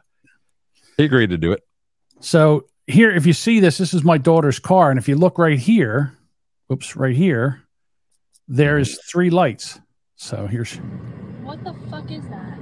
he 0.96 1.04
agreed 1.04 1.30
to 1.30 1.38
do 1.38 1.52
it. 1.52 1.62
So 2.20 2.66
here, 2.86 3.10
if 3.10 3.26
you 3.26 3.32
see 3.32 3.60
this, 3.60 3.78
this 3.78 3.94
is 3.94 4.04
my 4.04 4.18
daughter's 4.18 4.58
car, 4.58 4.90
and 4.90 4.98
if 4.98 5.08
you 5.08 5.16
look 5.16 5.38
right 5.38 5.58
here, 5.58 6.16
oops, 6.70 6.94
right 6.94 7.16
here, 7.16 7.62
there's 8.46 9.02
three 9.10 9.30
lights. 9.30 9.80
So 10.16 10.46
here's 10.46 10.76
What 11.42 11.64
the 11.64 11.74
fuck 11.90 12.10
is 12.10 12.22
that? 12.28 12.58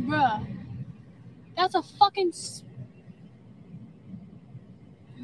Bruh. 0.00 0.46
That's 1.56 1.74
a 1.74 1.82
fucking. 1.82 2.32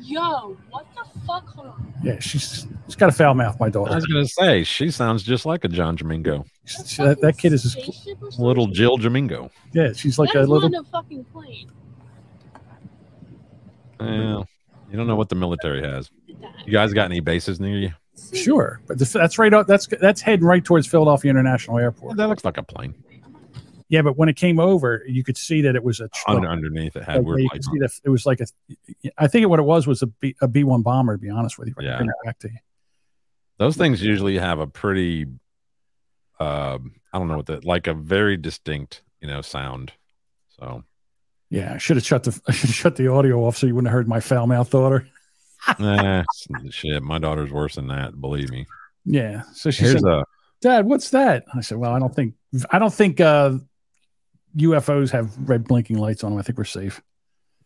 S- 0.09 0.13
Yo, 0.13 0.57
what 0.71 0.87
the 0.95 1.21
fuck? 1.27 1.47
Hold 1.49 1.69
on. 1.69 1.93
yeah, 2.03 2.19
she's 2.19 2.67
she's 2.87 2.97
got 2.97 3.09
a 3.11 3.13
foul 3.13 3.35
mouth. 3.35 3.59
My 3.61 3.69
daughter. 3.69 3.93
I 3.93 3.97
was 3.97 4.07
gonna 4.07 4.27
say 4.27 4.65
she 4.65 4.91
sounds 4.91 5.23
just 5.23 5.45
like 5.47 5.65
a 5.65 5.69
John 5.69 5.97
Jamingo. 5.97 6.45
She- 6.65 7.03
that, 7.03 7.21
that 7.21 7.37
kid 7.39 7.53
is 7.53 7.63
just, 7.63 8.39
little 8.39 8.67
Jill 8.69 8.97
Jamingo. 8.99 9.51
yeah, 9.73 9.93
she's 9.93 10.19
like 10.19 10.33
That's 10.33 10.47
a 10.49 10.51
little. 10.51 10.69
not 10.71 10.83
a 10.87 10.91
fucking 10.91 11.25
plane. 11.25 11.71
Well, 14.01 14.47
you 14.91 14.97
don't 14.97 15.07
know 15.07 15.17
what 15.17 15.29
the 15.29 15.35
military 15.35 15.83
has. 15.83 16.11
You 16.27 16.73
guys 16.73 16.93
got 16.93 17.07
any 17.07 17.21
bases 17.21 17.59
near 17.61 17.77
you? 17.79 17.91
Sure, 18.33 18.81
but 18.87 18.99
that's 18.99 19.39
right. 19.39 19.53
That's 19.67 19.87
that's 20.01 20.21
heading 20.21 20.45
right 20.47 20.65
towards 20.65 20.87
Philadelphia 20.87 21.31
International 21.31 21.79
Airport. 21.79 22.17
That 22.17 22.29
looks 22.29 22.45
like 22.45 22.57
a 22.57 22.63
plane. 22.63 22.95
Yeah, 23.91 24.03
but 24.03 24.19
when 24.19 24.29
it 24.29 24.37
came 24.37 24.61
over, 24.61 25.03
you 25.07 25.25
could 25.25 25.39
see 25.39 25.63
that 25.63 25.75
it 25.75 25.83
was 25.83 26.01
a 26.01 26.09
truck. 26.09 26.37
Under, 26.37 26.49
underneath 26.49 26.95
it 26.95 27.05
had 27.05 27.25
Like, 27.25 27.37
could 27.37 27.53
lights. 27.53 27.67
see 27.67 27.73
on. 27.73 27.79
that 27.79 27.91
it 28.05 28.11
was 28.11 28.27
like 28.27 28.41
a. 28.41 28.47
I 29.17 29.27
think 29.29 29.49
what 29.49 29.59
it 29.59 29.63
was 29.65 29.87
was 29.87 30.03
a 30.03 30.07
B 30.09 30.35
a 30.43 30.49
B 30.49 30.63
one 30.65 30.83
bomber. 30.83 31.17
To 31.17 31.19
be 31.21 31.31
honest 31.31 31.59
with 31.59 31.69
you, 31.69 31.75
Yeah. 31.81 32.03
you. 32.03 32.51
Those 33.59 33.77
things 33.77 34.03
usually 34.03 34.39
have 34.39 34.59
a 34.61 34.67
pretty, 34.67 35.27
uh, 36.39 36.79
I 37.13 37.19
don't 37.19 37.29
know 37.29 37.39
what 37.39 37.47
the 37.47 37.61
like 37.67 37.87
a 37.87 37.95
very 37.95 38.37
distinct, 38.37 39.03
you 39.21 39.29
know, 39.29 39.41
sound. 39.43 39.93
So 40.61 40.85
Yeah, 41.51 41.75
I 41.75 41.79
should 41.79 41.97
have 41.97 42.05
shut 42.07 42.25
the 42.25 42.39
I 42.49 42.53
should 42.53 42.69
have 42.69 42.77
shut 42.77 42.97
the 42.97 43.09
audio 43.09 43.45
off 43.47 43.57
so 43.57 43.67
you 43.67 43.75
wouldn't 43.75 43.89
have 43.89 43.95
heard 43.95 44.09
my 44.09 44.21
foul 44.21 44.47
mouth 44.47 44.71
daughter. 44.71 45.09
nah, 45.79 46.23
shit, 46.71 47.03
my 47.03 47.19
daughter's 47.19 47.51
worse 47.51 47.75
than 47.77 47.89
that. 47.89 48.21
Believe 48.21 48.51
me. 48.51 48.67
Yeah, 49.05 49.43
so 49.55 49.71
she 49.71 49.85
Here's 49.85 50.03
said, 50.03 50.05
a 50.13 50.25
"Dad, 50.61 50.85
what's 50.87 51.11
that?" 51.11 51.45
I 51.55 51.63
said, 51.63 51.79
"Well, 51.79 51.93
I 51.95 51.99
don't 51.99 52.15
think 52.15 52.35
I 52.71 52.79
don't 52.79 52.93
think 52.95 53.21
uh, 53.21 53.59
UFOs 54.57 55.11
have 55.11 55.37
red 55.49 55.65
blinking 55.65 55.99
lights 55.99 56.25
on 56.25 56.31
them. 56.31 56.39
I 56.39 56.43
think 56.43 56.59
we're 56.59 56.65
safe." 56.65 57.03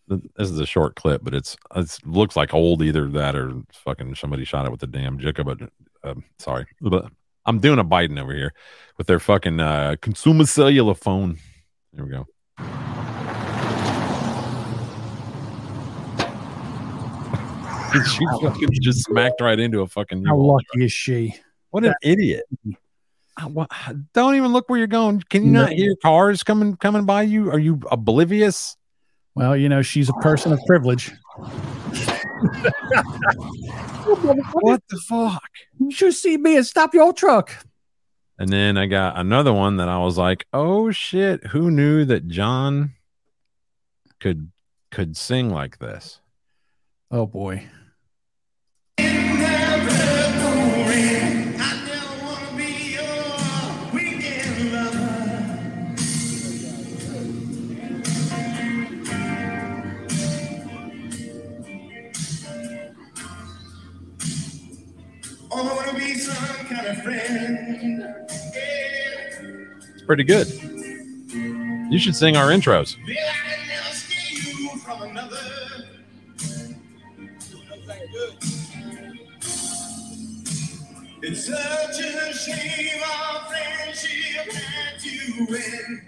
this 0.08 0.50
is 0.50 0.58
a 0.58 0.66
short 0.66 0.96
clip, 0.96 1.22
but 1.24 1.34
it's 1.34 1.56
it 1.74 1.98
looks 2.04 2.36
like 2.36 2.52
old 2.54 2.82
either 2.82 3.08
that 3.08 3.36
or 3.36 3.52
fucking 3.72 4.14
somebody 4.14 4.44
shot 4.44 4.66
it 4.66 4.72
with 4.72 4.82
a 4.82 4.86
damn 4.86 5.18
Jicka. 5.18 5.44
But 5.44 5.70
uh, 6.08 6.20
sorry, 6.38 6.66
but 6.80 7.06
I'm 7.46 7.60
doing 7.60 7.78
a 7.78 7.84
Biden 7.84 8.20
over 8.20 8.34
here 8.34 8.52
with 8.98 9.06
their 9.06 9.20
fucking 9.20 9.60
uh, 9.60 9.96
consumer 10.00 10.44
cellular 10.46 10.94
phone. 10.94 11.38
There 11.92 12.04
we 12.04 12.10
go. 12.10 12.26
she 17.92 18.24
fucking 18.40 18.70
just 18.80 19.04
smacked 19.04 19.40
right 19.40 19.58
into 19.58 19.80
a 19.80 19.86
fucking. 19.86 20.24
How 20.24 20.34
U-Haul. 20.34 20.54
lucky 20.54 20.84
is 20.84 20.92
she? 20.92 21.34
What 21.70 21.84
an 21.84 21.94
idiot! 22.02 22.44
Uh, 23.40 23.48
wha- 23.48 23.66
Don't 24.12 24.34
even 24.34 24.52
look 24.52 24.68
where 24.68 24.78
you're 24.78 24.86
going. 24.86 25.22
Can 25.30 25.44
you 25.44 25.52
not 25.52 25.72
hear 25.72 25.94
cars 26.02 26.42
coming 26.42 26.76
coming 26.76 27.04
by 27.06 27.22
you? 27.22 27.50
Are 27.50 27.58
you 27.58 27.80
oblivious? 27.90 28.76
Well, 29.34 29.56
you 29.56 29.68
know, 29.70 29.80
she's 29.80 30.08
a 30.10 30.12
person 30.14 30.52
of 30.52 30.60
privilege. 30.66 31.10
what 34.60 34.82
the 34.88 35.00
fuck? 35.08 35.42
You 35.78 35.90
should 35.90 36.14
see 36.14 36.36
me 36.36 36.56
and 36.56 36.66
stop 36.66 36.94
your 36.94 37.12
truck. 37.12 37.50
And 38.38 38.48
then 38.48 38.76
I 38.76 38.86
got 38.86 39.18
another 39.18 39.52
one 39.52 39.76
that 39.76 39.88
I 39.88 39.98
was 39.98 40.18
like, 40.18 40.46
"Oh 40.52 40.90
shit, 40.90 41.46
who 41.48 41.70
knew 41.70 42.04
that 42.04 42.28
John 42.28 42.94
could 44.20 44.50
could 44.90 45.16
sing 45.16 45.50
like 45.50 45.78
this?" 45.78 46.20
Oh 47.10 47.26
boy. 47.26 47.66
Kind 66.72 66.86
of 66.86 67.02
friend. 67.02 68.04
It's 69.94 70.02
pretty 70.04 70.24
good. 70.24 70.48
You 71.90 71.98
should 71.98 72.16
sing 72.16 72.36
our 72.36 72.48
intros. 72.48 72.96
It's 81.24 81.46
such 81.46 82.00
a 82.00 82.34
shame 82.34 83.00
our 83.04 83.40
friendship 83.46 84.52
had 84.52 84.98
to 84.98 85.54
end. 85.54 86.02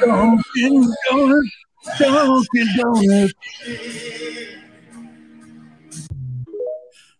Dunkin' 0.00 0.94
Donuts, 1.10 1.50
Dunkin' 1.98 2.68
Donuts. 2.76 3.34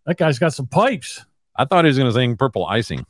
That 0.07 0.17
guy's 0.17 0.39
got 0.39 0.53
some 0.53 0.67
pipes. 0.69 1.25
I 1.57 1.65
thought 1.65 1.85
he 1.85 1.89
was 1.89 1.99
going 1.99 2.11
to 2.11 2.15
sing 2.15 2.37
"Purple 2.37 2.67
Icing." 2.67 3.05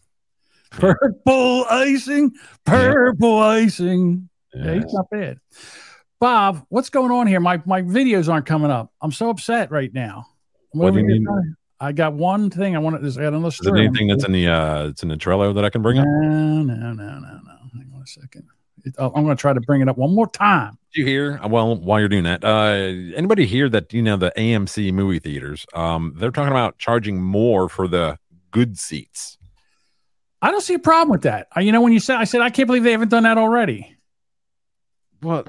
Purple 0.71 1.65
icing, 1.71 2.33
purple 2.65 3.39
icing. 3.39 4.29
Yeah, 4.53 4.75
he's 4.75 4.93
not 4.93 5.09
bad. 5.11 5.39
Bob, 6.21 6.65
what's 6.69 6.91
going 6.91 7.13
on 7.13 7.27
here? 7.27 7.39
My 7.41 7.63
my 7.65 7.83
videos 7.83 8.29
aren't 8.33 8.47
coming 8.47 8.71
up. 8.71 8.93
I'm 9.01 9.13
so 9.13 9.31
upset 9.31 9.71
right 9.71 9.93
now. 9.95 10.27
What 10.73 10.93
do 10.93 10.99
you 11.01 11.05
mean? 11.07 11.27
I 11.81 11.93
got 11.93 12.15
one 12.15 12.51
thing 12.51 12.75
I 12.75 12.79
want 12.81 12.97
to. 12.97 13.07
Another 13.07 13.49
Is 13.49 13.59
there 13.59 13.67
story. 13.69 13.85
anything 13.87 14.09
that's 14.09 14.25
in 14.25 14.33
the 14.33 14.49
uh, 14.49 14.89
it's 14.89 15.03
in 15.03 15.09
the 15.11 15.17
Trello 15.17 15.55
that 15.55 15.65
I 15.65 15.71
can 15.71 15.83
bring 15.83 15.99
up? 15.99 16.07
No, 16.07 16.63
no, 16.63 16.75
no, 16.75 16.93
no, 16.93 17.21
no. 17.21 17.57
Hang 17.75 17.93
on 17.95 18.03
a 18.03 18.07
second. 18.07 18.45
It- 18.85 18.95
oh, 18.99 19.13
I'm 19.15 19.25
going 19.25 19.37
to 19.37 19.41
try 19.41 19.53
to 19.53 19.61
bring 19.61 19.81
it 19.81 19.89
up 19.89 19.97
one 19.97 20.15
more 20.15 20.27
time. 20.29 20.77
Did 20.93 21.01
you 21.01 21.07
hear? 21.07 21.41
uh, 21.43 21.49
Well, 21.49 21.77
while 21.77 21.99
you're 22.01 22.09
doing 22.09 22.25
that, 22.25 22.45
uh, 22.45 23.17
anybody 23.17 23.47
hear 23.47 23.69
that? 23.71 23.93
You 23.93 24.03
know, 24.03 24.17
the 24.17 24.33
AMC 24.37 24.93
movie 24.93 25.19
theaters, 25.21 25.67
um, 25.75 26.15
they're 26.19 26.31
talking 26.31 26.51
about 26.53 26.79
charging 26.79 27.21
more 27.23 27.69
for 27.69 27.87
the 27.89 28.19
good 28.55 28.79
seats. 28.79 29.37
I 30.41 30.51
don't 30.51 30.63
see 30.63 30.75
a 30.75 30.79
problem 30.79 31.11
with 31.11 31.23
that. 31.23 31.49
I, 31.53 31.61
you 31.61 31.73
know, 31.73 31.83
when 31.83 31.93
you 31.93 32.01
said, 32.01 32.17
I 32.17 32.25
said, 32.25 32.41
I 32.41 32.51
can't 32.51 32.67
believe 32.67 32.85
they 32.85 32.93
haven't 32.93 33.11
done 33.11 33.25
that 33.25 33.37
already. 33.37 33.97
Well, 35.23 35.45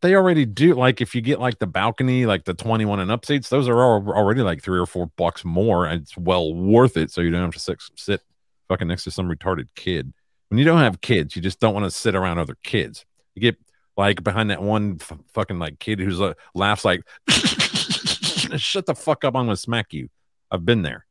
they 0.00 0.14
already 0.14 0.44
do. 0.44 0.74
Like, 0.74 1.00
if 1.00 1.14
you 1.14 1.20
get 1.20 1.38
like 1.38 1.58
the 1.58 1.66
balcony, 1.66 2.26
like 2.26 2.44
the 2.44 2.54
21 2.54 2.98
and 2.98 3.10
up 3.10 3.24
seats, 3.24 3.48
those 3.48 3.68
are 3.68 3.78
already 3.80 4.42
like 4.42 4.62
three 4.62 4.78
or 4.78 4.86
four 4.86 5.06
bucks 5.16 5.44
more, 5.44 5.86
and 5.86 6.02
it's 6.02 6.16
well 6.16 6.52
worth 6.52 6.96
it. 6.96 7.10
So 7.10 7.20
you 7.20 7.30
don't 7.30 7.42
have 7.42 7.52
to 7.52 7.60
sit, 7.60 7.78
sit 7.94 8.20
fucking 8.68 8.88
next 8.88 9.04
to 9.04 9.10
some 9.10 9.28
retarded 9.28 9.68
kid. 9.76 10.12
When 10.48 10.58
you 10.58 10.64
don't 10.64 10.80
have 10.80 11.00
kids, 11.00 11.36
you 11.36 11.42
just 11.42 11.60
don't 11.60 11.74
want 11.74 11.84
to 11.84 11.90
sit 11.90 12.14
around 12.14 12.38
other 12.38 12.56
kids. 12.64 13.04
You 13.34 13.42
get 13.42 13.56
like 13.96 14.24
behind 14.24 14.50
that 14.50 14.62
one 14.62 14.98
f- 15.00 15.18
fucking 15.34 15.58
like 15.58 15.78
kid 15.78 16.00
who's 16.00 16.20
uh, 16.20 16.32
laughs 16.54 16.84
like, 16.86 17.02
"Shut 17.28 18.86
the 18.86 18.94
fuck 18.96 19.24
up! 19.24 19.36
I'm 19.36 19.44
gonna 19.44 19.56
smack 19.56 19.92
you." 19.92 20.08
I've 20.50 20.64
been 20.64 20.80
there. 20.80 21.04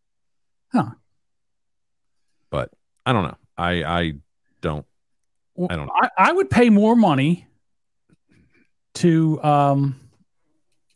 Huh. 0.74 0.91
But 2.49 2.72
I 3.06 3.14
don't 3.14 3.24
know. 3.24 3.38
I 3.57 3.84
I 3.84 4.14
don't. 4.61 4.86
I 5.69 5.76
don't 5.76 5.88
know. 5.88 5.94
I, 5.95 6.10
I 6.18 6.32
would 6.32 6.49
pay 6.49 6.69
more 6.69 6.95
money 6.95 7.48
to 8.95 9.41
um 9.44 9.99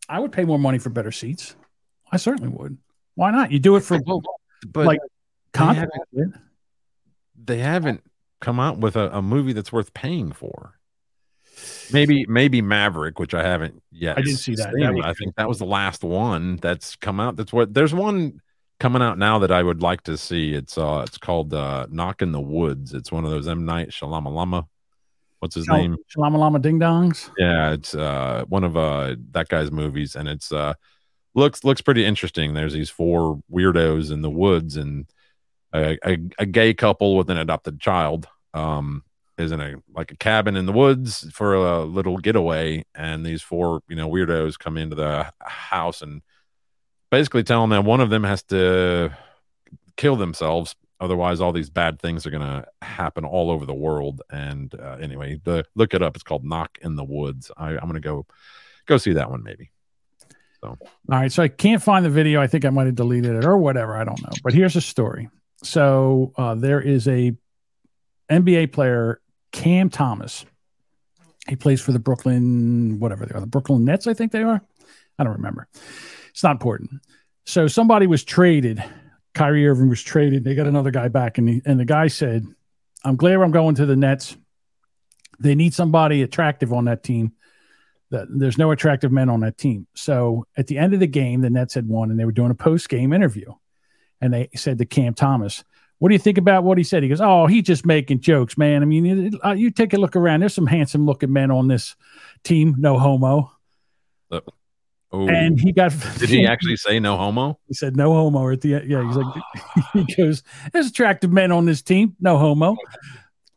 I 0.10 0.19
would 0.19 0.32
pay 0.32 0.44
more 0.44 0.60
money 0.60 0.78
for 0.78 0.90
better 0.90 1.11
seats. 1.11 1.56
I 2.11 2.18
certainly 2.18 2.49
would. 2.49 2.78
Why 3.15 3.32
not? 3.32 3.52
You 3.52 3.60
do 3.60 3.76
it 3.76 3.82
for 3.82 3.99
but 4.68 4.86
like 4.86 4.99
they 5.53 5.60
haven't- 5.60 6.36
They 7.44 7.57
haven't 7.60 8.03
come 8.40 8.60
out 8.60 8.78
with 8.78 8.95
a, 8.95 9.15
a 9.18 9.22
movie 9.22 9.53
that's 9.53 9.72
worth 9.72 9.94
paying 9.94 10.32
for. 10.32 10.78
Maybe 11.94 12.26
maybe 12.28 12.61
Maverick, 12.61 13.19
which 13.19 13.34
I 13.34 13.44
haven't 13.44 13.82
yet. 13.91 14.18
I 14.18 14.22
didn't 14.22 14.38
see 14.38 14.56
that. 14.56 14.73
seen. 14.73 14.82
That 14.82 14.94
was 14.94 15.06
I 15.06 15.14
think 15.14 15.36
that 15.36 15.48
was 15.48 15.60
the 15.60 15.65
last 15.65 16.03
one 16.03 16.56
that's 16.57 16.95
come 16.95 17.19
out. 17.19 17.36
That's 17.36 17.52
what 17.53 17.73
there's 17.73 17.94
one 17.94 18.41
coming 18.82 19.03
out 19.03 19.20
now 19.20 19.38
that 19.38 19.52
I 19.52 19.62
would 19.62 19.84
like 19.84 20.02
to 20.03 20.18
see. 20.18 20.53
It's 20.53 20.78
uh 20.78 21.06
it's 21.06 21.20
called 21.20 21.53
uh 21.53 21.86
Knock 21.90 22.22
in 22.24 22.32
the 22.32 22.41
Woods. 22.41 22.94
It's 22.94 23.12
one 23.12 23.24
of 23.24 23.32
those 23.32 23.48
M 23.48 23.64
Night 23.64 23.90
Shyamalan. 23.90 24.68
What's 25.40 25.56
his 25.56 25.68
name? 25.68 25.98
Shalama 26.16 26.38
Lama 26.38 26.60
Ding 26.60 26.80
Dongs. 26.80 27.30
Yeah, 27.38 27.72
it's 27.72 27.95
uh 27.95 28.44
one 28.49 28.64
of 28.64 28.76
uh 28.76 29.16
that 29.32 29.49
guy's 29.49 29.72
movies, 29.72 30.16
and 30.16 30.28
it's 30.28 30.52
uh 30.52 30.74
looks 31.36 31.64
looks 31.64 31.82
pretty 31.82 32.03
interesting. 32.03 32.53
There's 32.53 32.74
these 32.74 32.90
four 32.90 33.40
weirdos 33.52 34.12
in 34.12 34.24
the 34.24 34.30
woods, 34.30 34.78
and 34.78 35.06
a, 35.74 35.98
a, 36.03 36.18
a 36.40 36.45
gay 36.45 36.74
couple 36.74 37.16
with 37.16 37.30
an 37.30 37.38
adopted 37.38 37.80
child 37.80 38.28
um 38.53 39.03
is 39.38 39.52
in 39.52 39.62
a 39.62 39.76
like 39.95 40.12
a 40.12 40.18
cabin 40.18 40.56
in 40.56 40.66
the 40.66 40.74
woods 40.74 41.30
for 41.32 41.53
a 41.53 41.84
little 41.86 42.18
getaway, 42.18 42.84
and 42.95 43.26
these 43.26 43.44
four 43.44 43.82
you 43.88 43.95
know 43.95 44.10
weirdos 44.10 44.58
come 44.58 44.76
into 44.76 44.95
the 44.95 45.32
house 45.40 46.02
and 46.02 46.24
basically 47.12 47.44
telling 47.44 47.70
them 47.70 47.86
one 47.86 48.02
of 48.02 48.10
them 48.10 48.24
has 48.24 48.42
to 48.44 49.12
kill 49.98 50.16
themselves 50.16 50.76
otherwise 51.00 51.42
all 51.42 51.52
these 51.52 51.70
bad 51.70 52.00
things 52.00 52.26
are 52.26 52.32
going 52.32 52.42
to 52.42 52.66
happen 52.82 53.26
all 53.26 53.52
over 53.52 53.66
the 53.66 53.74
world 53.74 54.22
and 54.32 54.74
uh, 54.80 54.98
anyway 55.00 55.40
the 55.44 55.64
look 55.76 55.94
it 55.94 56.02
up 56.02 56.16
it's 56.16 56.24
called 56.24 56.44
knock 56.44 56.78
in 56.82 56.96
the 56.96 57.04
woods 57.04 57.52
I, 57.56 57.72
i'm 57.72 57.82
going 57.82 57.94
to 57.94 58.00
go 58.00 58.26
go 58.88 58.98
see 58.98 59.14
that 59.14 59.30
one 59.30 59.44
maybe 59.44 59.72
so 60.64 60.70
All 60.70 60.80
right, 61.08 61.32
so 61.32 61.42
I 61.42 61.48
can't 61.48 61.82
find 61.82 62.06
the 62.06 62.10
video. 62.10 62.40
I 62.40 62.48
think 62.48 62.66
I 62.66 62.70
might 62.70 62.86
have 62.86 62.96
deleted 62.96 63.36
it 63.36 63.46
or 63.46 63.58
whatever. 63.58 63.98
I 63.98 64.04
don't 64.04 64.22
know. 64.22 64.30
But 64.44 64.54
here's 64.54 64.76
a 64.76 64.82
story. 64.82 65.30
So 65.64 66.34
uh, 66.38 66.56
there 66.56 66.80
is 66.80 67.08
a 67.08 67.36
NBA 68.30 68.72
player, 68.72 69.22
Cam 69.52 69.90
Thomas. 69.90 70.46
He 71.48 71.56
plays 71.56 71.82
for 71.82 71.92
the 71.92 72.00
Brooklyn, 72.00 73.00
whatever 73.00 73.26
they 73.26 73.34
are, 73.34 73.40
the 73.40 73.48
Brooklyn 73.48 73.86
Nets. 73.86 74.06
I 74.06 74.14
think 74.14 74.32
they 74.32 74.44
are. 74.44 74.62
I 75.18 75.24
don't 75.24 75.34
remember. 75.34 75.68
It's 76.32 76.44
not 76.44 76.53
important. 76.53 76.91
So 77.45 77.68
somebody 77.68 78.08
was 78.08 78.24
traded. 78.24 78.84
Kyrie 79.34 79.68
Irving 79.68 79.90
was 79.90 80.02
traded. 80.02 80.44
They 80.44 80.56
got 80.56 80.68
another 80.68 80.91
guy 80.91 81.08
back, 81.08 81.38
and 81.38 81.48
he, 81.48 81.62
and 81.66 81.80
the 81.80 81.86
guy 81.86 82.08
said, 82.08 82.45
"I'm 83.06 83.16
glad 83.16 83.36
I'm 83.36 83.52
going 83.52 83.76
to 83.76 83.86
the 83.86 83.95
Nets. 83.95 84.36
They 85.40 85.56
need 85.56 85.74
somebody 85.74 86.22
attractive 86.22 86.74
on 86.74 86.86
that 86.86 87.03
team." 87.03 87.34
that 88.10 88.28
there's 88.30 88.58
no 88.58 88.72
attractive 88.72 89.10
men 89.10 89.30
on 89.30 89.40
that 89.40 89.58
team. 89.58 89.88
So 89.95 90.45
at 90.58 90.68
the 90.68 90.78
end 90.78 90.94
of 90.94 90.99
the 90.99 91.08
game, 91.08 91.40
the 91.40 91.49
Nets 91.49 91.74
had 91.74 91.88
won 91.88 92.12
and 92.12 92.20
they 92.20 92.26
were 92.26 92.34
doing 92.34 92.52
a 92.52 92.56
post 92.56 92.90
game 92.90 93.14
interview. 93.14 93.53
And 94.20 94.34
they 94.34 94.49
said 94.53 94.80
to 94.80 94.86
Cam 94.86 95.14
Thomas, 95.14 95.64
What 95.99 96.10
do 96.10 96.16
you 96.16 96.20
think 96.20 96.38
about 96.38 96.66
what 96.66 96.78
he 96.78 96.84
said? 96.84 97.03
He 97.03 97.10
goes, 97.10 97.22
Oh, 97.22 97.48
he's 97.48 97.64
just 97.64 97.86
making 97.86 98.20
jokes, 98.20 98.58
man. 98.58 98.82
I 98.82 98.86
mean, 98.86 99.06
it- 99.06 99.36
uh, 99.45 99.53
you 99.53 99.72
take 99.72 99.94
a 99.94 99.98
look 99.98 100.18
around. 100.18 100.41
There's 100.41 100.53
some 100.53 100.68
handsome 100.68 101.06
looking 101.06 101.32
men 101.32 101.52
on 101.52 101.70
this 101.70 101.95
team, 102.44 102.76
no 102.80 102.99
homo. 102.99 103.53
Uh, 105.12 105.18
oh. 105.18 105.28
And 105.28 105.60
he 105.60 105.72
got. 105.72 105.94
did 106.18 106.30
he 106.30 106.46
actually 106.48 106.78
say 106.78 107.00
no 107.00 107.18
homo 107.18 107.60
He 107.68 107.74
said 107.74 107.96
no 107.96 108.14
homo 108.14 108.50
at 108.52 108.62
the 108.62 108.76
end. 108.76 108.90
Yeah, 108.90 109.06
he's 109.06 109.16
like, 109.16 109.44
he 109.94 110.16
goes, 110.16 110.44
There's 110.72 110.88
attractive 110.88 111.32
men 111.32 111.52
on 111.52 111.66
this 111.66 111.82
team, 111.82 112.16
no 112.20 112.38
homo. 112.38 112.76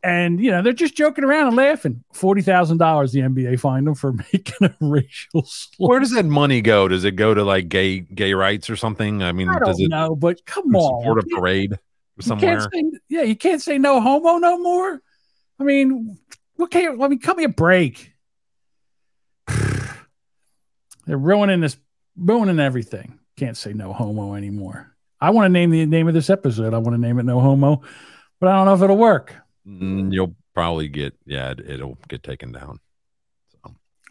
And 0.03 0.39
you 0.39 0.51
know 0.51 0.61
they're 0.61 0.73
just 0.73 0.95
joking 0.95 1.23
around 1.23 1.47
and 1.47 1.55
laughing. 1.55 2.03
Forty 2.13 2.43
thousand 2.43 2.77
dollars 2.77 3.11
the 3.11 3.21
NBA 3.21 3.59
fined 3.59 3.87
them 3.87 3.95
for 3.95 4.13
making 4.33 4.67
a 4.67 4.73
racial 4.79 5.43
slur. 5.45 5.87
where 5.87 5.99
does 5.99 6.11
that 6.11 6.25
money 6.25 6.61
go 6.61 6.87
does 6.87 7.03
it 7.03 7.15
go 7.15 7.33
to 7.33 7.43
like 7.43 7.69
gay 7.69 8.01
gay 8.01 8.35
rights 8.35 8.69
or 8.69 8.75
something 8.75 9.23
i 9.23 9.31
mean 9.31 9.49
I 9.49 9.57
does 9.57 9.77
don't 9.77 9.85
it 9.85 9.89
know, 9.89 10.15
but 10.15 10.45
come 10.45 10.75
on, 10.75 11.01
support 11.01 11.23
a 11.23 11.35
parade 11.35 11.79
You 12.17 12.21
somewhere 12.21 12.59
can't 12.59 12.71
say, 12.71 12.99
yeah, 13.09 13.23
you 13.23 13.35
can't 13.35 13.61
say 13.63 13.79
no 13.79 13.99
homo 13.99 14.37
no 14.37 14.59
more. 14.59 15.01
I 15.59 15.63
mean, 15.63 16.19
what 16.55 16.69
can't? 16.69 17.01
I 17.01 17.07
mean? 17.07 17.17
Cut 17.19 17.37
me 17.37 17.45
a 17.45 17.49
break. 17.49 18.13
They're 21.05 21.17
ruining 21.17 21.61
this, 21.61 21.77
ruining 22.17 22.59
everything. 22.59 23.19
Can't 23.37 23.57
say 23.57 23.73
no 23.73 23.93
homo 23.93 24.33
anymore. 24.35 24.95
I 25.21 25.29
want 25.31 25.45
to 25.45 25.49
name 25.49 25.71
the 25.71 25.85
name 25.85 26.07
of 26.07 26.13
this 26.13 26.29
episode. 26.29 26.73
I 26.73 26.77
want 26.77 26.95
to 26.95 27.01
name 27.01 27.19
it 27.19 27.23
no 27.23 27.39
homo, 27.39 27.81
but 28.39 28.49
I 28.49 28.55
don't 28.55 28.65
know 28.65 28.73
if 28.75 28.81
it'll 28.81 28.97
work. 28.97 29.35
Mm, 29.67 30.13
you'll 30.13 30.35
probably 30.53 30.87
get 30.87 31.13
yeah 31.25 31.51
it, 31.51 31.59
it'll 31.69 31.97
get 32.07 32.23
taken 32.23 32.51
down 32.53 32.79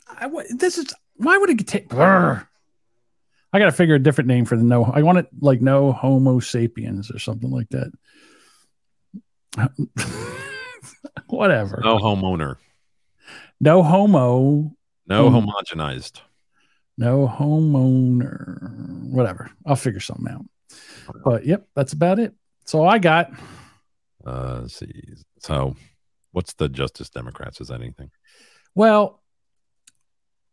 I, 0.08 0.28
this 0.58 0.76
is 0.76 0.92
why 1.16 1.38
would 1.38 1.48
it 1.48 1.54
get 1.56 1.66
taken? 1.68 1.98
I 1.98 3.58
got 3.58 3.64
to 3.66 3.72
figure 3.72 3.94
a 3.94 3.98
different 4.00 4.28
name 4.28 4.44
for 4.44 4.56
the 4.56 4.62
no. 4.64 4.84
I 4.84 5.02
want 5.02 5.18
it 5.18 5.28
like 5.40 5.60
no 5.62 5.92
Homo 5.92 6.40
sapiens 6.40 7.10
or 7.10 7.18
something 7.20 7.50
like 7.50 7.68
that. 7.70 7.92
Whatever. 11.28 11.80
no 11.84 11.98
homeowner 11.98 12.56
No 13.60 13.82
homo. 13.82 14.72
no 15.06 15.30
homogenized 15.30 16.20
No 16.96 17.26
homeowner. 17.28 19.10
Whatever. 19.10 19.50
I'll 19.66 19.76
figure 19.76 20.00
something 20.00 20.28
out. 20.32 20.44
But 21.24 21.44
yep, 21.44 21.66
that's 21.74 21.92
about 21.92 22.18
it. 22.18 22.32
That's 22.60 22.74
all 22.74 22.88
I 22.88 22.98
got. 22.98 23.30
uh 24.26 24.60
let's 24.62 24.76
see 24.76 24.90
so 25.38 25.76
what's 26.32 26.54
the 26.54 26.66
justice 26.68 27.10
democrats 27.10 27.60
is 27.60 27.68
that 27.68 27.80
anything 27.80 28.10
Well, 28.74 29.22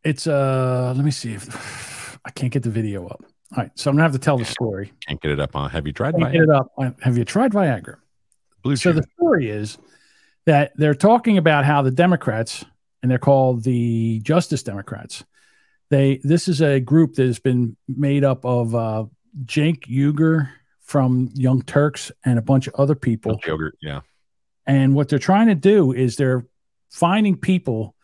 it's 0.04 0.28
uh 0.28 0.94
let 0.96 1.06
me 1.06 1.12
see 1.12 1.34
if 1.34 2.20
I 2.26 2.32
can't 2.32 2.52
get 2.52 2.64
the 2.64 2.70
video 2.70 3.08
up. 3.08 3.24
All 3.56 3.64
right, 3.64 3.72
so 3.76 3.90
I'm 3.90 3.96
gonna 3.96 4.04
have 4.04 4.12
to 4.14 4.20
tell 4.20 4.38
the 4.38 4.46
story. 4.46 4.92
can't 5.08 5.22
get 5.22 5.32
it 5.32 5.40
up 5.40 5.56
on 5.56 5.70
have 5.70 5.86
you 5.88 5.94
tried 5.94 6.16
Can't 6.16 6.26
Viagra? 6.26 6.34
get 6.34 6.42
it 6.44 6.50
up. 6.50 6.72
Have 7.02 7.18
you 7.18 7.26
tried 7.26 7.52
Viagra? 7.52 7.96
Blue 8.64 8.76
so 8.76 8.92
the 8.94 9.04
story 9.16 9.50
is 9.50 9.78
that 10.46 10.72
they're 10.76 10.94
talking 10.96 11.38
about 11.38 11.66
how 11.66 11.82
the 11.82 11.92
Democrats, 11.92 12.64
and 13.02 13.10
they're 13.12 13.18
called 13.20 13.64
the 13.64 14.20
Justice 14.24 14.64
Democrats. 14.64 15.24
They 15.92 16.22
this 16.24 16.48
is 16.48 16.62
a 16.62 16.80
group 16.80 17.16
that 17.16 17.26
has 17.26 17.40
been 17.40 17.76
made 17.88 18.24
up 18.24 18.46
of 18.46 18.74
uh, 18.74 19.06
Cenk 19.46 19.84
Uygur 19.88 20.50
from 20.82 21.30
Young 21.36 21.62
Turks 21.62 22.12
and 22.26 22.40
a 22.40 22.42
bunch 22.42 22.68
of 22.68 22.74
other 22.76 22.96
people. 22.96 23.40
yogurt 23.46 23.78
yeah 23.82 24.00
And 24.66 24.96
what 24.96 25.10
they're 25.10 25.20
trying 25.20 25.48
to 25.48 25.56
do 25.56 25.92
is 25.92 26.16
they're 26.16 26.48
finding 26.90 27.38
people 27.38 27.96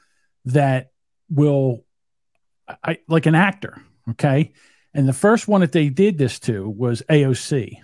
that 0.45 0.91
will, 1.29 1.85
I, 2.83 2.99
like 3.07 3.25
an 3.25 3.35
actor. 3.35 3.81
Okay. 4.11 4.53
And 4.93 5.07
the 5.07 5.13
first 5.13 5.47
one 5.47 5.61
that 5.61 5.71
they 5.71 5.89
did 5.89 6.17
this 6.17 6.39
to 6.39 6.69
was 6.69 7.03
AOC. 7.09 7.77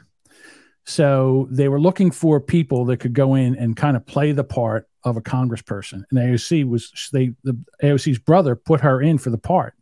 So 0.85 1.47
they 1.49 1.69
were 1.69 1.79
looking 1.79 2.11
for 2.11 2.41
people 2.41 2.85
that 2.85 2.97
could 2.97 3.13
go 3.13 3.35
in 3.35 3.55
and 3.55 3.75
kind 3.75 3.95
of 3.95 4.05
play 4.05 4.33
the 4.33 4.43
part 4.43 4.89
of 5.03 5.15
a 5.15 5.21
congressperson. 5.21 6.03
And 6.11 6.19
AOC 6.19 6.67
was, 6.67 6.91
they, 7.13 7.33
the 7.43 7.57
AOC's 7.81 8.19
brother 8.19 8.55
put 8.55 8.81
her 8.81 9.01
in 9.01 9.17
for 9.17 9.29
the 9.29 9.37
part. 9.37 9.75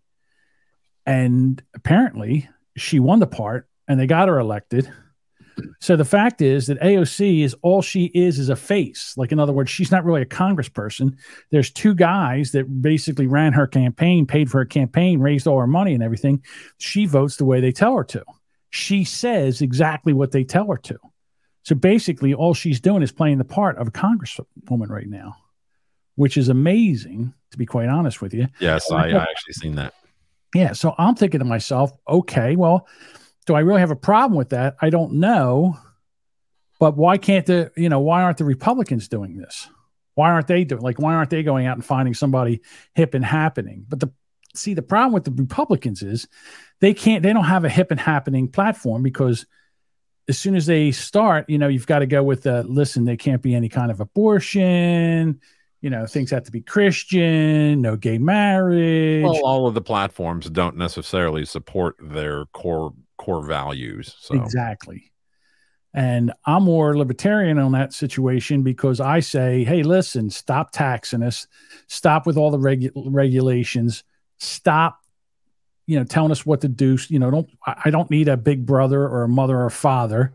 And 1.05 1.61
apparently 1.73 2.49
she 2.75 2.99
won 2.99 3.19
the 3.19 3.27
part 3.27 3.67
and 3.87 3.99
they 3.99 4.07
got 4.07 4.27
her 4.27 4.39
elected. 4.39 4.91
So 5.79 5.95
the 5.95 6.05
fact 6.05 6.41
is 6.41 6.67
that 6.67 6.79
AOC 6.79 7.43
is 7.43 7.55
all 7.61 7.81
she 7.81 8.05
is 8.05 8.39
is 8.39 8.49
a 8.49 8.55
face. 8.55 9.13
Like 9.17 9.31
in 9.31 9.39
other 9.39 9.53
words, 9.53 9.69
she's 9.69 9.91
not 9.91 10.05
really 10.05 10.21
a 10.21 10.25
congressperson. 10.25 11.17
There's 11.51 11.69
two 11.69 11.93
guys 11.93 12.51
that 12.51 12.81
basically 12.81 13.27
ran 13.27 13.53
her 13.53 13.67
campaign, 13.67 14.25
paid 14.25 14.49
for 14.49 14.59
her 14.59 14.65
campaign, 14.65 15.19
raised 15.19 15.47
all 15.47 15.59
her 15.59 15.67
money 15.67 15.93
and 15.93 16.03
everything. 16.03 16.43
She 16.77 17.05
votes 17.05 17.35
the 17.35 17.45
way 17.45 17.59
they 17.59 17.71
tell 17.71 17.95
her 17.95 18.03
to. 18.05 18.23
She 18.69 19.03
says 19.03 19.61
exactly 19.61 20.13
what 20.13 20.31
they 20.31 20.43
tell 20.43 20.67
her 20.67 20.77
to. 20.77 20.97
So 21.63 21.75
basically, 21.75 22.33
all 22.33 22.53
she's 22.53 22.79
doing 22.79 23.03
is 23.03 23.11
playing 23.11 23.37
the 23.37 23.43
part 23.43 23.77
of 23.77 23.89
a 23.89 23.91
congresswoman 23.91 24.89
right 24.89 25.07
now, 25.07 25.35
which 26.15 26.37
is 26.37 26.49
amazing, 26.49 27.33
to 27.51 27.57
be 27.57 27.65
quite 27.65 27.89
honest 27.89 28.21
with 28.21 28.33
you. 28.33 28.47
yes 28.59 28.89
i, 28.91 29.09
I 29.09 29.23
actually 29.23 29.53
seen 29.53 29.75
that 29.75 29.93
yeah. 30.53 30.73
So 30.73 30.95
I'm 30.97 31.15
thinking 31.15 31.39
to 31.39 31.45
myself, 31.45 31.91
okay, 32.07 32.55
well, 32.55 32.87
do 33.45 33.55
I 33.55 33.61
really 33.61 33.79
have 33.79 33.91
a 33.91 33.95
problem 33.95 34.37
with 34.37 34.49
that? 34.49 34.75
I 34.81 34.89
don't 34.89 35.13
know. 35.13 35.77
But 36.79 36.97
why 36.97 37.17
can't 37.17 37.45
the, 37.45 37.71
you 37.77 37.89
know, 37.89 37.99
why 37.99 38.23
aren't 38.23 38.37
the 38.37 38.45
Republicans 38.45 39.07
doing 39.07 39.37
this? 39.37 39.69
Why 40.15 40.31
aren't 40.31 40.47
they 40.47 40.63
doing 40.63 40.81
like 40.81 40.99
why 40.99 41.13
aren't 41.13 41.29
they 41.29 41.43
going 41.43 41.65
out 41.65 41.77
and 41.77 41.85
finding 41.85 42.13
somebody 42.13 42.61
hip 42.95 43.13
and 43.13 43.23
happening? 43.23 43.85
But 43.87 43.99
the 43.99 44.11
see 44.53 44.73
the 44.73 44.81
problem 44.81 45.13
with 45.13 45.23
the 45.23 45.31
Republicans 45.31 46.01
is 46.01 46.27
they 46.79 46.93
can't 46.93 47.23
they 47.23 47.31
don't 47.31 47.45
have 47.45 47.63
a 47.63 47.69
hip 47.69 47.91
and 47.91 47.99
happening 47.99 48.47
platform 48.49 49.03
because 49.03 49.45
as 50.27 50.37
soon 50.37 50.55
as 50.55 50.65
they 50.65 50.91
start, 50.91 51.49
you 51.49 51.57
know, 51.57 51.67
you've 51.67 51.87
got 51.87 51.99
to 51.99 52.05
go 52.05 52.23
with 52.23 52.43
the 52.43 52.63
listen, 52.63 53.05
there 53.05 53.17
can't 53.17 53.41
be 53.41 53.55
any 53.55 53.69
kind 53.69 53.91
of 53.91 53.99
abortion, 53.99 55.39
you 55.81 55.89
know, 55.89 56.05
things 56.05 56.29
have 56.31 56.43
to 56.43 56.51
be 56.51 56.61
Christian, 56.61 57.81
no 57.81 57.95
gay 57.95 58.17
marriage. 58.17 59.23
well 59.23 59.41
all 59.43 59.67
of 59.67 59.73
the 59.73 59.81
platforms 59.81 60.49
don't 60.49 60.77
necessarily 60.77 61.45
support 61.45 61.95
their 61.99 62.45
core 62.47 62.93
core 63.17 63.45
values 63.45 64.15
so 64.19 64.35
Exactly. 64.35 65.11
And 65.93 66.31
I'm 66.45 66.63
more 66.63 66.97
libertarian 66.97 67.59
on 67.59 67.73
that 67.73 67.91
situation 67.91 68.63
because 68.63 69.01
I 69.01 69.19
say, 69.19 69.65
hey, 69.65 69.83
listen, 69.83 70.29
stop 70.29 70.71
taxing 70.71 71.21
us, 71.21 71.47
stop 71.87 72.25
with 72.25 72.37
all 72.37 72.49
the 72.49 72.57
regu- 72.57 72.91
regulations, 72.95 74.05
stop, 74.37 74.99
you 75.87 75.99
know, 75.99 76.05
telling 76.05 76.31
us 76.31 76.45
what 76.45 76.61
to 76.61 76.69
do. 76.69 76.97
You 77.09 77.19
know, 77.19 77.29
don't 77.29 77.49
I 77.65 77.81
I 77.85 77.89
don't 77.89 78.09
need 78.09 78.29
a 78.29 78.37
big 78.37 78.65
brother 78.65 79.05
or 79.05 79.23
a 79.23 79.29
mother 79.29 79.57
or 79.57 79.65
a 79.65 79.71
father. 79.71 80.33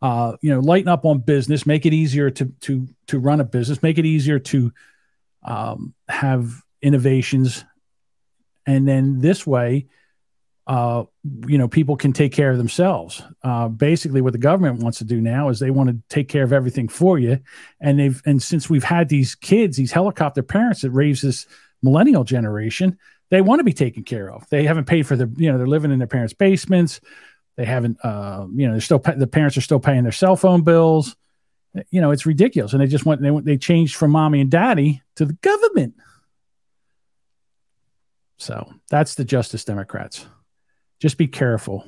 Uh, 0.00 0.36
you 0.40 0.50
know, 0.50 0.60
lighten 0.60 0.88
up 0.88 1.04
on 1.04 1.18
business, 1.18 1.66
make 1.66 1.84
it 1.84 1.92
easier 1.92 2.30
to 2.30 2.46
to 2.60 2.86
to 3.08 3.18
run 3.18 3.40
a 3.40 3.44
business, 3.44 3.82
make 3.82 3.98
it 3.98 4.06
easier 4.06 4.38
to 4.38 4.72
um, 5.42 5.94
have 6.08 6.62
innovations, 6.80 7.64
and 8.64 8.86
then 8.86 9.18
this 9.18 9.46
way, 9.46 9.86
uh, 10.68 11.02
you 11.46 11.58
know, 11.58 11.66
people 11.66 11.96
can 11.96 12.12
take 12.12 12.32
care 12.32 12.50
of 12.50 12.58
themselves. 12.58 13.22
Uh, 13.42 13.68
basically, 13.68 14.20
what 14.20 14.32
the 14.32 14.38
government 14.38 14.82
wants 14.82 14.98
to 14.98 15.04
do 15.04 15.20
now 15.20 15.48
is 15.48 15.58
they 15.58 15.70
want 15.70 15.88
to 15.88 15.96
take 16.08 16.28
care 16.28 16.44
of 16.44 16.52
everything 16.52 16.88
for 16.88 17.18
you, 17.18 17.40
and 17.80 17.98
they've 17.98 18.22
and 18.24 18.42
since 18.42 18.70
we've 18.70 18.84
had 18.84 19.08
these 19.08 19.34
kids, 19.34 19.76
these 19.76 19.92
helicopter 19.92 20.42
parents 20.42 20.82
that 20.82 20.90
raise 20.90 21.22
this 21.22 21.46
millennial 21.82 22.22
generation, 22.22 22.98
they 23.30 23.40
want 23.40 23.60
to 23.60 23.64
be 23.64 23.72
taken 23.72 24.04
care 24.04 24.30
of. 24.30 24.48
They 24.50 24.64
haven't 24.64 24.86
paid 24.86 25.06
for 25.06 25.16
their, 25.16 25.28
you 25.36 25.50
know, 25.50 25.58
they're 25.58 25.66
living 25.66 25.90
in 25.90 25.98
their 25.98 26.06
parents' 26.06 26.34
basements. 26.34 27.00
They 27.58 27.64
haven't, 27.64 27.98
uh, 28.04 28.46
you 28.54 28.68
know, 28.68 28.74
they're 28.74 28.80
still 28.80 29.00
the 29.00 29.26
parents 29.26 29.56
are 29.56 29.62
still 29.62 29.80
paying 29.80 30.04
their 30.04 30.12
cell 30.12 30.36
phone 30.36 30.62
bills. 30.62 31.16
You 31.90 32.00
know, 32.00 32.12
it's 32.12 32.24
ridiculous, 32.24 32.72
and 32.72 32.80
they 32.80 32.86
just 32.86 33.04
went 33.04 33.20
they 33.20 33.32
went, 33.32 33.46
they 33.46 33.56
changed 33.56 33.96
from 33.96 34.12
mommy 34.12 34.40
and 34.40 34.48
daddy 34.48 35.02
to 35.16 35.24
the 35.24 35.32
government. 35.32 35.94
So 38.36 38.72
that's 38.88 39.16
the 39.16 39.24
Justice 39.24 39.64
Democrats. 39.64 40.24
Just 41.00 41.18
be 41.18 41.26
careful. 41.26 41.84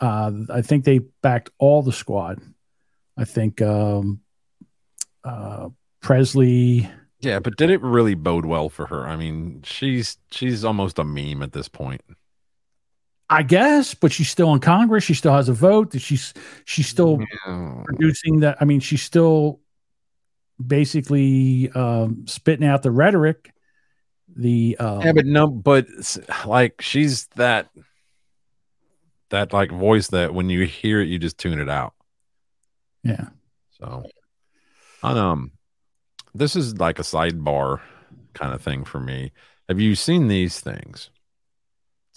Uh, 0.00 0.32
I 0.48 0.62
think 0.62 0.86
they 0.86 1.00
backed 1.20 1.50
all 1.58 1.82
the 1.82 1.92
squad. 1.92 2.40
I 3.18 3.24
think 3.26 3.60
um, 3.60 4.22
uh, 5.22 5.68
Presley. 6.00 6.88
Yeah, 7.20 7.40
but 7.40 7.58
did 7.58 7.68
it 7.68 7.82
really 7.82 8.14
bode 8.14 8.46
well 8.46 8.70
for 8.70 8.86
her? 8.86 9.06
I 9.06 9.16
mean, 9.16 9.60
she's 9.64 10.16
she's 10.30 10.64
almost 10.64 10.98
a 10.98 11.04
meme 11.04 11.42
at 11.42 11.52
this 11.52 11.68
point. 11.68 12.00
I 13.32 13.44
guess, 13.44 13.94
but 13.94 14.10
she's 14.10 14.28
still 14.28 14.52
in 14.52 14.58
Congress. 14.58 15.04
She 15.04 15.14
still 15.14 15.32
has 15.32 15.48
a 15.48 15.52
vote. 15.52 15.98
She's 16.00 16.34
she's 16.64 16.88
still 16.88 17.20
producing 17.84 18.40
that. 18.40 18.58
I 18.60 18.64
mean, 18.64 18.80
she's 18.80 19.02
still 19.02 19.60
basically 20.64 21.70
um, 21.70 22.26
spitting 22.26 22.66
out 22.66 22.82
the 22.82 22.90
rhetoric. 22.90 23.52
The 24.34 24.76
uh, 24.80 25.00
yeah, 25.04 25.12
but 25.12 25.26
no, 25.26 25.46
but 25.46 25.86
like 26.44 26.82
she's 26.82 27.28
that 27.36 27.70
that 29.28 29.52
like 29.52 29.70
voice 29.70 30.08
that 30.08 30.34
when 30.34 30.50
you 30.50 30.66
hear 30.66 31.00
it, 31.00 31.06
you 31.06 31.20
just 31.20 31.38
tune 31.38 31.60
it 31.60 31.70
out. 31.70 31.94
Yeah. 33.04 33.28
So, 33.78 34.02
on 35.04 35.16
um, 35.16 35.52
this 36.34 36.56
is 36.56 36.78
like 36.78 36.98
a 36.98 37.02
sidebar 37.02 37.80
kind 38.34 38.52
of 38.52 38.60
thing 38.60 38.84
for 38.84 38.98
me. 38.98 39.30
Have 39.68 39.78
you 39.78 39.94
seen 39.94 40.26
these 40.26 40.58
things? 40.58 41.10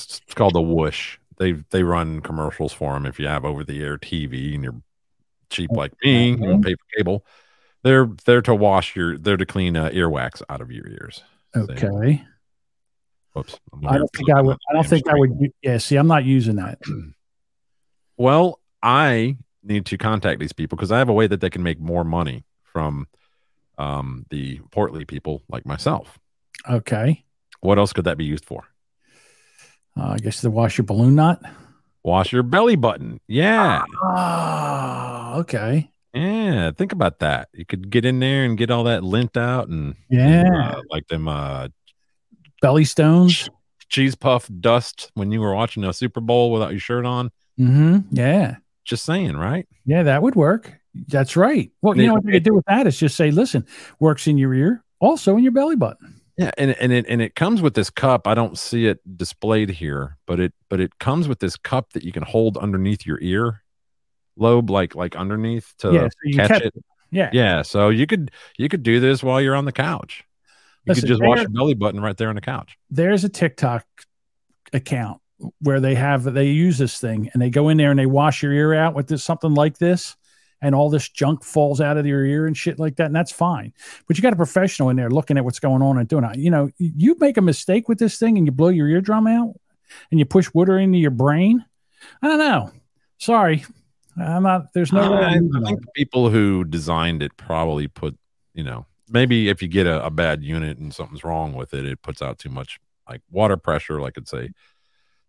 It's, 0.04 0.22
called 0.36 0.54
the 0.54 0.62
Whoosh. 0.62 1.18
They 1.38 1.54
they 1.72 1.84
run 1.84 2.22
commercials 2.22 2.74
for 2.74 2.94
them. 2.94 3.06
If 3.06 3.20
you 3.20 3.28
have 3.28 3.46
over 3.46 3.64
the 3.64 3.82
air 3.82 3.98
TV 3.98 4.54
and 4.54 4.64
you're 4.64 4.82
cheap 5.50 5.72
like 5.72 5.94
me, 6.04 6.32
you 6.32 6.38
don't 6.38 6.64
pay 6.64 6.76
for 6.76 6.98
cable. 6.98 7.26
They're 7.84 8.10
they're 8.26 8.42
to 8.44 8.56
wash 8.56 8.96
your. 8.96 9.18
They're 9.18 9.38
to 9.38 9.46
clean 9.46 9.76
uh, 9.76 9.90
earwax 9.90 10.42
out 10.50 10.62
of 10.62 10.72
your 10.72 10.88
ears. 10.88 11.24
okay. 11.56 12.24
Whoops. 13.34 13.60
I 13.88 13.98
don't 13.98 14.14
think 14.14 14.30
I 14.30 14.42
would. 14.42 14.58
I 14.70 14.74
don't 14.74 14.88
think 14.88 15.08
I 15.08 15.16
would. 15.16 15.52
Yeah. 15.62 15.78
See, 15.80 15.96
I'm 15.96 16.08
not 16.08 16.24
using 16.24 16.56
that. 16.58 16.80
Well, 18.16 18.60
I 18.84 19.38
need 19.64 19.88
to 19.88 19.98
contact 19.98 20.40
these 20.40 20.54
people 20.54 20.76
because 20.76 20.92
I 20.92 21.00
have 21.00 21.10
a 21.10 21.14
way 21.14 21.26
that 21.26 21.42
they 21.42 21.50
can 21.50 21.64
make 21.64 21.80
more 21.80 22.04
money 22.04 22.44
from 22.62 23.08
um, 23.78 24.26
the 24.30 24.60
portly 24.72 25.06
people 25.06 25.42
like 25.50 25.66
myself. 25.66 26.20
Okay. 26.70 27.24
What 27.62 27.80
else 27.80 27.94
could 27.94 28.06
that 28.06 28.18
be 28.18 28.26
used 28.26 28.46
for? 28.46 28.66
Uh, 29.98 30.10
I 30.14 30.18
guess 30.18 30.42
the 30.42 30.50
wash 30.52 30.78
your 30.78 30.86
balloon 30.86 31.16
knot. 31.16 31.42
Wash 32.04 32.34
your 32.34 32.44
belly 32.44 32.76
button. 32.76 33.20
Yeah. 33.28 33.84
Ah, 34.04 35.36
okay. 35.38 35.90
Yeah. 36.14 36.72
Think 36.72 36.92
about 36.92 37.20
that. 37.20 37.50
You 37.54 37.66
could 37.66 37.90
get 37.90 38.06
in 38.06 38.20
there 38.20 38.44
and 38.44 38.58
get 38.58 38.70
all 38.72 38.84
that 38.86 39.04
lint 39.04 39.38
out 39.38 39.68
and 39.70 39.96
Yeah. 40.10 40.74
uh, 40.76 40.82
like 40.90 41.08
them 41.08 41.28
uh, 41.28 41.70
Belly 42.62 42.86
stones. 42.86 43.50
cheese 43.90 44.16
puff 44.16 44.50
dust 44.60 45.12
when 45.14 45.32
you 45.32 45.40
were 45.42 45.54
watching 45.54 45.84
a 45.84 45.94
Super 45.94 46.20
Bowl 46.22 46.52
without 46.52 46.72
your 46.72 46.80
shirt 46.80 47.06
on. 47.06 47.30
Mm-hmm. 47.60 48.00
Yeah. 48.16 48.56
Just 48.86 49.06
saying, 49.06 49.38
right? 49.38 49.68
Yeah, 49.86 50.04
that 50.04 50.22
would 50.24 50.36
work. 50.36 50.74
That's 51.08 51.36
right. 51.36 51.72
Well, 51.82 51.96
you 51.98 52.08
know 52.08 52.16
what 52.16 52.26
you 52.26 52.32
could 52.34 52.44
do 52.44 52.54
with 52.54 52.66
that 52.66 52.86
is 52.88 53.00
just 53.00 53.16
say, 53.16 53.32
listen, 53.32 53.66
works 54.00 54.28
in 54.28 54.38
your 54.38 54.54
ear, 54.54 54.84
also 55.00 55.38
in 55.38 55.44
your 55.44 55.52
belly 55.52 55.76
button. 55.76 56.20
Yeah, 56.38 56.52
and 56.58 56.72
and 56.72 56.92
it 56.92 57.06
and 57.08 57.22
it 57.22 57.36
comes 57.36 57.62
with 57.62 57.76
this 57.76 57.90
cup. 57.90 58.28
I 58.28 58.34
don't 58.34 58.58
see 58.58 58.88
it 58.88 59.00
displayed 59.18 59.70
here, 59.70 60.18
but 60.26 60.40
it 60.40 60.54
but 60.70 60.80
it 60.80 60.98
comes 60.98 61.28
with 61.28 61.40
this 61.40 61.56
cup 61.56 61.94
that 61.94 62.04
you 62.04 62.12
can 62.12 62.24
hold 62.24 62.58
underneath 62.58 63.06
your 63.06 63.20
ear 63.22 63.64
lobe, 64.36 64.70
like 64.70 64.96
like 64.96 65.16
underneath 65.16 65.74
to 65.80 65.94
Yeah, 65.94 66.08
so 66.08 66.38
catch 66.38 66.62
it. 66.62 66.74
it. 66.76 66.86
Yeah. 67.12 67.30
yeah. 67.32 67.62
So 67.62 67.90
you 67.90 68.08
could 68.08 68.32
you 68.58 68.68
could 68.68 68.82
do 68.82 69.00
this 69.00 69.22
while 69.22 69.40
you're 69.40 69.56
on 69.56 69.66
the 69.66 69.72
couch. 69.72 70.24
You 70.86 70.92
Listen, 70.92 71.04
could 71.04 71.08
just 71.10 71.22
wash 71.24 71.40
your 71.40 71.50
belly 71.50 71.76
button 71.76 72.02
right 72.02 72.18
there 72.18 72.30
on 72.30 72.36
the 72.36 72.42
couch. 72.42 72.78
There's 72.90 73.24
a 73.24 73.30
TikTok 73.30 73.86
account 74.74 75.22
where 75.60 75.80
they 75.80 75.94
have 75.94 76.24
they 76.24 76.48
use 76.48 76.80
this 76.80 77.00
thing 77.00 77.30
and 77.34 77.42
they 77.42 77.52
go 77.52 77.70
in 77.70 77.78
there 77.78 77.92
and 77.92 78.00
they 78.00 78.08
wash 78.08 78.42
your 78.42 78.54
ear 78.54 78.74
out 78.74 78.96
with 78.96 79.08
this 79.08 79.24
something 79.24 79.54
like 79.54 79.78
this 79.78 80.16
and 80.64 80.74
all 80.74 80.90
this 80.90 81.10
junk 81.10 81.44
falls 81.44 81.82
out 81.82 81.98
of 81.98 82.06
your 82.06 82.26
ear 82.26 82.48
and 82.48 82.58
shit 82.58 82.80
like 82.80 82.96
that 82.96 83.08
and 83.08 83.16
that's 83.16 83.32
fine. 83.32 83.74
But 84.08 84.18
you 84.18 84.24
got 84.24 84.34
a 84.34 84.38
professional 84.38 84.90
in 84.90 84.96
there 84.96 85.12
looking 85.12 85.38
at 85.38 85.46
what's 85.46 85.60
going 85.60 85.82
on 85.84 85.98
and 85.98 86.08
doing 86.08 86.24
it. 86.24 86.38
You 86.38 86.50
know 86.50 86.70
you 86.78 87.16
make 87.20 87.38
a 87.38 87.42
mistake 87.42 87.88
with 87.88 88.00
this 88.00 88.18
thing 88.18 88.38
and 88.38 88.48
you 88.48 88.52
blow 88.52 88.70
your 88.70 88.88
eardrum 88.88 89.28
out 89.28 89.54
and 90.10 90.20
you 90.20 90.26
push 90.26 90.52
water 90.54 90.80
into 90.80 90.98
your 90.98 91.12
brain? 91.12 91.64
I 92.22 92.28
don't 92.28 92.40
know. 92.40 92.72
Sorry. 93.20 93.66
I'm 94.18 94.44
not 94.44 94.74
there's 94.74 94.94
no 94.94 95.12
way 95.12 95.24
I, 95.24 95.34
think 95.34 95.52
the 95.52 95.92
people 95.96 96.30
who 96.30 96.64
designed 96.64 97.22
it 97.22 97.36
probably 97.36 97.88
put, 97.88 98.18
you 98.54 98.64
know, 98.64 98.86
maybe 99.10 99.50
if 99.50 99.62
you 99.62 99.68
get 99.68 99.88
a, 99.88 100.06
a 100.06 100.10
bad 100.10 100.44
unit 100.44 100.78
and 100.78 100.94
something's 100.94 101.24
wrong 101.24 101.54
with 101.54 101.74
it, 101.74 101.86
it 101.86 102.02
puts 102.02 102.22
out 102.22 102.40
too 102.40 102.50
much 102.50 102.80
like 103.10 103.22
water 103.32 103.58
pressure, 103.58 104.00
like 104.00 104.14
it'd 104.16 104.30
say, 104.30 104.52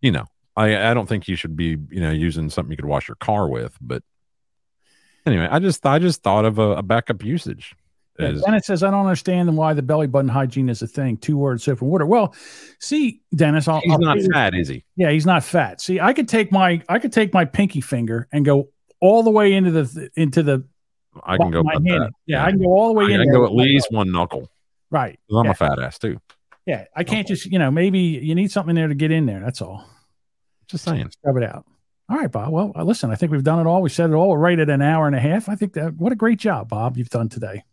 you 0.01 0.11
know, 0.11 0.25
I, 0.55 0.91
I 0.91 0.93
don't 0.93 1.07
think 1.07 1.27
you 1.27 1.35
should 1.35 1.55
be, 1.55 1.77
you 1.89 1.99
know, 1.99 2.11
using 2.11 2.49
something 2.49 2.71
you 2.71 2.77
could 2.77 2.85
wash 2.85 3.07
your 3.07 3.15
car 3.15 3.49
with. 3.49 3.77
But 3.81 4.03
anyway, 5.25 5.47
I 5.49 5.59
just 5.59 5.85
I 5.85 5.99
just 5.99 6.23
thought 6.23 6.45
of 6.45 6.59
a, 6.59 6.77
a 6.77 6.83
backup 6.83 7.23
usage. 7.23 7.75
Yeah, 8.19 8.29
Is, 8.29 8.41
Dennis 8.43 8.65
says, 8.65 8.81
I 8.81 8.91
don't 8.91 9.01
understand 9.01 9.55
why 9.57 9.73
the 9.73 9.81
belly 9.81 10.07
button 10.07 10.29
hygiene 10.29 10.69
is 10.69 10.81
a 10.81 10.87
thing. 10.87 11.17
Two 11.17 11.37
words, 11.37 11.63
soap 11.63 11.81
and 11.81 11.89
water. 11.89 12.05
Well, 12.05 12.33
see, 12.79 13.21
Dennis, 13.35 13.67
I'll, 13.67 13.81
he's 13.81 13.91
I'll 13.91 13.99
not 13.99 14.17
fat, 14.31 14.55
is 14.55 14.69
he? 14.69 14.85
Yeah, 14.95 15.11
he's 15.11 15.25
not 15.25 15.43
fat. 15.43 15.81
See, 15.81 15.99
I 15.99 16.13
could 16.13 16.29
take 16.29 16.51
my 16.51 16.81
I 16.87 16.99
could 16.99 17.11
take 17.11 17.33
my 17.33 17.45
pinky 17.45 17.81
finger 17.81 18.27
and 18.31 18.45
go 18.45 18.69
all 19.01 19.23
the 19.23 19.31
way 19.31 19.53
into 19.53 19.71
the 19.71 20.09
into 20.15 20.43
the. 20.43 20.65
I 21.23 21.37
can 21.37 21.51
go 21.51 21.63
my 21.63 21.73
hand. 21.73 21.85
that. 21.85 22.11
Yeah, 22.25 22.45
I 22.45 22.51
can 22.51 22.61
go 22.61 22.69
all 22.69 22.87
the 22.87 22.93
way 22.93 23.05
I 23.05 23.15
in. 23.15 23.21
can 23.21 23.31
go 23.31 23.45
at 23.45 23.53
least 23.53 23.87
one 23.91 24.11
knuckle. 24.11 24.49
Right. 24.89 25.19
I'm 25.31 25.45
yeah. 25.45 25.51
a 25.51 25.53
fat 25.53 25.79
ass 25.79 25.99
too. 25.99 26.19
Yeah, 26.65 26.85
I 26.95 27.03
can't 27.03 27.27
just 27.27 27.45
you 27.45 27.59
know 27.59 27.69
maybe 27.69 27.99
you 27.99 28.33
need 28.33 28.51
something 28.51 28.75
there 28.75 28.87
to 28.87 28.95
get 28.95 29.11
in 29.11 29.25
there. 29.25 29.41
That's 29.41 29.61
all. 29.61 29.85
Just 30.67 30.85
saying. 30.85 31.11
Scrub 31.11 31.37
it 31.37 31.43
out. 31.43 31.65
All 32.07 32.17
right, 32.17 32.31
Bob. 32.31 32.51
Well, 32.51 32.71
uh, 32.75 32.83
listen, 32.83 33.09
I 33.09 33.15
think 33.15 33.31
we've 33.31 33.43
done 33.43 33.59
it 33.59 33.67
all. 33.67 33.81
We 33.81 33.89
said 33.89 34.11
it 34.11 34.13
all. 34.13 34.29
We're 34.29 34.37
right 34.37 34.59
at 34.59 34.69
an 34.69 34.81
hour 34.81 35.07
and 35.07 35.15
a 35.15 35.19
half. 35.19 35.49
I 35.49 35.55
think 35.55 35.73
that 35.73 35.95
what 35.95 36.11
a 36.11 36.15
great 36.15 36.37
job, 36.37 36.69
Bob, 36.69 36.97
you've 36.97 37.09
done 37.09 37.29
today. 37.29 37.63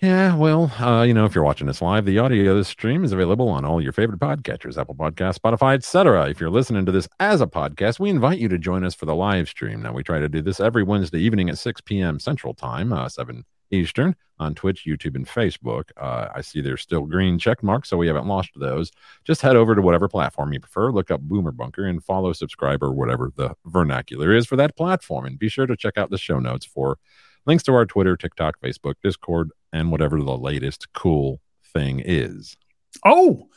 Yeah, 0.00 0.36
well, 0.36 0.72
uh, 0.78 1.02
you 1.02 1.14
know, 1.14 1.24
if 1.24 1.34
you're 1.34 1.44
watching 1.44 1.66
this 1.66 1.80
live, 1.80 2.04
the 2.04 2.18
audio 2.18 2.50
of 2.50 2.58
this 2.58 2.68
stream 2.68 3.04
is 3.04 3.12
available 3.12 3.48
on 3.48 3.64
all 3.64 3.80
your 3.80 3.92
favorite 3.92 4.18
podcatchers, 4.18 4.76
Apple 4.76 4.94
Podcasts, 4.94 5.38
Spotify, 5.38 5.74
etc. 5.74 6.28
If 6.28 6.40
you're 6.40 6.50
listening 6.50 6.84
to 6.86 6.92
this 6.92 7.08
as 7.20 7.40
a 7.40 7.46
podcast, 7.46 8.00
we 8.00 8.10
invite 8.10 8.38
you 8.38 8.48
to 8.48 8.58
join 8.58 8.84
us 8.84 8.94
for 8.94 9.06
the 9.06 9.14
live 9.14 9.48
stream. 9.48 9.82
Now, 9.82 9.92
we 9.92 10.02
try 10.02 10.20
to 10.20 10.28
do 10.28 10.42
this 10.42 10.58
every 10.58 10.82
Wednesday 10.82 11.20
evening 11.20 11.48
at 11.48 11.58
6 11.58 11.80
p.m. 11.82 12.18
Central 12.18 12.54
Time, 12.54 12.92
uh, 12.92 13.08
7 13.08 13.44
Eastern, 13.74 14.16
on 14.38 14.54
Twitch, 14.54 14.84
YouTube, 14.86 15.14
and 15.14 15.26
Facebook. 15.26 15.90
Uh, 15.96 16.28
I 16.34 16.40
see 16.40 16.60
there's 16.60 16.82
still 16.82 17.02
green 17.02 17.38
check 17.38 17.62
marks, 17.62 17.88
so 17.88 17.96
we 17.96 18.06
haven't 18.06 18.26
lost 18.26 18.50
those. 18.56 18.90
Just 19.24 19.42
head 19.42 19.56
over 19.56 19.74
to 19.74 19.82
whatever 19.82 20.08
platform 20.08 20.52
you 20.52 20.60
prefer, 20.60 20.90
look 20.90 21.10
up 21.10 21.20
Boomer 21.20 21.52
Bunker, 21.52 21.86
and 21.86 22.02
follow, 22.02 22.32
subscribe, 22.32 22.82
or 22.82 22.92
whatever 22.92 23.32
the 23.36 23.54
vernacular 23.66 24.34
is 24.34 24.46
for 24.46 24.56
that 24.56 24.76
platform. 24.76 25.26
And 25.26 25.38
be 25.38 25.48
sure 25.48 25.66
to 25.66 25.76
check 25.76 25.96
out 25.96 26.10
the 26.10 26.18
show 26.18 26.38
notes 26.38 26.66
for 26.66 26.98
links 27.46 27.62
to 27.64 27.74
our 27.74 27.86
Twitter, 27.86 28.16
TikTok, 28.16 28.60
Facebook, 28.60 28.94
Discord, 29.02 29.50
and 29.72 29.90
whatever 29.90 30.20
the 30.20 30.36
latest 30.36 30.92
cool 30.92 31.40
thing 31.72 32.02
is. 32.04 32.56
Oh, 33.04 33.48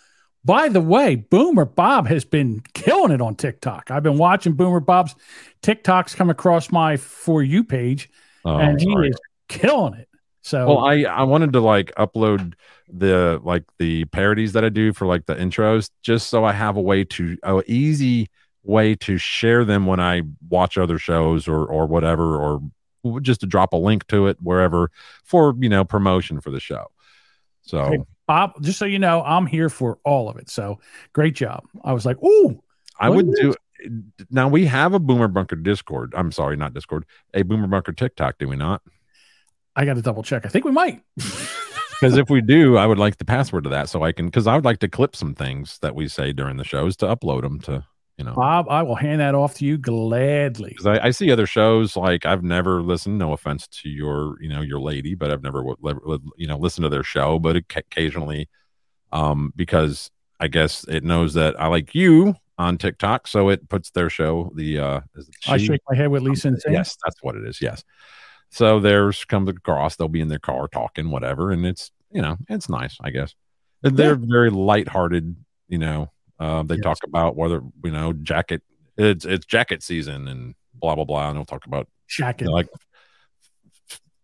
by 0.44 0.70
the 0.70 0.82
way, 0.82 1.16
Boomer 1.16 1.66
Bob 1.66 2.08
has 2.08 2.24
been 2.24 2.62
killing 2.74 3.12
it 3.12 3.22
on 3.22 3.36
TikTok. 3.36 3.92
I've 3.92 4.04
been 4.04 4.18
watching 4.18 4.54
Boomer 4.54 4.80
Bob's 4.80 5.16
TikToks 5.62 6.16
come 6.16 6.30
across 6.30 6.72
my 6.72 6.98
for 6.98 7.44
you 7.44 7.64
page, 7.64 8.10
Oh, 8.46 8.58
and 8.58 8.80
he 8.80 8.88
is 8.88 9.18
killing 9.48 9.94
it. 9.96 10.08
So 10.42 10.68
Well, 10.68 10.80
I 10.80 11.02
I 11.04 11.24
wanted 11.24 11.54
to 11.54 11.60
like 11.60 11.94
upload 11.96 12.54
the 12.88 13.42
like 13.44 13.66
the 13.80 14.06
parodies 14.06 14.54
that 14.54 14.64
I 14.64 14.70
do 14.70 14.94
for 14.94 15.06
like 15.06 15.26
the 15.26 15.36
intros, 15.36 15.90
just 16.04 16.30
so 16.30 16.46
I 16.46 16.54
have 16.54 16.78
a 16.78 16.82
way 16.82 17.04
to 17.04 17.38
a 17.44 17.62
easy 17.68 18.30
way 18.64 18.96
to 18.96 19.18
share 19.18 19.66
them 19.66 19.86
when 19.86 20.00
I 20.00 20.22
watch 20.50 20.78
other 20.78 20.98
shows 20.98 21.48
or 21.48 21.66
or 21.66 21.86
whatever, 21.86 22.38
or 22.38 22.62
just 23.22 23.42
to 23.42 23.46
drop 23.46 23.74
a 23.74 23.78
link 23.78 24.08
to 24.08 24.28
it 24.28 24.38
wherever 24.42 24.90
for 25.24 25.54
you 25.60 25.70
know 25.70 25.84
promotion 25.84 26.40
for 26.40 26.50
the 26.50 26.60
show. 26.60 26.86
So 27.62 27.92
Hey, 27.92 28.00
Bob, 28.28 28.62
just 28.62 28.80
so 28.80 28.86
you 28.86 29.00
know, 29.00 29.24
I'm 29.24 29.46
here 29.46 29.70
for 29.70 30.00
all 30.06 30.30
of 30.30 30.38
it. 30.38 30.50
So 30.50 30.80
great 31.14 31.36
job. 31.36 31.64
I 31.84 31.94
was 31.94 32.06
like, 32.06 32.22
ooh, 32.24 32.62
I 33.00 33.10
would 33.10 33.34
do. 33.34 33.54
Now 34.32 34.48
we 34.48 34.66
have 34.66 34.94
a 34.94 35.00
Boomer 35.00 35.28
Bunker 35.28 35.56
Discord. 35.56 36.14
I'm 36.16 36.32
sorry, 36.32 36.56
not 36.56 36.74
Discord. 36.74 37.06
A 37.34 37.44
Boomer 37.44 37.68
Bunker 37.68 37.92
TikTok. 37.92 38.38
Do 38.38 38.48
we 38.48 38.56
not? 38.56 38.82
I 39.78 39.86
got 39.86 39.96
to 39.96 40.02
double 40.02 40.24
check. 40.24 40.46
I 40.46 40.50
think 40.50 40.66
we 40.66 40.72
might. 40.72 41.02
Because 42.00 42.16
if 42.16 42.30
we 42.30 42.42
do, 42.42 42.78
I 42.78 42.86
would 42.86 43.00
like 43.00 43.18
the 43.18 43.26
password 43.26 43.64
to 43.64 43.72
that 43.72 43.90
so 43.90 44.04
I 44.04 44.12
can. 44.12 44.28
Because 44.28 44.46
I 44.46 44.54
would 44.54 44.66
like 44.66 44.78
to 44.82 44.88
clip 44.88 45.16
some 45.16 45.34
things 45.34 45.80
that 45.82 45.96
we 45.96 46.08
say 46.08 46.32
during 46.32 46.58
the 46.58 46.64
shows 46.64 46.96
to 46.98 47.08
upload 47.08 47.42
them 47.42 47.60
to 47.62 47.84
you 48.18 48.26
know. 48.26 48.34
Bob, 48.34 48.68
I 48.70 48.84
will 48.84 48.96
hand 48.96 49.22
that 49.22 49.36
off 49.36 49.56
to 49.56 49.66
you 49.66 49.78
gladly. 49.78 50.70
Because 50.70 50.88
I, 50.88 51.08
I 51.08 51.10
see 51.12 51.32
other 51.32 51.46
shows 51.46 51.96
like 51.96 52.26
I've 52.26 52.44
never 52.44 52.82
listened. 52.82 53.18
No 53.18 53.34
offense 53.34 53.68
to 53.68 53.90
your, 53.90 54.42
you 54.42 54.50
know, 54.50 54.62
your 54.62 54.80
lady, 54.80 55.16
but 55.16 55.32
I've 55.32 55.44
never, 55.44 55.64
you 56.36 56.48
know, 56.48 56.58
listened 56.58 56.84
to 56.84 56.90
their 56.90 57.04
show. 57.04 57.40
But 57.40 57.56
occasionally, 57.56 58.50
um, 59.12 59.54
because 59.56 60.12
I 60.40 60.48
guess 60.48 60.84
it 60.88 61.04
knows 61.04 61.34
that 61.36 61.60
I 61.60 61.68
like 61.68 61.96
you 61.96 62.36
on 62.58 62.78
TikTok, 62.78 63.28
so 63.28 63.50
it 63.50 63.70
puts 63.70 63.92
their 63.92 64.10
show. 64.10 64.52
The 64.56 64.80
uh, 64.80 65.02
is 65.16 65.28
it 65.28 65.36
I 65.48 65.58
shake 65.58 65.82
my 65.90 65.96
head 65.96 66.10
with 66.10 66.24
Lisa 66.24 66.50
and 66.50 66.62
Sam. 66.62 66.74
Yes, 66.74 66.98
that's 67.04 67.22
what 67.22 67.36
it 67.36 67.48
is. 67.48 67.62
Yes. 67.62 67.84
So 68.50 68.80
there's 68.80 69.26
comes 69.26 69.50
across. 69.50 69.96
They'll 69.96 70.08
be 70.08 70.22
in 70.22 70.28
their 70.30 70.40
car 70.40 70.68
talking, 70.68 71.10
whatever, 71.12 71.52
and 71.52 71.66
it's 71.66 71.92
you 72.12 72.22
know 72.22 72.38
it's 72.50 72.70
nice, 72.70 72.98
I 73.02 73.10
guess. 73.12 73.36
And 73.84 73.96
They're 73.98 74.16
very 74.16 74.50
lighthearted. 74.50 75.36
You 75.68 75.78
know, 75.78 76.12
uh, 76.40 76.64
they 76.64 76.78
talk 76.78 77.00
about 77.04 77.36
whether 77.36 77.62
you 77.84 77.92
know 77.92 78.14
jacket. 78.14 78.62
It's 78.98 79.26
it's 79.26 79.46
jacket 79.46 79.84
season 79.84 80.28
and 80.28 80.56
blah 80.74 80.96
blah 80.96 81.04
blah, 81.06 81.28
and 81.30 81.38
they'll 81.38 81.46
talk 81.46 81.66
about 81.66 81.88
Jacket. 82.08 82.46
you 82.46 82.48
know, 82.48 82.54
like 82.54 82.70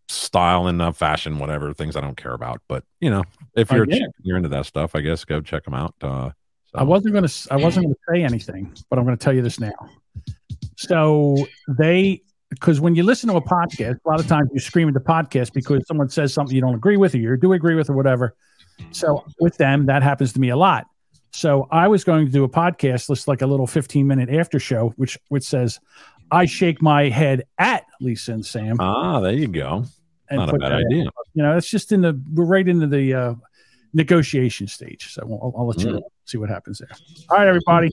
style 0.07 0.67
and 0.67 0.81
uh, 0.81 0.91
fashion, 0.91 1.39
whatever 1.39 1.73
things 1.73 1.95
I 1.95 2.01
don't 2.01 2.17
care 2.17 2.33
about. 2.33 2.61
But 2.67 2.83
you 2.99 3.09
know, 3.09 3.23
if 3.55 3.71
Oh, 3.71 3.75
you're 3.75 3.85
yeah. 3.89 3.97
chick 3.99 4.09
you're 4.21 4.37
into 4.37 4.49
that 4.49 4.65
stuff, 4.65 4.95
I 4.95 5.01
guess 5.01 5.25
go 5.25 5.41
check 5.41 5.63
them 5.65 5.73
out. 5.73 5.93
Uh, 6.01 6.31
I 6.75 6.83
wasn't 6.83 7.13
to. 7.27 7.47
I 7.53 7.57
wasn't 7.57 7.85
going 7.85 7.93
to 7.95 7.99
say 8.11 8.23
anything, 8.23 8.73
but 8.89 8.97
I'm 8.97 9.05
going 9.05 9.17
to 9.17 9.23
tell 9.23 9.33
you 9.33 9.41
this 9.43 9.59
now. 9.59 9.73
So 10.75 11.37
they, 11.67 12.21
because 12.53 12.79
when 12.81 12.95
you 12.95 13.03
listen 13.03 13.29
to 13.29 13.35
a 13.35 13.41
podcast, 13.41 13.97
a 14.05 14.09
lot 14.09 14.19
of 14.19 14.27
times 14.27 14.49
you 14.53 14.59
scream 14.59 14.87
at 14.87 14.93
the 14.93 14.99
podcast 14.99 15.53
because 15.53 15.85
someone 15.87 16.09
says 16.09 16.33
something 16.33 16.55
you 16.55 16.61
don't 16.61 16.75
agree 16.75 16.97
with, 16.97 17.13
or 17.13 17.17
you 17.17 17.37
do 17.37 17.53
agree 17.53 17.75
with, 17.75 17.89
or 17.89 17.93
whatever. 17.93 18.35
So 18.91 19.23
with 19.39 19.57
them, 19.57 19.85
that 19.87 20.03
happens 20.03 20.33
to 20.33 20.39
me 20.39 20.49
a 20.49 20.57
lot. 20.57 20.85
So 21.31 21.67
I 21.71 21.87
was 21.87 22.03
going 22.03 22.25
to 22.25 22.31
do 22.31 22.43
a 22.43 22.49
podcast, 22.49 23.07
just 23.07 23.27
like 23.27 23.41
a 23.41 23.47
little 23.47 23.65
15 23.67 24.05
minute 24.05 24.29
after 24.29 24.59
show, 24.59 24.93
which 24.97 25.17
which 25.29 25.43
says, 25.43 25.79
"I 26.31 26.45
shake 26.45 26.81
my 26.81 27.09
head 27.09 27.43
at 27.57 27.85
Lisa 28.01 28.33
and 28.33 28.45
Sam." 28.45 28.77
ah, 28.79 29.19
there 29.19 29.33
you 29.33 29.47
go. 29.47 29.85
and 30.29 30.39
Not 30.39 30.53
a 30.53 30.57
bad 30.59 30.71
idea. 30.73 31.05
You 31.33 31.43
know, 31.43 31.57
it's 31.57 31.69
just 31.69 31.91
in 31.91 32.01
the 32.01 32.19
we're 32.33 32.45
right 32.45 32.67
into 32.67 32.87
the 32.87 33.13
uh, 33.13 33.33
negotiation 33.93 34.67
stage. 34.67 35.11
So 35.13 35.21
I'll, 35.23 35.53
I'll 35.57 35.67
let 35.67 35.79
you 35.81 35.91
Mm. 35.93 36.01
see 36.25 36.37
what 36.37 36.49
happens 36.49 36.79
there. 36.79 36.89
All 37.29 37.37
right, 37.37 37.47
everybody. 37.47 37.89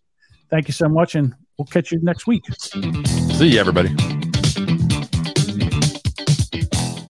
Thank 0.51 0.69
you 0.69 0.75
so 0.75 0.89
much, 0.89 1.15
and 1.15 1.35
we'll 1.59 1.67
catch 1.67 1.93
you 1.93 2.01
next 2.03 2.27
week. 2.27 2.45
See 2.55 3.49
you, 3.55 3.59
everybody. 3.61 4.20